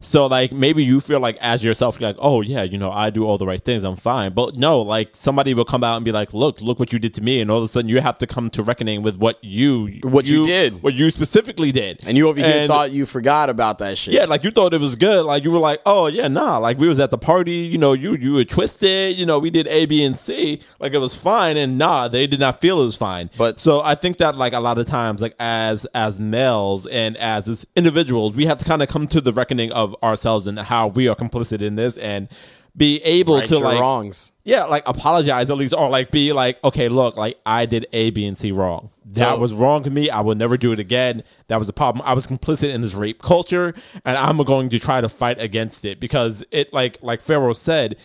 so 0.00 0.26
like 0.26 0.52
maybe 0.52 0.84
you 0.84 1.00
feel 1.00 1.20
like 1.20 1.36
as 1.38 1.64
yourself 1.64 1.98
you're 1.98 2.08
like 2.10 2.16
oh 2.18 2.42
yeah 2.42 2.62
you 2.62 2.76
know 2.76 2.92
i 2.92 3.08
do 3.08 3.24
all 3.24 3.38
the 3.38 3.46
right 3.46 3.62
things 3.62 3.82
i'm 3.82 3.96
fine 3.96 4.32
but 4.32 4.54
no 4.56 4.80
like 4.82 5.08
somebody 5.16 5.54
will 5.54 5.64
come 5.64 5.82
out 5.82 5.96
and 5.96 6.04
be 6.04 6.12
like 6.12 6.34
look 6.34 6.60
look 6.60 6.78
what 6.78 6.92
you 6.92 6.98
did 6.98 7.14
to 7.14 7.22
me 7.22 7.40
and 7.40 7.50
all 7.50 7.58
of 7.58 7.64
a 7.64 7.68
sudden 7.68 7.88
you 7.88 8.00
have 8.00 8.18
to 8.18 8.26
come 8.26 8.50
to 8.50 8.62
reckoning 8.62 9.02
with 9.02 9.16
what 9.16 9.42
you 9.42 9.98
What 10.02 10.26
you 10.26 10.44
did. 10.46 10.82
what 10.82 10.94
you 10.94 11.10
specifically 11.10 11.72
did 11.72 12.06
And 12.06 12.16
you 12.16 12.28
over 12.28 12.38
here 12.38 12.46
And- 12.58 12.68
thought 12.68 12.90
you 12.92 13.06
forgot 13.06 13.48
about 13.48 13.78
that 13.78 13.96
shit. 13.98 14.12
yeah, 14.14 14.26
like 14.26 14.44
you 14.44 14.50
thought 14.50 14.74
it 14.74 14.80
was 14.80 14.96
good. 14.96 15.24
Like 15.24 15.44
you 15.44 15.50
were 15.50 15.58
like, 15.58 15.80
oh 15.86 16.06
yeah, 16.08 16.28
nah. 16.28 16.58
Like 16.58 16.78
we 16.78 16.88
was 16.88 17.00
at 17.00 17.10
the 17.10 17.18
party, 17.18 17.52
you 17.72 17.78
know, 17.78 17.92
you 17.92 18.14
you 18.16 18.34
were 18.34 18.44
twisted, 18.44 19.16
you 19.18 19.24
know, 19.26 19.38
we 19.38 19.50
did 19.50 19.66
A, 19.68 19.86
B, 19.86 20.04
and 20.04 20.16
C. 20.16 20.60
Like 20.78 20.92
it 20.94 20.98
was 20.98 21.14
fine, 21.14 21.56
and 21.56 21.78
nah, 21.78 22.08
they 22.08 22.26
did 22.26 22.40
not 22.40 22.60
feel 22.60 22.80
it 22.80 22.84
was 22.84 22.96
fine. 22.96 23.30
But- 23.38 23.58
so 23.60 23.80
I 23.82 23.94
think 23.94 24.18
that 24.18 24.36
like 24.36 24.52
a 24.52 24.60
lot 24.60 24.78
of 24.78 24.86
times, 24.86 25.22
like 25.22 25.34
as 25.38 25.84
as 25.94 26.18
males 26.20 26.86
and 26.86 27.16
as 27.16 27.64
individuals, 27.76 28.34
we 28.34 28.46
have 28.46 28.58
to 28.58 28.64
kind 28.64 28.82
of 28.82 28.88
come 28.88 29.06
to 29.08 29.20
the 29.20 29.32
reckoning 29.32 29.72
of 29.72 29.85
ourselves 30.02 30.46
and 30.46 30.58
how 30.58 30.88
we 30.88 31.08
are 31.08 31.16
complicit 31.16 31.60
in 31.62 31.76
this 31.76 31.96
and 31.96 32.28
be 32.76 33.00
able 33.04 33.38
right 33.38 33.46
to 33.48 33.58
like 33.58 33.80
wrongs. 33.80 34.32
yeah, 34.44 34.64
like 34.64 34.82
apologize 34.86 35.50
at 35.50 35.56
least, 35.56 35.72
or 35.72 35.88
like 35.88 36.10
be 36.10 36.34
like, 36.34 36.62
okay, 36.62 36.88
look, 36.90 37.16
like 37.16 37.38
I 37.46 37.64
did 37.64 37.86
A, 37.94 38.10
B, 38.10 38.26
and 38.26 38.36
C 38.36 38.52
wrong. 38.52 38.90
That 39.06 39.34
So- 39.36 39.38
was 39.38 39.54
wrong 39.54 39.82
to 39.84 39.90
me. 39.90 40.10
I 40.10 40.20
will 40.20 40.34
never 40.34 40.58
do 40.58 40.72
it 40.72 40.78
again. 40.78 41.22
That 41.48 41.56
was 41.56 41.68
the 41.68 41.72
problem. 41.72 42.04
I 42.06 42.12
was 42.12 42.26
complicit 42.26 42.74
in 42.74 42.82
this 42.82 42.92
rape 42.94 43.22
culture, 43.22 43.72
and 44.04 44.18
I'm 44.18 44.36
going 44.38 44.68
to 44.68 44.78
try 44.78 45.00
to 45.00 45.08
fight 45.08 45.40
against 45.40 45.86
it 45.86 46.00
because 46.00 46.44
it, 46.50 46.70
like, 46.74 46.98
like 47.02 47.22
Pharaoh 47.22 47.54
said, 47.54 47.96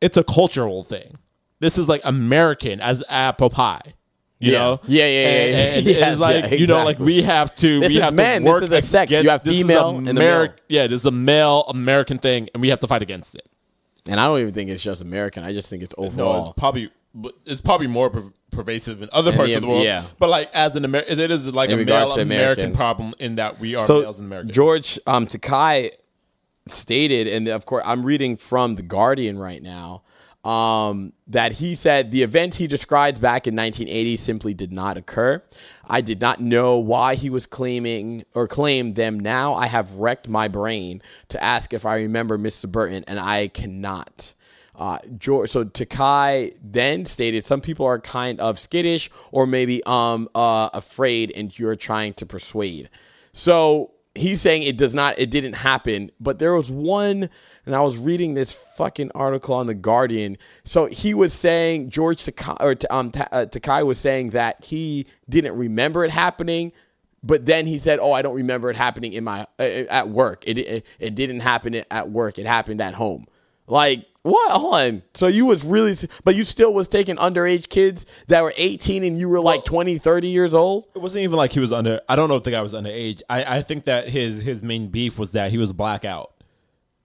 it's 0.00 0.16
a 0.16 0.24
cultural 0.24 0.82
thing. 0.82 1.18
This 1.60 1.78
is 1.78 1.88
like 1.88 2.00
American 2.02 2.80
as 2.80 3.04
apple 3.08 3.50
pie. 3.50 3.94
You 4.42 4.52
Yeah. 4.52 4.58
know, 4.58 4.80
Yeah, 4.88 5.04
yeah, 5.04 5.10
yeah, 5.10 5.28
And- 5.28 5.50
yeah. 5.54 5.58
and 5.76 5.86
Yes, 5.86 6.12
it's 6.12 6.20
like 6.20 6.44
yeah, 6.50 6.56
you 6.56 6.66
know, 6.66 6.84
like 6.84 6.98
we 6.98 7.22
have 7.22 7.54
to. 7.56 7.80
This 7.80 7.94
we 7.94 8.00
have 8.00 8.16
men. 8.16 8.44
to 8.44 8.52
This 8.54 8.62
is 8.64 8.68
the 8.70 8.82
sex. 8.82 9.10
You 9.12 9.18
against- 9.18 9.30
have 9.30 9.44
this 9.44 9.54
is 9.54 9.62
female 9.62 9.90
a 9.90 9.96
and 9.96 10.06
the 10.08 10.14
male. 10.14 10.48
Yeah, 10.68 10.86
this 10.88 11.00
is 11.00 11.06
a 11.06 11.10
male 11.12 11.64
American 11.68 12.18
thing, 12.18 12.48
and 12.52 12.60
we 12.60 12.68
have 12.70 12.80
to 12.80 12.86
fight 12.88 13.02
against 13.02 13.34
it. 13.36 13.48
And 14.08 14.18
I 14.18 14.24
don't 14.24 14.40
even 14.40 14.52
think 14.52 14.68
it's 14.68 14.82
just 14.82 15.00
American. 15.00 15.44
I 15.44 15.52
just 15.52 15.70
think 15.70 15.82
it's 15.84 15.94
No, 15.96 16.04
overall. 16.06 16.46
it's 16.50 16.54
probably 16.58 16.90
it's 17.46 17.60
probably 17.60 17.86
more 17.86 18.10
per- 18.10 18.32
pervasive 18.50 19.00
in 19.02 19.08
other 19.12 19.30
And 19.30 19.36
parts 19.36 19.50
yeah, 19.50 19.56
of 19.58 19.62
the 19.62 19.68
world. 19.68 19.84
yeah. 19.84 20.02
But 20.18 20.28
like 20.30 20.50
as 20.54 20.74
an 20.74 20.84
American, 20.84 21.20
it 21.20 21.30
is 21.30 21.46
like 21.54 21.70
In 21.70 21.78
a 21.78 21.84
male 21.84 21.94
American. 22.12 22.22
American. 22.22 22.72
problem 22.72 23.14
in 23.20 23.36
that 23.36 23.60
we 23.60 23.74
are 23.76 23.82
so 23.86 24.00
males 24.00 24.18
in 24.18 24.24
America. 24.26 24.50
George 24.50 24.98
um, 25.06 25.26
Takei 25.28 25.90
stated, 26.66 27.26
and 27.28 27.48
of 27.48 27.66
course 27.66 27.84
I'm 27.86 28.04
reading 28.04 28.36
from 28.36 28.76
the 28.76 28.82
Guardian 28.82 29.38
right 29.38 29.62
now, 29.62 30.02
um, 30.44 31.12
that 31.28 31.52
he 31.52 31.74
said 31.74 32.10
the 32.10 32.22
event 32.22 32.56
he 32.56 32.66
describes 32.66 33.18
back 33.18 33.46
in 33.46 33.54
1980 33.54 34.16
simply 34.16 34.54
did 34.54 34.72
not 34.72 34.96
occur. 34.96 35.42
I 35.86 36.00
did 36.00 36.20
not 36.20 36.40
know 36.40 36.78
why 36.78 37.14
he 37.14 37.30
was 37.30 37.46
claiming 37.46 38.24
or 38.34 38.48
claimed 38.48 38.96
them. 38.96 39.20
Now 39.20 39.54
I 39.54 39.66
have 39.66 39.96
wrecked 39.96 40.28
my 40.28 40.48
brain 40.48 41.00
to 41.28 41.42
ask 41.42 41.72
if 41.72 41.86
I 41.86 41.96
remember 41.96 42.38
Mr. 42.38 42.70
Burton, 42.70 43.04
and 43.06 43.20
I 43.20 43.48
cannot. 43.48 44.34
Uh, 44.74 44.98
George, 45.18 45.50
so 45.50 45.64
Takei 45.64 46.56
then 46.62 47.04
stated 47.04 47.44
some 47.44 47.60
people 47.60 47.86
are 47.86 48.00
kind 48.00 48.40
of 48.40 48.58
skittish 48.58 49.10
or 49.30 49.46
maybe 49.46 49.82
um 49.84 50.28
uh, 50.34 50.70
afraid, 50.72 51.30
and 51.36 51.56
you're 51.56 51.76
trying 51.76 52.14
to 52.14 52.26
persuade. 52.26 52.88
So 53.32 53.92
he's 54.14 54.40
saying 54.40 54.62
it 54.62 54.76
does 54.76 54.94
not, 54.94 55.18
it 55.18 55.30
didn't 55.30 55.54
happen. 55.54 56.10
But 56.20 56.38
there 56.38 56.54
was 56.54 56.70
one, 56.70 57.30
and 57.66 57.74
I 57.74 57.80
was 57.80 57.98
reading 57.98 58.34
this 58.34 58.52
fucking 58.52 59.12
article 59.14 59.54
on 59.54 59.66
the 59.66 59.74
Guardian. 59.74 60.36
So 60.64 60.86
he 60.86 61.14
was 61.14 61.32
saying 61.32 61.90
George 61.90 62.18
Takei 62.18 62.56
or 62.60 62.76
um 62.94 63.12
uh, 63.30 63.46
Takei 63.48 63.84
was 63.86 63.98
saying 63.98 64.30
that 64.30 64.64
he 64.64 65.06
didn't 65.28 65.56
remember 65.56 66.04
it 66.04 66.10
happening. 66.10 66.72
But 67.24 67.46
then 67.46 67.68
he 67.68 67.78
said, 67.78 68.00
"Oh, 68.00 68.12
I 68.12 68.22
don't 68.22 68.34
remember 68.34 68.68
it 68.68 68.76
happening 68.76 69.12
in 69.12 69.22
my 69.22 69.46
uh, 69.58 69.62
at 69.62 70.08
work. 70.08 70.42
It, 70.46 70.58
it 70.58 70.86
it 70.98 71.14
didn't 71.14 71.40
happen 71.40 71.82
at 71.88 72.10
work. 72.10 72.38
It 72.38 72.46
happened 72.46 72.80
at 72.80 72.94
home." 72.94 73.26
Like 73.68 74.06
what? 74.22 74.52
Hold 74.52 74.74
on. 74.74 75.02
So 75.14 75.26
you 75.26 75.46
was 75.46 75.64
really, 75.64 75.94
but 76.24 76.36
you 76.36 76.44
still 76.44 76.72
was 76.72 76.86
taking 76.86 77.16
underage 77.16 77.68
kids 77.68 78.06
that 78.28 78.42
were 78.42 78.54
18 78.56 79.02
and 79.02 79.18
you 79.18 79.28
were 79.28 79.40
like 79.40 79.64
20, 79.64 79.98
30 79.98 80.28
years 80.28 80.54
old? 80.54 80.86
it 80.94 80.98
wasn't 80.98 81.24
even 81.24 81.36
like 81.36 81.52
he 81.52 81.60
was 81.60 81.72
under. 81.72 82.00
I 82.08 82.14
don't 82.14 82.28
know 82.28 82.36
if 82.36 82.44
the 82.44 82.52
guy 82.52 82.60
was 82.60 82.72
underage. 82.72 83.22
I, 83.28 83.44
I 83.44 83.62
think 83.62 83.84
that 83.86 84.08
his 84.08 84.42
his 84.42 84.62
main 84.62 84.88
beef 84.88 85.18
was 85.18 85.32
that 85.32 85.50
he 85.50 85.58
was 85.58 85.72
blackout. 85.72 86.31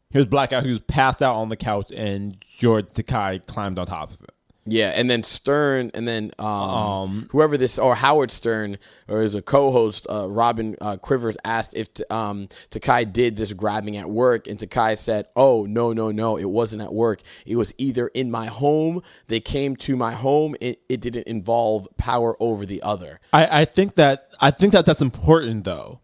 He 0.09 0.17
was 0.17 0.27
blackout. 0.27 0.63
He 0.63 0.71
was 0.71 0.81
passed 0.81 1.21
out 1.21 1.35
on 1.35 1.49
the 1.49 1.57
couch, 1.57 1.91
and 1.95 2.37
George 2.57 2.87
Takei 2.87 3.45
climbed 3.45 3.77
on 3.77 3.87
top 3.87 4.11
of 4.11 4.21
it. 4.21 4.29
Yeah, 4.69 4.89
and 4.89 5.09
then 5.09 5.23
Stern, 5.23 5.91
and 5.93 6.05
then 6.05 6.31
um, 6.39 7.29
whoever 7.31 7.57
this 7.57 7.79
or 7.79 7.95
Howard 7.95 8.29
Stern 8.31 8.77
or 9.07 9.21
as 9.21 9.33
a 9.33 9.41
co-host, 9.41 10.05
uh, 10.09 10.29
Robin 10.29 10.75
uh, 10.81 10.97
Quivers 10.97 11.37
asked 11.45 11.73
if 11.73 11.87
um, 12.11 12.49
Takei 12.69 13.11
did 13.11 13.37
this 13.37 13.53
grabbing 13.53 13.95
at 13.95 14.09
work, 14.09 14.45
and 14.45 14.59
Takei 14.59 14.97
said, 14.97 15.27
"Oh 15.37 15.63
no, 15.63 15.93
no, 15.93 16.11
no, 16.11 16.35
it 16.35 16.49
wasn't 16.49 16.81
at 16.81 16.93
work. 16.93 17.21
It 17.45 17.55
was 17.55 17.73
either 17.77 18.09
in 18.09 18.29
my 18.29 18.47
home. 18.47 19.03
They 19.27 19.39
came 19.39 19.77
to 19.77 19.95
my 19.95 20.13
home. 20.13 20.53
It, 20.59 20.81
it 20.89 20.99
didn't 20.99 21.27
involve 21.27 21.87
power 21.95 22.35
over 22.41 22.65
the 22.65 22.83
other." 22.83 23.21
I, 23.31 23.61
I 23.61 23.65
think 23.65 23.95
that 23.95 24.33
I 24.41 24.51
think 24.51 24.73
that 24.73 24.85
that's 24.85 25.01
important 25.01 25.63
though, 25.63 26.01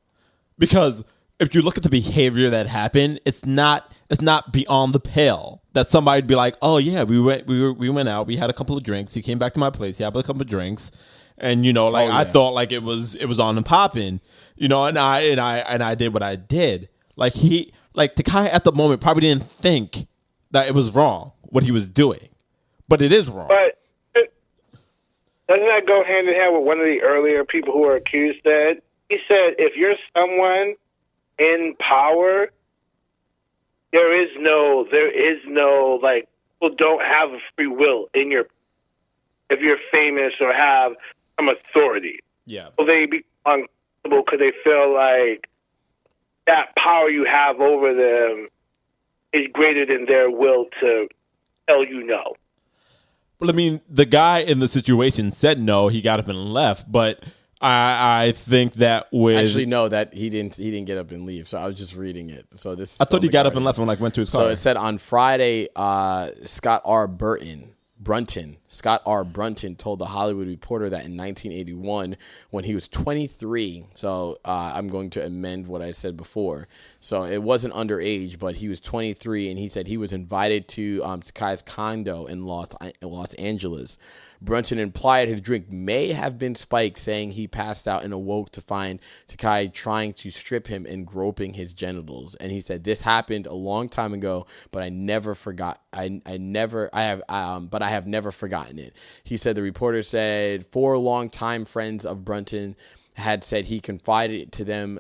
because 0.58 1.04
if 1.40 1.54
you 1.56 1.62
look 1.62 1.78
at 1.78 1.84
the 1.84 1.90
behavior 1.90 2.50
that 2.50 2.68
happened, 2.68 3.20
it's 3.26 3.46
not 3.46 3.92
it's 4.10 4.22
not 4.22 4.52
beyond 4.54 4.94
the 4.94 5.00
pale 5.00 5.62
that 5.74 5.90
somebody'd 5.90 6.28
be 6.28 6.36
like, 6.36 6.56
oh 6.62 6.78
yeah, 6.78 7.04
we 7.04 7.20
went 7.20 7.48
we 7.48 7.60
were, 7.62 7.74
we 7.74 7.90
went 7.90 8.10
out, 8.10 8.28
we 8.28 8.38
had 8.38 8.50
a 8.50 8.54
couple 8.54 8.78
of 8.78 8.84
drinks, 8.84 9.14
he 9.14 9.22
came 9.22 9.40
back 9.40 9.54
to 9.54 9.60
my 9.60 9.70
place, 9.70 9.98
he 9.98 10.04
had 10.04 10.16
a 10.16 10.24
couple 10.24 10.42
of 10.42 10.48
drinks, 10.48 10.92
and 11.38 11.66
you 11.66 11.74
know, 11.74 11.88
like 11.88 12.10
Oh, 12.10 12.14
I 12.14 12.24
thought 12.24 12.54
like 12.54 12.72
it 12.72 12.84
was 12.84 13.16
it 13.16 13.26
was 13.26 13.40
on 13.40 13.58
and 13.58 13.66
popping, 13.66 14.22
you 14.56 14.68
know, 14.68 14.86
and 14.86 14.98
I 14.98 15.22
and 15.22 15.40
I 15.40 15.58
and 15.58 15.84
I 15.84 15.96
did 15.96 16.14
what 16.14 16.24
I 16.24 16.36
did. 16.36 16.90
Like 17.16 17.34
he 17.34 17.74
like 17.94 18.16
Takei 18.16 18.48
at 18.48 18.64
the 18.64 18.72
moment 18.72 19.02
probably 19.02 19.22
didn't 19.22 19.44
think 19.44 20.08
that 20.52 20.68
it 20.68 20.74
was 20.74 20.94
wrong 20.96 21.32
what 21.42 21.64
he 21.64 21.72
was 21.72 21.90
doing, 21.90 22.30
but 22.88 23.02
it 23.02 23.12
is 23.12 23.30
wrong. 23.30 23.48
But 23.48 23.80
it- 24.16 24.34
doesn't 25.50 25.66
that 25.68 25.86
go 25.86 26.04
hand 26.04 26.28
in 26.30 26.36
hand 26.36 26.56
with 26.56 26.64
one 26.64 26.80
of 26.80 26.86
the 26.86 27.02
earlier 27.02 27.44
people 27.44 27.74
who 27.74 27.82
were 27.82 27.96
accused 27.96 28.40
That 28.46 28.82
He 29.10 29.20
said, 29.28 29.56
if 29.60 29.76
you're 29.76 29.96
someone 30.16 30.76
in 31.44 31.76
power, 31.80 32.50
there 33.92 34.12
is 34.24 34.30
no, 34.40 34.88
there 34.90 35.12
is 35.12 35.40
no, 35.46 36.00
like, 36.02 36.28
people 36.60 36.76
don't 36.76 37.04
have 37.04 37.32
a 37.32 37.40
free 37.56 37.68
will 37.68 38.10
in 38.14 38.32
your, 38.32 38.46
if 39.50 39.60
you're 39.60 39.78
famous 39.92 40.34
or 40.40 40.54
have 40.54 40.94
some 41.38 41.50
authority. 41.50 42.20
yeah. 42.46 42.70
Will 42.78 42.86
they 42.86 43.06
be 43.06 43.24
uncomfortable 43.46 44.24
because 44.26 44.40
they 44.40 44.54
feel 44.64 44.94
like 44.94 45.50
that 46.48 46.76
power 46.76 47.10
you 47.10 47.26
have 47.26 47.60
over 47.60 47.94
them 47.94 48.48
is 49.32 49.48
greater 49.54 49.86
than 49.86 50.06
their 50.06 50.30
will 50.30 50.66
to 50.80 51.08
tell 51.68 51.84
you 51.84 52.04
no? 52.04 52.36
Well, 53.40 53.50
I 53.50 53.54
mean, 53.54 53.82
the 53.90 54.06
guy 54.06 54.40
in 54.40 54.60
the 54.60 54.68
situation 54.68 55.32
said 55.32 55.60
no. 55.60 55.90
He 55.90 56.02
got 56.02 56.20
up 56.20 56.28
and 56.28 56.54
left, 56.54 56.90
but 56.92 57.24
I, 57.64 58.26
I 58.26 58.32
think 58.34 58.74
that 58.74 59.08
with 59.12 59.38
Actually, 59.38 59.68
no, 59.68 59.88
that 59.88 60.14
he 60.14 60.30
didn't. 60.30 60.56
He 60.56 60.70
didn't 60.70 60.88
get 60.88 60.98
up 60.98 61.12
and 61.12 61.26
leave. 61.26 61.48
So 61.48 61.58
I 61.58 61.66
was 61.66 61.76
just 61.76 61.96
reading 61.96 62.30
it. 62.30 62.46
So 62.52 62.76
this. 62.76 63.00
I 63.00 63.06
thought 63.06 63.24
he 63.24 63.30
got 63.30 63.46
up 63.46 63.56
and 63.56 63.64
left 63.64 63.80
and 63.80 63.88
like 63.88 64.00
went 64.00 64.14
to 64.16 64.22
his 64.22 64.30
car. 64.30 64.42
So 64.42 64.50
it 64.50 64.58
said 64.58 64.76
on 64.76 64.98
Friday, 64.98 65.70
uh, 65.76 66.32
Scott 66.44 66.82
R. 66.84 67.08
Burton, 67.08 67.74
Brunton, 68.04 68.58
Scott 68.68 69.02
R. 69.06 69.24
Brunton, 69.24 69.76
told 69.78 70.00
the 70.00 70.08
Hollywood 70.08 70.48
Reporter 70.48 70.90
that 70.90 71.06
in 71.06 71.16
1981, 71.16 72.18
when 72.50 72.66
he 72.66 72.76
was 72.76 72.90
23, 72.90 73.86
so 73.94 74.40
uh, 74.44 74.74
I'm 74.76 74.90
going 74.90 75.10
to 75.12 75.26
amend 75.26 75.68
what 75.68 75.82
I 75.82 75.92
said 75.92 76.18
before. 76.18 76.68
So 77.00 77.24
it 77.24 77.42
wasn't 77.42 77.74
underage, 77.74 78.40
but 78.40 78.58
he 78.58 78.68
was 78.68 78.82
23, 78.82 79.50
and 79.50 79.58
he 79.58 79.70
said 79.70 79.88
he 79.88 79.98
was 79.98 80.12
invited 80.12 80.68
to 80.70 81.02
um, 81.06 81.22
Takei's 81.22 81.62
condo 81.62 82.26
in 82.26 82.46
Los 82.46 82.70
Los 83.02 83.34
Angeles. 83.36 83.98
Brunton 84.44 84.78
implied 84.78 85.30
his 85.30 85.40
drink 85.40 85.72
may 85.72 86.12
have 86.12 86.38
been 86.38 86.54
spiked, 86.54 86.98
saying 86.98 87.32
he 87.32 87.48
passed 87.48 87.88
out 87.88 88.04
and 88.04 88.12
awoke 88.12 88.52
to 88.52 88.62
find 88.62 89.00
Takei 89.28 89.72
trying 89.72 90.12
to 90.14 90.30
strip 90.30 90.68
him 90.68 90.86
and 90.86 91.08
groping 91.08 91.54
his 91.54 91.74
genitals. 91.74 92.36
And 92.36 92.52
he 92.52 92.60
said 92.60 92.84
this 92.84 93.02
happened 93.02 93.48
a 93.48 93.54
long 93.54 93.88
time 93.88 94.14
ago, 94.14 94.46
but 94.72 94.84
I 94.84 94.90
never 94.90 95.34
forgot. 95.34 95.82
I 95.94 96.22
I 96.26 96.38
never 96.38 96.90
I 96.92 97.04
have 97.04 97.24
um, 97.30 97.68
but 97.68 97.82
I 97.82 97.90
have 97.90 98.06
never 98.06 98.34
forgotten 98.34 98.80
it. 98.80 98.96
He 99.24 99.38
said 99.38 99.56
the 99.56 99.62
reporter 99.62 100.04
said 100.04 100.66
four 100.66 100.98
longtime 100.98 101.64
friends 101.64 102.06
of 102.06 102.26
Brunton 102.26 102.76
had 103.16 103.46
said 103.46 103.68
he 103.68 103.80
confided 103.80 104.52
to 104.52 104.66
them 104.66 105.00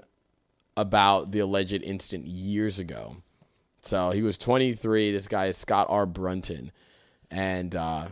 about 0.78 1.32
the 1.34 1.40
alleged 1.40 1.84
incident 1.84 2.28
years 2.28 2.80
ago. 2.80 3.18
So 3.82 4.12
he 4.12 4.22
was 4.22 4.38
23. 4.38 5.12
This 5.12 5.28
guy 5.28 5.48
is 5.48 5.58
Scott 5.58 5.88
R. 5.90 6.06
Brunton, 6.06 6.72
and 7.30 7.76
uh, 7.76 8.08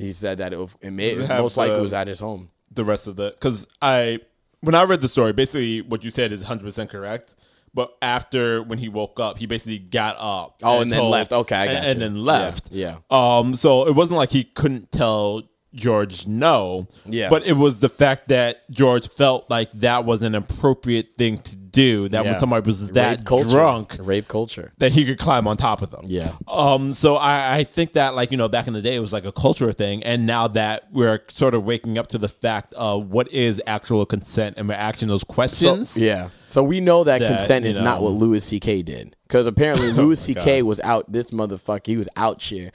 he 0.00 0.12
said 0.12 0.38
that 0.38 0.52
it, 0.52 0.74
it, 0.80 0.90
may, 0.90 1.10
it 1.10 1.28
most 1.28 1.56
likely 1.56 1.76
the- 1.76 1.82
was 1.82 1.92
at 1.92 2.06
his 2.08 2.20
home. 2.20 2.50
the 2.72 2.84
rest 2.84 3.06
of 3.06 3.16
the 3.16 3.30
because 3.30 3.66
I 3.82 4.20
when 4.60 4.74
I 4.74 4.82
read 4.84 5.00
the 5.00 5.08
story, 5.08 5.32
basically 5.32 5.80
what 5.82 6.04
you 6.04 6.10
said 6.10 6.32
is 6.32 6.40
100 6.40 6.64
percent 6.64 6.90
correct. 6.90 7.34
But 7.72 7.96
after 8.02 8.64
when 8.64 8.78
he 8.80 8.88
woke 8.88 9.20
up, 9.20 9.38
he 9.38 9.46
basically 9.46 9.78
got 9.78 10.16
up. 10.18 10.58
Oh, 10.60 10.80
and 10.80 10.90
then 10.90 11.04
left. 11.04 11.32
Okay, 11.32 11.54
I 11.54 11.66
and, 11.66 11.86
and 11.86 12.00
then 12.02 12.24
left. 12.24 12.72
Yeah, 12.72 12.96
Um. 13.10 13.54
So 13.54 13.86
it 13.86 13.94
wasn't 13.94 14.16
like 14.18 14.32
he 14.32 14.42
couldn't 14.42 14.90
tell 14.90 15.42
George 15.74 16.26
no. 16.26 16.88
Yeah. 17.06 17.28
But 17.30 17.46
it 17.46 17.52
was 17.54 17.78
the 17.80 17.88
fact 17.88 18.28
that 18.28 18.68
George 18.70 19.08
felt 19.10 19.48
like 19.48 19.70
that 19.72 20.04
was 20.04 20.22
an 20.22 20.34
appropriate 20.34 21.10
thing 21.16 21.38
to 21.38 21.56
do. 21.56 22.08
That 22.08 22.24
Yeah. 22.24 22.32
when 22.32 22.40
somebody 22.40 22.66
was 22.66 22.88
that 22.88 23.22
drunk, 23.24 23.96
rape 24.00 24.26
culture. 24.26 24.72
that 24.78 24.90
he 24.92 25.04
could 25.04 25.18
climb 25.20 25.46
on 25.46 25.56
top 25.56 25.82
of 25.82 25.90
them. 25.92 26.06
Yeah. 26.08 26.32
Um. 26.48 26.92
So 26.92 27.14
I, 27.16 27.58
I 27.58 27.64
think 27.64 27.92
that 27.92 28.16
like 28.16 28.32
you 28.32 28.36
know 28.36 28.48
back 28.48 28.66
in 28.66 28.72
the 28.72 28.82
day 28.82 28.96
it 28.96 29.00
was 29.00 29.12
like 29.12 29.24
a 29.24 29.30
cultural 29.30 29.70
thing, 29.70 30.02
and 30.02 30.26
now 30.26 30.48
that 30.48 30.88
we're 30.92 31.20
sort 31.32 31.54
of 31.54 31.64
waking 31.64 31.96
up 31.98 32.08
to 32.08 32.18
the 32.18 32.26
fact 32.26 32.74
of 32.74 33.08
what 33.10 33.30
is 33.32 33.62
actual 33.68 34.04
consent, 34.06 34.56
and 34.58 34.68
we're 34.68 34.74
asking 34.74 35.06
those 35.08 35.20
So, 35.20 35.26
questions. 35.32 35.96
yeah. 35.96 36.30
So 36.48 36.64
we 36.64 36.80
know 36.80 37.04
that, 37.04 37.20
That, 37.20 37.28
consent 37.28 37.64
is 37.64 37.78
not 37.78 38.02
what 38.02 38.10
Louis 38.14 38.42
C.K. 38.42 38.82
did. 38.82 39.14
Because 39.28 39.46
apparently 39.46 39.92
Louis 39.92 40.20
my 40.20 40.34
C.K. 40.34 40.58
God. 40.62 40.66
was 40.66 40.80
out, 40.80 41.12
this 41.12 41.30
motherfucker, 41.30 41.86
he 41.86 41.96
was 41.96 42.08
out 42.16 42.42
here 42.42 42.72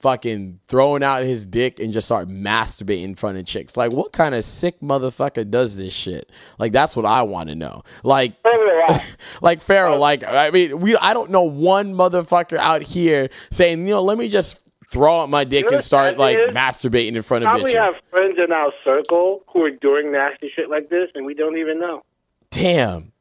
fucking 0.00 0.60
throwing 0.68 1.02
out 1.02 1.24
his 1.24 1.44
dick 1.46 1.80
and 1.80 1.92
just 1.92 2.06
start 2.06 2.28
masturbating 2.28 3.02
in 3.02 3.14
front 3.14 3.38
of 3.38 3.44
chicks. 3.46 3.76
Like, 3.76 3.92
what 3.92 4.12
kind 4.12 4.34
of 4.34 4.44
sick 4.44 4.80
motherfucker 4.80 5.48
does 5.50 5.76
this 5.76 5.92
shit? 5.92 6.30
Like, 6.58 6.72
that's 6.72 6.94
what 6.96 7.04
I 7.04 7.22
want 7.22 7.48
to 7.48 7.54
know. 7.54 7.82
Like, 8.04 8.34
like 9.42 9.60
Pharaoh, 9.60 9.98
like, 9.98 10.24
I 10.24 10.50
mean, 10.50 10.80
we, 10.80 10.96
I 10.96 11.12
don't 11.14 11.30
know 11.30 11.42
one 11.42 11.94
motherfucker 11.94 12.58
out 12.58 12.82
here 12.82 13.28
saying, 13.50 13.80
you 13.86 13.94
know, 13.94 14.02
let 14.02 14.18
me 14.18 14.28
just 14.28 14.60
throw 14.90 15.20
out 15.20 15.28
my 15.28 15.44
dick 15.44 15.64
You 15.64 15.70
know 15.70 15.76
and 15.76 15.84
start 15.84 16.16
like 16.16 16.38
is? 16.38 16.54
masturbating 16.54 17.14
in 17.14 17.22
front 17.22 17.44
of 17.44 17.48
Probably 17.48 17.74
bitches. 17.74 17.84
have 17.86 17.98
friends 18.10 18.38
in 18.42 18.52
our 18.52 18.72
circle 18.84 19.42
who 19.52 19.62
are 19.64 19.70
doing 19.70 20.12
nasty 20.12 20.50
shit 20.54 20.70
like 20.70 20.88
this, 20.88 21.10
and 21.14 21.26
we 21.26 21.34
don't 21.34 21.58
even 21.58 21.78
know. 21.78 22.02
damn 22.50 23.12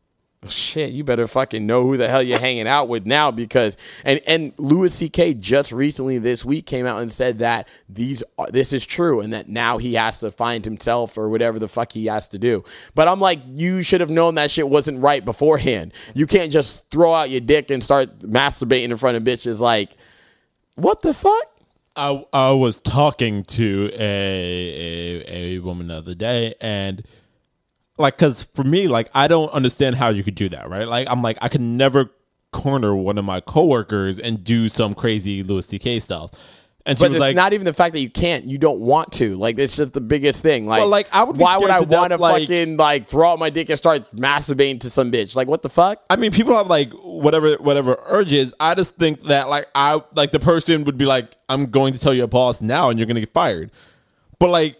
shit 0.51 0.91
you 0.91 1.03
better 1.03 1.27
fucking 1.27 1.65
know 1.65 1.83
who 1.83 1.97
the 1.97 2.07
hell 2.07 2.21
you're 2.23 2.39
hanging 2.39 2.67
out 2.67 2.87
with 2.87 3.05
now 3.05 3.31
because 3.31 3.77
and 4.03 4.19
and 4.27 4.53
Louis 4.57 5.07
CK 5.07 5.37
just 5.39 5.71
recently 5.71 6.17
this 6.17 6.43
week 6.43 6.65
came 6.65 6.85
out 6.85 7.01
and 7.01 7.11
said 7.11 7.39
that 7.39 7.67
these 7.89 8.23
are, 8.37 8.49
this 8.49 8.73
is 8.73 8.85
true 8.85 9.21
and 9.21 9.33
that 9.33 9.49
now 9.49 9.77
he 9.77 9.93
has 9.95 10.19
to 10.21 10.31
find 10.31 10.65
himself 10.65 11.17
or 11.17 11.29
whatever 11.29 11.59
the 11.59 11.67
fuck 11.67 11.91
he 11.91 12.05
has 12.05 12.27
to 12.29 12.39
do. 12.39 12.63
But 12.95 13.07
I'm 13.07 13.19
like 13.19 13.39
you 13.47 13.83
should 13.83 14.01
have 14.01 14.09
known 14.09 14.35
that 14.35 14.51
shit 14.51 14.67
wasn't 14.67 15.01
right 15.01 15.23
beforehand. 15.23 15.93
You 16.13 16.27
can't 16.27 16.51
just 16.51 16.89
throw 16.89 17.13
out 17.13 17.29
your 17.29 17.41
dick 17.41 17.69
and 17.71 17.83
start 17.83 18.19
masturbating 18.19 18.85
in 18.85 18.97
front 18.97 19.17
of 19.17 19.23
bitches 19.23 19.59
like 19.59 19.95
what 20.75 21.01
the 21.01 21.13
fuck? 21.13 21.57
I 21.95 22.23
I 22.31 22.51
was 22.51 22.77
talking 22.77 23.43
to 23.45 23.89
a 23.93 25.23
a, 25.27 25.55
a 25.55 25.59
woman 25.59 25.87
the 25.87 25.97
other 25.97 26.13
day, 26.13 26.53
and 26.61 27.03
like, 27.97 28.17
because 28.17 28.43
for 28.43 28.63
me, 28.63 28.87
like, 28.87 29.09
I 29.13 29.27
don't 29.27 29.49
understand 29.51 29.95
how 29.95 30.09
you 30.09 30.23
could 30.23 30.35
do 30.35 30.49
that, 30.49 30.69
right? 30.69 30.87
Like, 30.87 31.07
I'm 31.09 31.21
like, 31.21 31.37
I 31.41 31.49
could 31.49 31.61
never 31.61 32.11
corner 32.51 32.95
one 32.95 33.17
of 33.17 33.25
my 33.25 33.41
coworkers 33.41 34.19
and 34.19 34.43
do 34.43 34.69
some 34.69 34.93
crazy 34.93 35.43
Louis 35.43 35.65
C.K. 35.65 35.99
stuff. 35.99 36.31
And 36.85 36.97
she 36.97 37.03
but 37.03 37.09
was 37.09 37.17
it's 37.17 37.21
like, 37.21 37.35
not 37.35 37.51
even 37.51 37.65
the 37.65 37.73
fact 37.73 37.91
that 37.93 37.99
you 37.99 38.09
can't, 38.09 38.45
you 38.45 38.57
don't 38.57 38.79
want 38.79 39.11
to. 39.13 39.35
Like 39.35 39.59
it's 39.59 39.75
just 39.75 39.91
the 39.91 39.99
biggest 39.99 40.41
thing. 40.41 40.65
Like, 40.65 40.79
Well, 40.79 40.87
like, 40.87 41.13
I 41.13 41.23
would 41.23 41.35
why 41.35 41.57
would 41.57 41.69
I 41.69 41.81
want 41.81 42.13
to 42.13 42.17
like- 42.17 42.43
fucking 42.43 42.77
like 42.77 43.07
throw 43.07 43.33
out 43.33 43.39
my 43.39 43.49
dick 43.49 43.69
and 43.69 43.77
start 43.77 44.09
masturbating 44.11 44.79
to 44.81 44.89
some 44.89 45.11
bitch? 45.11 45.35
Like, 45.35 45.49
what 45.49 45.61
the 45.63 45.69
fuck? 45.69 46.01
I 46.09 46.15
mean, 46.15 46.31
people 46.31 46.55
have 46.55 46.67
like 46.67 46.93
whatever 46.93 47.55
whatever 47.55 48.01
urges. 48.05 48.53
I 48.57 48.73
just 48.73 48.95
think 48.95 49.23
that 49.23 49.49
like 49.49 49.67
I 49.75 50.01
like 50.15 50.31
the 50.31 50.39
person 50.39 50.85
would 50.85 50.97
be 50.97 51.05
like, 51.05 51.35
I'm 51.49 51.65
going 51.65 51.91
to 51.91 51.99
tell 51.99 52.13
your 52.13 52.27
boss 52.27 52.61
now, 52.61 52.89
and 52.89 52.97
you're 52.97 53.05
going 53.05 53.15
to 53.15 53.21
get 53.21 53.33
fired. 53.33 53.69
But 54.39 54.49
like, 54.51 54.77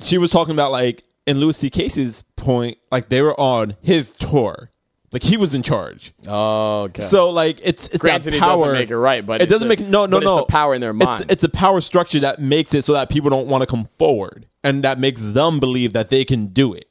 she 0.00 0.18
was 0.18 0.30
talking 0.30 0.54
about 0.54 0.70
like 0.70 1.02
in 1.26 1.38
Louis 1.38 1.56
C. 1.56 1.70
Casey's 1.70 2.22
point, 2.36 2.78
like 2.90 3.08
they 3.08 3.22
were 3.22 3.38
on 3.38 3.76
his 3.82 4.12
tour, 4.12 4.70
like 5.12 5.22
he 5.22 5.36
was 5.36 5.54
in 5.54 5.62
charge. 5.62 6.12
Oh, 6.28 6.82
okay. 6.82 7.02
So 7.02 7.30
like 7.30 7.60
it's 7.62 7.86
it's 7.88 7.98
Granted, 7.98 8.32
that 8.32 8.36
it 8.36 8.40
power. 8.40 8.60
doesn't 8.64 8.72
make 8.74 8.90
it 8.90 8.98
right, 8.98 9.24
but 9.24 9.40
it 9.42 9.48
doesn't 9.48 9.68
the- 9.68 9.76
make 9.76 9.88
no 9.88 10.06
no 10.06 10.18
it's 10.18 10.26
no 10.26 10.44
power 10.44 10.74
in 10.74 10.80
their 10.80 10.92
mind. 10.92 11.26
It's, 11.30 11.44
a 11.44 11.48
power 11.48 11.80
structure 11.80 12.20
that 12.20 12.40
makes 12.40 12.74
it 12.74 12.84
so 12.84 12.92
that 12.94 13.08
people 13.08 13.30
don't 13.30 13.46
want 13.48 13.62
to 13.62 13.66
come 13.66 13.88
forward, 13.98 14.46
and 14.62 14.82
that 14.84 14.98
makes 14.98 15.22
them 15.28 15.60
believe 15.60 15.92
that 15.94 16.10
they 16.10 16.24
can 16.24 16.48
do 16.48 16.74
it. 16.74 16.88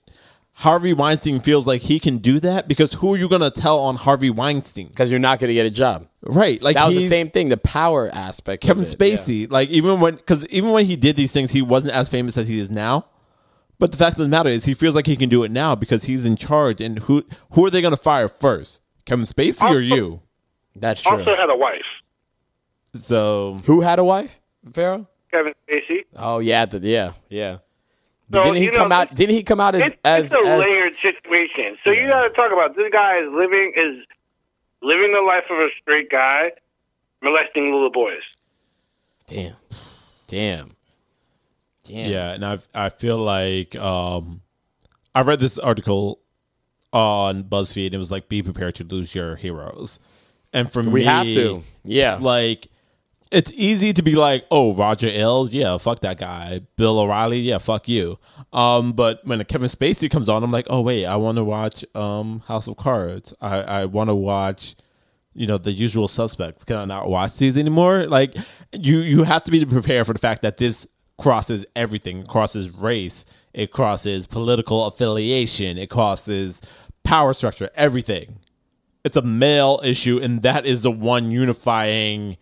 Harvey 0.57 0.93
Weinstein 0.93 1.39
feels 1.39 1.65
like 1.65 1.81
he 1.81 1.99
can 1.99 2.19
do 2.19 2.39
that 2.39 2.67
because 2.67 2.93
who 2.93 3.15
are 3.15 3.17
you 3.17 3.27
going 3.27 3.41
to 3.41 3.49
tell 3.49 3.79
on 3.79 3.95
Harvey 3.95 4.29
Weinstein? 4.29 4.87
because 4.87 5.09
you're 5.09 5.19
not 5.19 5.39
going 5.39 5.47
to 5.47 5.53
get 5.55 5.65
a 5.65 5.71
job. 5.71 6.07
Right, 6.21 6.61
like 6.61 6.75
That 6.75 6.85
was 6.87 6.95
the 6.95 7.07
same 7.07 7.29
thing. 7.29 7.49
The 7.49 7.57
power 7.57 8.07
aspect. 8.13 8.61
Kevin 8.61 8.83
it, 8.83 8.87
Spacey, 8.87 9.49
like 9.51 9.69
even 9.69 9.99
when 9.99 10.15
because 10.15 10.47
even 10.49 10.71
when 10.71 10.85
he 10.85 10.95
did 10.95 11.15
these 11.15 11.31
things, 11.31 11.51
he 11.51 11.61
wasn't 11.63 11.93
as 11.93 12.07
famous 12.07 12.37
as 12.37 12.47
he 12.47 12.59
is 12.59 12.69
now. 12.69 13.05
But 13.83 13.91
the 13.91 13.97
fact 13.97 14.13
of 14.13 14.23
the 14.23 14.29
matter 14.29 14.47
is, 14.49 14.63
he 14.63 14.75
feels 14.75 14.95
like 14.95 15.07
he 15.07 15.17
can 15.17 15.27
do 15.27 15.43
it 15.43 15.51
now 15.51 15.75
because 15.75 16.05
he's 16.05 16.23
in 16.23 16.37
charge. 16.37 16.79
And 16.79 16.99
who 16.99 17.21
who 17.51 17.65
are 17.65 17.69
they 17.69 17.81
going 17.81 17.93
to 17.93 18.01
fire 18.01 18.29
first, 18.29 18.81
Kevin 19.03 19.25
Spacey 19.25 19.69
or 19.69 19.81
you? 19.81 20.21
That's 20.73 21.01
true. 21.01 21.17
Also 21.17 21.35
had 21.35 21.49
a 21.49 21.57
wife, 21.57 21.81
So 22.93 23.59
Who 23.65 23.81
had 23.81 23.99
a 23.99 24.05
wife? 24.05 24.39
Pharaoh. 24.71 25.05
Kevin 25.31 25.53
Spacey. 25.67 26.05
Oh 26.15 26.39
yeah, 26.39 26.65
the, 26.65 26.79
yeah, 26.79 27.11
yeah. 27.27 27.57
So, 28.31 28.41
didn't 28.43 28.55
he 28.55 28.63
you 28.63 28.71
know, 28.71 28.77
come 28.77 28.93
out? 28.93 29.15
Didn't 29.15 29.35
he 29.35 29.43
come 29.43 29.59
out 29.59 29.75
as 29.75 29.91
It's, 29.91 29.95
as, 30.05 30.25
it's 30.27 30.35
a 30.35 30.47
as 30.47 30.61
layered 30.61 30.95
situation. 31.01 31.77
So 31.83 31.91
you 31.91 32.07
got 32.07 32.23
to 32.23 32.29
talk 32.29 32.53
about 32.53 32.77
this 32.77 32.89
guy 32.89 33.17
is 33.17 33.29
living 33.33 33.73
is 33.75 34.05
living 34.81 35.11
the 35.11 35.19
life 35.19 35.43
of 35.49 35.57
a 35.57 35.67
straight 35.81 36.09
guy, 36.09 36.51
molesting 37.21 37.73
little 37.73 37.91
boys. 37.91 38.23
damn, 39.27 39.57
damn, 40.27 40.71
damn. 41.83 42.09
Yeah, 42.09 42.31
and 42.33 42.45
I 42.45 42.59
I 42.73 42.89
feel 42.89 43.17
like 43.17 43.75
um, 43.75 44.41
I 45.13 45.21
read 45.21 45.39
this 45.39 45.57
article 45.57 46.19
on 46.91 47.43
BuzzFeed. 47.43 47.87
And 47.87 47.95
it 47.95 47.97
was 47.97 48.11
like, 48.11 48.29
"Be 48.29 48.41
prepared 48.43 48.75
to 48.75 48.83
lose 48.83 49.15
your 49.15 49.35
heroes," 49.35 49.99
and 50.53 50.71
for 50.71 50.81
We 50.83 51.01
me, 51.01 51.03
have 51.03 51.25
to. 51.27 51.63
Yeah. 51.83 52.15
it's 52.15 52.23
like 52.23 52.67
it's 53.31 53.51
easy 53.53 53.93
to 53.93 54.01
be 54.03 54.15
like, 54.15 54.45
"Oh, 54.51 54.73
Roger 54.73 55.07
Ailes, 55.07 55.53
yeah, 55.53 55.77
fuck 55.77 55.99
that 56.01 56.17
guy." 56.17 56.61
Bill 56.75 56.99
O'Reilly, 56.99 57.39
yeah, 57.39 57.57
fuck 57.57 57.87
you. 57.87 58.19
Um, 58.53 58.93
but 58.93 59.21
when 59.25 59.43
Kevin 59.45 59.67
Spacey 59.69 60.09
comes 60.09 60.29
on, 60.29 60.43
I'm 60.43 60.51
like, 60.51 60.67
"Oh 60.69 60.81
wait, 60.81 61.05
I 61.05 61.15
want 61.15 61.37
to 61.37 61.43
watch 61.43 61.83
um, 61.95 62.41
House 62.47 62.67
of 62.67 62.77
Cards. 62.77 63.33
I 63.41 63.57
I 63.61 63.85
want 63.85 64.09
to 64.09 64.15
watch." 64.15 64.75
you 65.35 65.47
know 65.47 65.57
the 65.57 65.71
usual 65.71 66.07
suspects 66.07 66.63
can 66.63 66.77
i 66.77 66.85
not 66.85 67.09
watch 67.09 67.35
these 67.39 67.57
anymore 67.57 68.05
like 68.05 68.35
you 68.71 68.99
you 68.99 69.23
have 69.23 69.41
to 69.43 69.49
be 69.49 69.65
prepared 69.65 70.05
for 70.05 70.13
the 70.13 70.19
fact 70.19 70.43
that 70.43 70.57
this 70.57 70.85
crosses 71.17 71.65
everything 71.75 72.19
it 72.19 72.27
crosses 72.27 72.71
race 72.71 73.23
it 73.53 73.71
crosses 73.71 74.25
political 74.25 74.85
affiliation 74.85 75.77
it 75.77 75.89
crosses 75.89 76.61
power 77.03 77.33
structure 77.33 77.69
everything 77.75 78.39
it's 79.05 79.15
a 79.17 79.21
male 79.21 79.79
issue 79.83 80.19
and 80.21 80.41
that 80.41 80.65
is 80.65 80.81
the 80.83 80.91
one 80.91 81.29
unifying 81.31 82.37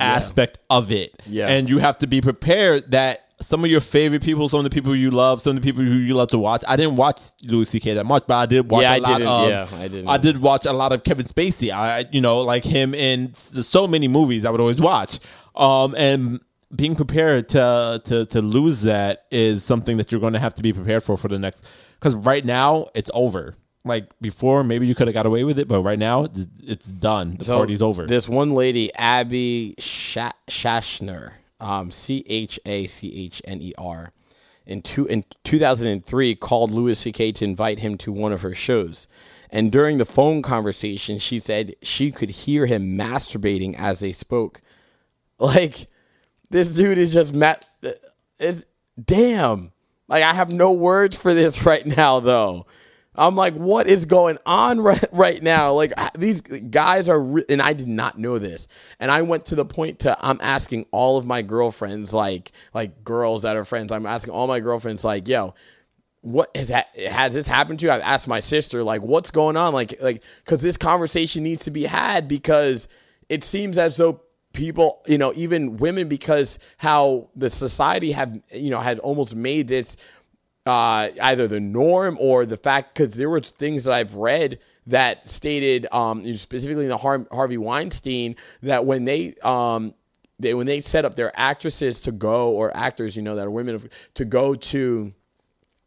aspect 0.00 0.58
of 0.70 0.92
it 0.92 1.16
Yeah. 1.26 1.48
and 1.48 1.68
you 1.68 1.78
have 1.78 1.98
to 1.98 2.06
be 2.06 2.20
prepared 2.20 2.90
that 2.92 3.24
some 3.40 3.64
of 3.64 3.70
your 3.70 3.80
favorite 3.80 4.22
people 4.22 4.48
some 4.48 4.58
of 4.58 4.64
the 4.64 4.70
people 4.70 4.94
you 4.96 5.10
love 5.10 5.40
some 5.40 5.56
of 5.56 5.62
the 5.62 5.66
people 5.68 5.82
who 5.84 5.94
you 5.94 6.14
love 6.14 6.28
to 6.28 6.38
watch 6.38 6.62
i 6.68 6.76
didn't 6.76 6.96
watch 6.96 7.20
louis 7.44 7.68
ck 7.72 7.82
that 7.82 8.04
much 8.06 8.24
but 8.26 8.34
i 8.34 8.46
did 8.46 8.68
watch 8.70 8.82
Yeah, 8.82 8.92
a 8.92 8.96
I 8.96 8.98
lot 8.98 9.18
didn't. 9.18 9.28
of 9.32 9.48
Yeah, 9.48 9.78
I 9.78 9.88
didn't. 9.88 10.08
I 10.08 10.16
did 10.18 10.38
watch 10.42 10.66
a 10.66 10.72
lot 10.72 10.92
of 10.92 11.02
Kevin 11.04 11.26
Spacey. 11.26 11.70
I, 11.72 12.04
you 12.12 12.20
know, 12.20 12.40
like 12.40 12.64
him 12.64 12.94
in 12.94 13.32
so 13.32 13.86
many 13.86 14.08
movies 14.08 14.44
I 14.44 14.50
would 14.50 14.60
always 14.60 14.80
watch. 14.80 15.18
Um, 15.54 15.94
and 15.96 16.40
being 16.74 16.94
prepared 16.94 17.48
to 17.50 18.00
to 18.04 18.26
to 18.26 18.42
lose 18.42 18.82
that 18.82 19.24
is 19.30 19.64
something 19.64 19.96
that 19.96 20.12
you're 20.12 20.20
going 20.20 20.34
to 20.34 20.38
have 20.38 20.54
to 20.56 20.62
be 20.62 20.72
prepared 20.72 21.02
for 21.02 21.16
for 21.16 21.28
the 21.28 21.38
next. 21.38 21.66
Because 21.94 22.14
right 22.14 22.44
now 22.44 22.86
it's 22.94 23.10
over. 23.14 23.54
Like 23.84 24.10
before, 24.20 24.64
maybe 24.64 24.86
you 24.86 24.94
could 24.94 25.06
have 25.06 25.14
got 25.14 25.24
away 25.24 25.44
with 25.44 25.58
it, 25.58 25.66
but 25.68 25.80
right 25.82 25.98
now 25.98 26.24
it's- 26.24 26.86
done. 26.88 27.36
The 27.38 27.44
So 27.46 27.56
party's 27.56 27.80
over. 27.80 28.06
This 28.06 28.28
one 28.28 28.50
lady, 28.50 28.92
Abby 28.94 29.74
Sha- 29.78 30.32
Schachner. 30.48 31.32
um, 31.60 31.90
C 31.90 32.24
H 32.28 32.60
A 32.66 32.86
C 32.86 33.14
H 33.26 33.40
N 33.46 33.62
E 33.62 33.72
R, 33.78 34.12
in 34.66 34.82
two 34.82 35.06
in 35.06 35.24
2003 35.44 36.34
called 36.34 36.70
Louis 36.70 36.98
C.K. 36.98 37.32
to 37.32 37.44
invite 37.44 37.78
him 37.78 37.96
to 37.98 38.12
one 38.12 38.32
of 38.32 38.42
her 38.42 38.54
shows. 38.54 39.06
And 39.50 39.72
during 39.72 39.96
the 39.96 40.04
phone 40.04 40.42
conversation, 40.42 41.18
she 41.18 41.38
said 41.40 41.74
she 41.80 42.10
could 42.12 42.30
hear 42.30 42.66
him 42.66 42.98
masturbating 42.98 43.74
as 43.78 44.00
they 44.00 44.12
spoke. 44.12 44.60
Like 45.40 45.86
this 46.50 46.74
dude 46.74 46.98
is 46.98 47.12
just 47.12 47.34
ma- 47.34 47.54
is 48.38 48.66
damn. 49.02 49.72
Like 50.08 50.22
I 50.22 50.32
have 50.32 50.52
no 50.52 50.72
words 50.72 51.16
for 51.16 51.34
this 51.34 51.64
right 51.66 51.84
now 51.86 52.20
though. 52.20 52.66
I'm 53.18 53.34
like, 53.34 53.54
what 53.54 53.88
is 53.88 54.04
going 54.04 54.38
on 54.46 54.80
right, 54.82 55.04
right 55.12 55.42
now? 55.42 55.72
Like 55.72 55.92
these 56.14 56.40
guys 56.40 57.08
are, 57.08 57.20
re- 57.20 57.44
and 57.48 57.60
I 57.60 57.72
did 57.72 57.88
not 57.88 58.18
know 58.18 58.38
this. 58.38 58.68
And 59.00 59.10
I 59.10 59.22
went 59.22 59.46
to 59.46 59.56
the 59.56 59.64
point 59.64 60.00
to 60.00 60.16
I'm 60.20 60.38
asking 60.40 60.86
all 60.92 61.18
of 61.18 61.26
my 61.26 61.42
girlfriends, 61.42 62.14
like 62.14 62.52
like 62.72 63.04
girls 63.04 63.42
that 63.42 63.56
are 63.56 63.64
friends. 63.64 63.92
I'm 63.92 64.06
asking 64.06 64.32
all 64.32 64.46
my 64.46 64.60
girlfriends, 64.60 65.04
like, 65.04 65.26
yo, 65.26 65.54
what 66.20 66.56
has 66.56 66.68
that 66.68 66.96
has 66.96 67.34
this 67.34 67.46
happened 67.46 67.80
to 67.80 67.86
you? 67.86 67.92
I've 67.92 68.02
asked 68.02 68.28
my 68.28 68.40
sister, 68.40 68.84
like, 68.84 69.02
what's 69.02 69.30
going 69.30 69.56
on? 69.56 69.74
Like, 69.74 70.00
like 70.00 70.22
because 70.44 70.62
this 70.62 70.76
conversation 70.76 71.42
needs 71.42 71.64
to 71.64 71.70
be 71.72 71.84
had 71.84 72.28
because 72.28 72.86
it 73.28 73.42
seems 73.42 73.78
as 73.78 73.96
though 73.96 74.22
people, 74.58 75.00
you 75.06 75.18
know, 75.18 75.32
even 75.36 75.76
women, 75.76 76.08
because 76.08 76.58
how 76.78 77.28
the 77.36 77.48
society 77.48 78.10
have, 78.10 78.40
you 78.52 78.70
know, 78.70 78.80
has 78.80 78.98
almost 78.98 79.36
made 79.36 79.68
this 79.68 79.96
uh, 80.66 81.08
either 81.22 81.46
the 81.46 81.60
norm 81.60 82.18
or 82.20 82.44
the 82.44 82.56
fact 82.56 82.92
because 82.92 83.14
there 83.14 83.30
were 83.30 83.40
things 83.40 83.84
that 83.84 83.94
I've 83.94 84.16
read 84.16 84.58
that 84.88 85.30
stated 85.30 85.86
um, 85.92 86.34
specifically 86.34 86.84
in 86.84 86.90
the 86.90 86.96
Har- 86.96 87.26
Harvey 87.30 87.56
Weinstein 87.56 88.34
that 88.62 88.84
when 88.84 89.04
they 89.04 89.34
um, 89.44 89.94
they 90.40 90.54
when 90.54 90.66
they 90.66 90.80
set 90.80 91.04
up 91.04 91.14
their 91.14 91.32
actresses 91.38 92.00
to 92.02 92.12
go 92.12 92.50
or 92.50 92.76
actors 92.76 93.14
you 93.16 93.22
know 93.22 93.36
that 93.36 93.46
are 93.46 93.50
women 93.50 93.88
to 94.14 94.24
go 94.24 94.56
to 94.56 95.14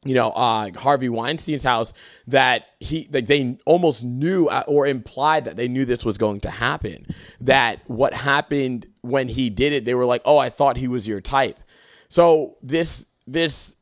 you 0.03 0.15
know 0.15 0.29
uh, 0.31 0.71
Harvey 0.77 1.09
Weinstein's 1.09 1.63
house 1.63 1.93
that 2.27 2.65
he 2.79 3.07
like 3.11 3.27
they 3.27 3.57
almost 3.65 4.03
knew 4.03 4.47
uh, 4.47 4.63
or 4.67 4.87
implied 4.87 5.45
that 5.45 5.55
they 5.57 5.67
knew 5.67 5.85
this 5.85 6.03
was 6.03 6.17
going 6.17 6.39
to 6.41 6.49
happen. 6.49 7.05
That 7.39 7.79
what 7.87 8.13
happened 8.13 8.87
when 9.01 9.27
he 9.27 9.49
did 9.49 9.73
it 9.73 9.85
they 9.85 9.93
were 9.95 10.05
like 10.05 10.21
oh 10.25 10.37
I 10.37 10.49
thought 10.49 10.77
he 10.77 10.87
was 10.87 11.07
your 11.07 11.21
type. 11.21 11.59
So 12.07 12.57
this 12.61 13.05
this 13.27 13.75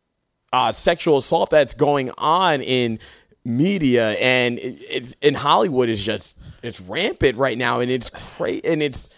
uh, 0.51 0.71
sexual 0.71 1.17
assault 1.19 1.51
that's 1.51 1.73
going 1.73 2.11
on 2.17 2.61
in 2.61 2.99
media 3.45 4.11
and 4.13 4.59
it, 4.59 4.81
it's 4.89 5.13
in 5.21 5.33
Hollywood 5.35 5.89
is 5.89 6.03
just 6.03 6.37
it's 6.61 6.81
rampant 6.81 7.37
right 7.37 7.57
now 7.57 7.79
and 7.79 7.89
it's 7.89 8.09
crazy 8.09 8.61
and 8.65 8.83
it's 8.83 9.09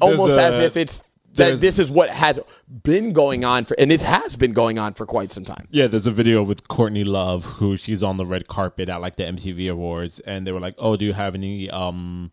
almost 0.00 0.34
a- 0.36 0.40
as 0.42 0.60
if 0.60 0.76
it's 0.76 1.02
that 1.36 1.58
this 1.60 1.78
is 1.78 1.90
what 1.90 2.10
has 2.10 2.38
been 2.82 3.12
going 3.12 3.44
on 3.44 3.64
for 3.64 3.74
and 3.78 3.92
it 3.92 4.02
has 4.02 4.36
been 4.36 4.52
going 4.52 4.78
on 4.78 4.94
for 4.94 5.06
quite 5.06 5.32
some 5.32 5.44
time. 5.44 5.68
Yeah, 5.70 5.86
there's 5.86 6.06
a 6.06 6.10
video 6.10 6.42
with 6.42 6.68
Courtney 6.68 7.04
Love 7.04 7.44
who 7.44 7.76
she's 7.76 8.02
on 8.02 8.16
the 8.16 8.26
red 8.26 8.46
carpet 8.48 8.88
at 8.88 9.00
like 9.00 9.16
the 9.16 9.24
MTV 9.24 9.70
Awards, 9.70 10.20
and 10.20 10.46
they 10.46 10.52
were 10.52 10.60
like, 10.60 10.74
"Oh, 10.78 10.96
do 10.96 11.04
you 11.04 11.12
have 11.12 11.34
any 11.34 11.70
um, 11.70 12.30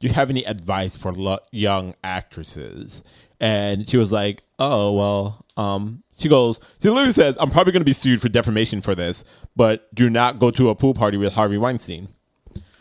do 0.00 0.06
you 0.08 0.12
have 0.14 0.30
any 0.30 0.44
advice 0.44 0.96
for 0.96 1.12
lo- 1.12 1.38
young 1.50 1.94
actresses?" 2.04 3.02
And 3.40 3.88
she 3.88 3.96
was 3.96 4.12
like, 4.12 4.42
"Oh, 4.58 4.92
well, 4.92 5.44
um." 5.56 6.02
She 6.18 6.28
goes, 6.28 6.60
she 6.80 6.88
literally 6.88 7.10
says, 7.12 7.34
"I'm 7.40 7.50
probably 7.50 7.72
going 7.72 7.80
to 7.80 7.84
be 7.86 7.92
sued 7.94 8.20
for 8.20 8.28
defamation 8.28 8.80
for 8.80 8.94
this, 8.94 9.24
but 9.56 9.92
do 9.92 10.08
not 10.08 10.38
go 10.38 10.52
to 10.52 10.68
a 10.68 10.74
pool 10.76 10.94
party 10.94 11.16
with 11.16 11.34
Harvey 11.34 11.58
Weinstein." 11.58 12.08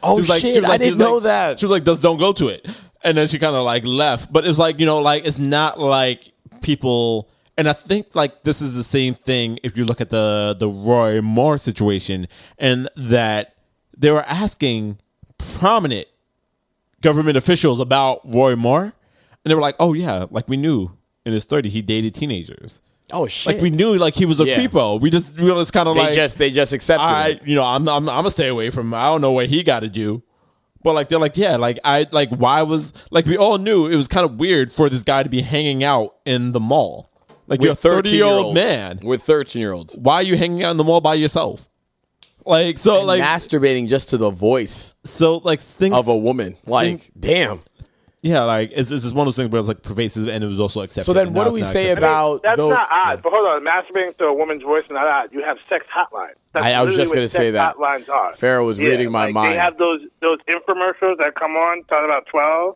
Oh 0.03 0.15
She 0.15 0.19
was 0.21 0.29
like- 0.29 0.41
shit! 0.41 0.61
like- 0.63 0.71
I 0.73 0.77
didn't 0.77 0.99
know 0.99 1.19
that. 1.21 1.57
She 1.59 1.65
was 1.65 1.71
like, 1.71 1.83
"Just 1.85 2.01
don't 2.03 2.17
go 2.17 2.33
to 2.33 2.49
it." 2.49 2.69
And 3.03 3.17
then 3.17 3.27
she 3.27 3.39
kind 3.39 3.55
of 3.55 3.63
like 3.63 3.83
left. 3.85 4.31
But 4.31 4.45
it's 4.45 4.59
like 4.59 4.79
you 4.79 4.85
know, 4.85 4.99
like 4.99 5.25
it's 5.25 5.39
not 5.39 5.79
like 5.79 6.31
people. 6.61 7.29
And 7.57 7.67
I 7.67 7.73
think 7.73 8.15
like 8.15 8.43
this 8.43 8.61
is 8.61 8.75
the 8.75 8.83
same 8.83 9.13
thing 9.13 9.59
if 9.63 9.77
you 9.77 9.85
look 9.85 10.01
at 10.01 10.09
the 10.09 10.55
the 10.57 10.67
Roy 10.69 11.21
Moore 11.21 11.57
situation, 11.57 12.27
and 12.57 12.89
that 12.95 13.55
they 13.97 14.09
were 14.11 14.23
asking 14.23 14.99
prominent 15.37 16.07
government 17.01 17.37
officials 17.37 17.79
about 17.79 18.21
Roy 18.25 18.55
Moore, 18.55 18.83
and 18.83 18.93
they 19.43 19.55
were 19.55 19.61
like, 19.61 19.75
"Oh 19.79 19.93
yeah, 19.93 20.25
like 20.31 20.47
we 20.47 20.57
knew 20.57 20.91
in 21.25 21.33
his 21.33 21.45
30s 21.45 21.67
he 21.69 21.81
dated 21.81 22.15
teenagers." 22.15 22.81
oh 23.13 23.27
shit! 23.27 23.55
Like 23.55 23.61
we 23.61 23.69
knew, 23.69 23.97
like 23.97 24.13
he 24.13 24.25
was 24.25 24.39
a 24.39 24.45
Yeah. 24.45 24.57
creepo. 24.57 24.99
We 25.01 25.09
just, 25.09 25.37
we 25.39 25.51
were 25.51 25.59
just 25.59 25.73
kind 25.73 25.89
of 25.89 25.97
like, 25.97 26.13
just 26.15 26.37
they 26.37 26.49
just 26.49 26.71
accepted 26.71 27.03
I, 27.03 27.27
it. 27.31 27.41
you 27.45 27.55
know, 27.55 27.65
I'm, 27.65 27.87
I'm, 27.89 28.07
I'm 28.07 28.15
gonna 28.15 28.29
stay 28.31 28.47
away 28.47 28.69
from. 28.69 28.87
him. 28.87 28.93
I 28.93 29.07
don't 29.07 29.19
know 29.19 29.31
what 29.33 29.47
he 29.47 29.63
got 29.63 29.81
to 29.81 29.89
do, 29.89 30.23
but 30.83 30.93
like 30.93 31.09
they're 31.09 31.19
like, 31.19 31.37
yeah, 31.37 31.57
like 31.57 31.79
I, 31.83 32.07
like 32.11 32.29
why 32.29 32.61
was 32.63 32.93
like 33.11 33.25
we 33.25 33.37
all 33.37 33.57
knew 33.57 33.87
it 33.87 33.95
was 33.95 34.07
kind 34.07 34.25
of 34.25 34.39
weird 34.39 34.71
for 34.71 34.89
this 34.89 35.03
guy 35.03 35.23
to 35.23 35.29
be 35.29 35.41
hanging 35.41 35.83
out 35.83 36.15
in 36.25 36.51
the 36.51 36.59
mall. 36.59 37.09
Like 37.47 37.61
you're 37.61 37.73
a 37.73 37.75
30 37.75 38.09
year 38.11 38.25
old 38.25 38.55
man. 38.55 38.99
with 39.03 39.23
thirteen 39.23 39.61
year 39.61 39.73
olds 39.73 39.97
Why 39.97 40.15
are 40.15 40.23
you 40.23 40.37
hanging 40.37 40.63
out 40.63 40.71
in 40.71 40.77
the 40.77 40.83
mall 40.85 41.01
by 41.01 41.15
yourself? 41.15 41.67
Like 42.45 42.77
so, 42.77 43.03
like 43.03 43.21
masturbating 43.21 43.87
just 43.87 44.09
to 44.09 44.17
the 44.17 44.29
voice 44.31 44.95
so, 45.03 45.37
like 45.37 45.59
things 45.59 45.93
of 45.93 46.07
a 46.07 46.17
woman. 46.17 46.57
Like 46.65 47.01
Think- 47.01 47.11
damn. 47.19 47.61
Yeah, 48.23 48.43
like 48.43 48.71
it's, 48.73 48.91
it's 48.91 49.03
just 49.03 49.15
one 49.15 49.23
of 49.23 49.27
those 49.27 49.35
things 49.37 49.51
where 49.51 49.57
it 49.57 49.61
was 49.61 49.67
like 49.67 49.81
pervasive 49.81 50.27
and 50.27 50.43
it 50.43 50.47
was 50.47 50.59
also 50.59 50.81
accepted. 50.81 51.05
So 51.05 51.13
then, 51.13 51.33
what 51.33 51.45
do 51.45 51.51
we 51.53 51.61
it's 51.61 51.69
not 51.69 51.73
say 51.73 51.89
accepted. 51.89 51.97
about 52.03 52.43
That's 52.43 52.57
those? 52.57 52.69
not 52.71 52.87
odd. 52.91 53.21
But 53.23 53.31
hold 53.33 53.47
on, 53.47 53.63
masturbating 53.63 54.15
to 54.17 54.25
a 54.25 54.33
woman's 54.33 54.61
voice 54.63 54.85
is 54.85 54.91
not 54.91 55.07
odd. 55.07 55.33
You 55.33 55.43
have 55.43 55.57
sex 55.67 55.85
hotlines. 55.91 56.33
That's 56.53 56.65
I- 56.65 56.73
I 56.73 56.83
was 56.83 56.95
just 56.95 57.13
gonna 57.13 57.27
say 57.27 57.51
that. 57.51 57.75
Hotlines 57.77 58.09
are. 58.09 58.33
Pharaoh 58.33 58.65
was 58.65 58.77
reading 58.79 59.11
my 59.11 59.25
like, 59.25 59.33
mind. 59.33 59.53
They 59.53 59.57
have 59.57 59.77
those 59.77 60.01
those 60.21 60.37
infomercials 60.47 61.17
that 61.17 61.33
come 61.35 61.51
on 61.55 61.83
talking 61.85 62.05
about 62.05 62.27
twelve. 62.27 62.75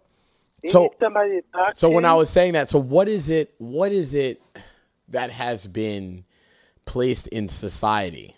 You 0.63 0.69
So- 0.71 0.81
need 0.83 0.91
somebody 0.99 1.41
to 1.41 1.43
talk 1.53 1.75
So 1.75 1.89
to. 1.89 1.95
when 1.95 2.05
I 2.05 2.13
was 2.15 2.29
saying 2.29 2.53
that, 2.53 2.67
so 2.69 2.79
what 2.79 3.07
is 3.07 3.29
it? 3.29 3.53
What 3.59 3.91
is 3.91 4.13
it 4.15 4.41
that 5.09 5.29
has 5.29 5.67
been 5.67 6.23
placed 6.85 7.27
in 7.27 7.49
society? 7.49 8.35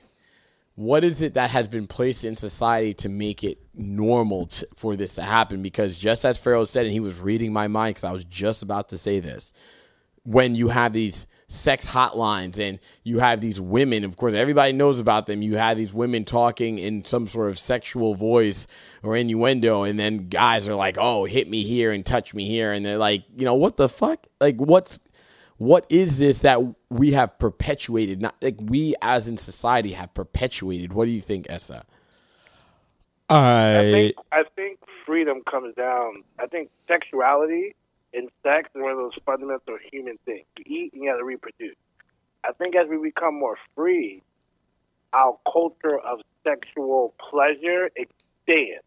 What 0.76 1.04
is 1.06 1.22
it 1.22 1.36
that 1.36 1.52
has 1.52 1.68
been 1.70 1.88
placed 1.88 2.26
in 2.26 2.36
society 2.36 2.94
to 2.96 3.10
make 3.10 3.44
it 3.46 3.58
normal 3.78 4.48
to, 4.48 4.68
for 4.76 4.96
this 4.96 5.14
to 5.16 5.22
happen? 5.22 5.62
Because 5.62 5.98
just 5.98 6.26
as 6.26 6.38
Pharaoh 6.38 6.66
said, 6.66 6.86
and 6.86 6.94
he 6.94 7.00
was 7.00 7.20
reading 7.20 7.54
my 7.54 7.68
mind 7.68 7.96
because 7.96 8.04
I 8.04 8.12
was 8.12 8.26
just 8.26 8.64
about 8.64 8.90
to 8.90 8.98
say 8.98 9.20
this, 9.20 9.54
when 10.24 10.56
you 10.56 10.68
have 10.70 10.92
these 10.92 11.26
sex 11.48 11.88
hotlines 11.88 12.60
and 12.60 12.80
you 13.04 13.20
have 13.20 13.40
these 13.40 13.62
women, 13.62 14.04
of 14.04 14.18
course, 14.18 14.34
everybody 14.34 14.74
knows 14.74 15.00
about 15.00 15.26
them. 15.26 15.42
You 15.42 15.56
have 15.56 15.78
these 15.78 15.94
women 15.94 16.26
talking 16.26 16.78
in 16.78 17.06
some 17.06 17.28
sort 17.28 17.50
of 17.50 17.58
sexual 17.58 18.14
voice 18.14 18.68
or 19.04 19.16
innuendo, 19.16 19.84
and 19.84 19.98
then 19.98 20.28
guys 20.28 20.68
are 20.68 20.76
like, 20.76 20.98
"Oh, 21.00 21.24
hit 21.24 21.50
me 21.50 21.64
here 21.64 21.92
and 21.92 22.06
touch 22.06 22.34
me 22.34 22.46
here," 22.46 22.74
and 22.74 22.86
they're 22.86 22.98
like, 22.98 23.24
"You 23.38 23.46
know 23.46 23.56
what 23.56 23.78
the 23.78 23.88
fuck? 23.88 24.28
Like, 24.42 24.58
what's 24.58 25.00
what 25.58 25.86
is 25.90 26.20
this 26.20 26.40
that 26.40 26.60
we 26.90 27.12
have 27.14 27.40
perpetuated? 27.40 28.22
Not 28.22 28.36
like 28.42 28.58
we 28.60 28.94
as 29.02 29.28
in 29.28 29.38
society 29.38 29.94
have 29.94 30.14
perpetuated. 30.14 30.94
What 30.94 31.06
do 31.06 31.12
you 31.12 31.22
think, 31.22 31.48
Essa? 31.50 31.86
I 33.30 33.80
I 33.80 33.92
think 33.92 34.16
I 34.32 34.44
think 34.56 34.80
freedom 35.06 35.42
comes 35.50 35.76
down. 35.76 36.24
I 36.40 36.48
think 36.48 36.70
sexuality 36.88 37.76
and 38.14 38.30
sex 38.44 38.70
is 38.74 38.82
one 38.82 38.92
of 38.92 38.98
those 38.98 39.16
fundamental 39.26 39.78
human 39.92 40.18
things. 40.26 40.46
You 40.58 40.64
eat 40.66 40.94
and 40.94 41.04
you 41.04 41.12
got 41.12 41.18
to 41.18 41.26
reproduce. 41.26 41.76
I 42.44 42.54
think 42.54 42.76
as 42.76 42.88
we 42.88 42.98
become 42.98 43.38
more 43.38 43.58
free, 43.76 44.22
our 45.14 45.38
culture 45.52 46.00
of 46.00 46.22
sexual 46.44 47.14
pleasure 47.30 47.90
expands. 47.96 48.84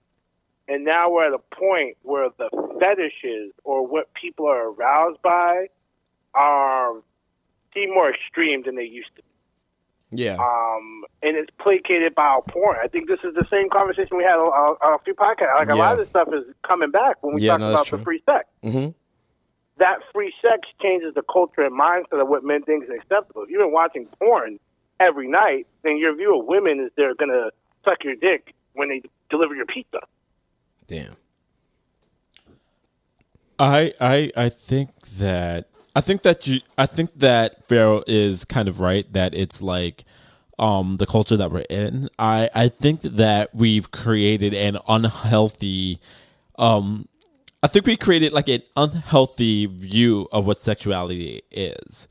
And 0.69 0.85
now 0.85 1.11
we're 1.11 1.27
at 1.27 1.35
a 1.35 1.57
point 1.57 1.99
where 2.03 2.29
the 2.39 2.49
fetishes 2.79 3.53
or 3.65 3.87
what 3.87 4.13
people 4.15 4.47
are 4.47 4.71
aroused 4.71 5.21
by 5.21 5.67
are 6.33 6.95
seem 7.75 7.93
more 7.93 8.11
extreme 8.11 8.63
than 8.63 8.77
they 8.77 8.85
used 8.85 9.11
to 9.17 9.23
be 9.23 9.30
Yeah, 10.13 10.35
um, 10.39 11.05
and 11.23 11.37
it's 11.37 11.51
placated 11.61 12.15
by 12.15 12.25
our 12.25 12.43
porn. 12.43 12.77
I 12.83 12.89
think 12.89 13.09
this 13.09 13.21
is 13.23 13.35
the 13.35 13.47
same 13.51 13.71
conversation 13.71 14.17
we 14.17 14.25
had 14.25 14.35
on, 14.35 14.77
on 14.83 14.95
a 14.95 14.99
few 15.05 15.15
podcasts. 15.15 15.55
Like 15.57 15.71
a 15.71 15.77
lot 15.77 15.93
of 15.93 15.99
this 15.99 16.09
stuff 16.09 16.29
is 16.35 16.45
coming 16.67 16.91
back 16.91 17.23
when 17.23 17.35
we 17.35 17.43
Yeah, 17.43 17.53
talk 17.53 17.61
no, 17.61 17.71
about 17.71 17.79
that's 17.87 17.91
the 17.91 17.99
free 17.99 18.23
sex. 18.27 18.49
Mhm. 18.65 18.95
That 19.79 20.01
free 20.13 20.35
sex 20.43 20.69
changes 20.83 21.15
the 21.15 21.23
culture 21.23 21.63
and 21.63 21.79
mindset 21.79 22.21
of 22.21 22.29
what 22.29 22.45
men 22.45 22.63
think 22.63 22.85
is 22.85 22.91
acceptable. 22.91 23.45
If 23.45 23.51
you've 23.51 23.61
been 23.61 23.73
watching 23.73 24.07
porn 24.19 24.59
every 24.99 25.29
night, 25.29 25.67
then 25.85 25.97
your 25.97 26.15
view 26.15 26.39
of 26.39 26.47
women 26.47 26.81
is 26.81 26.91
they're 26.97 27.15
gonna 27.15 27.51
suck 27.85 28.05
your 28.05 28.17
dick 28.17 28.53
when 28.75 28.89
they 28.89 29.03
deliver 29.31 29.55
your 29.55 29.67
pizza. 29.67 30.01
damn. 30.87 31.17
I 33.61 33.93
I 34.01 34.31
I 34.37 34.49
think 34.49 34.91
that 35.19 35.69
I 35.95 36.01
think 36.01 36.23
that 36.23 36.47
you 36.47 36.61
I 36.79 36.87
think 36.87 37.19
that 37.19 37.67
Pharaoh 37.69 38.03
is 38.07 38.45
kind 38.45 38.69
of 38.69 38.81
right 38.81 39.11
that 39.13 39.35
it's 39.35 39.61
like 39.61 40.05
um 40.59 40.97
the 40.99 41.07
culture 41.07 41.37
that 41.37 41.51
we're 41.51 41.65
in. 41.71 42.09
I 42.19 42.51
I 42.55 42.69
think 42.69 43.03
that 43.03 43.55
we've 43.55 43.91
created 43.91 44.55
an 44.55 44.79
unhealthy 44.89 45.99
um 46.59 47.09
I 47.63 47.67
think 47.67 47.87
we 47.87 47.97
created 47.97 48.33
like 48.33 48.49
an 48.49 48.63
unhealthy 48.77 49.67
view 49.67 50.29
of 50.33 50.47
what 50.47 50.59
sexuality 50.59 51.43
is. 51.51 52.09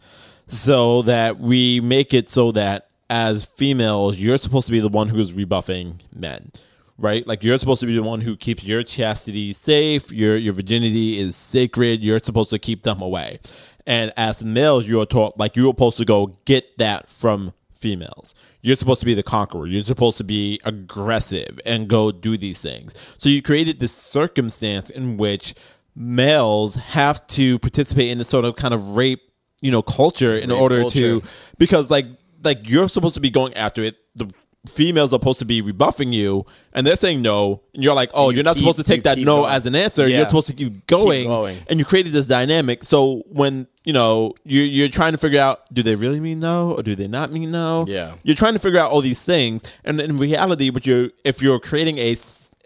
So 0.47 1.03
that 1.03 1.39
we 1.39 1.79
make 1.79 2.13
it 2.13 2.29
so 2.29 2.51
that 2.51 2.89
as 3.09 3.45
females, 3.45 4.19
you're 4.19 4.37
supposed 4.37 4.67
to 4.67 4.71
be 4.71 4.79
the 4.79 4.89
one 4.89 5.09
who's 5.09 5.33
rebuffing 5.33 6.01
men. 6.13 6.51
Right? 6.99 7.25
Like 7.25 7.43
you're 7.43 7.57
supposed 7.57 7.79
to 7.79 7.87
be 7.87 7.95
the 7.95 8.03
one 8.03 8.21
who 8.21 8.35
keeps 8.35 8.65
your 8.65 8.83
chastity 8.83 9.53
safe, 9.53 10.11
your 10.11 10.35
your 10.37 10.53
virginity 10.53 11.19
is 11.19 11.35
sacred, 11.35 12.01
you're 12.01 12.19
supposed 12.19 12.49
to 12.49 12.59
keep 12.59 12.83
them 12.83 13.01
away. 13.01 13.39
And 13.85 14.11
as 14.17 14.43
males, 14.43 14.85
you 14.85 15.01
are 15.01 15.05
taught 15.05 15.37
like 15.37 15.55
you're 15.55 15.71
supposed 15.71 15.97
to 15.97 16.05
go 16.05 16.33
get 16.45 16.77
that 16.77 17.07
from 17.07 17.53
females. 17.73 18.35
You're 18.61 18.75
supposed 18.75 18.99
to 18.99 19.05
be 19.05 19.13
the 19.13 19.23
conqueror. 19.23 19.65
You're 19.65 19.83
supposed 19.83 20.17
to 20.17 20.23
be 20.23 20.59
aggressive 20.65 21.59
and 21.65 21.87
go 21.87 22.11
do 22.11 22.37
these 22.37 22.59
things. 22.59 22.93
So 23.17 23.29
you 23.29 23.41
created 23.41 23.79
this 23.79 23.93
circumstance 23.93 24.89
in 24.89 25.17
which 25.17 25.55
males 25.95 26.75
have 26.75 27.25
to 27.27 27.57
participate 27.59 28.09
in 28.09 28.17
this 28.17 28.27
sort 28.27 28.45
of 28.45 28.55
kind 28.55 28.73
of 28.73 28.97
rape, 28.97 29.21
you 29.61 29.71
know, 29.71 29.81
culture 29.81 30.37
in 30.37 30.49
Rape 30.49 30.59
order 30.59 30.81
culture. 30.81 31.21
to 31.21 31.27
because 31.57 31.89
like 31.89 32.05
like 32.43 32.69
you're 32.69 32.89
supposed 32.89 33.15
to 33.15 33.21
be 33.21 33.29
going 33.29 33.53
after 33.55 33.83
it. 33.83 33.97
The 34.15 34.29
females 34.69 35.11
are 35.11 35.19
supposed 35.19 35.39
to 35.39 35.45
be 35.45 35.61
rebuffing 35.61 36.13
you, 36.13 36.45
and 36.73 36.85
they're 36.87 36.95
saying 36.95 37.21
no, 37.21 37.61
and 37.73 37.83
you're 37.83 37.93
like, 37.93 38.11
oh, 38.13 38.29
You 38.29 38.35
you 38.35 38.39
are 38.41 38.43
not 38.43 38.55
keep- 38.55 38.63
supposed 38.63 38.77
to 38.77 38.83
take 38.83 39.03
that 39.03 39.17
no 39.17 39.41
going. 39.41 39.51
as 39.53 39.65
an 39.65 39.75
answer. 39.75 40.07
Yeah. 40.07 40.17
You're 40.19 40.27
supposed 40.27 40.47
to 40.47 40.53
keep 40.53 40.87
going, 40.87 41.27
going. 41.27 41.57
and 41.69 41.79
you 41.79 41.85
created 41.85 42.13
this 42.13 42.25
dynamic. 42.27 42.83
So 42.83 43.23
when 43.29 43.67
you 43.83 43.93
know 43.93 44.33
you 44.45 44.61
you're 44.61 44.87
trying 44.89 45.11
to 45.13 45.17
figure 45.17 45.39
out, 45.41 45.61
do 45.73 45.83
they 45.83 45.95
really 45.95 46.19
mean 46.19 46.39
no 46.39 46.73
or 46.75 46.83
do 46.83 46.95
they 46.95 47.07
not 47.07 47.31
mean 47.31 47.51
no? 47.51 47.85
Yeah. 47.87 48.13
you're 48.23 48.35
trying 48.35 48.53
to 48.53 48.59
figure 48.59 48.79
out 48.79 48.91
all 48.91 49.01
these 49.01 49.21
things, 49.21 49.61
and 49.83 49.99
in 49.99 50.17
reality, 50.17 50.69
but 50.69 50.85
you're 50.87 51.09
if 51.23 51.41
you're 51.41 51.59
creating 51.59 51.97
a 51.97 52.15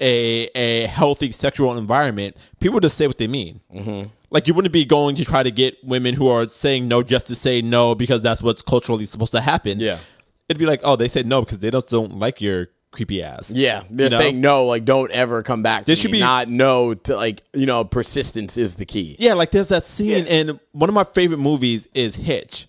a 0.01 0.45
a 0.55 0.87
healthy 0.87 1.31
sexual 1.31 1.77
environment, 1.77 2.35
people 2.59 2.79
just 2.79 2.97
say 2.97 3.07
what 3.07 3.17
they 3.17 3.27
mean. 3.27 3.61
Mm-hmm. 3.73 4.09
Like 4.31 4.47
you 4.47 4.55
wouldn't 4.55 4.73
be 4.73 4.83
going 4.83 5.15
to 5.17 5.23
try 5.25 5.43
to 5.43 5.51
get 5.51 5.77
women 5.83 6.15
who 6.15 6.27
are 6.27 6.49
saying 6.49 6.87
no 6.87 7.03
just 7.03 7.27
to 7.27 7.35
say 7.35 7.61
no 7.61 7.93
because 7.93 8.21
that's 8.23 8.41
what's 8.41 8.63
culturally 8.63 9.05
supposed 9.05 9.31
to 9.33 9.41
happen. 9.41 9.79
Yeah. 9.79 9.99
It'd 10.49 10.59
be 10.59 10.65
like, 10.65 10.81
oh, 10.83 10.95
they 10.95 11.07
said 11.07 11.25
no 11.25 11.41
because 11.41 11.59
they 11.59 11.71
just 11.71 11.89
don't 11.89 12.19
like 12.19 12.41
your 12.41 12.67
creepy 12.91 13.23
ass. 13.23 13.49
Yeah, 13.49 13.83
they're 13.89 14.05
You 14.07 14.11
know? 14.11 14.17
saying 14.19 14.41
no, 14.41 14.65
like 14.65 14.85
don't 14.85 15.09
ever 15.11 15.41
come 15.43 15.63
back. 15.63 15.81
To 15.81 15.85
There 15.87 15.93
me. 15.93 16.01
should 16.01 16.11
be- 16.11 16.19
not 16.19 16.47
no 16.49 16.93
to 16.93 17.15
like 17.15 17.41
you 17.53 17.65
know 17.65 17.83
persistence 17.83 18.57
is 18.57 18.75
the 18.75 18.85
key. 18.85 19.15
Yeah, 19.19 19.33
like 19.33 19.51
there's 19.51 19.69
that 19.69 19.87
scene, 19.87 20.25
and 20.27 20.59
one 20.73 20.89
of 20.89 20.93
my 20.93 21.03
favorite 21.03 21.39
movies 21.39 21.87
is 21.93 22.15
Hitch, 22.15 22.67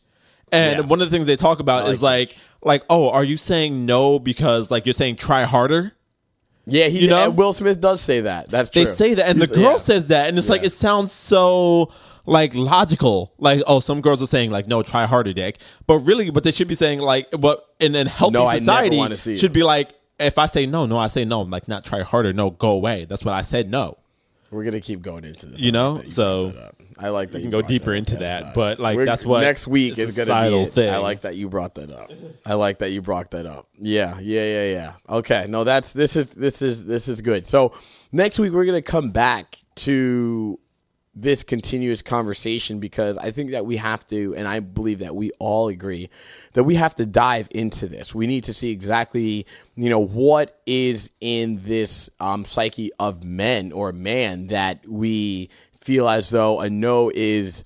and 0.51 0.78
Yeah. 0.80 0.86
one 0.86 1.01
of 1.02 1.10
the 1.10 1.14
things 1.16 1.26
they 1.26 1.36
talk 1.36 1.60
about 1.60 1.86
I 1.86 1.90
is 1.90 2.02
like 2.02 2.28
like, 2.30 2.36
like, 2.62 2.84
oh, 2.88 3.10
are 3.10 3.24
you 3.24 3.36
saying 3.36 3.84
no 3.84 4.18
because 4.18 4.70
like 4.70 4.86
you're 4.86 4.94
saying 4.94 5.16
try 5.16 5.42
harder? 5.44 5.92
Yeah, 6.66 6.86
he 6.88 7.01
You 7.02 7.09
know? 7.10 7.26
and 7.26 7.36
Will 7.36 7.52
Smith 7.52 7.78
does 7.78 8.01
say 8.01 8.22
that. 8.22 8.48
That's 8.48 8.70
They 8.70 8.86
say 8.86 9.12
that, 9.12 9.28
and 9.28 9.38
the 9.42 9.46
girl 9.46 9.72
yeah. 9.72 9.76
says 9.76 10.09
that, 10.09 10.28
and 10.30 10.38
it's 10.38 10.48
like 10.48 10.64
it 10.64 10.72
sounds 10.72 11.12
so 11.12 11.90
like 12.26 12.55
logical. 12.55 13.32
Like, 13.38 13.62
oh, 13.66 13.80
some 13.80 14.01
girls 14.01 14.22
are 14.22 14.26
saying 14.26 14.51
like, 14.51 14.66
no, 14.66 14.82
try 14.82 15.06
harder, 15.06 15.32
dick, 15.32 15.59
but 15.86 15.98
really, 15.98 16.30
what 16.30 16.44
they 16.44 16.51
should 16.52 16.68
be 16.68 16.74
saying 16.74 17.01
like, 17.01 17.28
what 17.32 17.64
in 17.80 17.94
a 17.94 18.09
healthy 18.09 18.34
No, 18.34 18.48
society 18.51 18.98
it. 18.98 19.38
should 19.38 19.52
be 19.52 19.62
like, 19.62 19.92
if 20.18 20.38
I 20.38 20.46
say 20.46 20.66
no, 20.66 20.86
no, 20.86 20.96
I 20.98 21.09
say 21.09 21.24
no, 21.24 21.42
like 21.42 21.68
not 21.68 21.84
try 21.84 22.02
harder, 22.02 22.32
no, 22.32 22.51
go 22.51 22.70
away. 22.70 23.05
That's 23.05 23.24
what 23.24 23.34
I 23.34 23.42
said, 23.42 23.70
no. 23.70 23.98
We're 24.51 24.62
gonna 24.64 24.80
keep 24.80 25.02
going 25.02 25.24
into 25.24 25.46
this. 25.46 25.60
You 25.62 25.72
know? 25.72 25.98
that 25.98 26.10
So- 26.12 26.46
that. 26.51 26.74
I 26.96 27.09
like 27.09 27.32
that 27.32 27.38
you 27.38 27.46
can 27.46 27.51
go 27.51 27.60
deeper 27.60 27.90
up. 27.90 27.96
into 27.98 28.16
that, 28.18 28.55
but, 28.55 28.78
like, 28.78 28.94
we're- 28.94 29.05
that's 29.05 29.26
what 29.26 29.40
next 29.40 29.66
week 29.66 29.98
is 29.98 30.16
gonna 30.16 30.48
be. 30.48 30.56
it. 30.59 30.72
thing. 30.72 30.94
I 30.94 30.98
like 30.98 31.22
that 31.22 31.34
you 31.34 31.48
brought 31.48 31.74
that 31.74 31.90
up. 31.90 32.09
I 32.46 32.55
like 32.55 32.78
that 32.78 32.92
you 32.92 33.02
brought 33.02 33.32
that 33.32 33.46
up. 33.46 33.66
Yeah, 33.80 34.16
yeah, 34.20 34.44
yeah, 34.44 34.64
yeah. 34.72 34.92
Okay, 35.09 35.46
no, 35.48 35.64
that's 35.64 35.92
this 35.92 36.14
is 36.14 36.30
this 36.30 36.62
is 36.62 36.84
this 36.84 37.09
is 37.09 37.20
good. 37.20 37.46
So 37.46 37.72
next 38.12 38.38
week 38.38 38.52
we're 38.52 38.64
gonna 38.64 38.80
come 38.80 39.10
back 39.10 39.59
to 39.76 40.60
this 41.16 41.42
continuous 41.42 42.02
conversation 42.02 42.80
because 42.80 43.16
I 43.18 43.30
think 43.30 43.52
that 43.52 43.66
we 43.66 43.76
have 43.76 44.06
to, 44.08 44.34
and 44.36 44.48
I 44.48 44.60
believe 44.60 44.98
that 44.98 45.14
we 45.14 45.30
all 45.38 45.68
agree 45.68 46.10
that 46.54 46.64
we 46.64 46.76
have 46.76 46.94
to 46.96 47.06
dive 47.06 47.48
into 47.50 47.86
this. 47.86 48.14
We 48.14 48.26
need 48.26 48.44
to 48.44 48.54
see 48.54 48.70
exactly, 48.70 49.46
you 49.76 49.90
know, 49.90 50.00
what 50.00 50.60
is 50.66 51.10
in 51.20 51.60
this 51.62 52.10
um, 52.20 52.44
psyche 52.44 52.90
of 52.98 53.24
men 53.24 53.72
or 53.72 53.92
man 53.92 54.48
that 54.48 54.86
we 54.88 55.50
feel 55.80 56.08
as 56.08 56.30
though 56.30 56.60
a 56.60 56.70
no 56.70 57.10
is 57.14 57.64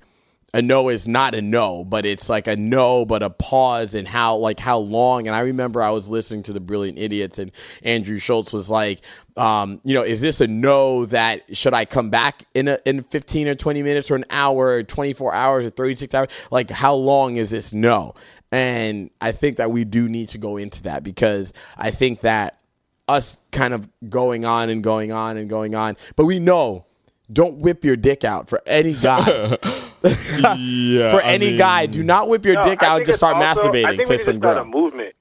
a 0.54 0.62
no 0.62 0.88
is 0.88 1.06
not 1.06 1.34
a 1.34 1.42
no, 1.42 1.84
but 1.84 2.06
it's 2.06 2.28
like 2.28 2.46
a 2.46 2.56
no, 2.56 3.04
but 3.04 3.22
a 3.22 3.28
pause 3.28 3.94
and 3.94 4.08
how 4.08 4.36
like 4.36 4.58
how 4.58 4.78
long. 4.78 5.26
And 5.26 5.36
I 5.36 5.40
remember 5.40 5.82
I 5.82 5.90
was 5.90 6.08
listening 6.08 6.42
to 6.44 6.52
the 6.52 6.60
Brilliant 6.60 6.98
Idiots, 6.98 7.38
and 7.38 7.52
Andrew 7.82 8.18
Schulz 8.18 8.52
was 8.52 8.70
like, 8.70 9.00
um, 9.36 9.80
you 9.84 9.94
know, 9.94 10.02
is 10.02 10.20
this 10.22 10.40
a 10.40 10.46
no 10.46 11.04
that 11.06 11.54
should 11.56 11.74
I 11.74 11.84
come 11.84 12.08
back 12.08 12.44
in 12.54 12.68
a, 12.68 12.78
in 12.86 13.02
fifteen 13.02 13.46
or 13.46 13.54
twenty 13.54 13.82
minutes 13.82 14.10
or 14.10 14.16
an 14.16 14.24
hour 14.30 14.68
or 14.68 14.82
twenty 14.82 15.12
four 15.12 15.34
hours 15.34 15.66
or 15.66 15.70
thirty 15.70 15.94
six 15.94 16.14
hours? 16.14 16.30
Like 16.50 16.70
how 16.70 16.94
long 16.94 17.36
is 17.36 17.50
this 17.50 17.74
no? 17.74 18.14
And 18.50 19.10
I 19.20 19.32
think 19.32 19.58
that 19.58 19.70
we 19.70 19.84
do 19.84 20.08
need 20.08 20.30
to 20.30 20.38
go 20.38 20.56
into 20.56 20.84
that 20.84 21.04
because 21.04 21.52
I 21.76 21.90
think 21.90 22.20
that 22.20 22.58
us 23.06 23.42
kind 23.52 23.74
of 23.74 23.88
going 24.08 24.46
on 24.46 24.70
and 24.70 24.82
going 24.82 25.12
on 25.12 25.36
and 25.36 25.48
going 25.50 25.74
on, 25.74 25.96
but 26.16 26.24
we 26.24 26.38
know. 26.38 26.86
Don't 27.30 27.59
whip 27.59 27.84
your 27.84 27.96
dick 27.96 28.24
out 28.24 28.48
for 28.48 28.60
any 28.66 28.94
guy. 28.94 29.56
Yeah, 30.00 31.10
for 31.10 31.20
I 31.22 31.32
any 31.32 31.48
mean- 31.50 31.59
guy. 31.59 31.86
Do 31.86 32.02
not 32.05 32.28
whip 32.28 32.44
your 32.44 32.55
No, 32.55 32.62
dick 32.62 32.82
out 32.82 32.96
think 32.98 33.06
to 33.06 33.10
it's 33.10 33.18
start 33.18 33.36
also- 33.36 33.68
I 33.68 33.72
masturbating 33.72 33.96
think 33.96 34.06
to 34.06 34.12
we 34.12 34.16
need 34.16 34.24
some 34.24 34.34
to 34.34 34.40
start 34.40 34.56
girl. 34.56 34.59
a 34.59 34.64
movement. 34.64 35.14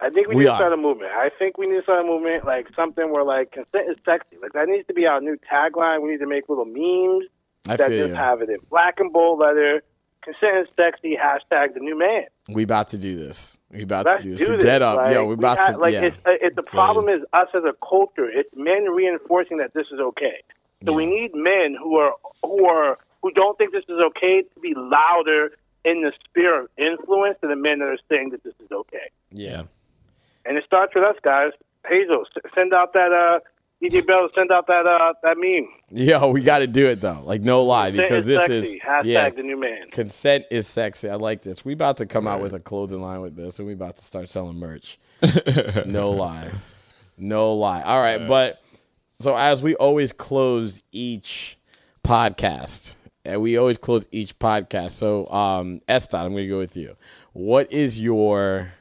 I 0.00 0.10
think 0.10 0.28
we 0.28 0.34
We 0.36 0.44
need 0.44 0.48
are. 0.50 0.52
to 0.52 0.56
start 0.58 0.72
a 0.72 0.76
movement. 0.76 1.10
I 1.12 1.30
think 1.38 1.58
we 1.58 1.66
need 1.66 1.76
to 1.76 1.82
start 1.82 2.04
a 2.04 2.08
movement 2.08 2.44
like 2.44 2.68
something 2.76 3.10
where 3.10 3.24
like 3.24 3.50
consent 3.52 3.88
is 3.90 3.96
sexy. 4.04 4.36
Like 4.40 4.52
that 4.52 4.68
needs 4.68 4.86
to 4.88 4.94
be 4.94 5.06
our 5.06 5.20
new 5.20 5.36
tagline. 5.52 6.02
We 6.02 6.10
need 6.12 6.18
to 6.20 6.26
make 6.26 6.48
little 6.48 6.64
memes 6.64 7.24
I 7.68 7.76
that 7.76 7.88
just 7.90 8.10
you. 8.10 8.14
have 8.14 8.40
it 8.42 8.50
in 8.50 8.58
black 8.70 9.00
and 9.00 9.12
bold 9.12 9.40
letter. 9.40 9.82
Consent 10.22 10.58
is 10.58 10.68
sexy. 10.76 11.16
Hashtag 11.20 11.74
the 11.74 11.80
new 11.80 11.98
man. 11.98 12.24
We 12.48 12.62
about 12.62 12.88
to 12.88 12.98
do 12.98 13.16
this. 13.16 13.58
We 13.70 13.82
about 13.82 14.06
Let's 14.06 14.22
to 14.22 14.28
do 14.28 14.36
this. 14.36 14.40
do 14.40 14.46
The 14.52 14.56
this. 14.58 14.64
dead 14.64 14.82
up. 14.82 14.96
Like, 14.98 15.14
Yo, 15.14 15.22
we 15.22 15.28
we 15.28 15.34
about 15.34 15.58
ha- 15.58 15.72
to. 15.72 15.78
Like 15.78 15.92
yeah. 15.94 16.02
it's, 16.02 16.16
uh, 16.24 16.30
it's 16.40 16.56
the 16.56 16.62
problem 16.62 17.08
is 17.08 17.22
us 17.32 17.48
as 17.54 17.64
a 17.64 17.74
culture. 17.86 18.28
It's 18.30 18.50
men 18.54 18.84
reinforcing 18.90 19.56
that 19.58 19.72
this 19.74 19.86
is 19.92 19.98
okay. 20.00 20.42
So 20.84 20.92
we 20.92 21.06
need 21.06 21.34
men 21.34 21.76
who 21.80 21.96
are 21.96 22.12
who 22.42 22.66
are 22.66 22.98
who 23.22 23.30
don't 23.30 23.56
think 23.56 23.72
this 23.72 23.84
is 23.88 24.00
okay 24.00 24.42
to 24.42 24.60
be 24.60 24.74
louder 24.74 25.52
in 25.84 26.02
the 26.02 26.12
sphere 26.24 26.62
of 26.62 26.68
influence 26.76 27.38
than 27.40 27.50
the 27.50 27.56
men 27.56 27.78
that 27.78 27.88
are 27.88 27.98
saying 28.08 28.30
that 28.30 28.42
this 28.42 28.54
is 28.60 28.70
okay. 28.70 29.10
yeah. 29.30 29.62
And 30.46 30.58
it 30.58 30.64
starts 30.64 30.94
with 30.94 31.04
us 31.04 31.16
guys. 31.22 31.52
Hazel, 31.86 32.24
send 32.54 32.72
out 32.74 32.92
that 32.94 33.12
uh 33.12 33.40
DJ 33.82 34.06
Belv, 34.06 34.30
send 34.34 34.50
out 34.50 34.66
that 34.66 34.86
uh 34.86 35.14
that 35.22 35.36
meme. 35.38 35.68
Yo, 35.90 36.30
we 36.30 36.42
got 36.42 36.58
to 36.58 36.66
do 36.66 36.86
it 36.86 37.00
though. 37.00 37.22
Like 37.24 37.42
no 37.42 37.62
lie, 37.64 37.90
Consent 37.90 38.08
because 38.08 38.20
is 38.20 38.26
this 38.26 38.40
sexy. 38.40 38.56
is 38.56 38.76
hashtag 38.76 39.04
yeah. 39.04 39.30
the 39.30 39.42
new 39.42 39.58
man. 39.60 39.90
Consent 39.90 40.44
is 40.50 40.66
sexy. 40.66 41.08
I 41.08 41.16
like 41.16 41.42
this. 41.42 41.64
We 41.64 41.72
about 41.74 41.98
to 41.98 42.06
come 42.06 42.26
out 42.26 42.40
with 42.40 42.54
a 42.54 42.60
clothing 42.60 43.00
line 43.00 43.20
with 43.20 43.36
this, 43.36 43.58
and 43.58 43.66
we 43.66 43.74
about 43.74 43.96
to 43.96 44.02
start 44.02 44.28
selling 44.28 44.58
merch. 44.58 44.98
no 45.86 46.10
lie, 46.10 46.50
no 47.18 47.54
lie. 47.54 47.82
All 47.82 48.00
right, 48.00 48.26
but 48.26 48.62
so 49.20 49.36
as 49.36 49.62
we 49.62 49.74
always 49.76 50.12
close 50.12 50.82
each 50.92 51.58
podcast, 52.02 52.96
and 53.24 53.40
we 53.40 53.56
always 53.56 53.78
close 53.78 54.06
each 54.12 54.38
podcast. 54.38 54.90
So, 54.92 55.26
um, 55.30 55.80
I'm 55.88 56.32
going 56.32 56.36
to 56.36 56.48
go 56.48 56.58
with 56.58 56.76
you. 56.76 56.96
What 57.32 57.72
is 57.72 57.98
your 57.98 58.72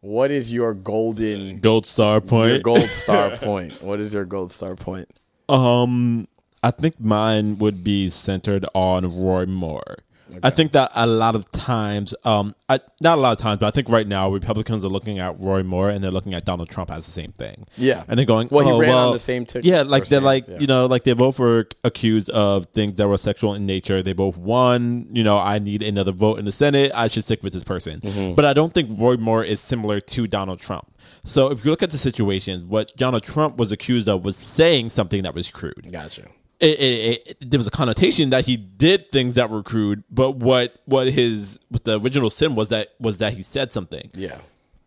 what 0.00 0.30
is 0.30 0.52
your 0.52 0.74
golden 0.74 1.58
Gold 1.60 1.86
star 1.86 2.20
point. 2.20 2.52
your 2.52 2.60
gold 2.60 2.88
star 2.90 3.36
point? 3.36 3.82
What 3.82 4.00
is 4.00 4.14
your 4.14 4.24
gold 4.24 4.52
star 4.52 4.76
point? 4.76 5.08
Um, 5.48 6.28
I 6.62 6.70
think 6.70 7.00
mine 7.00 7.58
would 7.58 7.82
be 7.82 8.10
centered 8.10 8.64
on 8.74 9.04
Roy 9.04 9.46
Moore. 9.46 9.98
I 10.42 10.50
think 10.50 10.72
that 10.72 10.90
a 10.94 11.06
lot 11.06 11.34
of 11.34 11.50
times, 11.50 12.14
um, 12.24 12.54
I, 12.68 12.80
not 13.00 13.18
a 13.18 13.20
lot 13.20 13.32
of 13.32 13.38
times, 13.38 13.58
but 13.58 13.66
I 13.66 13.70
think 13.70 13.88
right 13.88 14.06
now 14.06 14.30
Republicans 14.30 14.84
are 14.84 14.88
looking 14.88 15.18
at 15.18 15.38
Roy 15.40 15.62
Moore 15.62 15.90
and 15.90 16.02
they're 16.02 16.10
looking 16.10 16.34
at 16.34 16.44
Donald 16.44 16.68
Trump 16.68 16.90
as 16.90 17.06
the 17.06 17.12
same 17.12 17.32
thing. 17.32 17.66
Yeah. 17.76 18.04
and 18.08 18.18
they're 18.18 18.26
going, 18.26 18.48
Well, 18.50 18.64
he 18.64 18.70
oh, 18.72 18.78
ran 18.78 18.90
on 18.94 19.12
the 19.12 19.18
same 19.18 19.44
ticket, 19.46 19.64
Yeah, 19.64 19.82
like 19.82 20.06
they're 20.06 20.18
same- 20.18 20.24
like 20.24 20.48
yeah. 20.48 20.58
you 20.60 20.66
know, 20.66 20.86
like 20.86 21.04
they 21.04 21.12
both 21.12 21.38
were 21.38 21.68
accused 21.84 22.30
of 22.30 22.66
things 22.66 22.94
that 22.94 23.08
were 23.08 23.18
sexual 23.18 23.54
in 23.54 23.66
nature. 23.66 24.02
They 24.02 24.12
both 24.12 24.36
won. 24.36 25.08
You 25.10 25.24
know, 25.24 25.38
I 25.38 25.58
need 25.58 25.82
another 25.82 26.12
vote 26.12 26.38
in 26.38 26.44
the 26.44 26.52
Senate. 26.52 26.92
I 26.94 27.08
should 27.08 27.24
stick 27.24 27.42
with 27.42 27.52
this 27.52 27.64
person. 27.64 28.00
Mm-hmm. 28.00 28.34
But 28.34 28.44
I 28.44 28.52
don't 28.52 28.72
think 28.72 28.98
Roy 29.00 29.16
Moore 29.16 29.44
is 29.44 29.60
similar 29.60 30.00
to 30.00 30.26
Donald 30.26 30.60
Trump. 30.60 30.90
So 31.24 31.50
if 31.50 31.64
you 31.64 31.70
look 31.70 31.82
at 31.82 31.90
the 31.90 31.98
situation, 31.98 32.68
what 32.68 32.92
Donald 32.96 33.22
Trump 33.22 33.56
was 33.56 33.72
accused 33.72 34.08
of 34.08 34.24
was 34.24 34.36
saying 34.36 34.90
something 34.90 35.22
that 35.22 35.34
was 35.34 35.50
crude 35.50 35.90
Gotcha. 35.90 36.28
It, 36.60 36.80
it, 36.80 37.28
it, 37.40 37.50
there 37.50 37.58
was 37.58 37.66
a 37.66 37.70
connotation 37.70 38.30
that 38.30 38.46
he 38.46 38.56
did 38.56 39.12
things 39.12 39.34
that 39.36 39.48
were 39.50 39.62
crude, 39.62 40.02
but 40.10 40.36
what 40.36 40.74
what 40.86 41.08
his 41.08 41.58
what 41.68 41.84
the 41.84 42.00
original 42.00 42.30
sin 42.30 42.54
was 42.54 42.68
that 42.68 42.88
was 42.98 43.18
that 43.18 43.34
he 43.34 43.42
said 43.42 43.72
something. 43.72 44.10
Yeah. 44.14 44.38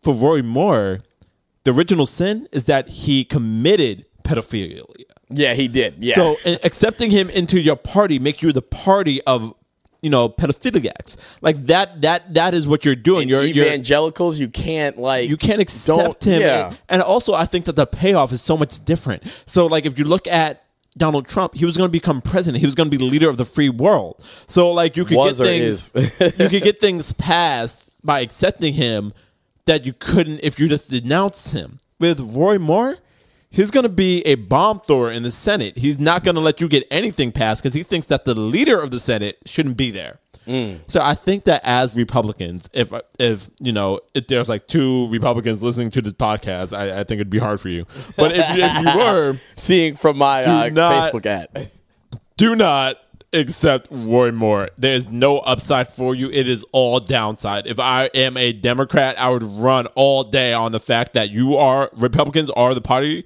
For 0.02 0.14
Roy 0.14 0.42
Moore, 0.42 1.00
the 1.64 1.72
original 1.72 2.06
sin 2.06 2.48
is 2.52 2.66
that 2.66 2.90
he 2.90 3.24
committed 3.24 4.06
pedophilia. 4.24 4.84
Yeah, 5.30 5.54
he 5.54 5.68
did. 5.68 5.96
Yeah. 6.00 6.16
So 6.16 6.36
accepting 6.46 7.10
him 7.10 7.30
into 7.30 7.62
your 7.62 7.78
party 7.78 8.20
makes 8.20 8.44
you 8.44 8.52
the 8.52 8.62
party 8.62 9.22
of 9.24 9.54
you 10.02 10.10
know 10.10 10.28
pedophiliacs. 10.28 11.38
Like 11.42 11.56
that 11.68 12.02
that 12.02 12.34
that 12.34 12.54
is 12.54 12.68
what 12.68 12.84
you're 12.84 12.96
doing. 12.96 13.30
You're 13.30 13.44
you're 13.44 13.66
evangelicals, 13.66 14.40
you 14.40 14.50
can't 14.50 14.98
like 14.98 15.30
you 15.30 15.38
can't 15.38 15.62
accept 15.62 16.26
him. 16.26 16.42
Yeah. 16.42 16.68
And, 16.68 16.82
and 16.90 17.02
also, 17.02 17.34
I 17.34 17.46
think 17.46 17.66
that 17.66 17.78
the 17.78 17.86
payoff 17.86 18.34
is 18.34 18.42
so 18.42 18.58
much 18.58 18.84
different. 18.84 19.26
So, 19.46 19.68
like, 19.68 19.86
if 19.86 19.98
you 19.98 20.04
look 20.04 20.28
at 20.28 20.66
Donald 20.98 21.28
Trump, 21.28 21.56
he 21.56 21.66
was 21.66 21.78
going 21.78 21.88
to 21.88 21.92
become 21.92 22.22
president. 22.22 22.60
He 22.60 22.66
was 22.66 22.76
going 22.76 22.88
to 22.88 22.92
be 22.92 22.98
the 22.98 23.10
leader 23.10 23.30
of 23.30 23.38
the 23.38 23.46
free 23.46 23.70
world. 23.70 24.22
So, 24.48 24.72
like, 24.72 24.98
you 24.98 25.06
could 25.06 25.18
Was 25.18 25.40
get 25.40 25.46
things, 25.46 25.92
you 26.40 26.50
could 26.50 26.64
get 26.64 26.80
things 26.82 27.14
passed 27.14 27.90
by 28.04 28.20
accepting 28.20 28.74
him 28.74 29.14
that 29.66 29.86
you 29.86 29.94
couldn't 29.94 30.40
if 30.44 30.60
you 30.60 30.68
just 30.68 30.90
denounced 30.90 31.54
him. 31.54 31.78
With 32.00 32.20
Roy 32.36 32.58
Moore, 32.58 32.98
he's 33.50 33.70
going 33.70 33.84
to 33.84 33.90
be 33.90 34.22
a 34.26 34.36
bomb 34.36 34.80
thrower 34.82 35.12
in 35.12 35.24
the 35.24 35.32
Senate. 35.32 35.78
He's 35.78 36.00
not 36.00 36.24
going 36.24 36.36
to 36.36 36.42
let 36.42 36.60
you 36.60 36.68
get 36.68 36.86
anything 36.90 37.32
passed 37.32 37.62
because 37.62 37.76
he 37.76 37.84
thinks 37.84 38.08
that 38.08 38.26
the 38.26 38.34
leader 38.34 38.80
of 38.80 38.92
the 38.92 39.00
Senate 39.00 39.38
shouldn't 39.46 39.78
be 39.78 39.92
there. 39.92 40.20
So 40.88 41.02
I 41.02 41.14
think 41.16 41.46
that 41.46 41.62
as 41.64 41.96
Republicans, 41.96 42.70
if 42.74 42.92
if 43.20 43.50
you 43.60 43.72
know 43.72 44.00
if 44.14 44.28
there's 44.28 44.50
like 44.50 44.68
two 44.68 45.08
Republicans 45.10 45.62
listening 45.64 45.90
to 45.92 46.02
this 46.02 46.14
podcast, 46.14 46.76
I, 46.78 47.00
I 47.00 47.04
think 47.04 47.20
it'd 47.20 47.30
be 47.30 47.40
hard 47.40 47.60
for 47.62 47.70
you. 47.70 47.86
But 48.18 48.32
if, 48.34 48.58
you- 48.58 48.64
if 48.64 48.82
you 48.96 48.98
were, 49.04 49.38
Seeing 49.56 49.96
from 49.96 50.18
my 50.18 50.44
uh, 50.44 50.70
not- 50.70 51.14
Facebook 51.14 51.26
ad. 51.26 51.72
do 52.38 52.56
not 52.56 52.98
accept 53.34 53.88
Roy 53.92 54.32
Moore. 54.32 54.68
There's 54.78 55.08
no 55.10 55.40
upside 55.40 55.94
for 55.96 56.14
you. 56.14 56.30
It 56.32 56.50
is 56.50 56.66
all 56.74 57.00
downside. 57.00 57.66
If 57.66 57.80
I 57.80 58.10
am 58.14 58.36
a 58.36 58.52
Democrat, 58.52 59.18
I 59.20 59.30
would 59.30 59.44
run 59.44 59.88
all 59.96 60.24
day 60.24 60.52
on 60.54 60.74
the 60.74 60.80
fact 60.82 61.14
that 61.14 61.30
you 61.30 61.56
are 61.56 61.90
Republicans 61.94 62.50
are 62.50 62.74
the 62.74 62.82
party 62.82 63.24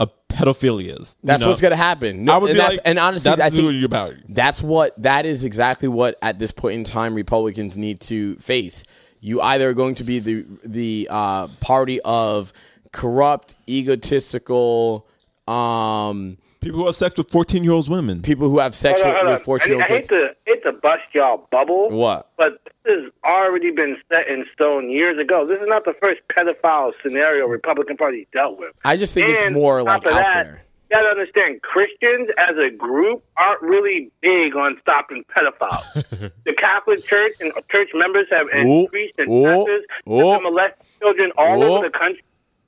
of 0.00 0.10
pedophilia 0.28 0.98
you 0.98 1.04
That's 1.22 1.40
know? 1.42 1.48
what's 1.48 1.60
gonna 1.60 1.76
happen. 1.76 2.24
No, 2.24 2.34
I 2.34 2.38
would 2.38 2.50
and, 2.50 2.56
be 2.56 2.58
that's- 2.58 2.78
like, 2.78 2.82
and 2.86 2.98
honestly, 2.98 3.30
that's 3.30 3.40
I 3.42 3.50
think 3.50 3.74
you're 3.74 3.84
about. 3.84 4.14
that's 4.28 4.62
what 4.62 5.00
that 5.02 5.26
is 5.26 5.44
exactly 5.44 5.88
what 5.88 6.16
at 6.22 6.38
this 6.40 6.50
point 6.50 6.74
in 6.74 6.84
time 6.84 7.14
Republicans 7.14 7.76
need 7.76 8.00
to 8.02 8.34
face. 8.36 8.82
You 9.20 9.40
either 9.42 9.68
are 9.68 9.74
going 9.74 9.94
to 9.96 10.04
be 10.04 10.18
the 10.18 10.46
the 10.64 11.06
uh, 11.10 11.48
party 11.60 12.00
of 12.00 12.52
corrupt, 12.92 13.54
egotistical 13.68 15.06
um, 15.46 16.38
People 16.60 16.80
who 16.80 16.86
have 16.86 16.96
sex 16.96 17.16
with 17.16 17.30
14 17.30 17.64
year 17.64 17.72
old 17.72 17.88
women. 17.88 18.20
people 18.20 18.50
who 18.50 18.58
have 18.58 18.74
sex 18.74 19.00
Hold 19.00 19.14
on, 19.14 19.14
with, 19.14 19.22
hold 19.22 19.32
with 19.32 19.40
on. 19.40 19.44
fourteen 19.44 19.72
year 19.72 19.82
I, 19.82 19.84
I 19.84 19.88
hate 19.88 20.08
to 20.08 20.36
hate 20.46 20.62
to 20.64 20.72
bust 20.72 21.02
y'all 21.14 21.48
bubble. 21.50 21.88
What? 21.90 22.30
But 22.36 22.60
this 22.84 23.02
has 23.02 23.12
already 23.24 23.70
been 23.70 23.96
set 24.10 24.28
in 24.28 24.44
stone 24.52 24.90
years 24.90 25.18
ago. 25.18 25.46
This 25.46 25.60
is 25.60 25.68
not 25.68 25.84
the 25.86 25.94
first 25.94 26.20
pedophile 26.28 26.92
scenario 27.02 27.46
Republican 27.46 27.96
Party 27.96 28.28
dealt 28.32 28.58
with. 28.58 28.74
I 28.84 28.96
just 28.98 29.14
think 29.14 29.28
it's 29.30 29.50
more 29.50 29.82
like 29.82 30.04
out 30.04 30.04
that, 30.04 30.44
there. 30.44 30.62
You 30.90 30.96
gotta 30.96 31.08
understand, 31.08 31.62
Christians 31.62 32.28
as 32.36 32.58
a 32.58 32.68
group 32.68 33.24
aren't 33.36 33.62
really 33.62 34.10
big 34.20 34.54
on 34.56 34.76
stopping 34.82 35.24
pedophiles. 35.34 36.32
the 36.44 36.52
Catholic 36.52 37.04
Church 37.06 37.32
and 37.40 37.52
church 37.70 37.90
members 37.94 38.26
have 38.30 38.48
Ooh, 38.54 38.82
increased 38.82 39.18
in 39.18 39.30
ooh, 39.30 39.44
taxes 39.44 39.84
to 40.06 40.40
molest 40.42 40.74
children 40.98 41.32
all 41.38 41.62
Ooh. 41.62 41.66
over 41.66 41.86
the 41.86 41.96
country. 41.96 42.22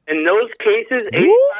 In 0.08 0.24
those 0.24 0.50
cases, 0.60 1.02
Ooh. 1.14 1.50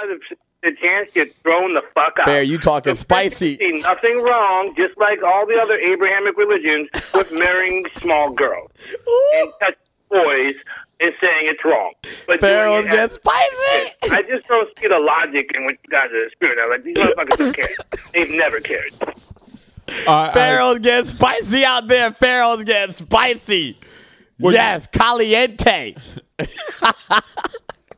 85 0.63 0.73
of 0.73 0.81
the 0.81 0.81
chance 0.81 1.11
get 1.13 1.35
thrown 1.43 1.75
the 1.75 1.83
fuck 1.95 2.19
out. 2.21 2.27
Bear, 2.27 2.43
you 2.43 2.59
talking 2.59 2.95
So 2.95 3.05
Christians 3.05 3.37
spicy. 3.39 3.57
See 3.57 3.81
nothing 3.81 4.23
wrong, 4.23 4.75
just 4.77 4.97
like 4.99 5.23
all 5.23 5.47
the 5.47 5.59
other 5.61 5.79
Abrahamic 5.79 6.37
religions, 6.37 6.89
with 7.15 7.33
marrying 7.33 7.85
small 7.99 8.31
girls 8.31 8.71
and 9.37 9.53
touch 9.61 9.77
boys 10.09 10.55
and 11.01 11.13
saying 11.21 11.47
it's 11.47 11.65
wrong. 11.65 11.93
But 12.27 12.41
doing 12.41 12.53
Pharaohs 12.53 12.87
it 12.87 12.91
get 12.91 12.99
as- 13.01 13.13
spicy. 13.13 14.15
I 14.15 14.23
just 14.29 14.47
don't 14.49 14.69
see 14.79 14.87
the 14.89 14.99
logic 14.99 15.51
in 15.55 15.65
what 15.65 15.75
you 15.83 15.91
guys 15.91 16.11
are 16.13 16.25
experiencing. 16.27 16.71
Like 16.71 16.85
these 16.85 16.97
motherfuckers 16.97 17.39
don't 17.39 17.57
care. 17.57 17.65
They've 18.13 18.31
never 18.39 18.61
cared. 18.61 18.93
I- 20.09 20.29
I- 20.31 20.33
Pharaohs 20.33 20.79
get 20.81 21.07
spicy 21.07 21.65
out 21.65 21.89
there. 21.89 22.13
Pharaohs 22.13 22.65
get 22.65 22.95
spicy. 22.95 23.77
yes, 24.39 24.87
caliente. 24.87 25.95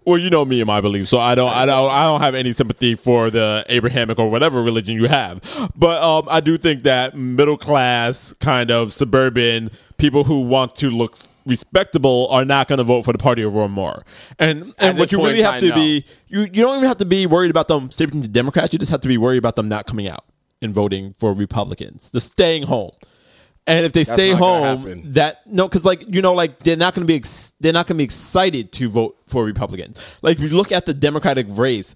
Well, 0.07 0.19
you 0.19 0.29
know 0.29 0.45
me 0.45 0.61
and 0.61 0.67
my 0.67 0.81
beliefs, 0.81 1.09
so 1.11 1.19
I 1.19 1.35
don't, 1.35 1.51
I 1.51 1.65
don't, 1.65 1.91
I 1.91 2.05
don't 2.05 2.21
have 2.21 2.35
any 2.35 2.53
sympathy 2.53 2.95
for 2.95 3.31
the 3.31 3.65
Abrahamic 3.69 4.19
or 4.19 4.29
whatever 4.29 4.63
religion 4.63 4.97
you 4.97 5.09
have. 5.09 5.41
But 5.75 6.03
um, 6.03 6.29
I 6.31 6.41
do 6.41 6.59
think 6.59 6.83
that 6.83 7.17
middle 7.17 7.57
class, 7.57 8.35
kind 8.35 8.71
of 8.71 8.93
suburban 8.93 9.71
people 9.97 10.25
who 10.25 10.43
want 10.43 10.75
to 10.77 10.91
look 10.91 11.17
respectable 11.47 12.29
are 12.31 12.45
not 12.45 12.69
going 12.69 12.79
to 12.79 12.85
vote 12.85 13.03
for 13.03 13.13
the 13.13 13.19
party 13.19 13.43
of 13.43 13.55
Roy 13.55 13.69
Moore. 13.69 14.05
And 14.39 14.75
and 14.79 14.99
what 14.99 15.13
you 15.13 15.25
really 15.25 15.43
have 15.43 15.61
to 15.61 15.73
be, 15.75 16.05
you 16.29 16.41
you 16.41 16.63
don't 16.63 16.77
even 16.77 16.89
have 16.89 16.99
to 16.99 17.07
be 17.07 17.27
worried 17.27 17.51
about 17.51 17.69
them 17.69 17.91
stepping 17.91 18.23
to 18.23 18.29
Democrats. 18.29 18.73
You 18.73 18.79
just 18.79 18.91
have 18.91 19.01
to 19.01 19.09
be 19.09 19.19
worried 19.19 19.39
about 19.39 19.57
them 19.57 19.69
not 19.69 19.87
coming 19.87 20.09
out 20.09 20.25
and 20.61 20.75
voting 20.75 21.15
for 21.15 21.33
Republicans, 21.33 22.11
just 22.11 22.33
staying 22.33 22.65
home. 22.65 22.93
And 23.67 23.87
if 23.87 23.93
they 23.93 24.05
stay 24.05 24.33
not 24.33 24.41
gonna 24.41 24.77
home, 24.77 24.79
happen. 24.79 25.13
that 25.13 25.47
no, 25.47 25.67
because 25.67 25.85
like 25.85 26.05
you 26.13 26.21
know, 26.21 26.35
like 26.35 26.59
they're 26.59 26.77
not 26.77 26.95
going 26.95 27.07
to 27.07 27.11
be 27.11 27.17
ex- 27.17 27.53
they're 27.61 27.73
not 27.73 27.87
going 27.87 27.97
to 27.97 27.99
be 27.99 28.05
excited 28.05 28.73
to 28.73 28.91
vote 28.91 29.17
for 29.27 29.45
Republicans. 29.45 30.19
Like 30.21 30.39
if 30.39 30.45
you 30.45 30.57
look 30.57 30.71
at 30.71 30.85
the 30.85 30.93
Democratic 30.93 31.47
race 31.49 31.95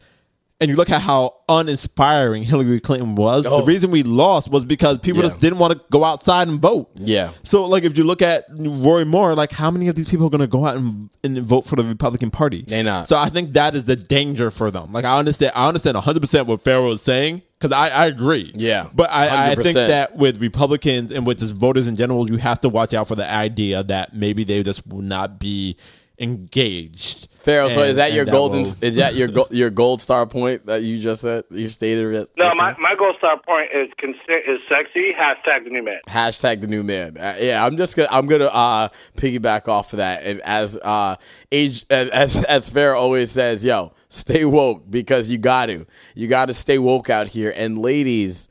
and 0.61 0.69
you 0.69 0.77
look 0.77 0.91
at 0.91 1.01
how 1.01 1.37
uninspiring 1.49 2.43
Hillary 2.43 2.81
Clinton 2.81 3.15
was, 3.15 3.47
Oh. 3.47 3.61
the 3.61 3.65
reason 3.67 3.91
we 3.93 4.03
lost 4.03 4.51
was 4.51 4.65
because 4.65 4.99
people 4.99 5.23
Yeah. 5.23 5.29
just 5.29 5.41
didn't 5.41 5.59
want 5.61 5.73
to 5.75 5.81
go 5.91 6.03
outside 6.03 6.49
and 6.49 6.61
vote. 6.61 6.91
Yeah. 6.97 7.31
So 7.45 7.65
like 7.67 7.85
if 7.85 7.97
you 7.97 8.03
look 8.05 8.23
at 8.23 8.45
Roy 8.51 9.05
Moore, 9.05 9.37
like 9.37 9.53
how 9.53 9.71
many 9.71 9.87
of 9.89 9.95
these 9.95 10.09
people 10.09 10.27
are 10.27 10.31
going 10.31 10.41
to 10.41 10.47
go 10.49 10.67
out 10.67 10.77
and, 10.77 11.09
and 11.23 11.39
vote 11.43 11.65
for 11.65 11.77
the 11.77 11.85
Republican 11.85 12.31
Party? 12.31 12.65
They 12.67 12.83
not. 12.83 13.07
So 13.09 13.17
I 13.17 13.29
think 13.29 13.53
that 13.53 13.75
is 13.77 13.85
the 13.85 13.95
danger 13.97 14.51
for 14.51 14.71
them. 14.73 14.93
Like 14.93 15.05
I 15.05 15.17
understand, 15.17 15.53
I 15.55 15.69
understand 15.69 15.95
100 15.95 16.21
percent 16.21 16.47
what 16.49 16.61
Pharaoh 16.61 16.91
is 16.91 17.03
saying 17.03 17.43
because 17.61 17.73
I, 17.73 17.89
I 17.91 18.07
agree. 18.07 18.53
Yeah. 18.55 18.89
but 18.93 19.11
I, 19.13 19.53
I 19.53 19.55
think 19.55 19.75
that 19.75 20.17
with 20.17 20.41
Republicans 20.43 21.13
and 21.13 21.25
with 21.27 21.39
just 21.39 21.55
voters 21.55 21.87
in 21.87 21.95
general, 21.97 22.29
you 22.29 22.37
have 22.37 22.61
to 22.61 22.69
watch 22.69 22.95
out 22.95 23.07
for 23.07 23.15
the 23.15 23.31
idea 23.33 23.85
that 23.85 24.13
maybe 24.15 24.43
they 24.45 24.63
just 24.65 24.87
will 24.89 25.03
not 25.03 25.39
be 25.39 25.77
engaged. 26.21 27.29
Pharaoh, 27.49 27.69
so 27.71 27.81
And- 27.81 27.91
is 27.91 27.97
that 27.97 28.13
your 28.13 28.27
golden? 28.27 28.65
will- 28.65 28.75
is 28.83 28.97
that 28.97 29.15
your 29.15 29.29
go, 29.29 29.47
your 29.51 29.71
gold 29.71 30.03
star 30.03 30.27
point 30.27 30.67
that 30.67 30.83
you 30.83 30.99
just 30.99 31.23
said? 31.23 31.45
You 31.51 31.71
stated 31.71 32.15
it. 32.15 32.31
No, 32.37 32.55
my, 32.55 32.77
my 32.79 32.95
gold 32.95 33.17
star 33.17 33.39
point 33.39 33.71
is 33.75 33.89
consent 33.97 34.43
is 34.47 34.61
sexy. 34.69 35.15
Hashtag 35.15 35.65
the 35.65 35.71
new 35.71 35.83
man. 35.83 36.01
hashtag 36.09 36.61
the 36.61 36.67
new 36.67 36.83
man. 36.83 37.17
Uh, 37.17 37.37
yeah, 37.41 37.65
I'm 37.65 37.79
just 37.79 37.97
gonna 37.97 38.09
I'm 38.11 38.27
gonna 38.27 38.49
uh, 38.49 38.91
piggyback 39.17 39.67
off 39.67 39.95
of 39.95 39.97
that. 39.97 40.25
And 40.25 40.43
as 40.43 40.77
uh, 40.77 41.17
age 41.51 41.87
as 41.89 42.11
as, 42.11 42.45
as 42.45 42.69
Pharaoh 42.69 43.01
always 43.01 43.31
says, 43.31 43.65
yo, 43.65 43.95
stay 44.11 44.45
woke 44.45 44.91
because 44.91 45.31
you 45.31 45.39
got 45.39 45.67
to. 45.67 45.87
You 46.15 46.29
got 46.29 46.47
to 46.47 46.55
stay 46.55 46.79
woke 46.79 47.09
out 47.09 47.29
here. 47.29 47.53
And 47.57 47.79
ladies. 47.79 48.49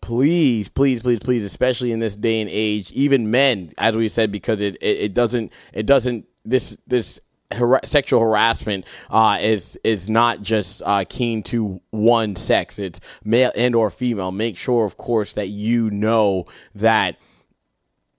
Please, 0.00 0.68
please, 0.68 1.02
please, 1.02 1.18
please, 1.18 1.44
especially 1.44 1.90
in 1.90 1.98
this 1.98 2.14
day 2.14 2.40
and 2.40 2.48
age, 2.48 2.92
even 2.92 3.32
men, 3.32 3.72
as 3.78 3.96
we 3.96 4.08
said, 4.08 4.30
because 4.30 4.60
it, 4.60 4.76
it, 4.76 4.96
it 4.98 5.12
doesn't, 5.12 5.52
it 5.72 5.86
doesn't, 5.86 6.24
this, 6.44 6.78
this 6.86 7.18
har- 7.52 7.80
sexual 7.84 8.20
harassment 8.20 8.86
uh, 9.10 9.38
is 9.40 9.78
is 9.84 10.08
not 10.10 10.42
just 10.42 10.82
uh, 10.84 11.04
keen 11.08 11.42
to 11.44 11.80
one 11.90 12.36
sex; 12.36 12.78
it's 12.78 13.00
male 13.24 13.52
and 13.56 13.74
or 13.74 13.90
female. 13.90 14.32
Make 14.32 14.56
sure, 14.56 14.84
of 14.84 14.96
course, 14.96 15.32
that 15.34 15.48
you 15.48 15.90
know 15.90 16.46
that 16.74 17.16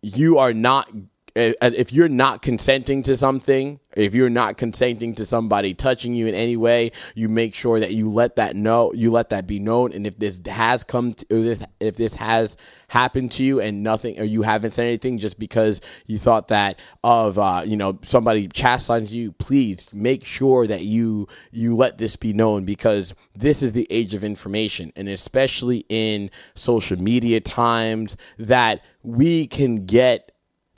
you 0.02 0.38
are 0.38 0.54
not 0.54 0.90
if 1.36 1.94
you're 1.94 2.10
not 2.10 2.42
consenting 2.42 3.02
to 3.04 3.16
something 3.16 3.80
if 3.96 4.14
you're 4.14 4.30
not 4.30 4.58
consenting 4.58 5.16
to 5.16 5.26
somebody 5.26 5.74
touching 5.74 6.14
you 6.14 6.28
in 6.28 6.36
any 6.36 6.56
way 6.56 6.92
you 7.16 7.28
make 7.28 7.56
sure 7.56 7.80
that 7.80 7.94
you 7.94 8.10
let 8.10 8.36
that 8.36 8.56
know 8.56 8.92
you 8.94 9.12
let 9.12 9.30
that 9.30 9.48
be 9.48 9.60
known. 9.60 9.94
And 9.94 10.06
if 10.06 10.18
this 10.18 10.40
has 10.48 10.84
come 10.84 11.14
to 11.14 11.26
if 11.30 11.60
this, 11.60 11.68
if 11.80 11.96
this 11.96 12.16
has 12.16 12.58
happened 12.90 13.32
to 13.32 13.44
you 13.44 13.60
and 13.60 13.84
nothing 13.84 14.20
or 14.20 14.24
you 14.24 14.42
haven't 14.42 14.72
said 14.72 14.86
anything 14.86 15.18
just 15.18 15.38
because 15.40 15.82
you 16.08 16.18
thought 16.18 16.48
that 16.50 16.80
of 17.04 17.38
uh, 17.38 17.62
you 17.66 17.78
know 17.78 18.00
somebody 18.04 18.48
chastising 18.48 19.16
you 19.16 19.32
please 19.34 19.90
make 19.94 20.24
sure 20.24 20.68
that 20.68 20.84
you 20.84 21.28
you 21.52 21.76
let 21.76 21.98
this 21.98 22.16
be 22.16 22.34
known 22.34 22.66
because 22.66 23.14
this 23.36 23.64
is 23.64 23.74
the 23.74 23.88
age 23.90 24.14
of 24.14 24.24
information. 24.24 24.92
And 24.96 25.08
especially 25.08 25.86
in 25.90 26.30
social 26.56 27.02
media 27.02 27.40
times 27.40 28.18
that 28.38 28.84
we 29.04 29.48
can 29.48 29.86
get 29.86 30.29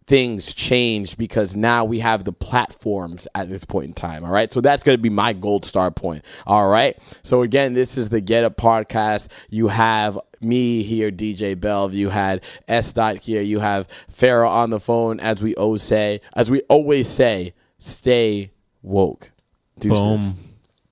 things 0.08 0.54
changed 0.54 1.18
because 1.18 1.56
now 1.56 1.86
we 1.86 2.00
have 2.00 2.24
the 2.24 2.34
platforms 2.34 3.28
at 3.36 3.50
this 3.50 3.64
point 3.66 3.86
in 3.88 3.94
time. 3.94 4.26
All 4.26 4.32
right. 4.32 4.52
So 4.52 4.62
that's 4.62 4.84
going 4.84 4.98
to 4.98 5.02
be 5.02 5.10
my 5.10 5.34
gold 5.34 5.66
star 5.66 5.92
point. 5.92 6.26
All 6.46 6.68
right. 6.68 6.98
So 7.22 7.44
again, 7.44 7.74
this 7.74 7.98
is 7.98 8.10
the 8.10 8.22
Get 8.22 8.44
Up 8.44 8.58
podcast. 8.58 9.30
You 9.50 9.68
have 9.68 10.20
me 10.42 10.84
here, 10.84 11.12
DJ 11.12 11.60
Belv. 11.60 11.94
You 11.94 12.10
had 12.10 12.44
S. 12.68 12.94
Dot 12.94 13.18
here. 13.18 13.42
You 13.42 13.60
have 13.60 13.88
Pharaoh 14.10 14.50
on 14.50 14.70
the 14.70 14.80
phone. 14.80 15.20
As 15.20 15.42
we 15.42 15.56
always 15.56 15.84
say, 15.84 16.22
as 16.34 16.50
we 16.50 16.62
always 16.62 17.08
say, 17.08 17.54
stay 17.78 18.52
woke. 18.82 19.32
Deuces. 19.80 20.34
Boom. 20.34 20.51